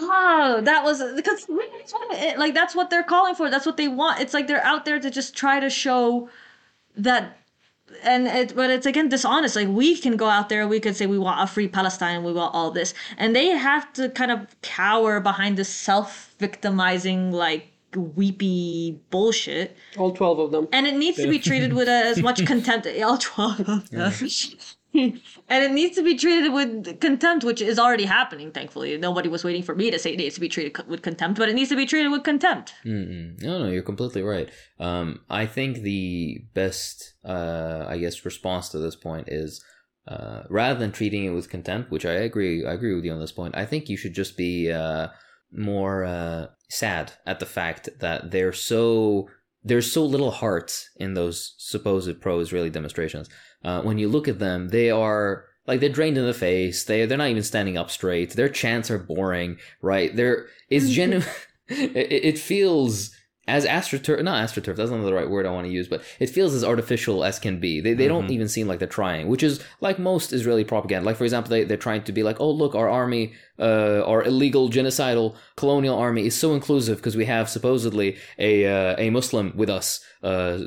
oh, 0.00 0.60
that 0.62 0.84
was 0.84 1.02
because 1.14 1.46
that's 1.46 1.92
what 1.92 2.18
it- 2.18 2.38
like 2.38 2.54
that's 2.54 2.74
what 2.74 2.90
they're 2.90 3.02
calling 3.02 3.34
for. 3.34 3.50
That's 3.50 3.66
what 3.66 3.76
they 3.76 3.88
want. 3.88 4.20
It's 4.20 4.34
like 4.34 4.46
they're 4.46 4.64
out 4.64 4.84
there 4.84 4.98
to 4.98 5.10
just 5.10 5.34
try 5.36 5.60
to 5.60 5.70
show 5.70 6.28
that, 6.96 7.36
and 8.02 8.26
it, 8.26 8.54
but 8.56 8.70
it's 8.70 8.86
again 8.86 9.08
dishonest. 9.08 9.56
Like 9.56 9.68
we 9.68 9.96
can 9.96 10.16
go 10.16 10.28
out 10.28 10.48
there, 10.48 10.66
we 10.68 10.80
could 10.80 10.96
say 10.96 11.06
we 11.06 11.18
want 11.18 11.40
a 11.40 11.46
free 11.46 11.68
Palestine, 11.68 12.24
we 12.24 12.32
want 12.32 12.54
all 12.54 12.70
this, 12.70 12.94
and 13.16 13.34
they 13.36 13.46
have 13.48 13.92
to 13.94 14.08
kind 14.10 14.30
of 14.30 14.38
cower 14.62 15.20
behind 15.20 15.56
this 15.56 15.68
self-victimizing, 15.68 17.32
like 17.32 17.72
weepy 17.96 19.00
bullshit 19.10 19.74
All 19.96 20.12
12 20.12 20.38
of 20.40 20.50
them. 20.52 20.68
and 20.72 20.86
it 20.86 20.94
needs 20.94 21.16
to 21.16 21.26
be 21.28 21.38
treated 21.38 21.72
with 21.72 21.88
as 21.88 22.20
much 22.22 22.44
contempt. 22.44 22.86
As 22.86 23.02
all 23.02 23.16
12 23.18 23.60
of 23.68 23.90
them. 23.90 24.12
and 24.94 25.20
it 25.48 25.70
needs 25.72 25.96
to 25.96 26.02
be 26.02 26.16
treated 26.16 26.52
with 26.52 27.00
contempt, 27.00 27.44
which 27.44 27.60
is 27.60 27.78
already 27.78 28.04
happening, 28.04 28.50
thankfully. 28.50 28.96
Nobody 28.96 29.28
was 29.28 29.44
waiting 29.44 29.62
for 29.62 29.74
me 29.74 29.90
to 29.90 29.98
say 29.98 30.12
it 30.12 30.18
needs 30.18 30.34
to 30.36 30.40
be 30.40 30.48
treated 30.48 30.74
co- 30.74 30.84
with 30.88 31.02
contempt, 31.02 31.38
but 31.38 31.48
it 31.48 31.54
needs 31.54 31.68
to 31.68 31.76
be 31.76 31.86
treated 31.86 32.10
with 32.10 32.24
contempt. 32.24 32.72
Mm-mm. 32.84 33.40
No, 33.42 33.58
no, 33.58 33.68
you're 33.68 33.82
completely 33.82 34.22
right. 34.22 34.48
Um, 34.80 35.20
I 35.28 35.46
think 35.46 35.82
the 35.82 36.42
best, 36.54 37.14
uh, 37.24 37.84
I 37.86 37.98
guess, 37.98 38.24
response 38.24 38.70
to 38.70 38.78
this 38.78 38.96
point 38.96 39.28
is 39.28 39.62
uh, 40.06 40.44
rather 40.48 40.78
than 40.78 40.90
treating 40.90 41.24
it 41.24 41.30
with 41.30 41.50
contempt, 41.50 41.90
which 41.90 42.06
I 42.06 42.12
agree, 42.12 42.64
I 42.64 42.72
agree 42.72 42.94
with 42.94 43.04
you 43.04 43.12
on 43.12 43.20
this 43.20 43.32
point. 43.32 43.56
I 43.56 43.66
think 43.66 43.90
you 43.90 43.96
should 43.98 44.14
just 44.14 44.38
be 44.38 44.72
uh, 44.72 45.08
more 45.52 46.04
uh, 46.04 46.46
sad 46.70 47.12
at 47.26 47.40
the 47.40 47.46
fact 47.46 47.90
that 48.00 48.30
they're 48.30 48.54
so 48.54 49.28
there's 49.64 49.90
so 49.90 50.04
little 50.04 50.30
heart 50.30 50.88
in 50.96 51.14
those 51.14 51.54
supposed 51.58 52.20
pro-Israeli 52.20 52.70
demonstrations. 52.70 53.28
Uh, 53.64 53.82
when 53.82 53.98
you 53.98 54.08
look 54.08 54.28
at 54.28 54.38
them, 54.38 54.68
they 54.68 54.90
are 54.90 55.44
like 55.66 55.80
they're 55.80 55.88
drained 55.88 56.18
in 56.18 56.26
the 56.26 56.34
face. 56.34 56.84
They 56.84 57.06
they're 57.06 57.18
not 57.18 57.28
even 57.28 57.42
standing 57.42 57.76
up 57.76 57.90
straight. 57.90 58.32
Their 58.32 58.48
chants 58.48 58.90
are 58.90 58.98
boring, 58.98 59.58
right? 59.82 60.14
They're 60.14 60.46
it's 60.70 60.90
genuine. 60.90 61.26
it, 61.68 62.12
it 62.12 62.38
feels 62.38 63.14
as 63.48 63.64
astroturf, 63.64 64.22
not 64.22 64.46
astroturf. 64.46 64.76
That's 64.76 64.90
not 64.90 65.02
the 65.02 65.14
right 65.14 65.28
word 65.28 65.46
I 65.46 65.50
want 65.50 65.66
to 65.66 65.72
use, 65.72 65.88
but 65.88 66.02
it 66.20 66.28
feels 66.28 66.54
as 66.54 66.62
artificial 66.62 67.24
as 67.24 67.38
can 67.38 67.58
be. 67.58 67.80
They, 67.80 67.94
they 67.94 68.06
don't 68.06 68.30
even 68.30 68.46
seem 68.46 68.68
like 68.68 68.78
they're 68.78 68.86
trying, 68.86 69.26
which 69.26 69.42
is 69.42 69.64
like 69.80 69.98
most 69.98 70.34
Israeli 70.34 70.64
propaganda. 70.64 71.06
Like 71.06 71.16
for 71.16 71.24
example, 71.24 71.50
they 71.50 71.64
they're 71.64 71.78
trying 71.78 72.04
to 72.04 72.12
be 72.12 72.22
like, 72.22 72.40
oh 72.40 72.50
look, 72.50 72.74
our 72.74 72.90
army, 72.90 73.32
uh, 73.58 74.02
our 74.04 74.22
illegal 74.22 74.68
genocidal 74.68 75.34
colonial 75.56 75.98
army 75.98 76.26
is 76.26 76.36
so 76.36 76.54
inclusive 76.54 76.98
because 76.98 77.16
we 77.16 77.24
have 77.24 77.48
supposedly 77.48 78.18
a 78.38 78.66
uh, 78.66 78.96
a 78.98 79.08
Muslim 79.08 79.54
with 79.56 79.70
us, 79.70 80.00
uh, 80.22 80.58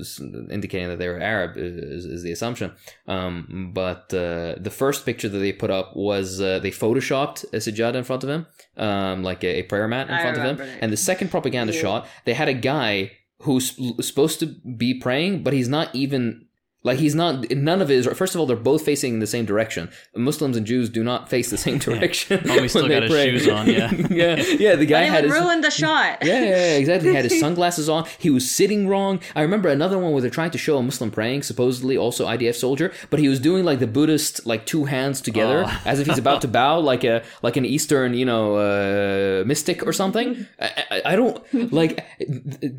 indicating 0.49 0.87
that 0.87 0.99
they're 0.99 1.21
Arab 1.21 1.57
is, 1.57 2.05
is 2.05 2.23
the 2.23 2.31
assumption. 2.31 2.71
Um, 3.07 3.71
but 3.73 4.13
uh, 4.13 4.55
the 4.57 4.71
first 4.71 5.05
picture 5.05 5.29
that 5.29 5.37
they 5.37 5.51
put 5.53 5.69
up 5.69 5.95
was 5.95 6.39
uh, 6.41 6.59
they 6.59 6.71
photoshopped 6.71 7.43
a 7.53 7.57
sajada 7.57 7.95
in 7.95 8.03
front 8.03 8.23
of 8.23 8.29
him, 8.29 8.47
um, 8.77 9.23
like 9.23 9.43
a, 9.43 9.59
a 9.59 9.63
prayer 9.63 9.87
mat 9.87 10.07
in 10.07 10.13
I 10.13 10.21
front 10.21 10.37
of 10.37 10.43
him, 10.43 10.57
that. 10.57 10.79
and 10.81 10.91
the 10.91 10.97
second 10.97 11.29
propaganda 11.29 11.73
shot, 11.73 12.07
they 12.25 12.33
had 12.33 12.47
a 12.47 12.53
guy 12.53 13.11
who's 13.41 13.75
supposed 14.05 14.39
to 14.39 14.45
be 14.45 14.93
praying, 14.93 15.43
but 15.43 15.53
he's 15.53 15.69
not 15.69 15.93
even 15.95 16.45
like 16.83 16.97
he's 16.99 17.13
not. 17.13 17.49
None 17.51 17.81
of 17.81 17.91
it 17.91 17.95
is. 17.95 18.07
First 18.07 18.33
of 18.33 18.41
all, 18.41 18.47
they're 18.47 18.55
both 18.57 18.83
facing 18.83 19.19
the 19.19 19.27
same 19.27 19.45
direction. 19.45 19.89
Muslims 20.15 20.57
and 20.57 20.65
Jews 20.65 20.89
do 20.89 21.03
not 21.03 21.29
face 21.29 21.49
the 21.51 21.57
same 21.57 21.77
direction. 21.77 22.39
Homie 22.39 22.69
still 22.69 22.83
when 22.83 22.89
they 22.89 22.99
got 23.07 23.09
his 23.09 23.43
shoes 23.43 23.49
on, 23.49 23.67
yeah. 23.67 23.91
yeah, 24.09 24.35
yeah. 24.59 24.75
The 24.75 24.85
guy 24.85 25.01
had 25.03 25.23
would 25.25 25.31
his. 25.33 25.41
ruin 25.41 25.61
the 25.61 25.69
shot. 25.69 26.19
Yeah, 26.23 26.39
yeah, 26.39 26.45
yeah, 26.49 26.77
exactly. 26.77 27.09
He 27.09 27.15
had 27.15 27.25
his 27.25 27.39
sunglasses 27.45 27.87
on. 27.87 28.05
He 28.17 28.29
was 28.29 28.49
sitting 28.49 28.87
wrong. 28.87 29.19
I 29.35 29.41
remember 29.41 29.69
another 29.69 29.99
one 29.99 30.11
where 30.11 30.21
they're 30.21 30.31
trying 30.31 30.51
to 30.51 30.57
show 30.57 30.77
a 30.77 30.83
Muslim 30.83 31.11
praying, 31.11 31.43
supposedly 31.43 31.97
also 31.97 32.25
IDF 32.27 32.55
soldier, 32.55 32.91
but 33.11 33.19
he 33.19 33.27
was 33.29 33.39
doing 33.39 33.63
like 33.63 33.79
the 33.79 33.87
Buddhist, 33.87 34.45
like 34.47 34.65
two 34.65 34.85
hands 34.85 35.21
together, 35.21 35.65
Oh. 35.67 35.81
as 35.85 35.99
if 35.99 36.07
he's 36.07 36.17
about 36.17 36.41
to 36.41 36.47
bow, 36.47 36.79
like 36.79 37.03
a 37.03 37.23
like 37.43 37.57
an 37.57 37.65
Eastern, 37.65 38.13
you 38.15 38.25
know, 38.25 38.55
uh, 38.55 39.43
mystic 39.45 39.85
or 39.85 39.93
something. 39.93 40.47
I, 40.59 40.85
I, 40.89 41.01
I 41.05 41.15
don't 41.15 41.71
like. 41.71 42.03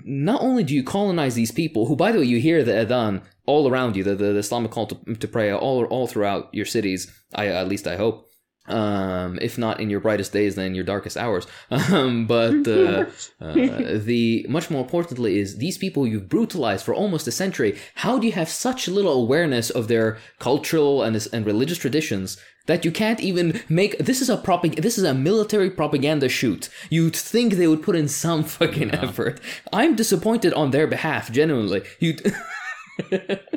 Not 0.05 0.43
only 0.43 0.65
do 0.65 0.75
you 0.75 0.83
colonize 0.83 1.35
these 1.35 1.51
people, 1.53 1.87
who, 1.87 1.97
by 1.97 2.13
the 2.13 2.19
way, 2.19 2.25
you 2.25 2.39
hear 2.41 2.63
the 2.65 2.73
adhan 2.73 3.23
all 3.47 3.69
around 3.69 3.97
you, 3.97 4.05
the, 4.05 4.15
the, 4.15 4.33
the 4.33 4.39
Islamic 4.39 4.71
call 4.71 4.87
to, 4.87 5.15
to 5.15 5.29
prayer 5.29 5.57
all 5.57 5.85
all 5.87 6.07
throughout 6.07 6.49
your 6.53 6.67
cities. 6.67 7.11
I 7.35 7.49
at 7.49 7.69
least 7.69 7.87
I 7.87 7.97
hope 7.97 8.29
um, 8.69 9.39
if 9.43 9.59
not 9.59 9.81
in 9.81 9.91
your 9.91 10.01
brightest 10.01 10.33
days, 10.33 10.55
then 10.55 10.67
in 10.67 10.75
your 10.75 10.85
darkest 10.85 11.17
hours. 11.17 11.47
Um, 11.93 12.27
but 12.27 12.67
uh, 12.69 13.07
uh, 13.41 13.99
the 13.99 14.47
much 14.49 14.71
more 14.71 14.83
importantly 14.83 15.39
is 15.39 15.57
these 15.57 15.79
people 15.79 16.07
you've 16.07 16.29
brutalized 16.29 16.85
for 16.85 16.95
almost 16.95 17.27
a 17.27 17.33
century. 17.33 17.79
How 17.97 18.19
do 18.19 18.27
you 18.27 18.33
have 18.33 18.49
such 18.49 18.89
little 18.89 19.13
awareness 19.13 19.69
of 19.69 19.89
their 19.89 20.19
cultural 20.39 21.03
and 21.03 21.17
and 21.33 21.45
religious 21.45 21.79
traditions? 21.79 22.39
That 22.67 22.85
you 22.85 22.93
can't 22.93 23.21
even 23.21 23.61
make 23.69 23.99
this 23.99 24.23
is 24.23 24.31
a 24.31 24.37
propag- 24.37 24.81
this 24.83 24.97
is 24.97 25.05
a 25.05 25.15
military 25.15 25.71
propaganda 25.71 26.29
shoot. 26.29 26.69
You'd 26.91 27.17
think 27.17 27.55
they 27.55 27.67
would 27.67 27.83
put 27.83 27.97
in 27.97 28.09
some 28.09 28.45
fucking 28.59 28.93
effort. 28.93 29.41
I'm 29.73 29.97
disappointed 29.97 30.53
on 30.55 30.71
their 30.71 30.87
behalf, 30.87 31.33
genuinely. 31.33 31.83
You 31.99 32.17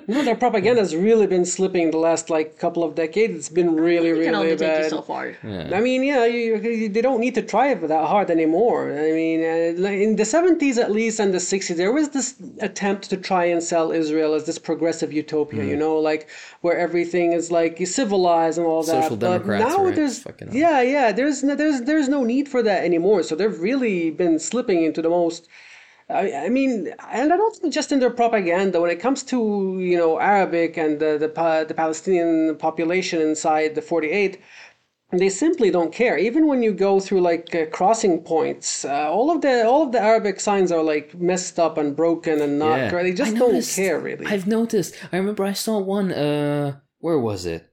No, 0.07 0.23
their 0.23 0.35
propaganda 0.35 0.81
has 0.81 0.95
really 0.95 1.27
been 1.27 1.45
slipping 1.45 1.91
the 1.91 1.97
last 1.97 2.29
like 2.29 2.57
couple 2.59 2.83
of 2.83 2.95
decades. 2.95 3.35
It's 3.35 3.49
been 3.49 3.75
really, 3.75 4.13
We 4.13 4.25
can 4.25 4.33
really 4.33 4.51
only 4.51 4.57
take 4.57 4.83
you 4.83 4.89
so 4.89 5.01
far. 5.01 5.35
I 5.43 5.79
mean, 5.81 6.03
yeah, 6.03 6.25
you, 6.25 6.57
you, 6.57 6.89
they 6.89 7.01
don't 7.01 7.19
need 7.19 7.35
to 7.35 7.41
try 7.41 7.69
it 7.71 7.81
that 7.87 8.07
hard 8.07 8.29
anymore. 8.29 8.91
I 8.91 9.11
mean, 9.11 9.41
uh, 9.41 9.89
in 9.89 10.15
the 10.15 10.23
70s 10.23 10.77
at 10.77 10.91
least 10.91 11.19
and 11.19 11.33
the 11.33 11.39
60s, 11.39 11.75
there 11.75 11.91
was 11.91 12.09
this 12.09 12.35
attempt 12.59 13.09
to 13.09 13.17
try 13.17 13.45
and 13.45 13.61
sell 13.61 13.91
Israel 13.91 14.33
as 14.35 14.45
this 14.45 14.59
progressive 14.59 15.11
utopia, 15.11 15.63
Mm. 15.63 15.67
you 15.69 15.77
know, 15.77 15.97
like 15.97 16.29
where 16.61 16.77
everything 16.77 17.33
is 17.33 17.51
like 17.51 17.75
civilized 17.87 18.57
and 18.57 18.67
all 18.67 18.83
that. 18.83 19.03
Social 19.03 19.17
but 19.17 19.39
democrats, 19.39 19.75
now 19.75 19.85
right? 19.85 19.95
there's 19.95 20.19
Fucking 20.23 20.53
yeah, 20.53 20.81
yeah, 20.81 21.11
there's 21.11 21.43
no, 21.43 21.55
there's 21.55 21.81
there's 21.81 22.09
no 22.09 22.23
need 22.23 22.47
for 22.47 22.61
that 22.63 22.83
anymore. 22.83 23.23
So 23.23 23.35
they've 23.35 23.59
really 23.59 24.11
been 24.11 24.37
slipping 24.39 24.83
into 24.83 25.01
the 25.01 25.09
most 25.09 25.47
I, 26.09 26.33
I 26.45 26.49
mean, 26.49 26.93
and 27.11 27.33
I 27.33 27.37
don't 27.37 27.55
think 27.55 27.73
just 27.73 27.91
in 27.91 27.99
their 27.99 28.11
propaganda. 28.11 28.79
When 28.79 28.91
it 28.91 28.99
comes 28.99 29.23
to 29.23 29.79
you 29.79 29.97
know 29.97 30.19
Arabic 30.19 30.77
and 30.77 30.99
the 30.99 31.17
the, 31.17 31.65
the 31.67 31.73
Palestinian 31.73 32.55
population 32.57 33.21
inside 33.21 33.73
the 33.73 33.81
48, 33.81 34.39
they 35.11 35.29
simply 35.29 35.71
don't 35.71 35.91
care. 35.91 36.17
Even 36.17 36.45
when 36.47 36.61
you 36.61 36.73
go 36.73 36.99
through 36.99 37.21
like 37.21 37.55
uh, 37.55 37.65
crossing 37.71 38.21
points, 38.21 38.85
uh, 38.85 39.09
all 39.11 39.31
of 39.31 39.41
the 39.41 39.65
all 39.65 39.81
of 39.83 39.91
the 39.91 39.99
Arabic 40.01 40.39
signs 40.39 40.71
are 40.71 40.83
like 40.83 41.15
messed 41.15 41.57
up 41.59 41.77
and 41.77 41.95
broken 41.95 42.39
and 42.41 42.59
not. 42.59 42.77
Yeah. 42.77 43.03
They 43.03 43.13
just 43.13 43.35
I 43.35 43.39
don't 43.39 43.49
noticed- 43.53 43.75
care 43.75 43.99
really. 43.99 44.25
I've 44.27 44.45
noticed. 44.47 44.95
I 45.11 45.17
remember 45.17 45.43
I 45.43 45.53
saw 45.53 45.79
one. 45.79 46.11
Uh, 46.11 46.79
where 46.99 47.19
was 47.19 47.45
it? 47.45 47.67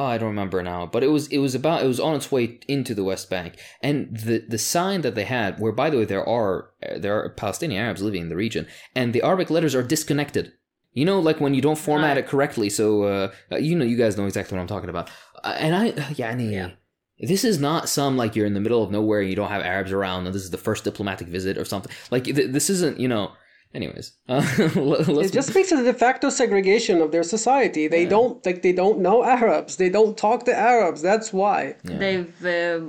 Oh, 0.00 0.06
I 0.06 0.16
don't 0.16 0.28
remember 0.28 0.62
now. 0.62 0.86
But 0.86 1.02
it 1.02 1.08
was 1.08 1.28
it 1.28 1.38
was 1.38 1.54
about 1.54 1.82
it 1.82 1.86
was 1.86 2.00
on 2.00 2.14
its 2.14 2.32
way 2.32 2.58
into 2.66 2.94
the 2.94 3.04
West 3.04 3.28
Bank, 3.28 3.60
and 3.82 4.16
the 4.16 4.42
the 4.48 4.56
sign 4.56 5.02
that 5.02 5.14
they 5.14 5.24
had, 5.24 5.60
where 5.60 5.72
by 5.72 5.90
the 5.90 5.98
way 5.98 6.06
there 6.06 6.26
are 6.26 6.70
there 6.96 7.22
are 7.22 7.28
Palestinian 7.28 7.84
Arabs 7.84 8.00
living 8.00 8.22
in 8.22 8.30
the 8.30 8.36
region, 8.36 8.66
and 8.94 9.12
the 9.12 9.22
Arabic 9.22 9.50
letters 9.50 9.74
are 9.74 9.82
disconnected. 9.82 10.54
You 10.94 11.04
know, 11.04 11.20
like 11.20 11.38
when 11.38 11.52
you 11.52 11.60
don't 11.60 11.76
format 11.76 12.16
it 12.16 12.26
correctly. 12.26 12.70
So 12.70 13.02
uh, 13.02 13.32
uh, 13.52 13.56
you 13.56 13.76
know, 13.76 13.84
you 13.84 13.98
guys 13.98 14.16
know 14.16 14.24
exactly 14.24 14.56
what 14.56 14.62
I'm 14.62 14.68
talking 14.68 14.88
about. 14.88 15.10
Uh, 15.44 15.54
and 15.58 15.76
I, 15.76 16.12
yeah, 16.16 16.34
yeah. 16.34 16.70
This 17.18 17.44
is 17.44 17.60
not 17.60 17.90
some 17.90 18.16
like 18.16 18.34
you're 18.34 18.46
in 18.46 18.54
the 18.54 18.60
middle 18.60 18.82
of 18.82 18.90
nowhere 18.90 19.20
and 19.20 19.28
you 19.28 19.36
don't 19.36 19.50
have 19.50 19.60
Arabs 19.60 19.92
around, 19.92 20.24
and 20.24 20.34
this 20.34 20.44
is 20.44 20.50
the 20.50 20.56
first 20.56 20.82
diplomatic 20.82 21.28
visit 21.28 21.58
or 21.58 21.66
something. 21.66 21.92
Like 22.10 22.24
th- 22.24 22.52
this 22.52 22.70
isn't, 22.70 22.98
you 22.98 23.08
know, 23.08 23.32
Anyways, 23.72 24.14
uh, 24.28 24.42
let- 24.74 25.06
let's 25.06 25.28
It 25.28 25.32
just 25.32 25.50
speaks 25.50 25.68
to 25.68 25.76
the 25.76 25.84
de 25.84 25.94
facto 25.94 26.28
segregation 26.28 27.00
of 27.00 27.12
their 27.12 27.22
society. 27.22 27.86
They 27.86 28.04
don't 28.04 28.44
like 28.44 28.62
they 28.62 28.72
don't 28.72 28.98
know 28.98 29.22
Arabs. 29.22 29.76
They 29.76 29.88
don't 29.88 30.16
talk 30.18 30.44
to 30.46 30.54
Arabs. 30.54 31.02
That's 31.02 31.32
why. 31.32 31.76
They've 31.84 32.34
uh, 32.44 32.80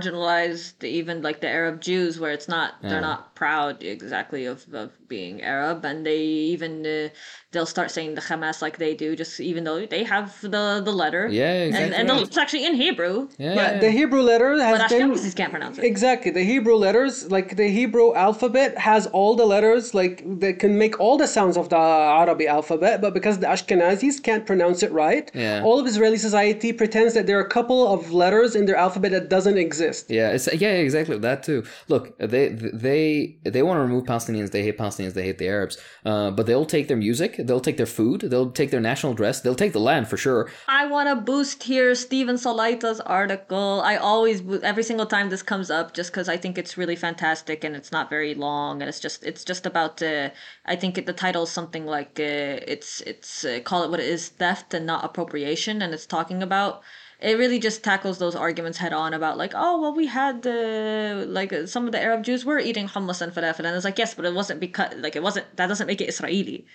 marginalized 0.00 0.82
even 0.82 1.20
like 1.22 1.40
the 1.40 1.48
Arab 1.48 1.80
Jews, 1.80 2.18
where 2.18 2.30
it's 2.32 2.48
not 2.48 2.74
they're 2.82 3.00
not 3.02 3.29
proud 3.42 3.74
exactly 3.96 4.42
of, 4.52 4.58
of 4.82 4.88
being 5.14 5.34
Arab, 5.54 5.78
and 5.90 5.98
they 6.08 6.22
even 6.54 6.72
uh, 6.86 7.08
they'll 7.52 7.72
start 7.76 7.88
saying 7.96 8.10
the 8.18 8.24
Hamas 8.28 8.58
like 8.66 8.76
they 8.84 8.94
do, 9.04 9.08
just 9.22 9.34
even 9.50 9.62
though 9.66 9.80
they 9.94 10.04
have 10.14 10.26
the 10.54 10.64
the 10.88 10.94
letter. 11.02 11.24
Yeah, 11.40 11.52
and, 11.52 11.68
exactly 11.74 11.96
and 11.98 12.06
right. 12.10 12.22
it's 12.26 12.38
actually 12.42 12.64
in 12.70 12.74
Hebrew. 12.86 13.14
yeah, 13.46 13.54
Yeah, 13.60 13.70
the 13.84 13.90
Hebrew 14.00 14.22
letter 14.32 14.50
has 14.68 14.78
But 14.78 14.90
been 14.90 15.10
Ashkenazis 15.10 15.34
can't 15.40 15.52
pronounce 15.56 15.76
it. 15.78 15.84
exactly 15.92 16.30
the 16.40 16.46
Hebrew 16.52 16.76
letters. 16.86 17.12
Like 17.36 17.48
the 17.62 17.68
Hebrew 17.80 18.08
alphabet 18.26 18.70
has 18.90 19.02
all 19.18 19.32
the 19.42 19.46
letters 19.54 19.84
like 20.00 20.16
that 20.42 20.54
can 20.62 20.72
make 20.84 20.94
all 21.02 21.16
the 21.24 21.30
sounds 21.36 21.56
of 21.62 21.66
the 21.74 21.82
Arabic 22.22 22.48
alphabet, 22.58 22.94
but 23.04 23.12
because 23.18 23.36
the 23.42 23.48
Ashkenazis 23.54 24.16
can't 24.28 24.44
pronounce 24.50 24.78
it 24.86 24.92
right, 25.04 25.26
Yeah. 25.34 25.62
all 25.66 25.76
of 25.82 25.86
Israeli 25.92 26.20
society 26.28 26.70
pretends 26.82 27.12
that 27.16 27.24
there 27.26 27.38
are 27.40 27.46
a 27.50 27.54
couple 27.58 27.80
of 27.94 28.00
letters 28.22 28.50
in 28.58 28.62
their 28.68 28.76
alphabet 28.86 29.10
that 29.16 29.26
doesn't 29.36 29.58
exist. 29.66 30.02
Yeah, 30.18 30.34
it's 30.36 30.46
yeah, 30.64 30.74
exactly 30.86 31.18
that 31.28 31.38
too. 31.48 31.60
Look, 31.92 32.04
they 32.34 32.44
they 32.86 33.29
they 33.44 33.62
want 33.62 33.78
to 33.78 33.82
remove 33.82 34.04
Palestinians. 34.04 34.50
They 34.50 34.62
hate 34.62 34.78
Palestinians. 34.78 35.14
They 35.14 35.24
hate 35.24 35.38
the 35.38 35.48
Arabs. 35.48 35.78
Uh, 36.04 36.30
but 36.30 36.46
they'll 36.46 36.66
take 36.66 36.88
their 36.88 36.96
music. 36.96 37.36
They'll 37.38 37.60
take 37.60 37.76
their 37.76 37.86
food. 37.86 38.22
They'll 38.22 38.50
take 38.50 38.70
their 38.70 38.80
national 38.80 39.14
dress. 39.14 39.40
They'll 39.40 39.54
take 39.54 39.72
the 39.72 39.80
land 39.80 40.08
for 40.08 40.16
sure. 40.16 40.50
I 40.68 40.86
want 40.86 41.08
to 41.08 41.16
boost 41.16 41.62
here 41.62 41.94
Steven 41.94 42.36
Salaita's 42.36 43.00
article. 43.00 43.82
I 43.84 43.96
always, 43.96 44.42
every 44.62 44.82
single 44.82 45.06
time 45.06 45.30
this 45.30 45.42
comes 45.42 45.70
up, 45.70 45.94
just 45.94 46.10
because 46.12 46.28
I 46.28 46.36
think 46.36 46.58
it's 46.58 46.76
really 46.76 46.96
fantastic 46.96 47.64
and 47.64 47.76
it's 47.76 47.92
not 47.92 48.10
very 48.10 48.34
long 48.34 48.80
and 48.82 48.88
it's 48.88 49.00
just, 49.00 49.24
it's 49.24 49.44
just 49.44 49.66
about. 49.66 50.02
Uh, 50.02 50.30
I 50.66 50.76
think 50.76 50.98
it, 50.98 51.06
the 51.06 51.12
title 51.12 51.44
is 51.44 51.50
something 51.50 51.86
like 51.86 52.18
uh, 52.20 52.60
it's, 52.74 53.00
it's 53.02 53.44
uh, 53.44 53.60
call 53.64 53.82
it 53.82 53.90
what 53.90 54.00
it 54.00 54.06
is, 54.06 54.28
theft 54.28 54.74
and 54.74 54.86
not 54.86 55.04
appropriation, 55.04 55.82
and 55.82 55.92
it's 55.92 56.06
talking 56.06 56.42
about. 56.42 56.82
It 57.22 57.36
really 57.38 57.58
just 57.58 57.84
tackles 57.84 58.18
those 58.18 58.34
arguments 58.34 58.78
head 58.78 58.92
on 58.92 59.12
about 59.14 59.36
like, 59.36 59.52
oh 59.54 59.80
well, 59.80 59.94
we 59.94 60.06
had 60.06 60.42
the 60.42 61.26
like 61.28 61.52
some 61.66 61.86
of 61.86 61.92
the 61.92 62.00
Arab 62.00 62.24
Jews 62.24 62.44
were 62.44 62.58
eating 62.58 62.88
hummus 62.88 63.20
and 63.20 63.32
falafel, 63.32 63.64
and 63.66 63.76
it's 63.76 63.84
like 63.84 63.98
yes, 63.98 64.14
but 64.14 64.24
it 64.24 64.34
wasn't 64.34 64.60
because 64.60 64.94
like 64.96 65.16
it 65.16 65.22
wasn't 65.22 65.46
that 65.56 65.66
doesn't 65.66 65.86
make 65.86 66.00
it 66.00 66.08
Israeli. 66.08 66.66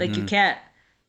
Like 0.00 0.16
you 0.16 0.24
can't 0.24 0.58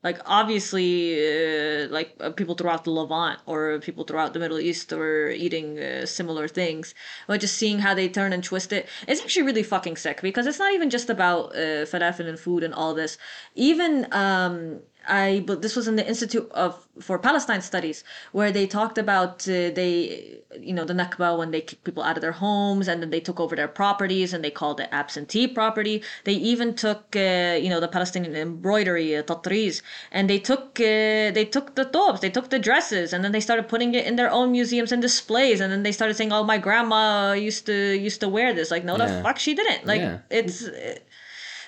like 0.04 0.20
obviously 0.26 0.92
uh, 1.18 1.88
like 1.90 2.16
uh, 2.20 2.30
people 2.30 2.56
throughout 2.56 2.84
the 2.84 2.92
levant 2.92 3.40
or 3.46 3.80
people 3.80 4.04
throughout 4.04 4.34
the 4.34 4.40
middle 4.40 4.60
east 4.60 4.92
were 4.92 5.30
eating 5.32 5.80
uh, 5.80 6.06
similar 6.06 6.48
things 6.48 6.94
but 7.28 7.42
just 7.42 7.56
seeing 7.58 7.80
how 7.80 7.94
they 7.94 8.08
turn 8.08 8.32
and 8.32 8.44
twist 8.44 8.72
it 8.72 8.88
it's 9.08 9.22
actually 9.22 9.44
really 9.44 9.64
fucking 9.64 9.98
sick 9.98 10.22
because 10.22 10.46
it's 10.46 10.60
not 10.60 10.72
even 10.74 10.90
just 10.90 11.10
about 11.10 11.56
uh, 11.56 11.84
falafel 11.92 12.28
and 12.28 12.40
food 12.40 12.64
and 12.64 12.74
all 12.74 12.94
this 12.94 13.18
even 13.56 14.08
um 14.12 14.80
I 15.08 15.44
but 15.46 15.62
this 15.62 15.76
was 15.76 15.88
in 15.88 15.96
the 15.96 16.08
Institute 16.08 16.50
of 16.52 16.88
for 17.00 17.18
Palestine 17.20 17.62
Studies 17.62 18.04
where 18.32 18.52
they 18.52 18.66
talked 18.68 18.98
about 18.98 19.48
uh, 19.48 19.70
they 19.80 20.40
you 20.60 20.74
know 20.74 20.86
the 20.86 20.94
Nakba 20.94 21.38
when 21.38 21.52
they 21.52 21.62
kicked 21.62 21.84
people 21.84 22.04
out 22.04 22.18
of 22.18 22.22
their 22.22 22.32
homes 22.32 22.88
and 22.88 23.02
then 23.02 23.10
they 23.10 23.20
took 23.20 23.40
over 23.40 23.56
their 23.56 23.68
properties 23.68 24.34
and 24.34 24.44
they 24.44 24.52
called 24.52 24.80
it 24.80 24.90
absentee 24.92 25.48
property. 25.48 26.04
They 26.24 26.34
even 26.34 26.74
took 26.76 27.16
uh, 27.16 27.58
you 27.64 27.70
know 27.70 27.80
the 27.80 27.88
Palestinian 27.88 28.36
embroidery 28.36 29.16
uh, 29.16 29.24
tatreez 29.24 29.82
and 30.12 30.30
they 30.30 30.40
took 30.40 30.80
uh, 30.80 31.32
they 31.38 31.48
took 31.56 31.76
the 31.76 31.86
thobs, 31.86 32.22
they 32.22 32.30
took 32.30 32.50
the 32.50 32.60
dresses 32.60 33.14
and 33.14 33.24
then 33.24 33.32
they 33.32 33.42
started 33.42 33.68
putting 33.68 33.94
it 33.96 34.06
in 34.06 34.16
their 34.16 34.32
own 34.32 34.52
museums 34.52 34.92
and 34.92 35.02
displays 35.02 35.62
and 35.62 35.72
then 35.72 35.84
they 35.84 35.92
started 35.92 36.16
saying 36.16 36.32
oh 36.34 36.44
my 36.44 36.58
grandma 36.58 37.34
used 37.34 37.66
to 37.66 37.78
used 37.98 38.20
to 38.22 38.28
wear 38.28 38.54
this 38.54 38.72
like 38.72 38.84
no 38.84 38.98
Yeah. 38.98 39.06
the 39.08 39.24
fuck 39.24 39.38
she 39.40 39.54
didn't 39.54 39.86
like 39.86 40.02
Yeah. 40.02 40.20
it's 40.30 40.58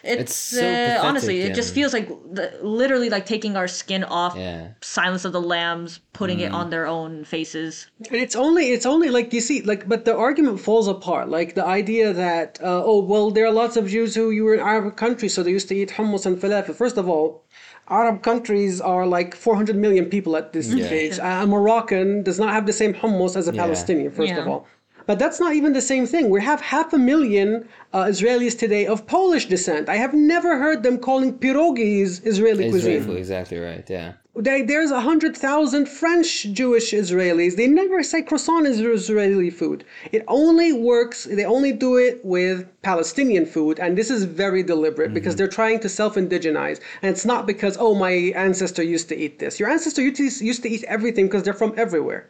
it's, 0.03 0.21
It's 0.21 0.35
so 0.35 0.59
uh, 0.61 0.75
pathetic, 0.85 1.03
honestly 1.03 1.41
it 1.41 1.55
just 1.55 1.73
feels 1.73 1.93
like 1.93 2.07
the, 2.07 2.57
literally 2.61 3.09
like 3.09 3.25
taking 3.25 3.55
our 3.57 3.67
skin 3.67 4.03
off 4.03 4.35
Yeah. 4.37 4.69
silence 4.81 5.25
of 5.25 5.33
the 5.33 5.41
lambs 5.41 5.99
putting 6.13 6.39
Mm. 6.39 6.45
it 6.47 6.51
on 6.53 6.69
their 6.69 6.85
own 6.87 7.23
faces. 7.25 7.87
And 8.11 8.15
it's 8.25 8.35
only 8.35 8.65
it's 8.75 8.85
only 8.85 9.09
like 9.09 9.33
you 9.33 9.41
see 9.41 9.61
like 9.61 9.87
but 9.87 10.05
the 10.05 10.15
argument 10.15 10.59
falls 10.59 10.87
apart. 10.87 11.29
Like 11.29 11.55
the 11.55 11.65
idea 11.65 12.13
that 12.13 12.59
uh, 12.61 12.83
oh 12.91 12.99
well 13.11 13.31
there 13.31 13.45
are 13.45 13.51
lots 13.63 13.75
of 13.77 13.87
Jews 13.87 14.15
who 14.15 14.31
you 14.31 14.43
were 14.45 14.53
in 14.55 14.59
Arab 14.61 14.95
countries 14.95 15.33
so 15.33 15.43
they 15.43 15.51
used 15.51 15.69
to 15.69 15.75
eat 15.75 15.89
hummus 15.97 16.25
and 16.25 16.37
falafel. 16.41 16.73
First 16.75 16.97
of 16.97 17.07
all 17.09 17.43
Arab 17.89 18.21
countries 18.21 18.79
are 18.79 19.05
like 19.07 19.33
400 19.35 19.75
million 19.75 20.05
people 20.05 20.37
at 20.37 20.53
this 20.53 20.67
stage. 20.67 21.17
A 21.21 21.45
Moroccan 21.47 22.21
does 22.23 22.39
not 22.39 22.53
have 22.53 22.65
the 22.67 22.73
same 22.81 22.93
hummus 22.93 23.35
as 23.35 23.47
a 23.47 23.53
Palestinian 23.53 24.11
first 24.11 24.33
of 24.33 24.47
all 24.47 24.67
but 25.09 25.17
that's 25.17 25.39
not 25.39 25.55
even 25.55 25.73
the 25.73 25.81
same 25.81 26.05
thing. 26.05 26.29
We 26.29 26.39
have 26.43 26.61
half 26.61 26.93
a 26.93 26.99
million 26.99 27.67
uh, 27.93 28.03
Israelis 28.13 28.55
today 28.55 28.85
of 28.85 29.07
Polish 29.07 29.47
descent. 29.47 29.89
I 29.89 29.95
have 29.95 30.13
never 30.13 30.59
heard 30.59 30.83
them 30.83 30.99
calling 30.99 31.31
pierogies 31.39 32.23
Israeli 32.31 32.69
cuisine. 32.69 33.17
Exactly, 33.17 33.57
right. 33.57 33.85
Yeah. 33.89 34.13
They, 34.35 34.61
there's 34.61 34.91
a 34.91 35.01
hundred 35.01 35.35
thousand 35.35 35.89
French 35.89 36.29
Jewish 36.59 36.91
Israelis. 36.91 37.55
They 37.55 37.65
never 37.65 38.03
say 38.03 38.21
croissant 38.21 38.67
is 38.67 38.79
Israeli 38.79 39.49
food. 39.49 39.83
It 40.11 40.23
only 40.27 40.73
works. 40.73 41.23
They 41.23 41.43
only 41.43 41.71
do 41.71 41.97
it 41.97 42.23
with 42.23 42.57
Palestinian 42.83 43.47
food, 43.47 43.79
and 43.79 43.97
this 43.97 44.11
is 44.11 44.25
very 44.25 44.61
deliberate 44.61 45.11
because 45.15 45.35
they're 45.35 45.55
trying 45.61 45.79
to 45.79 45.89
self-indigenize. 45.89 46.79
And 47.01 47.09
it's 47.13 47.25
not 47.25 47.47
because 47.47 47.77
oh 47.79 47.95
my 47.95 48.13
ancestor 48.45 48.83
used 48.83 49.09
to 49.09 49.17
eat 49.17 49.39
this. 49.39 49.59
Your 49.59 49.69
ancestor 49.69 50.03
used 50.03 50.17
to, 50.17 50.45
used 50.45 50.61
to 50.65 50.69
eat 50.69 50.83
everything 50.83 51.25
because 51.25 51.41
they're 51.41 51.61
from 51.63 51.73
everywhere. 51.85 52.29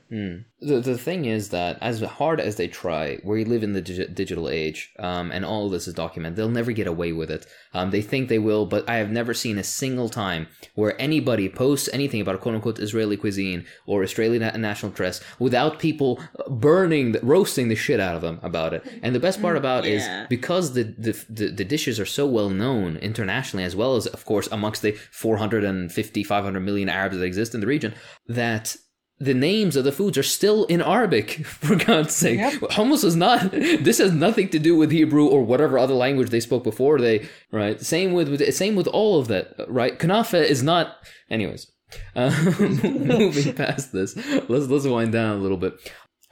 The, 0.62 0.82
the 0.82 0.98
thing 0.98 1.24
is 1.24 1.50
that 1.50 1.78
as 1.80 2.02
hard 2.02 2.42
as 2.42 2.58
they 2.58 2.68
try, 2.68 3.20
we 3.24 3.46
live 3.46 3.64
in 3.64 3.72
the 3.72 3.82
digi- 3.82 4.14
digital 4.14 4.50
age, 4.50 4.92
um, 5.00 5.32
and 5.32 5.46
all 5.46 5.66
of 5.68 5.72
this 5.72 5.88
is 5.88 5.94
documented. 5.94 6.36
They'll 6.36 6.50
never 6.50 6.74
get 6.74 6.86
away 6.86 7.14
with 7.14 7.32
it. 7.32 7.48
Um, 7.74 7.92
they 7.92 8.02
think 8.02 8.28
they 8.28 8.40
will, 8.40 8.66
but 8.66 8.90
I 8.90 8.96
have 8.98 9.10
never 9.10 9.34
seen 9.34 9.58
a 9.58 9.64
single 9.64 10.10
time 10.10 10.48
where 10.76 11.00
anybody 11.02 11.48
posts 11.48 11.88
anything 11.94 12.20
about 12.20 12.42
quote 12.42 12.56
unquote 12.56 12.78
Israeli 12.80 13.16
cuisine 13.16 13.66
or 13.86 14.04
Israeli 14.04 14.38
na- 14.38 14.58
national 14.58 14.92
dress 14.92 15.22
without 15.40 15.80
people 15.80 16.20
burning, 16.50 17.16
roasting 17.24 17.70
the 17.70 17.76
shit 17.76 18.02
out 18.02 18.16
of 18.16 18.22
them 18.22 18.40
about 18.44 18.74
it. 18.74 18.86
And 19.02 19.16
the 19.16 19.20
best 19.22 19.42
part 19.42 19.56
about 19.56 19.86
it 19.86 19.94
Yeah. 19.94 20.24
is 20.24 20.28
because 20.28 20.74
the, 20.74 20.84
the 20.84 21.14
the 21.30 21.48
the 21.52 21.64
dishes 21.66 22.02
are 22.02 22.06
so 22.06 22.28
well 22.28 22.50
known 22.50 22.98
internationally, 22.98 23.64
as 23.64 23.78
well 23.78 23.96
as 23.96 24.08
of 24.08 24.26
course 24.26 24.50
amongst 24.52 24.82
the 24.82 24.92
450, 25.12 26.24
500 26.24 26.60
million 26.60 26.90
Arabs 26.90 27.16
that 27.18 27.24
exist 27.24 27.54
in 27.56 27.62
the 27.62 27.68
region, 27.68 27.94
that 28.28 28.76
the 29.20 29.34
names 29.34 29.76
of 29.76 29.84
the 29.84 29.92
foods 29.92 30.18
are 30.18 30.24
still 30.24 30.66
in 30.66 30.82
Arabic, 30.82 31.46
for 31.46 31.76
God's 31.76 32.16
sake. 32.16 32.40
Yep. 32.40 32.54
Hummus 32.72 33.04
is 33.04 33.16
not, 33.16 33.52
this 33.52 33.98
has 33.98 34.12
nothing 34.12 34.50
to 34.50 34.60
do 34.60 34.76
with 34.76 34.92
Hebrew 34.92 35.28
or 35.28 35.44
whatever 35.44 35.78
other 35.78 35.94
language 35.94 36.30
they 36.30 36.40
spoke 36.40 36.64
before 36.64 37.00
they, 37.00 37.28
right? 37.52 37.80
Same 37.82 38.14
with, 38.14 38.30
with 38.30 38.54
same 38.56 38.76
with 38.76 38.88
all 38.88 39.20
of 39.20 39.28
that, 39.28 39.54
right? 39.68 39.98
Kanafa 39.98 40.42
is 40.44 40.64
not, 40.64 40.96
anyways. 41.30 41.72
Uh, 42.16 42.30
moving 42.60 43.54
past 43.56 43.92
this, 43.92 44.16
let's, 44.48 44.68
let's 44.68 44.86
wind 44.86 45.12
down 45.12 45.40
a 45.40 45.42
little 45.42 45.58
bit. 45.58 45.74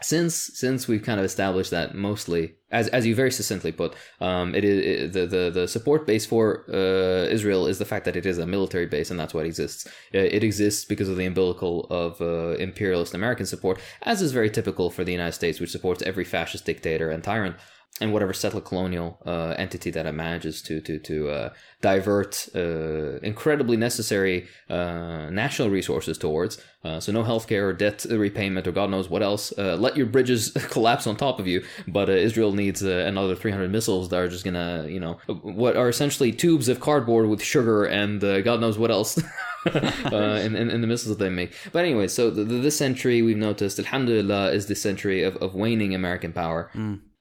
Since, 0.02 0.36
since 0.54 0.88
we've 0.88 1.02
kind 1.02 1.20
of 1.20 1.26
established 1.26 1.72
that 1.72 1.96
mostly, 1.96 2.56
as, 2.70 2.88
as 2.90 3.08
you 3.08 3.16
very 3.16 3.32
succinctly 3.32 3.72
put, 3.72 3.96
um, 4.22 4.54
it 4.54 4.64
is, 4.64 4.86
it, 4.86 5.14
the, 5.14 5.26
the, 5.26 5.50
the 5.52 5.68
support 5.68 6.06
base 6.06 6.24
for, 6.24 6.66
uh, 6.72 7.28
Israel 7.30 7.66
is 7.66 7.80
the 7.80 7.86
fact 7.86 8.06
that 8.06 8.16
it 8.16 8.26
is 8.26 8.38
a 8.38 8.46
military 8.46 8.86
base 8.86 9.10
and 9.10 9.20
that's 9.20 9.34
why 9.34 9.42
it 9.42 9.48
exists. 9.48 9.88
Uh, 10.14 10.20
It 10.20 10.44
exists 10.44 10.86
because 10.86 11.10
of 11.10 11.18
the 11.18 11.26
umbilical 11.26 11.88
of 11.90 12.22
uh, 12.22 12.58
imperialist 12.60 13.16
American 13.16 13.48
support, 13.48 13.80
as 14.04 14.22
is 14.22 14.34
very 14.34 14.52
typical 14.52 14.92
for 14.92 15.04
the 15.04 15.12
United 15.12 15.34
States, 15.34 15.60
which 15.60 15.72
supports 15.72 16.04
every 16.04 16.26
fascist 16.26 16.66
dictator 16.66 17.10
and 17.10 17.24
tyrant 17.24 17.56
and 18.00 18.14
whatever 18.14 18.34
settler 18.34 18.62
colonial 18.62 19.20
uh, 19.26 19.56
entity 19.58 19.90
that 19.92 20.06
it 20.06 20.12
manages 20.12 20.62
to 20.62 20.80
to 20.82 21.00
to 21.00 21.30
uh, 21.30 21.50
divert 21.82 22.48
uh, 22.56 23.18
incredibly 23.20 23.78
necessary 23.78 24.48
uh, 24.70 25.30
national 25.30 25.70
resources 25.70 26.18
towards. 26.18 26.62
Uh, 26.84 27.00
so 27.00 27.12
no 27.12 27.24
healthcare 27.24 27.64
or 27.64 27.74
debt 27.74 28.06
repayment 28.10 28.66
or 28.68 28.72
God 28.72 28.90
knows 28.90 29.10
what 29.10 29.22
else. 29.22 29.52
Uh, 29.58 29.76
let 29.76 29.98
your 29.98 30.06
bridges 30.06 30.52
collapse 30.70 31.06
on 31.08 31.16
top 31.16 31.40
of 31.40 31.48
you, 31.48 31.64
but 31.88 32.10
Israel 32.10 32.54
needs 32.54 32.82
another 32.82 33.36
300 33.36 33.70
missiles 33.70 34.10
that 34.10 34.18
are 34.18 34.28
just 34.28 34.46
gonna, 34.46 34.86
you 34.88 35.00
know, 35.00 35.14
what 35.42 35.76
are 35.76 35.90
essentially 35.90 36.32
tubes 36.32 36.70
of 36.70 36.80
cardboard 36.80 37.28
with 37.28 37.42
sugar 37.42 37.86
and 37.86 38.22
God 38.22 38.62
knows 38.62 38.78
what 38.78 38.92
else. 38.92 39.22
uh, 39.68 40.40
in, 40.42 40.56
in, 40.56 40.70
in 40.70 40.80
the 40.80 40.88
missiles 40.88 41.18
that 41.18 41.22
they 41.22 41.30
make. 41.30 41.54
But 41.74 41.84
anyway, 41.84 42.08
so 42.08 42.30
the, 42.30 42.46
the, 42.46 42.60
this 42.60 42.78
century 42.78 43.22
we've 43.22 43.36
noticed, 43.36 43.78
Alhamdulillah, 43.80 44.52
is 44.52 44.68
the 44.68 44.76
century 44.76 45.24
of, 45.24 45.36
of 45.38 45.56
waning 45.56 45.94
American 45.94 46.32
power. 46.32 46.70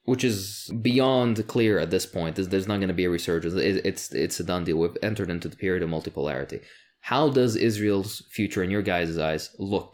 Which 0.06 0.24
is 0.24 0.70
beyond 0.90 1.46
clear 1.46 1.78
at 1.78 1.90
this 1.90 2.06
point. 2.06 2.36
There's, 2.36 2.48
there's 2.48 2.68
not 2.68 2.78
going 2.82 2.94
to 2.94 3.02
be 3.02 3.06
a 3.06 3.10
resurgence. 3.10 3.54
It, 3.54 3.84
it's 3.84 4.04
it's 4.12 4.40
a 4.40 4.44
done 4.44 4.64
deal. 4.64 4.78
We've 4.78 4.96
entered 5.02 5.30
into 5.30 5.48
the 5.48 5.56
period 5.64 5.82
of 5.82 5.90
multipolarity. 5.90 6.62
How 7.00 7.28
does 7.28 7.54
Israel's 7.56 8.12
future, 8.30 8.62
in 8.64 8.70
your 8.70 8.82
guys' 8.82 9.18
eyes, 9.18 9.50
look 9.58 9.92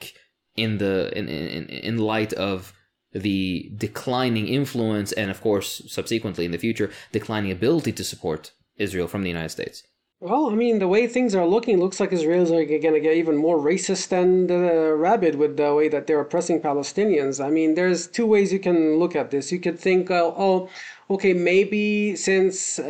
in 0.55 0.79
the 0.79 1.11
in, 1.19 1.29
in 1.29 1.65
in 1.89 1.97
light 1.99 2.33
of 2.35 2.73
the 3.13 3.71
declining 3.77 4.49
influence 4.49 5.13
and, 5.13 5.31
of 5.31 5.41
course, 5.41 5.83
subsequently 5.89 6.45
in 6.45 6.53
the 6.53 6.59
future, 6.67 6.91
declining 7.13 7.51
ability 7.51 7.93
to 7.93 8.05
support 8.05 8.53
Israel 8.77 9.09
from 9.09 9.23
the 9.23 9.29
United 9.29 9.51
States? 9.51 9.83
Well, 10.23 10.51
I 10.51 10.55
mean, 10.55 10.79
the 10.79 10.87
way 10.87 11.09
things 11.09 11.35
are 11.35 11.45
looking, 11.45 11.81
looks 11.81 11.99
like 11.99 12.11
Israelis 12.11 12.53
are 12.53 12.65
going 12.65 12.95
to 12.95 13.01
get 13.01 13.17
even 13.17 13.37
more 13.37 13.59
racist 13.59 14.13
and 14.13 14.49
uh, 14.49 14.93
rabid 14.93 15.35
with 15.35 15.57
the 15.57 15.75
way 15.75 15.89
that 15.89 16.07
they're 16.07 16.21
oppressing 16.21 16.61
Palestinians. 16.61 17.45
I 17.45 17.51
mean, 17.51 17.75
there's 17.75 18.07
two 18.07 18.25
ways 18.25 18.53
you 18.53 18.61
can 18.61 19.01
look 19.01 19.17
at 19.17 19.33
this. 19.33 19.51
You 19.51 19.59
could 19.59 19.81
think, 19.81 20.13
uh, 20.13 20.31
oh, 20.37 20.69
okay, 21.11 21.33
maybe 21.33 22.15
since 22.15 22.79
uh, 22.79 22.85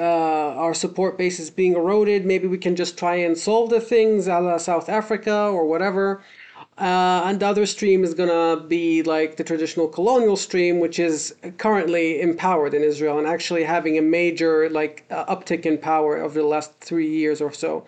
our 0.59 0.75
support 0.75 1.17
base 1.17 1.41
is 1.41 1.49
being 1.49 1.73
eroded, 1.73 2.27
maybe 2.27 2.49
we 2.49 2.59
can 2.59 2.77
just 2.77 2.99
try 2.99 3.15
and 3.15 3.39
solve 3.39 3.71
the 3.71 3.81
things 3.81 4.27
a 4.27 4.39
la 4.39 4.59
South 4.59 4.91
Africa 4.91 5.35
or 5.35 5.65
whatever. 5.67 6.23
Uh, 6.83 7.23
and 7.27 7.39
the 7.39 7.47
other 7.47 7.65
stream 7.65 8.03
is 8.03 8.13
gonna 8.13 8.61
be 8.67 9.05
like 9.05 9.37
the 9.37 9.45
traditional 9.45 9.87
colonial 9.87 10.37
stream, 10.37 10.81
which 10.81 10.99
is 10.99 11.33
currently 11.57 12.21
empowered 12.21 12.75
in 12.75 12.83
Israel 12.83 13.21
and 13.21 13.27
actually 13.29 13.63
having 13.63 13.99
a 13.99 14.03
major 14.03 14.69
like 14.69 15.05
uh, 15.09 15.25
uptick 15.33 15.65
in 15.65 15.79
power 15.79 16.17
over 16.17 16.41
the 16.41 16.47
last 16.47 16.73
three 16.81 17.09
years 17.09 17.41
or 17.41 17.53
so 17.53 17.87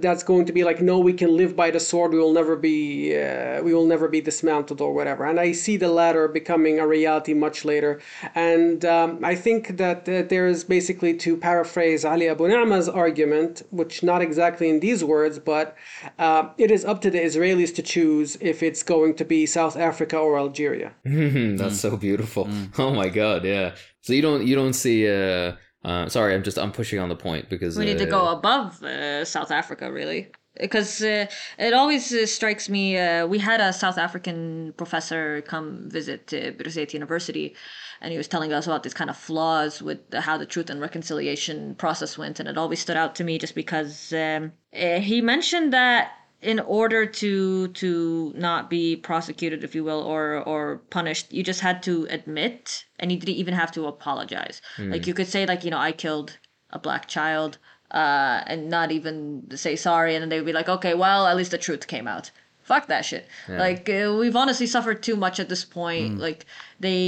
that's 0.00 0.22
going 0.22 0.46
to 0.46 0.52
be 0.52 0.64
like 0.64 0.80
no 0.80 0.98
we 0.98 1.12
can 1.12 1.36
live 1.36 1.56
by 1.56 1.70
the 1.70 1.80
sword. 1.80 2.12
We 2.12 2.18
will 2.18 2.32
never 2.32 2.56
be 2.56 3.16
uh, 3.16 3.62
we 3.62 3.74
will 3.74 3.86
never 3.86 4.08
be 4.08 4.20
dismantled 4.20 4.80
or 4.80 4.92
whatever. 4.92 5.24
And 5.24 5.38
i 5.40 5.52
see 5.52 5.76
the 5.76 5.88
latter 5.88 6.28
becoming 6.28 6.78
a 6.78 6.86
reality 6.86 7.34
much 7.34 7.64
later. 7.64 8.00
And 8.34 8.84
um, 8.84 9.24
i 9.24 9.34
think 9.34 9.76
that 9.76 10.08
uh, 10.08 10.22
there 10.22 10.46
is 10.46 10.64
basically 10.64 11.14
to 11.24 11.36
paraphrase 11.36 12.04
Ali 12.04 12.26
Abunimah's 12.26 12.88
argument 12.88 13.62
which 13.70 14.02
not 14.02 14.22
exactly 14.22 14.68
in 14.68 14.80
these 14.80 15.02
words 15.04 15.38
but 15.38 15.76
uh, 16.18 16.48
it 16.58 16.70
is 16.70 16.84
up 16.84 17.00
to 17.02 17.10
the 17.10 17.18
israelis 17.18 17.74
to 17.74 17.82
choose 17.82 18.36
if 18.40 18.62
it's 18.62 18.82
going 18.82 19.14
to 19.14 19.24
be 19.24 19.46
south 19.46 19.76
africa 19.76 20.16
or 20.18 20.38
algeria. 20.38 20.92
That's 21.04 21.80
so 21.80 21.96
beautiful. 21.96 22.48
Oh 22.78 22.92
my 22.92 23.08
god 23.08 23.44
yeah. 23.44 23.74
So 24.02 24.12
you 24.12 24.22
don't 24.22 24.46
you 24.46 24.54
don't 24.54 24.74
see 24.74 25.08
uh 25.08 25.52
uh, 25.86 26.08
sorry, 26.08 26.34
I'm 26.34 26.42
just 26.42 26.58
I'm 26.58 26.72
pushing 26.72 26.98
on 26.98 27.08
the 27.08 27.14
point 27.14 27.48
because 27.48 27.78
We 27.78 27.84
need 27.84 27.98
to 27.98 28.08
uh, 28.08 28.18
go 28.18 28.28
above 28.28 28.82
uh, 28.82 29.24
South 29.24 29.52
Africa, 29.52 29.90
really. 29.90 30.32
Because 30.58 31.00
uh, 31.02 31.26
it 31.58 31.74
always 31.74 32.12
uh, 32.12 32.26
strikes 32.26 32.68
me, 32.68 32.98
uh, 32.98 33.26
we 33.26 33.38
had 33.38 33.60
a 33.60 33.72
South 33.72 33.98
African 33.98 34.72
professor 34.78 35.42
come 35.42 35.88
visit 35.88 36.32
uh, 36.32 36.50
Birzeit 36.58 36.92
University, 36.92 37.54
and 38.00 38.10
he 38.10 38.16
was 38.18 38.26
telling 38.26 38.52
us 38.52 38.66
about 38.66 38.82
these 38.82 38.94
kind 38.94 39.10
of 39.10 39.16
flaws 39.16 39.80
with 39.80 40.10
the, 40.10 40.20
how 40.22 40.36
the 40.38 40.46
truth 40.46 40.70
and 40.70 40.80
reconciliation 40.80 41.76
process 41.76 42.18
went, 42.18 42.40
and 42.40 42.48
it 42.48 42.58
always 42.58 42.80
stood 42.80 42.96
out 42.96 43.14
to 43.16 43.22
me 43.22 43.38
just 43.38 43.54
because 43.54 44.12
um, 44.14 44.50
uh, 44.74 44.98
he 44.98 45.20
mentioned 45.20 45.72
that 45.72 46.10
in 46.42 46.60
order 46.60 47.06
to 47.06 47.68
to 47.68 48.32
not 48.36 48.68
be 48.68 48.96
prosecuted 48.96 49.64
if 49.64 49.74
you 49.74 49.82
will 49.82 50.02
or 50.02 50.36
or 50.44 50.78
punished 50.90 51.32
you 51.32 51.42
just 51.42 51.60
had 51.60 51.82
to 51.82 52.06
admit 52.10 52.84
and 52.98 53.10
you 53.10 53.18
didn't 53.18 53.36
even 53.36 53.54
have 53.54 53.72
to 53.72 53.86
apologize. 53.86 54.60
Like 54.78 55.06
you 55.06 55.14
could 55.14 55.28
say 55.28 55.46
like 55.46 55.64
you 55.64 55.70
know 55.70 55.78
i 55.78 55.92
killed 55.92 56.38
a 56.70 56.78
black 56.78 57.06
child 57.08 57.58
uh 57.92 58.42
and 58.46 58.68
not 58.68 58.90
even 58.92 59.46
say 59.56 59.76
sorry 59.76 60.14
and 60.14 60.22
then 60.22 60.28
they 60.28 60.38
would 60.38 60.46
be 60.46 60.52
like 60.52 60.68
okay 60.68 60.94
well 60.94 61.26
at 61.26 61.36
least 61.36 61.52
the 61.52 61.58
truth 61.58 61.86
came 61.86 62.06
out. 62.06 62.30
Fuck 62.62 62.88
that 62.88 63.04
shit. 63.04 63.28
Like 63.48 63.88
uh, 63.88 64.12
we've 64.18 64.34
honestly 64.34 64.66
suffered 64.66 65.00
too 65.00 65.14
much 65.14 65.38
at 65.38 65.48
this 65.48 65.64
point. 65.64 66.18
Like 66.18 66.46
they 66.80 67.06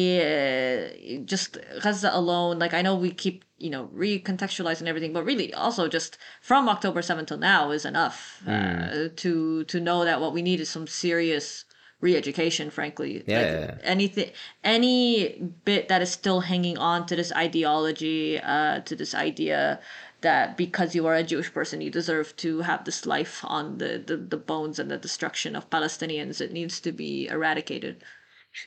uh, 1.18 1.24
just 1.24 1.58
gaza 1.82 2.10
alone 2.12 2.58
like 2.58 2.74
i 2.74 2.82
know 2.82 2.94
we 2.94 3.10
keep 3.10 3.44
you 3.58 3.70
know 3.70 3.88
recontextualize 3.94 4.78
and 4.80 4.88
everything 4.88 5.12
but 5.12 5.24
really 5.24 5.52
also 5.52 5.88
just 5.88 6.16
from 6.40 6.68
october 6.68 7.02
7 7.02 7.26
till 7.26 7.38
now 7.38 7.70
is 7.70 7.84
enough 7.84 8.42
uh, 8.46 9.08
to 9.16 9.64
to 9.64 9.80
know 9.80 10.04
that 10.04 10.20
what 10.20 10.32
we 10.32 10.42
need 10.42 10.60
is 10.60 10.68
some 10.68 10.86
serious 10.86 11.64
re-education 12.00 12.70
frankly 12.70 13.24
Yeah, 13.26 13.38
Like, 13.38 13.46
yeah. 13.46 13.74
anything 13.82 14.30
any 14.62 15.42
bit 15.64 15.88
that 15.88 16.00
is 16.02 16.10
still 16.12 16.40
hanging 16.40 16.78
on 16.78 17.06
to 17.06 17.16
this 17.16 17.32
ideology 17.32 18.38
uh 18.38 18.80
to 18.88 18.94
this 18.94 19.14
idea 19.14 19.80
that 20.20 20.56
because 20.56 20.94
you 20.96 21.06
are 21.06 21.14
a 21.14 21.22
Jewish 21.22 21.52
person, 21.52 21.80
you 21.80 21.90
deserve 21.90 22.34
to 22.38 22.60
have 22.62 22.84
this 22.84 23.06
life 23.06 23.44
on 23.44 23.78
the, 23.78 24.02
the, 24.04 24.16
the 24.16 24.36
bones 24.36 24.80
and 24.80 24.90
the 24.90 24.98
destruction 24.98 25.54
of 25.54 25.70
Palestinians. 25.70 26.40
It 26.40 26.52
needs 26.52 26.80
to 26.80 26.90
be 26.90 27.28
eradicated. 27.28 28.02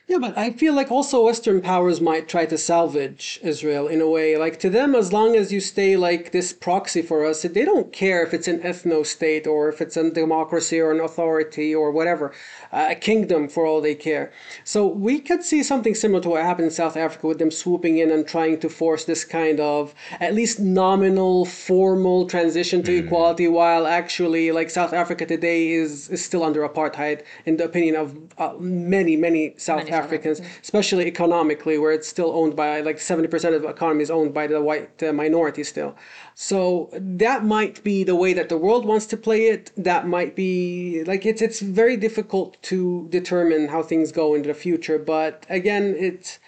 Yeah, 0.06 0.18
but 0.18 0.38
I 0.38 0.50
feel 0.50 0.74
like 0.74 0.90
also 0.90 1.24
Western 1.24 1.60
powers 1.60 2.00
might 2.00 2.28
try 2.28 2.46
to 2.46 2.56
salvage 2.56 3.40
Israel 3.42 3.88
in 3.88 4.00
a 4.00 4.08
way. 4.08 4.36
Like 4.36 4.58
to 4.60 4.70
them, 4.70 4.94
as 4.94 5.12
long 5.12 5.36
as 5.36 5.52
you 5.52 5.60
stay 5.60 5.96
like 5.96 6.32
this 6.32 6.52
proxy 6.52 7.02
for 7.02 7.24
us, 7.24 7.42
they 7.42 7.64
don't 7.64 7.92
care 7.92 8.22
if 8.22 8.32
it's 8.32 8.48
an 8.48 8.60
ethno 8.60 9.04
state 9.04 9.46
or 9.46 9.68
if 9.68 9.80
it's 9.80 9.96
a 9.96 10.10
democracy 10.10 10.80
or 10.80 10.92
an 10.92 11.00
authority 11.00 11.74
or 11.74 11.90
whatever, 11.90 12.32
a 12.72 12.94
kingdom 12.94 13.48
for 13.48 13.66
all 13.66 13.80
they 13.80 13.94
care. 13.94 14.32
So 14.64 14.86
we 14.86 15.20
could 15.20 15.42
see 15.42 15.62
something 15.62 15.94
similar 15.94 16.22
to 16.22 16.30
what 16.30 16.42
happened 16.42 16.66
in 16.66 16.70
South 16.70 16.96
Africa 16.96 17.26
with 17.26 17.38
them 17.38 17.50
swooping 17.50 17.98
in 17.98 18.10
and 18.10 18.26
trying 18.26 18.58
to 18.60 18.68
force 18.68 19.04
this 19.04 19.24
kind 19.24 19.60
of 19.60 19.94
at 20.20 20.34
least 20.34 20.58
nominal, 20.58 21.44
formal 21.44 22.26
transition 22.26 22.82
to 22.84 22.96
equality, 22.96 23.48
while 23.48 23.86
actually, 23.86 24.52
like 24.52 24.70
South 24.70 24.92
Africa 24.92 25.26
today 25.26 25.72
is, 25.72 26.08
is 26.08 26.24
still 26.24 26.42
under 26.42 26.66
apartheid, 26.66 27.24
in 27.46 27.56
the 27.56 27.64
opinion 27.64 27.96
of 27.96 28.16
uh, 28.38 28.54
many, 28.58 29.16
many 29.16 29.54
South 29.58 29.78
Many 29.78 29.90
South 29.90 30.04
Africans, 30.04 30.40
especially 30.62 31.06
economically, 31.06 31.78
where 31.78 31.92
it's 31.92 32.08
still 32.08 32.30
owned 32.32 32.56
by 32.56 32.80
like 32.80 32.96
70% 32.96 33.54
of 33.54 33.62
the 33.62 33.68
economy 33.68 34.02
is 34.02 34.10
owned 34.10 34.32
by 34.34 34.46
the 34.46 34.60
white 34.62 35.02
uh, 35.02 35.12
minority 35.12 35.64
still. 35.64 35.96
So 36.34 36.88
that 36.92 37.44
might 37.44 37.84
be 37.84 38.04
the 38.04 38.16
way 38.16 38.32
that 38.32 38.48
the 38.48 38.56
world 38.56 38.84
wants 38.84 39.06
to 39.06 39.16
play 39.16 39.48
it. 39.48 39.70
That 39.76 40.06
might 40.06 40.34
be 40.34 41.04
like 41.04 41.26
it's 41.26 41.42
it's 41.42 41.60
very 41.60 41.96
difficult 41.96 42.56
to 42.62 43.06
determine 43.10 43.68
how 43.68 43.82
things 43.82 44.12
go 44.12 44.34
into 44.34 44.48
the 44.48 44.54
future. 44.54 44.98
But 44.98 45.46
again, 45.48 45.94
it's 45.98 46.38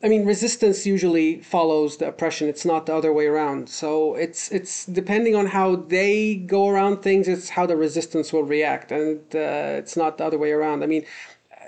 I 0.00 0.06
mean, 0.08 0.24
resistance 0.24 0.86
usually 0.86 1.40
follows 1.40 1.96
the 1.96 2.06
oppression. 2.06 2.48
It's 2.48 2.64
not 2.64 2.86
the 2.86 2.94
other 2.94 3.12
way 3.12 3.26
around. 3.26 3.68
So 3.68 4.14
it's 4.14 4.50
it's 4.52 4.86
depending 4.86 5.34
on 5.34 5.46
how 5.46 5.74
they 5.74 6.36
go 6.36 6.68
around 6.68 7.02
things. 7.02 7.26
It's 7.26 7.48
how 7.50 7.66
the 7.66 7.76
resistance 7.76 8.32
will 8.32 8.44
react, 8.44 8.92
and 8.92 9.18
uh, 9.34 9.78
it's 9.80 9.96
not 9.96 10.18
the 10.18 10.24
other 10.24 10.38
way 10.38 10.52
around. 10.52 10.84
I 10.84 10.86
mean, 10.86 11.04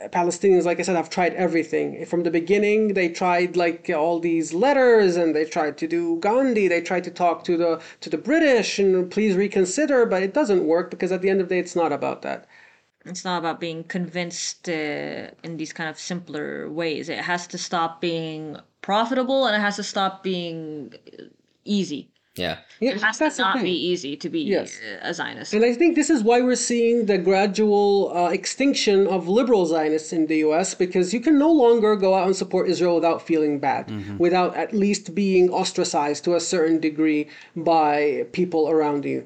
Palestinians, 0.09 0.65
like 0.65 0.81
I 0.81 0.83
said, 0.83 0.97
have 0.97 1.11
tried 1.11 1.35
everything 1.35 2.05
from 2.07 2.23
the 2.23 2.31
beginning. 2.31 2.95
They 2.95 3.09
tried 3.09 3.57
like 3.57 3.91
all 3.91 4.19
these 4.19 4.53
letters, 4.53 5.17
and 5.17 5.35
they 5.35 5.45
tried 5.45 5.77
to 5.79 5.87
do 5.87 6.19
Gandhi. 6.21 6.69
They 6.69 6.81
tried 6.81 7.05
to 7.05 7.11
talk 7.11 7.45
to 7.45 7.57
the 7.57 7.83
to 8.01 8.11
the 8.11 8.19
British 8.19 8.79
and 8.79 9.11
please 9.11 9.37
reconsider, 9.37 10.07
but 10.07 10.23
it 10.23 10.35
doesn't 10.35 10.67
work 10.67 10.91
because 10.91 11.13
at 11.13 11.23
the 11.23 11.31
end 11.31 11.41
of 11.41 11.49
the 11.49 11.55
day, 11.55 11.61
it's 11.61 11.77
not 11.77 11.93
about 11.93 12.23
that. 12.23 12.47
It's 13.05 13.25
not 13.25 13.39
about 13.39 13.61
being 13.61 13.85
convinced 13.85 14.69
uh, 14.69 15.31
in 15.43 15.57
these 15.57 15.73
kind 15.73 15.89
of 15.89 15.99
simpler 15.99 16.71
ways. 16.71 17.09
It 17.09 17.21
has 17.21 17.47
to 17.49 17.59
stop 17.59 18.01
being 18.01 18.59
profitable 18.83 19.47
and 19.47 19.57
it 19.57 19.61
has 19.61 19.77
to 19.77 19.83
stop 19.83 20.23
being 20.23 20.93
uh, 21.19 21.25
easy. 21.65 22.11
Yeah. 22.41 22.57
Yeah, 22.81 22.93
It 22.93 23.03
has 23.03 23.19
that's 23.19 23.37
to 23.37 23.43
not 23.43 23.63
be 23.63 23.77
easy 23.93 24.17
to 24.25 24.29
be 24.37 24.41
Yes. 24.57 24.81
a 25.11 25.13
Zionist. 25.13 25.53
And 25.57 25.65
I 25.71 25.73
think 25.79 25.91
this 26.01 26.11
is 26.17 26.21
why 26.29 26.41
we're 26.41 26.65
seeing 26.73 26.97
the 27.13 27.19
gradual 27.19 28.11
uh, 28.17 28.31
extinction 28.41 28.99
of 29.07 29.29
liberal 29.29 29.65
Zionists 29.67 30.13
in 30.19 30.23
the 30.31 30.39
US 30.49 30.75
because 30.85 31.07
you 31.15 31.21
can 31.27 31.37
no 31.39 31.53
longer 31.65 31.91
go 32.07 32.11
out 32.19 32.27
and 32.27 32.37
support 32.43 32.65
Israel 32.75 32.95
without 33.01 33.21
feeling 33.31 33.55
bad, 33.69 33.85
without 34.27 34.53
at 34.57 34.71
least 34.85 35.15
being 35.15 35.51
ostracized 35.63 36.25
to 36.25 36.35
a 36.35 36.41
certain 36.55 36.79
degree 36.89 37.23
by 37.55 38.27
people 38.33 38.63
around 38.75 39.05
you. 39.05 39.21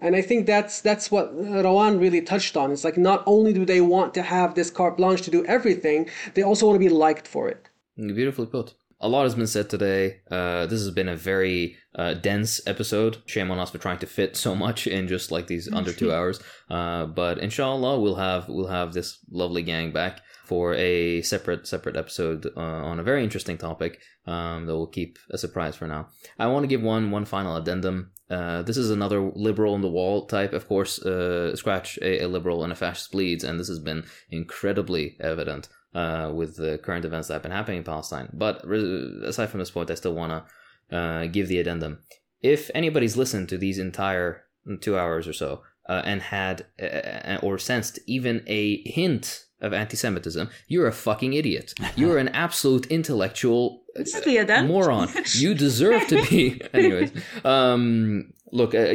And 0.00 0.14
I 0.16 0.22
think 0.28 0.40
that's 0.46 0.74
that's 0.88 1.06
what 1.14 1.26
Rawan 1.66 1.92
really 2.04 2.20
touched 2.32 2.54
on. 2.60 2.66
It's 2.72 2.84
like 2.88 2.98
not 3.10 3.22
only 3.34 3.52
do 3.58 3.64
they 3.64 3.80
want 3.80 4.12
to 4.14 4.22
have 4.22 4.54
this 4.54 4.70
carte 4.78 4.96
blanche 4.98 5.22
to 5.22 5.30
do 5.30 5.44
everything, 5.56 6.08
they 6.34 6.42
also 6.42 6.66
want 6.66 6.76
to 6.80 6.86
be 6.88 6.94
liked 7.06 7.26
for 7.34 7.48
it. 7.48 7.60
Beautifully 7.96 8.46
put. 8.46 8.74
A 9.04 9.08
lot 9.08 9.24
has 9.24 9.34
been 9.34 9.46
said 9.46 9.68
today. 9.68 10.20
Uh, 10.30 10.64
this 10.64 10.80
has 10.80 10.90
been 10.90 11.10
a 11.10 11.14
very 11.14 11.76
uh, 11.94 12.14
dense 12.14 12.66
episode. 12.66 13.18
Shame 13.26 13.50
on 13.50 13.58
us 13.58 13.68
for 13.68 13.76
trying 13.76 13.98
to 13.98 14.06
fit 14.06 14.34
so 14.34 14.54
much 14.54 14.86
in 14.86 15.08
just 15.08 15.30
like 15.30 15.46
these 15.46 15.70
under 15.70 15.92
two 15.92 16.10
hours. 16.10 16.40
Uh, 16.70 17.04
but 17.04 17.38
inshallah, 17.38 18.00
we'll 18.00 18.14
have 18.14 18.48
we'll 18.48 18.68
have 18.68 18.94
this 18.94 19.18
lovely 19.30 19.62
gang 19.62 19.92
back 19.92 20.22
for 20.46 20.72
a 20.72 21.20
separate 21.20 21.66
separate 21.66 21.98
episode 21.98 22.50
uh, 22.56 22.60
on 22.60 22.98
a 22.98 23.02
very 23.02 23.22
interesting 23.22 23.58
topic 23.58 24.00
um, 24.26 24.64
that 24.64 24.74
will 24.74 24.86
keep 24.86 25.18
a 25.30 25.36
surprise 25.36 25.76
for 25.76 25.86
now. 25.86 26.08
I 26.38 26.46
want 26.46 26.62
to 26.62 26.68
give 26.68 26.80
one 26.80 27.10
one 27.10 27.26
final 27.26 27.56
addendum. 27.56 28.10
Uh, 28.30 28.62
this 28.62 28.78
is 28.78 28.90
another 28.90 29.20
liberal 29.20 29.74
in 29.74 29.82
the 29.82 29.88
wall 29.88 30.24
type. 30.24 30.54
Of 30.54 30.66
course, 30.66 30.98
uh, 31.04 31.54
scratch 31.56 31.98
a, 32.00 32.24
a 32.24 32.26
liberal 32.26 32.64
and 32.64 32.72
a 32.72 32.76
fascist 32.76 33.12
bleeds, 33.12 33.44
and 33.44 33.60
this 33.60 33.68
has 33.68 33.80
been 33.80 34.06
incredibly 34.30 35.18
evident 35.20 35.68
uh, 35.94 36.30
with 36.34 36.56
the 36.56 36.78
current 36.78 37.04
events 37.04 37.28
that 37.28 37.34
have 37.34 37.42
been 37.42 37.52
happening 37.52 37.78
in 37.78 37.84
Palestine. 37.84 38.28
But 38.32 38.66
re- 38.66 39.22
aside 39.24 39.50
from 39.50 39.60
this 39.60 39.70
point, 39.70 39.90
I 39.90 39.94
still 39.94 40.14
want 40.14 40.44
to 40.90 40.96
uh, 40.96 41.26
give 41.26 41.48
the 41.48 41.58
addendum. 41.58 42.00
If 42.42 42.70
anybody's 42.74 43.16
listened 43.16 43.48
to 43.50 43.58
these 43.58 43.78
entire 43.78 44.44
two 44.80 44.98
hours 44.98 45.28
or 45.28 45.32
so 45.32 45.62
uh, 45.88 46.02
and 46.04 46.20
had 46.22 46.66
uh, 46.82 47.38
or 47.42 47.58
sensed 47.58 47.98
even 48.06 48.42
a 48.46 48.88
hint 48.88 49.44
of 49.60 49.72
anti-Semitism, 49.72 50.50
you're 50.68 50.86
a 50.86 50.92
fucking 50.92 51.32
idiot. 51.32 51.72
You're 51.96 52.18
an 52.18 52.28
absolute 52.28 52.86
intellectual 52.86 53.84
the 53.94 54.64
moron. 54.66 55.08
You 55.34 55.54
deserve 55.66 56.06
to 56.08 56.22
be. 56.28 56.60
Anyways, 56.74 57.12
um, 57.44 58.32
look, 58.54 58.74
uh, 58.74 58.94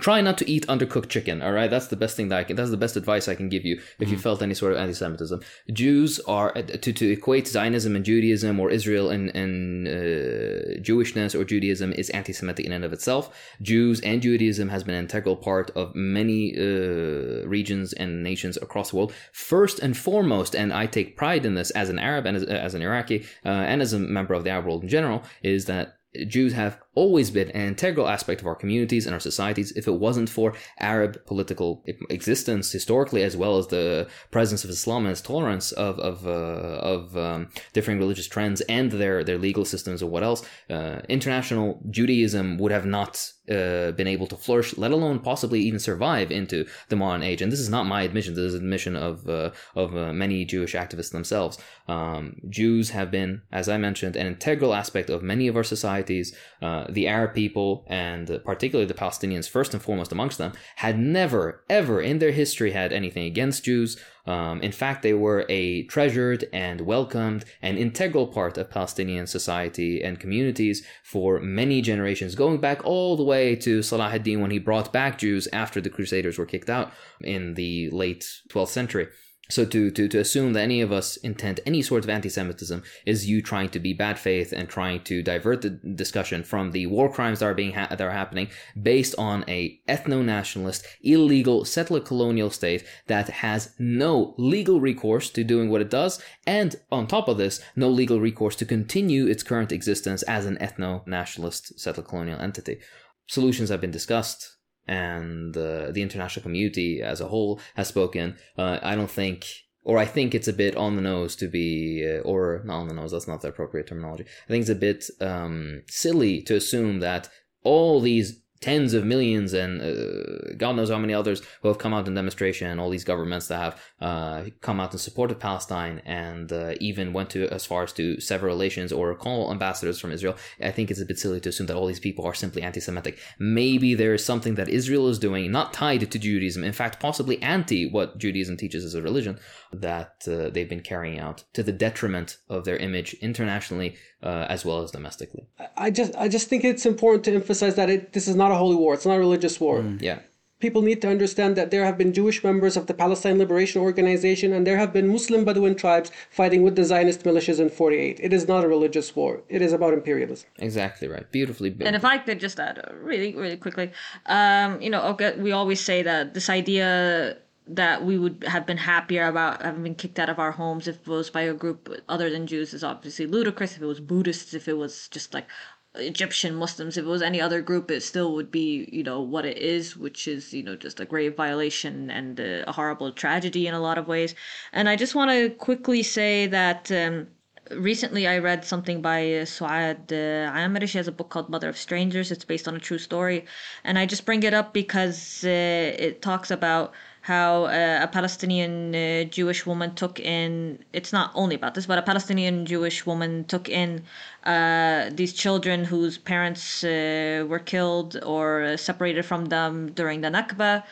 try 0.00 0.20
not 0.20 0.36
to 0.38 0.48
eat 0.48 0.66
undercooked 0.66 1.08
chicken. 1.08 1.42
All 1.42 1.52
right, 1.52 1.70
that's 1.70 1.88
the 1.88 1.96
best 1.96 2.16
thing 2.16 2.28
that 2.28 2.38
I 2.38 2.44
can. 2.44 2.54
That's 2.54 2.70
the 2.70 2.76
best 2.76 2.96
advice 2.96 3.26
I 3.26 3.34
can 3.34 3.48
give 3.48 3.64
you 3.64 3.80
if 3.98 4.10
you 4.10 4.18
felt 4.18 4.42
any 4.42 4.54
sort 4.54 4.72
of 4.72 4.78
anti-Semitism. 4.78 5.40
Jews 5.72 6.20
are 6.28 6.52
to 6.52 6.92
to 6.92 7.10
equate 7.10 7.48
Zionism 7.48 7.96
and 7.96 8.04
Judaism 8.04 8.60
or 8.60 8.70
Israel 8.70 9.10
and 9.10 9.34
and 9.34 9.88
uh, 9.88 10.80
Jewishness 10.86 11.34
or 11.34 11.44
Judaism 11.44 11.92
is 11.94 12.10
anti-Semitic 12.10 12.66
in 12.66 12.72
and 12.72 12.84
of 12.84 12.92
itself. 12.92 13.24
Jews 13.62 14.00
and 14.02 14.20
Judaism 14.20 14.68
has 14.68 14.84
been 14.84 14.94
an 14.94 15.04
integral 15.04 15.36
part 15.36 15.70
of 15.70 15.94
many 15.94 16.54
uh, 16.56 17.48
regions 17.56 17.92
and 17.94 18.22
nations 18.22 18.58
across 18.58 18.90
the 18.90 18.96
world. 18.96 19.12
First 19.32 19.78
and 19.80 19.96
foremost, 19.96 20.54
and 20.54 20.72
I 20.72 20.84
take 20.86 21.16
pride 21.16 21.46
in 21.46 21.54
this 21.54 21.70
as 21.70 21.88
an 21.88 21.98
Arab 21.98 22.26
and 22.26 22.36
as, 22.36 22.44
as 22.44 22.74
an 22.74 22.82
Iraqi 22.82 23.24
uh, 23.46 23.70
and 23.70 23.80
as 23.80 23.92
a 23.94 23.98
member 23.98 24.34
of 24.34 24.44
the 24.44 24.50
Arab 24.50 24.66
world 24.66 24.82
in 24.82 24.90
general, 24.90 25.22
is 25.42 25.64
that 25.64 25.96
Jews 26.26 26.52
have 26.54 26.80
always 26.94 27.30
been 27.30 27.50
an 27.50 27.68
integral 27.68 28.08
aspect 28.08 28.40
of 28.40 28.46
our 28.46 28.54
communities 28.54 29.06
and 29.06 29.14
our 29.14 29.20
societies. 29.20 29.72
If 29.72 29.86
it 29.86 29.94
wasn't 29.94 30.28
for 30.28 30.54
Arab 30.78 31.24
political 31.26 31.84
existence 32.08 32.72
historically, 32.72 33.22
as 33.22 33.36
well 33.36 33.58
as 33.58 33.68
the 33.68 34.08
presence 34.30 34.64
of 34.64 34.70
Islam 34.70 35.04
and 35.04 35.12
its 35.12 35.20
tolerance 35.20 35.72
of 35.72 35.98
of 36.00 36.26
uh, 36.26 36.30
of 36.30 37.16
um, 37.16 37.48
differing 37.72 37.98
religious 37.98 38.26
trends 38.26 38.60
and 38.62 38.90
their 38.92 39.22
their 39.24 39.38
legal 39.38 39.64
systems 39.64 40.02
or 40.02 40.10
what 40.10 40.22
else, 40.22 40.44
uh, 40.68 41.00
international 41.08 41.80
Judaism 41.90 42.58
would 42.58 42.72
have 42.72 42.86
not 42.86 43.32
uh, 43.50 43.90
been 43.92 44.06
able 44.06 44.26
to 44.28 44.36
flourish, 44.36 44.76
let 44.76 44.92
alone 44.92 45.18
possibly 45.18 45.60
even 45.60 45.78
survive 45.78 46.30
into 46.30 46.66
the 46.88 46.96
modern 46.96 47.22
age. 47.22 47.42
And 47.42 47.50
this 47.50 47.60
is 47.60 47.68
not 47.68 47.84
my 47.84 48.02
admission; 48.02 48.34
this 48.34 48.44
is 48.44 48.54
an 48.54 48.60
admission 48.60 48.96
of 48.96 49.28
uh, 49.28 49.50
of 49.74 49.96
uh, 49.96 50.12
many 50.12 50.44
Jewish 50.44 50.74
activists 50.74 51.12
themselves. 51.12 51.58
Um, 51.88 52.36
Jews 52.48 52.90
have 52.90 53.10
been, 53.10 53.42
as 53.52 53.68
I 53.68 53.76
mentioned, 53.76 54.16
an 54.16 54.26
integral 54.26 54.74
aspect 54.74 55.10
of 55.10 55.22
many 55.22 55.48
of 55.48 55.56
our 55.56 55.64
societies. 55.64 56.34
Uh, 56.80 56.86
the 56.88 57.06
Arab 57.06 57.34
people, 57.34 57.84
and 57.88 58.40
particularly 58.44 58.86
the 58.86 58.94
Palestinians, 58.94 59.48
first 59.48 59.74
and 59.74 59.82
foremost 59.82 60.12
amongst 60.12 60.38
them, 60.38 60.52
had 60.76 60.98
never, 60.98 61.62
ever 61.68 62.00
in 62.00 62.18
their 62.18 62.32
history 62.32 62.70
had 62.70 62.92
anything 62.92 63.24
against 63.24 63.64
Jews. 63.64 63.96
Um, 64.26 64.62
in 64.62 64.72
fact, 64.72 65.02
they 65.02 65.12
were 65.12 65.44
a 65.48 65.82
treasured 65.84 66.44
and 66.52 66.82
welcomed 66.82 67.44
and 67.60 67.76
integral 67.76 68.26
part 68.26 68.56
of 68.56 68.70
Palestinian 68.70 69.26
society 69.26 70.02
and 70.02 70.20
communities 70.20 70.86
for 71.02 71.40
many 71.40 71.82
generations, 71.82 72.34
going 72.34 72.58
back 72.58 72.84
all 72.84 73.16
the 73.16 73.24
way 73.24 73.56
to 73.56 73.82
Salah 73.82 74.10
ad-Din 74.14 74.40
when 74.40 74.50
he 74.50 74.58
brought 74.58 74.92
back 74.92 75.18
Jews 75.18 75.48
after 75.52 75.80
the 75.80 75.90
Crusaders 75.90 76.38
were 76.38 76.46
kicked 76.46 76.70
out 76.70 76.92
in 77.20 77.54
the 77.54 77.90
late 77.90 78.24
12th 78.50 78.68
century. 78.68 79.08
So 79.50 79.64
to, 79.64 79.90
to, 79.90 80.08
to 80.08 80.18
assume 80.18 80.52
that 80.52 80.62
any 80.62 80.80
of 80.80 80.92
us 80.92 81.16
intend 81.18 81.60
any 81.66 81.82
sort 81.82 82.04
of 82.04 82.10
anti-Semitism 82.10 82.82
is 83.04 83.28
you 83.28 83.42
trying 83.42 83.68
to 83.70 83.80
be 83.80 83.92
bad 83.92 84.18
faith 84.18 84.52
and 84.52 84.68
trying 84.68 85.02
to 85.04 85.22
divert 85.22 85.62
the 85.62 85.70
discussion 85.70 86.44
from 86.44 86.70
the 86.70 86.86
war 86.86 87.12
crimes 87.12 87.40
that 87.40 87.46
are 87.46 87.54
being 87.54 87.72
ha- 87.72 87.88
that 87.90 88.00
are 88.00 88.12
happening 88.12 88.48
based 88.80 89.14
on 89.18 89.44
a 89.48 89.80
ethno-nationalist, 89.88 90.86
illegal 91.02 91.64
settler 91.64 92.00
colonial 92.00 92.50
state 92.50 92.84
that 93.08 93.28
has 93.28 93.74
no 93.78 94.34
legal 94.38 94.80
recourse 94.80 95.30
to 95.30 95.42
doing 95.42 95.68
what 95.68 95.80
it 95.80 95.90
does, 95.90 96.22
and 96.46 96.76
on 96.92 97.06
top 97.06 97.28
of 97.28 97.36
this, 97.36 97.60
no 97.74 97.88
legal 97.88 98.20
recourse 98.20 98.54
to 98.56 98.64
continue 98.64 99.26
its 99.26 99.42
current 99.42 99.72
existence 99.72 100.22
as 100.24 100.46
an 100.46 100.56
ethno-nationalist 100.58 101.78
settler 101.78 102.04
colonial 102.04 102.40
entity. 102.40 102.78
Solutions 103.26 103.68
have 103.68 103.80
been 103.80 103.90
discussed 103.90 104.56
and 104.90 105.56
uh, 105.56 105.92
the 105.92 106.02
international 106.02 106.42
community 106.42 107.00
as 107.00 107.20
a 107.20 107.28
whole 107.28 107.60
has 107.76 107.86
spoken. 107.86 108.36
Uh, 108.58 108.80
I 108.82 108.96
don't 108.96 109.10
think, 109.10 109.46
or 109.84 109.98
I 109.98 110.04
think 110.04 110.34
it's 110.34 110.48
a 110.48 110.52
bit 110.52 110.74
on 110.74 110.96
the 110.96 111.02
nose 111.02 111.36
to 111.36 111.46
be, 111.46 112.04
uh, 112.04 112.22
or 112.22 112.60
not 112.64 112.80
on 112.80 112.88
the 112.88 112.94
nose, 112.94 113.12
that's 113.12 113.28
not 113.28 113.40
the 113.40 113.48
appropriate 113.48 113.86
terminology. 113.86 114.24
I 114.24 114.48
think 114.48 114.62
it's 114.62 114.70
a 114.70 114.74
bit 114.74 115.04
um, 115.20 115.82
silly 115.86 116.42
to 116.42 116.56
assume 116.56 116.98
that 117.00 117.28
all 117.62 118.00
these 118.00 118.39
tens 118.60 118.92
of 118.92 119.04
millions 119.04 119.54
and 119.54 119.80
uh, 119.80 120.54
God 120.56 120.76
knows 120.76 120.90
how 120.90 120.98
many 120.98 121.14
others 121.14 121.42
who 121.62 121.68
have 121.68 121.78
come 121.78 121.94
out 121.94 122.06
in 122.06 122.14
demonstration, 122.14 122.78
all 122.78 122.90
these 122.90 123.04
governments 123.04 123.48
that 123.48 123.58
have 123.58 123.80
uh, 124.00 124.50
come 124.60 124.80
out 124.80 124.92
in 124.92 124.98
support 124.98 125.30
of 125.30 125.38
Palestine 125.38 126.02
and 126.04 126.52
uh, 126.52 126.74
even 126.78 127.12
went 127.12 127.30
to 127.30 127.48
as 127.48 127.64
far 127.64 127.82
as 127.84 127.92
to 127.94 128.20
sever 128.20 128.46
relations 128.46 128.92
or 128.92 129.14
call 129.14 129.50
ambassadors 129.50 129.98
from 129.98 130.12
Israel. 130.12 130.36
I 130.62 130.70
think 130.70 130.90
it's 130.90 131.00
a 131.00 131.06
bit 131.06 131.18
silly 131.18 131.40
to 131.40 131.48
assume 131.48 131.68
that 131.68 131.76
all 131.76 131.86
these 131.86 132.00
people 132.00 132.26
are 132.26 132.34
simply 132.34 132.62
anti-Semitic. 132.62 133.18
Maybe 133.38 133.94
there 133.94 134.14
is 134.14 134.24
something 134.24 134.56
that 134.56 134.68
Israel 134.68 135.08
is 135.08 135.18
doing, 135.18 135.50
not 135.50 135.72
tied 135.72 136.10
to 136.10 136.18
Judaism, 136.18 136.62
in 136.62 136.72
fact, 136.72 137.00
possibly 137.00 137.40
anti 137.42 137.88
what 137.90 138.18
Judaism 138.18 138.56
teaches 138.56 138.84
as 138.84 138.94
a 138.94 139.02
religion, 139.02 139.38
that 139.72 140.24
uh, 140.28 140.50
they've 140.50 140.68
been 140.68 140.80
carrying 140.80 141.18
out 141.18 141.44
to 141.54 141.62
the 141.62 141.72
detriment 141.72 142.36
of 142.48 142.64
their 142.64 142.76
image 142.76 143.14
internationally 143.14 143.96
uh, 144.22 144.46
as 144.48 144.64
well 144.64 144.82
as 144.82 144.90
domestically. 144.90 145.46
I 145.76 145.90
just 145.90 146.14
I 146.16 146.28
just 146.28 146.48
think 146.48 146.64
it's 146.64 146.86
important 146.86 147.24
to 147.24 147.34
emphasize 147.34 147.74
that 147.76 147.90
it, 147.90 148.12
this 148.12 148.28
is 148.28 148.36
not 148.36 148.50
a 148.50 148.56
holy 148.56 148.76
war. 148.76 148.94
It's 148.94 149.06
not 149.06 149.16
a 149.16 149.18
religious 149.18 149.60
war. 149.60 149.80
Mm, 149.80 150.00
yeah. 150.02 150.18
People 150.60 150.82
need 150.82 151.00
to 151.00 151.08
understand 151.08 151.56
that 151.56 151.70
there 151.70 151.86
have 151.86 151.96
been 151.96 152.12
Jewish 152.12 152.44
members 152.44 152.76
of 152.76 152.86
the 152.86 152.92
Palestine 152.92 153.38
Liberation 153.38 153.80
Organization 153.80 154.52
and 154.52 154.66
there 154.66 154.76
have 154.76 154.92
been 154.92 155.08
Muslim 155.08 155.42
Bedouin 155.42 155.74
tribes 155.74 156.12
fighting 156.28 156.62
with 156.62 156.76
the 156.76 156.84
Zionist 156.84 157.24
militias 157.24 157.60
in 157.60 157.70
48. 157.70 158.20
It 158.20 158.34
is 158.34 158.46
not 158.46 158.62
a 158.62 158.68
religious 158.68 159.16
war. 159.16 159.40
It 159.48 159.62
is 159.62 159.72
about 159.72 159.94
imperialism. 159.94 160.50
Exactly 160.58 161.08
right. 161.08 161.24
Beautifully. 161.32 161.74
And 161.80 161.96
if 161.96 162.04
I 162.04 162.18
could 162.18 162.40
just 162.40 162.60
add 162.60 162.78
uh, 162.78 162.92
really, 162.96 163.34
really 163.34 163.56
quickly, 163.56 163.90
um, 164.26 164.82
you 164.82 164.90
know, 164.90 165.00
okay, 165.12 165.34
we 165.38 165.52
always 165.52 165.80
say 165.80 166.02
that 166.02 166.34
this 166.34 166.50
idea 166.50 167.38
that 167.74 168.04
we 168.04 168.18
would 168.18 168.44
have 168.48 168.66
been 168.66 168.76
happier 168.76 169.26
about 169.26 169.62
having 169.62 169.84
been 169.84 169.94
kicked 169.94 170.18
out 170.18 170.28
of 170.28 170.38
our 170.38 170.50
homes 170.52 170.88
if 170.88 170.96
it 170.96 171.06
was 171.06 171.30
by 171.30 171.42
a 171.42 171.54
group 171.54 171.88
other 172.08 172.28
than 172.28 172.46
Jews 172.46 172.74
is 172.74 172.82
obviously 172.82 173.26
ludicrous. 173.26 173.76
If 173.76 173.82
it 173.82 173.86
was 173.86 174.00
Buddhists, 174.00 174.54
if 174.54 174.66
it 174.66 174.76
was 174.76 175.08
just 175.08 175.32
like 175.32 175.46
Egyptian 175.94 176.56
Muslims, 176.56 176.96
if 176.96 177.04
it 177.04 177.08
was 177.08 177.22
any 177.22 177.40
other 177.40 177.62
group, 177.62 177.90
it 177.90 178.02
still 178.02 178.34
would 178.34 178.50
be, 178.50 178.88
you 178.92 179.04
know, 179.04 179.20
what 179.20 179.44
it 179.44 179.58
is, 179.58 179.96
which 179.96 180.26
is, 180.26 180.52
you 180.52 180.64
know, 180.64 180.74
just 180.74 180.98
a 180.98 181.04
grave 181.04 181.36
violation 181.36 182.10
and 182.10 182.40
a, 182.40 182.70
horrible 182.72 183.12
tragedy 183.12 183.66
in 183.68 183.74
a 183.74 183.80
lot 183.80 183.98
of 183.98 184.08
ways. 184.08 184.34
And 184.72 184.88
I 184.88 184.96
just 184.96 185.14
want 185.14 185.30
to 185.30 185.50
quickly 185.50 186.02
say 186.02 186.46
that. 186.48 186.90
Um, 186.90 187.28
recently 187.70 188.26
I 188.26 188.38
read 188.38 188.64
something 188.64 189.00
by 189.00 189.20
uh, 189.22 189.44
Suad 189.44 190.10
uh, 190.10 190.52
Amiry. 190.52 190.88
She 190.88 190.98
has 190.98 191.06
a 191.06 191.12
book 191.12 191.28
called 191.28 191.48
Mother 191.48 191.68
of 191.68 191.78
Strangers. 191.78 192.32
It's 192.32 192.44
based 192.44 192.66
on 192.66 192.74
a 192.74 192.80
true 192.80 192.98
story. 192.98 193.46
And 193.84 193.96
I 193.96 194.06
just 194.06 194.26
bring 194.26 194.42
it 194.42 194.54
up 194.54 194.72
because 194.72 195.44
uh, 195.44 195.48
it 195.48 196.20
talks 196.20 196.50
about 196.50 196.92
how 197.22 197.64
uh, 197.64 197.98
a 198.02 198.08
Palestinian 198.08 198.94
uh, 198.94 199.24
Jewish 199.24 199.66
woman 199.66 199.94
took 199.94 200.18
in, 200.18 200.78
it's 200.92 201.12
not 201.12 201.30
only 201.34 201.54
about 201.54 201.74
this, 201.74 201.86
but 201.86 201.98
a 201.98 202.02
Palestinian 202.02 202.64
Jewish 202.64 203.04
woman 203.04 203.44
took 203.44 203.68
in 203.68 204.02
uh, 204.44 205.10
these 205.12 205.32
children 205.32 205.84
whose 205.84 206.16
parents 206.16 206.82
uh, 206.82 207.44
were 207.48 207.58
killed 207.58 208.18
or 208.24 208.76
separated 208.76 209.24
from 209.24 209.46
them 209.46 209.92
during 209.92 210.22
the 210.22 210.28
Nakba 210.28 210.82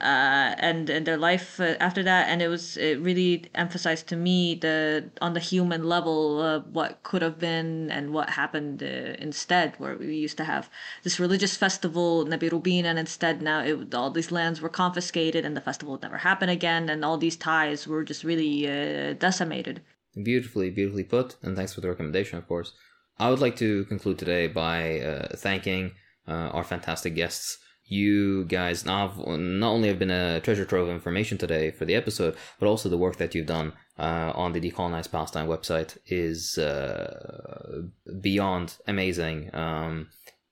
uh, 0.00 0.54
and 0.58 0.90
and 0.90 1.06
their 1.06 1.16
life 1.16 1.58
uh, 1.58 1.74
after 1.80 2.02
that. 2.02 2.28
And 2.28 2.42
it 2.42 2.48
was 2.48 2.76
it 2.76 3.00
really 3.00 3.44
emphasized 3.54 4.06
to 4.08 4.16
me 4.16 4.54
the 4.54 5.10
on 5.20 5.32
the 5.32 5.40
human 5.40 5.84
level 5.84 6.40
uh, 6.42 6.60
what 6.60 7.02
could 7.02 7.22
have 7.22 7.38
been 7.38 7.90
and 7.90 8.12
what 8.12 8.30
happened 8.30 8.82
uh, 8.82 9.16
instead 9.18 9.74
where 9.78 9.96
we 9.96 10.14
used 10.14 10.36
to 10.36 10.44
have 10.44 10.68
this 11.02 11.18
religious 11.18 11.56
festival 11.56 12.26
Nabi 12.26 12.50
Rubin 12.50 12.84
and 12.84 12.98
instead 12.98 13.40
now 13.40 13.60
it, 13.60 13.94
all 13.94 14.10
these 14.10 14.30
lands 14.30 14.60
were 14.60 14.68
confiscated 14.68 15.44
and 15.44 15.56
the 15.56 15.62
festival 15.62 15.92
would 15.92 16.02
never 16.02 16.18
happen 16.18 16.48
again. 16.48 16.90
And 16.90 17.04
all 17.04 17.16
these 17.16 17.36
ties 17.36 17.86
were 17.86 18.04
just 18.04 18.22
really 18.22 18.68
uh, 18.68 19.14
decimated. 19.14 19.80
Beautifully 20.22 20.70
beautifully 20.70 21.04
put. 21.04 21.36
And 21.42 21.56
thanks 21.56 21.72
for 21.72 21.80
the 21.80 21.88
recommendation 21.88 22.38
of 22.38 22.46
course. 22.46 22.72
I 23.18 23.30
would 23.30 23.40
like 23.40 23.56
to 23.56 23.86
conclude 23.86 24.18
today 24.18 24.46
by 24.46 25.00
uh, 25.00 25.28
thanking 25.36 25.92
our 26.28 26.64
fantastic 26.64 27.14
guests 27.14 27.58
you 27.88 28.44
guys 28.44 28.84
now 28.84 29.12
not 29.26 29.70
only 29.70 29.88
have 29.88 29.98
been 29.98 30.10
a 30.10 30.40
treasure 30.40 30.64
trove 30.64 30.88
of 30.88 30.94
information 30.94 31.38
today 31.38 31.70
for 31.70 31.84
the 31.84 31.94
episode, 31.94 32.36
but 32.58 32.66
also 32.66 32.88
the 32.88 32.98
work 32.98 33.16
that 33.16 33.34
you've 33.34 33.46
done 33.46 33.72
uh, 33.98 34.32
on 34.34 34.52
the 34.52 34.60
Decolonize 34.60 35.10
Palestine 35.10 35.46
website 35.46 35.96
is 36.06 36.58
uh, 36.58 37.82
beyond 38.20 38.76
amazing. 38.86 39.54
Um, 39.54 40.08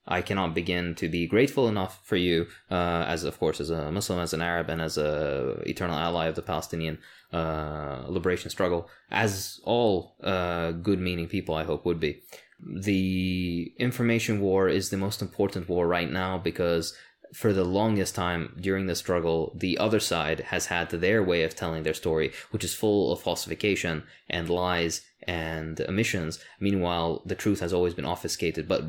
I 0.07 0.21
cannot 0.21 0.55
begin 0.55 0.95
to 0.97 1.09
be 1.09 1.27
grateful 1.27 1.67
enough 1.67 2.05
for 2.05 2.17
you, 2.17 2.47
uh, 2.71 3.05
as 3.09 3.25
of 3.25 3.39
course 3.39 3.59
as 3.61 3.71
a 3.71 3.91
Muslim, 3.91 4.19
as 4.19 4.35
an 4.35 4.43
Arab, 4.43 4.69
and 4.69 4.83
as 4.83 4.99
a 4.99 5.63
eternal 5.67 5.99
ally 5.99 6.27
of 6.27 6.35
the 6.35 6.43
Palestinian 6.43 6.99
uh, 7.33 8.05
liberation 8.07 8.51
struggle, 8.51 8.89
as 9.11 9.61
all 9.65 10.17
uh, 10.23 10.73
good-meaning 10.73 11.29
people 11.29 11.55
I 11.55 11.65
hope 11.65 11.87
would 11.87 12.01
be. 12.01 12.23
The 12.61 13.73
information 13.79 14.41
war 14.41 14.69
is 14.69 14.91
the 14.91 14.97
most 14.97 15.21
important 15.23 15.69
war 15.69 15.87
right 15.87 16.11
now 16.11 16.39
because 16.39 16.95
for 17.35 17.53
the 17.53 17.65
longest 17.65 18.15
time 18.15 18.57
during 18.61 18.87
the 18.87 18.95
struggle, 18.95 19.53
the 19.55 19.77
other 19.79 20.01
side 20.01 20.41
has 20.41 20.67
had 20.67 20.89
their 20.91 21.23
way 21.23 21.43
of 21.43 21.55
telling 21.55 21.83
their 21.83 21.95
story, 21.95 22.33
which 22.51 22.65
is 22.65 22.75
full 22.75 23.13
of 23.13 23.21
falsification 23.21 24.05
and 24.31 24.49
lies 24.49 25.03
and 25.27 25.81
omissions. 25.83 26.39
Meanwhile, 26.61 27.23
the 27.27 27.35
truth 27.35 27.61
has 27.61 27.73
always 27.73 27.95
been 27.95 28.05
obfuscated. 28.05 28.69
But 28.69 28.85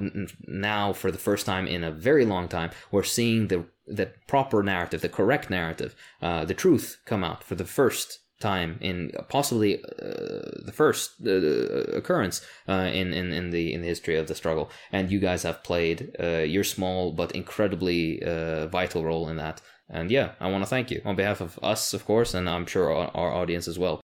now, 0.47 0.93
for 0.93 1.11
the 1.11 1.17
first 1.17 1.45
time 1.45 1.67
in 1.67 1.83
a 1.83 1.91
very 1.91 2.25
long 2.25 2.47
time, 2.47 2.71
we're 2.91 3.03
seeing 3.03 3.47
the 3.47 3.65
the 3.87 4.11
proper 4.27 4.63
narrative, 4.63 5.01
the 5.01 5.09
correct 5.09 5.51
narrative, 5.51 5.95
uh, 6.19 6.43
the 6.43 6.55
truth 6.55 6.97
come 7.05 7.23
out 7.23 7.43
for 7.43 7.53
the 7.53 7.65
first 7.65 8.19
time 8.39 8.77
in 8.81 9.11
possibly 9.29 9.81
uh, 9.83 10.63
the 10.65 10.73
first 10.73 11.11
uh, 11.25 11.31
occurrence 11.31 12.45
uh, 12.67 12.89
in, 12.93 13.13
in, 13.13 13.31
in 13.31 13.51
the 13.51 13.73
in 13.73 13.81
the 13.81 13.87
history 13.87 14.17
of 14.17 14.27
the 14.27 14.35
struggle. 14.35 14.69
And 14.91 15.11
you 15.11 15.19
guys 15.19 15.43
have 15.43 15.63
played 15.63 16.15
uh, 16.19 16.39
your 16.39 16.63
small 16.63 17.13
but 17.13 17.31
incredibly 17.31 18.21
uh, 18.23 18.67
vital 18.67 19.03
role 19.03 19.29
in 19.29 19.37
that. 19.37 19.61
And 19.87 20.09
yeah 20.09 20.31
i 20.39 20.49
want 20.49 20.63
to 20.63 20.69
thank 20.69 20.89
you 20.89 20.99
on 21.05 21.15
behalf 21.15 21.41
of 21.41 21.59
us 21.61 21.93
of 21.93 22.05
course 22.05 22.33
and 22.33 22.49
i'm 22.49 22.65
sure 22.65 22.91
our, 22.91 23.11
our 23.13 23.31
audience 23.31 23.67
as 23.67 23.77
well. 23.77 24.01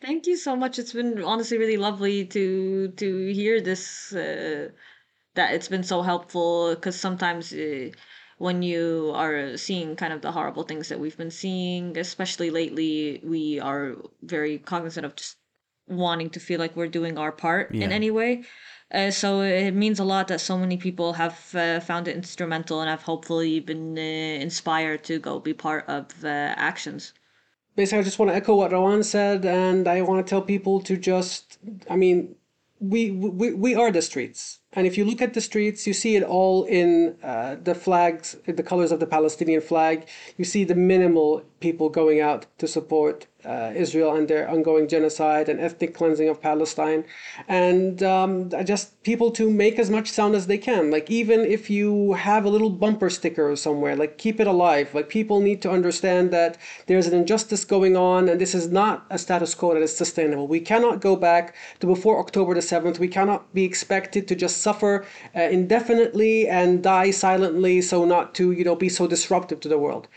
Thank 0.00 0.26
you 0.26 0.36
so 0.36 0.54
much. 0.56 0.78
It's 0.78 0.92
been 0.92 1.22
honestly 1.22 1.58
really 1.58 1.76
lovely 1.76 2.24
to 2.26 2.88
to 2.88 3.32
hear 3.32 3.60
this 3.60 4.12
uh, 4.12 4.68
that 5.34 5.54
it's 5.54 5.68
been 5.68 5.82
so 5.82 6.02
helpful 6.02 6.74
because 6.74 6.98
sometimes 6.98 7.52
uh, 7.52 7.90
when 8.38 8.62
you 8.62 9.12
are 9.14 9.56
seeing 9.56 9.96
kind 9.96 10.12
of 10.12 10.20
the 10.22 10.32
horrible 10.32 10.62
things 10.64 10.88
that 10.88 10.98
we've 11.00 11.16
been 11.16 11.30
seeing, 11.30 11.96
especially 11.98 12.50
lately, 12.50 13.20
we 13.22 13.60
are 13.60 13.96
very 14.22 14.58
cognizant 14.58 15.06
of 15.06 15.14
just 15.16 15.36
wanting 15.88 16.30
to 16.30 16.40
feel 16.40 16.58
like 16.60 16.76
we're 16.76 16.88
doing 16.88 17.18
our 17.18 17.32
part 17.32 17.74
Yeah. 17.74 17.84
in 17.84 17.92
any 17.92 18.10
way. 18.10 18.44
Uh, 18.94 19.10
so 19.10 19.40
it 19.40 19.72
means 19.72 19.98
a 19.98 20.04
lot 20.04 20.28
that 20.28 20.40
so 20.40 20.58
many 20.58 20.76
people 20.76 21.14
have 21.14 21.54
uh, 21.54 21.80
found 21.80 22.08
it 22.08 22.14
instrumental 22.16 22.80
and 22.80 22.90
have 22.90 23.02
hopefully 23.02 23.58
been 23.58 23.96
uh, 23.96 24.00
inspired 24.46 25.02
to 25.04 25.18
go 25.18 25.38
be 25.40 25.54
part 25.54 25.84
of 25.88 26.06
uh, 26.24 26.28
actions. 26.28 27.12
basically, 27.74 28.00
I 28.00 28.02
just 28.02 28.18
want 28.18 28.30
to 28.30 28.36
echo 28.36 28.54
what 28.56 28.70
Rawan 28.70 29.02
said, 29.02 29.46
and 29.46 29.88
I 29.88 30.02
want 30.02 30.24
to 30.26 30.28
tell 30.28 30.42
people 30.42 30.80
to 30.82 30.96
just, 30.96 31.58
I 31.88 31.96
mean, 31.96 32.34
we, 32.80 33.10
we, 33.10 33.54
we 33.54 33.74
are 33.74 33.90
the 33.90 34.02
streets. 34.02 34.60
And 34.74 34.86
if 34.86 34.96
you 34.96 35.04
look 35.04 35.20
at 35.20 35.34
the 35.34 35.40
streets, 35.40 35.86
you 35.86 35.92
see 35.92 36.16
it 36.16 36.22
all 36.22 36.64
in 36.64 37.16
uh, 37.22 37.56
the 37.62 37.74
flags, 37.74 38.36
the 38.46 38.62
colors 38.62 38.90
of 38.90 39.00
the 39.00 39.06
Palestinian 39.06 39.60
flag. 39.60 40.08
You 40.38 40.44
see 40.44 40.64
the 40.64 40.74
minimal 40.74 41.44
people 41.60 41.88
going 41.88 42.20
out 42.20 42.46
to 42.58 42.66
support 42.66 43.26
uh, 43.44 43.72
Israel 43.74 44.14
and 44.14 44.28
their 44.28 44.48
ongoing 44.48 44.86
genocide 44.88 45.48
and 45.48 45.60
ethnic 45.60 45.94
cleansing 45.94 46.28
of 46.28 46.40
Palestine. 46.40 47.04
And 47.48 48.02
um, 48.02 48.50
just 48.64 49.02
people 49.02 49.30
to 49.32 49.50
make 49.50 49.78
as 49.78 49.90
much 49.90 50.08
sound 50.10 50.34
as 50.34 50.46
they 50.46 50.58
can. 50.58 50.90
Like, 50.90 51.10
even 51.10 51.40
if 51.40 51.68
you 51.68 52.12
have 52.14 52.44
a 52.44 52.48
little 52.48 52.70
bumper 52.70 53.10
sticker 53.10 53.54
somewhere, 53.56 53.96
like, 53.96 54.18
keep 54.18 54.40
it 54.40 54.46
alive. 54.46 54.94
Like, 54.94 55.08
people 55.08 55.40
need 55.40 55.60
to 55.62 55.70
understand 55.70 56.30
that 56.32 56.56
there's 56.86 57.06
an 57.06 57.14
injustice 57.14 57.64
going 57.64 57.96
on 57.96 58.28
and 58.28 58.40
this 58.40 58.54
is 58.54 58.68
not 58.68 59.06
a 59.10 59.18
status 59.18 59.54
quo 59.54 59.74
that 59.74 59.82
is 59.82 59.94
sustainable. 59.96 60.46
We 60.46 60.60
cannot 60.60 61.00
go 61.00 61.16
back 61.16 61.54
to 61.80 61.86
before 61.86 62.18
October 62.18 62.54
the 62.54 62.60
7th. 62.60 62.98
We 62.98 63.08
cannot 63.08 63.52
be 63.52 63.64
expected 63.64 64.28
to 64.28 64.34
just 64.34 64.61
suffer 64.62 65.04
uh, 65.36 65.40
indefinitely 65.58 66.48
and 66.48 66.82
die 66.82 67.10
silently 67.10 67.80
so 67.82 68.04
not 68.04 68.34
to, 68.34 68.52
you 68.52 68.64
know, 68.64 68.76
be 68.76 68.88
so 68.88 69.06
disruptive 69.06 69.60
to 69.60 69.68
the 69.68 69.78
world 69.78 70.08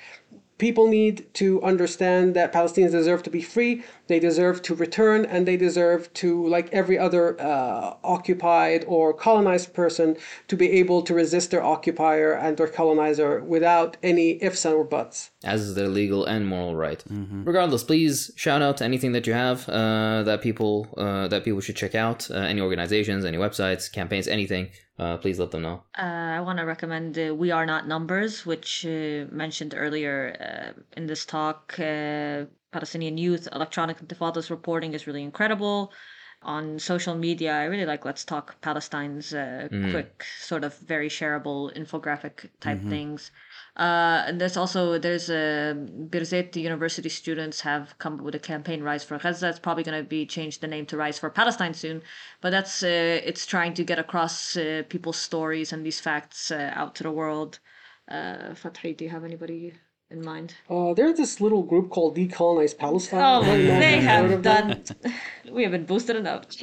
people 0.57 0.87
need 0.87 1.33
to 1.33 1.61
understand 1.63 2.33
that 2.33 2.53
Palestinians 2.53 2.91
deserve 2.91 3.23
to 3.23 3.29
be 3.29 3.41
free, 3.41 3.83
they 4.07 4.19
deserve 4.19 4.61
to 4.61 4.75
return, 4.75 5.25
and 5.25 5.45
they 5.45 5.57
deserve 5.57 6.11
to, 6.13 6.47
like 6.47 6.71
every 6.71 6.97
other 6.97 7.39
uh, 7.41 7.95
occupied 8.03 8.85
or 8.87 9.13
colonized 9.13 9.73
person, 9.73 10.15
to 10.47 10.55
be 10.55 10.71
able 10.71 11.01
to 11.01 11.13
resist 11.13 11.51
their 11.51 11.63
occupier 11.63 12.31
and 12.33 12.57
their 12.57 12.67
colonizer 12.67 13.43
without 13.43 13.97
any 14.01 14.41
ifs 14.41 14.65
and 14.65 14.75
or 14.75 14.83
buts. 14.83 15.31
As 15.45 15.61
is 15.61 15.75
their 15.75 15.87
legal 15.87 16.25
and 16.25 16.47
moral 16.47 16.75
right. 16.75 17.03
Regardless, 17.45 17.83
please 17.83 18.31
shout 18.35 18.61
out 18.61 18.81
anything 18.81 19.11
that 19.13 19.25
you 19.27 19.33
have 19.33 19.67
uh, 19.69 20.23
that 20.23 20.41
people 20.41 20.87
uh, 20.97 21.27
that 21.27 21.43
people 21.43 21.61
should 21.61 21.75
check 21.75 21.95
out. 21.95 22.29
Uh, 22.29 22.35
any 22.35 22.61
organizations, 22.61 23.25
any 23.25 23.37
websites, 23.37 23.91
campaigns, 23.91 24.27
anything. 24.27 24.69
Uh, 24.97 25.17
please 25.17 25.37
let 25.39 25.51
them 25.51 25.61
know. 25.61 25.83
Uh, 25.97 26.37
I 26.37 26.39
want 26.39 26.57
to 26.59 26.65
recommend 26.65 27.19
uh, 27.19 27.35
We 27.35 27.51
Are 27.51 27.65
Not 27.65 27.85
Numbers, 27.87 28.45
which 28.45 28.85
uh, 28.85 29.25
mentioned 29.29 29.73
earlier 29.75 30.17
uh, 30.39 30.81
in 30.95 31.05
this 31.05 31.25
talk. 31.25 31.77
Uh, 31.77 32.45
Palestinian 32.71 33.17
Youth 33.17 33.47
Electronic 33.53 33.99
Intifada's 33.99 34.49
reporting 34.49 34.93
is 34.93 35.05
really 35.07 35.23
incredible. 35.23 35.91
On 36.41 36.77
social 36.77 37.15
media, 37.15 37.53
I 37.57 37.63
really 37.63 37.85
like 37.85 38.05
Let's 38.05 38.23
Talk 38.23 38.61
Palestine's 38.61 39.33
uh, 39.33 39.67
quick, 39.91 40.23
sort 40.39 40.63
of 40.63 40.77
very 40.79 41.09
shareable 41.09 41.75
infographic 41.75 42.49
type 42.59 42.81
things. 42.89 43.31
Uh, 43.75 44.23
and 44.25 44.39
there's 44.39 44.55
also 44.55 44.97
there's 44.97 45.29
a 45.29 45.75
Birzeit 46.09 46.55
University 46.55 47.09
students 47.09 47.59
have 47.61 47.97
come 47.97 48.15
up 48.15 48.21
with 48.21 48.33
a 48.33 48.39
campaign 48.39 48.81
Rise 48.81 49.03
for 49.03 49.17
Gaza. 49.17 49.49
It's 49.49 49.59
probably 49.59 49.83
going 49.83 50.01
to 50.01 50.07
be 50.07 50.25
changed 50.25 50.61
the 50.61 50.67
name 50.67 50.85
to 50.87 50.97
Rise 50.97 51.19
for 51.19 51.29
Palestine 51.29 51.73
soon, 51.73 52.01
but 52.39 52.51
that's 52.51 52.83
uh, 52.83 53.19
it's 53.23 53.45
trying 53.45 53.73
to 53.73 53.83
get 53.83 53.99
across 53.99 54.55
uh, 54.55 54.83
people's 54.87 55.17
stories 55.17 55.73
and 55.73 55.85
these 55.85 55.99
facts 55.99 56.51
uh, 56.51 56.71
out 56.73 56.95
to 56.95 57.03
the 57.03 57.11
world. 57.11 57.59
Uh, 58.07 58.53
Fathi, 58.53 58.95
do 58.95 59.03
you 59.03 59.09
have 59.09 59.25
anybody 59.25 59.73
in 60.09 60.23
mind? 60.23 60.55
Uh, 60.69 60.93
there's 60.93 61.17
this 61.17 61.41
little 61.41 61.63
group 61.63 61.89
called 61.89 62.15
Decolonize 62.15 62.77
Palestine. 62.77 63.19
Oh, 63.19 63.41
I 63.41 63.45
don't 63.45 63.67
know 63.67 63.73
if 63.73 63.79
they 63.79 63.99
have 63.99 64.41
done. 64.41 64.83
we 65.51 65.63
have 65.63 65.73
been 65.73 65.85
boosted 65.85 66.15
enough. 66.15 66.45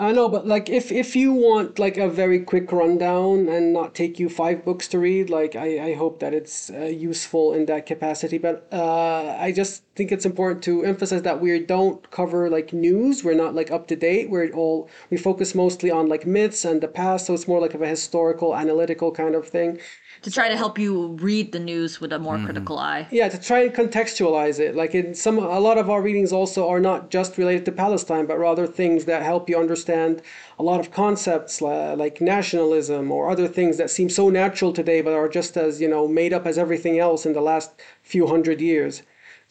I 0.00 0.12
know, 0.12 0.30
but 0.30 0.46
like 0.46 0.70
if 0.70 0.90
if 0.90 1.14
you 1.14 1.32
want 1.32 1.78
like 1.78 1.98
a 1.98 2.08
very 2.08 2.40
quick 2.40 2.72
rundown 2.72 3.48
and 3.50 3.74
not 3.74 3.94
take 3.94 4.18
you 4.18 4.30
five 4.30 4.64
books 4.64 4.88
to 4.88 4.98
read, 4.98 5.28
like 5.28 5.54
I, 5.54 5.90
I 5.90 5.94
hope 5.94 6.20
that 6.20 6.32
it's 6.32 6.70
uh, 6.70 6.86
useful 6.86 7.52
in 7.52 7.66
that 7.66 7.84
capacity. 7.84 8.38
But 8.38 8.66
uh, 8.72 9.36
I 9.38 9.52
just 9.52 9.84
think 9.94 10.10
it's 10.10 10.24
important 10.24 10.64
to 10.64 10.84
emphasize 10.86 11.20
that 11.22 11.42
we 11.42 11.60
don't 11.60 12.10
cover 12.10 12.48
like 12.48 12.72
news. 12.72 13.22
We're 13.22 13.34
not 13.34 13.54
like 13.54 13.70
up 13.70 13.88
to 13.88 13.96
date. 13.96 14.30
We're 14.30 14.50
all 14.52 14.88
we 15.10 15.18
focus 15.18 15.54
mostly 15.54 15.90
on 15.90 16.08
like 16.08 16.26
myths 16.26 16.64
and 16.64 16.80
the 16.80 16.88
past, 16.88 17.26
so 17.26 17.34
it's 17.34 17.46
more 17.46 17.60
like 17.60 17.74
of 17.74 17.82
a 17.82 17.86
historical, 17.88 18.56
analytical 18.56 19.12
kind 19.12 19.34
of 19.34 19.46
thing. 19.48 19.80
To 20.22 20.30
try 20.30 20.48
to 20.48 20.56
help 20.56 20.78
you 20.78 21.16
read 21.20 21.52
the 21.52 21.58
news 21.58 21.98
with 21.98 22.12
a 22.12 22.18
more 22.18 22.38
critical 22.38 22.78
eye. 22.78 23.08
Yeah, 23.10 23.30
to 23.30 23.40
try 23.40 23.60
and 23.60 23.72
contextualize 23.72 24.60
it. 24.60 24.76
Like 24.76 24.94
in 24.94 25.14
some, 25.14 25.38
a 25.38 25.58
lot 25.58 25.78
of 25.78 25.88
our 25.88 26.02
readings 26.02 26.30
also 26.30 26.68
are 26.68 26.80
not 26.80 27.10
just 27.10 27.38
related 27.38 27.64
to 27.64 27.72
Palestine, 27.72 28.26
but 28.26 28.38
rather 28.38 28.66
things 28.66 29.06
that 29.06 29.22
help 29.22 29.48
you 29.48 29.58
understand 29.58 30.20
a 30.58 30.62
lot 30.62 30.78
of 30.78 30.90
concepts 30.90 31.62
like 31.62 32.20
nationalism 32.20 33.10
or 33.10 33.30
other 33.30 33.48
things 33.48 33.78
that 33.78 33.88
seem 33.88 34.10
so 34.10 34.28
natural 34.28 34.74
today, 34.74 35.00
but 35.00 35.14
are 35.14 35.28
just 35.28 35.56
as 35.56 35.80
you 35.80 35.88
know 35.88 36.06
made 36.06 36.34
up 36.34 36.46
as 36.46 36.58
everything 36.58 36.98
else 36.98 37.24
in 37.24 37.32
the 37.32 37.40
last 37.40 37.70
few 38.02 38.26
hundred 38.26 38.60
years. 38.60 39.02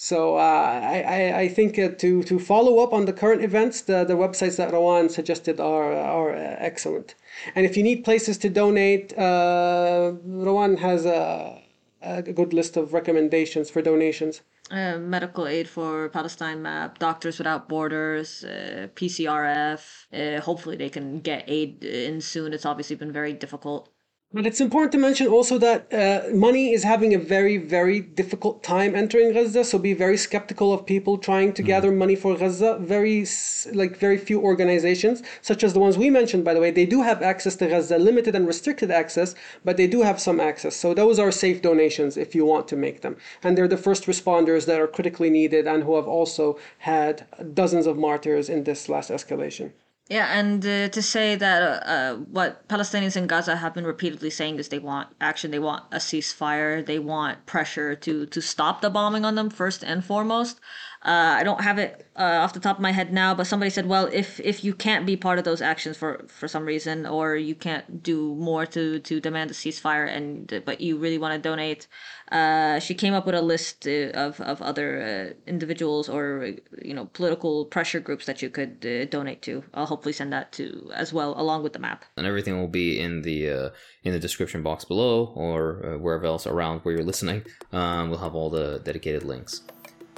So 0.02 0.36
uh, 0.38 0.40
I, 0.40 1.02
I, 1.02 1.40
I 1.42 1.48
think 1.50 1.78
uh, 1.78 1.90
to, 1.90 2.24
to 2.24 2.40
follow 2.40 2.80
up 2.80 2.94
on 2.94 3.04
the 3.04 3.12
current 3.12 3.44
events, 3.44 3.82
the, 3.82 4.06
the 4.06 4.14
websites 4.14 4.56
that 4.56 4.72
Rawan 4.72 5.12
suggested 5.12 5.60
are, 5.60 5.92
are 5.94 6.34
uh, 6.34 6.56
excellent. 6.58 7.16
And 7.56 7.66
if 7.66 7.78
you 7.78 7.84
need 7.84 8.04
places 8.04 8.38
to 8.40 8.50
donate, 8.50 9.18
uh, 9.18 10.14
Rawan 10.28 10.78
has 10.80 11.06
a, 11.06 11.62
a 12.02 12.22
good 12.22 12.54
list 12.54 12.78
of 12.78 12.94
recommendations 12.94 13.70
for 13.70 13.82
donations. 13.82 14.42
uh, 14.72 14.98
medical 15.00 15.48
aid 15.48 15.68
for 15.68 16.10
Palestine 16.10 16.62
Map, 16.62 17.00
Doctors 17.00 17.38
Without 17.40 17.68
Borders, 17.68 18.44
uh, 18.44 18.88
PCRF. 18.96 19.82
Uh, 20.14 20.42
hopefully, 20.42 20.76
they 20.78 20.90
can 20.90 21.22
get 21.22 21.44
aid 21.48 21.84
in 21.84 22.22
soon. 22.22 22.54
It's 22.54 22.66
obviously 22.66 22.96
been 22.96 23.12
very 23.12 23.34
difficult. 23.34 23.90
But 24.32 24.46
it's 24.46 24.62
important 24.62 24.92
to 24.92 25.00
mention 25.00 25.26
also 25.26 25.58
that 25.58 25.92
uh, 25.92 26.30
money 26.36 26.72
is 26.72 26.84
having 26.84 27.16
a 27.16 27.18
very, 27.18 27.58
very 27.58 28.00
difficult 28.00 28.62
time 28.62 28.94
entering 28.94 29.34
Gaza. 29.34 29.64
So 29.64 29.80
be 29.80 29.96
very 29.96 30.18
skeptical 30.18 30.72
of 30.72 30.86
people 30.86 31.18
trying 31.18 31.52
to 31.54 31.64
gather 31.64 31.92
money 31.92 32.16
for 32.16 32.38
Gaza. 32.38 32.78
Very, 32.80 33.26
like, 33.74 33.98
very 33.98 34.20
few 34.20 34.40
organizations, 34.40 35.24
such 35.42 35.64
as 35.64 35.74
the 35.74 35.80
ones 35.80 35.98
we 35.98 36.12
mentioned, 36.12 36.46
by 36.46 36.54
the 36.54 36.62
way, 36.62 36.70
they 36.70 36.86
do 36.86 37.02
have 37.02 37.24
access 37.24 37.56
to 37.56 37.68
Gaza, 37.68 37.98
limited 37.98 38.36
and 38.36 38.46
restricted 38.46 38.92
access, 38.92 39.34
but 39.66 39.78
they 39.78 39.88
do 39.88 40.04
have 40.04 40.20
some 40.22 40.40
access. 40.40 40.76
So 40.76 40.94
those 40.94 41.18
are 41.18 41.32
safe 41.32 41.64
donations 41.64 42.16
if 42.16 42.36
you 42.36 42.46
want 42.46 42.68
to 42.68 42.76
make 42.76 43.02
them. 43.02 43.18
And 43.42 43.58
they're 43.58 43.68
the 43.68 43.78
first 43.78 44.04
responders 44.04 44.68
that 44.68 44.80
are 44.80 44.88
critically 44.88 45.32
needed 45.32 45.66
and 45.66 45.82
who 45.82 45.96
have 45.96 46.08
also 46.08 46.60
had 46.78 47.26
dozens 47.56 47.88
of 47.88 47.98
martyrs 47.98 48.48
in 48.48 48.64
this 48.64 48.90
last 48.90 49.10
escalation. 49.10 49.72
Yeah, 50.10 50.26
and 50.40 50.66
uh, 50.66 50.90
to 50.90 51.02
say 51.04 51.36
that 51.36 51.62
uh, 51.62 51.88
uh, 51.88 52.16
what 52.16 52.68
Palestinians 52.68 53.16
in 53.16 53.28
Gaza 53.28 53.56
have 53.58 53.76
been 53.76 53.86
repeatedly 53.86 54.32
saying 54.32 54.58
is 54.58 54.70
they 54.70 54.80
want 54.80 55.10
action, 55.22 55.52
they 55.52 55.60
want 55.60 55.84
a 55.92 55.98
ceasefire, 55.98 56.84
they 56.84 56.98
want 56.98 57.46
pressure 57.46 57.94
to 57.96 58.26
to 58.26 58.42
stop 58.42 58.82
the 58.82 58.90
bombing 58.90 59.24
on 59.24 59.36
them 59.36 59.52
first 59.52 59.84
and 59.84 60.04
foremost. 60.04 60.60
Uh, 61.06 61.38
I 61.40 61.44
don't 61.44 61.62
have 61.62 61.78
it 61.78 62.08
uh, 62.18 62.42
off 62.44 62.54
the 62.54 62.60
top 62.60 62.78
of 62.78 62.82
my 62.82 62.92
head 62.92 63.14
now, 63.14 63.34
but 63.36 63.46
somebody 63.48 63.70
said, 63.70 63.86
well, 63.86 64.10
if 64.12 64.40
if 64.40 64.64
you 64.64 64.74
can't 64.74 65.06
be 65.06 65.16
part 65.16 65.38
of 65.38 65.46
those 65.46 65.62
actions 65.62 65.96
for 65.96 66.26
for 66.28 66.48
some 66.48 66.66
reason, 66.66 67.06
or 67.06 67.36
you 67.36 67.54
can't 67.56 68.02
do 68.04 68.34
more 68.36 68.66
to 68.66 69.00
to 69.00 69.22
demand 69.22 69.52
a 69.52 69.54
ceasefire, 69.54 70.08
and 70.10 70.62
but 70.66 70.82
you 70.82 70.98
really 70.98 71.20
want 71.20 71.34
to 71.36 71.50
donate, 71.50 71.88
uh, 72.32 72.80
she 72.80 72.94
came 72.94 73.14
up 73.14 73.26
with 73.26 73.36
a 73.36 73.42
list 73.42 73.88
uh, 73.88 74.10
of 74.14 74.42
of 74.42 74.62
other 74.62 75.02
uh, 75.02 75.50
individuals 75.50 76.10
or 76.10 76.44
uh, 76.44 76.52
you 76.82 76.94
know 76.94 77.06
political 77.14 77.66
pressure 77.66 78.00
groups 78.00 78.26
that 78.26 78.42
you 78.42 78.50
could 78.50 78.86
uh, 78.86 79.06
donate 79.06 79.42
to. 79.44 79.64
I'll 79.74 79.88
hopefully 80.00 80.14
send 80.14 80.32
that 80.32 80.50
to 80.54 80.90
as 80.96 81.12
well 81.12 81.34
along 81.38 81.62
with 81.62 81.74
the 81.74 81.80
map. 81.80 82.06
and 82.16 82.26
everything 82.26 82.58
will 82.58 82.70
be 82.84 83.02
in 83.06 83.22
the 83.28 83.50
uh, 83.50 83.70
in 84.06 84.14
the 84.14 84.20
description 84.28 84.64
box 84.64 84.86
below 84.86 85.34
or 85.36 85.60
uh, 85.86 85.98
wherever 85.98 86.26
else 86.26 86.48
around 86.48 86.80
where 86.84 86.96
you're 86.96 87.04
listening. 87.04 87.44
Um, 87.74 88.10
we'll 88.10 88.20
have 88.28 88.34
all 88.34 88.50
the 88.50 88.80
dedicated 88.80 89.24
links. 89.24 89.64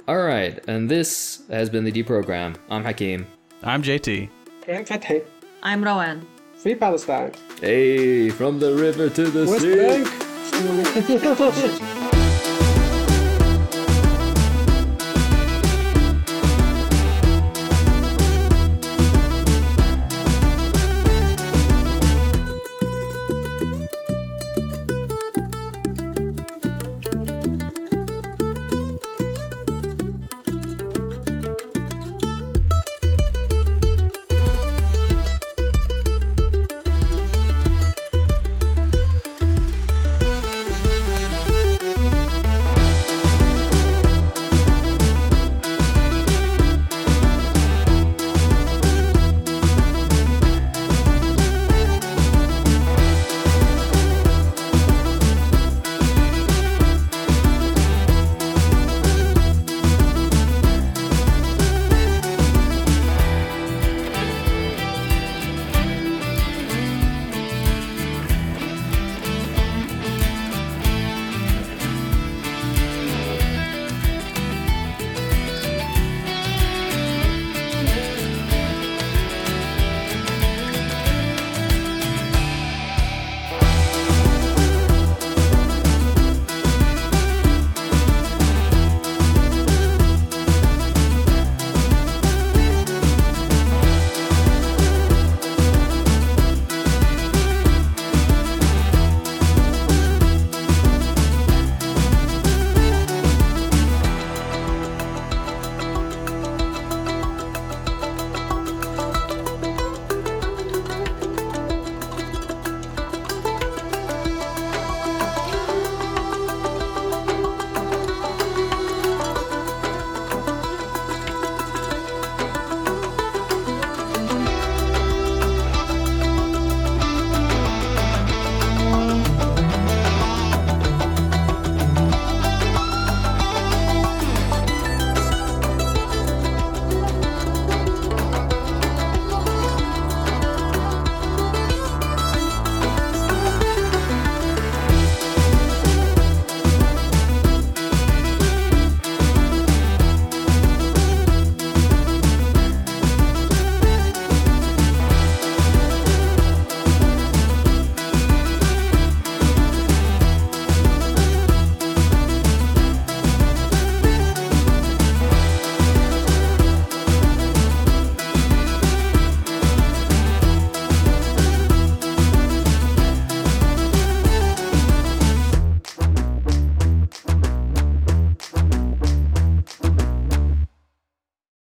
All 0.06 0.22
right, 0.22 0.62
and 0.68 0.88
this 0.88 1.42
has 1.50 1.68
been 1.68 1.82
the 1.82 1.90
deprogram. 1.90 2.54
I'm 2.70 2.84
Hakim. 2.84 3.26
I'm 3.64 3.82
JT. 3.82 4.28
And 4.68 4.86
Fathi, 4.86 5.24
I'm 5.64 5.82
Rawan. 5.82 6.22
Free 6.54 6.76
Palestine. 6.76 7.32
Hey, 7.60 8.30
from 8.30 8.60
the 8.60 8.72
river 8.86 9.10
to 9.10 9.24
the 9.36 9.46
West 9.50 9.62
sea. 9.62 9.74
Bank. 9.82 10.06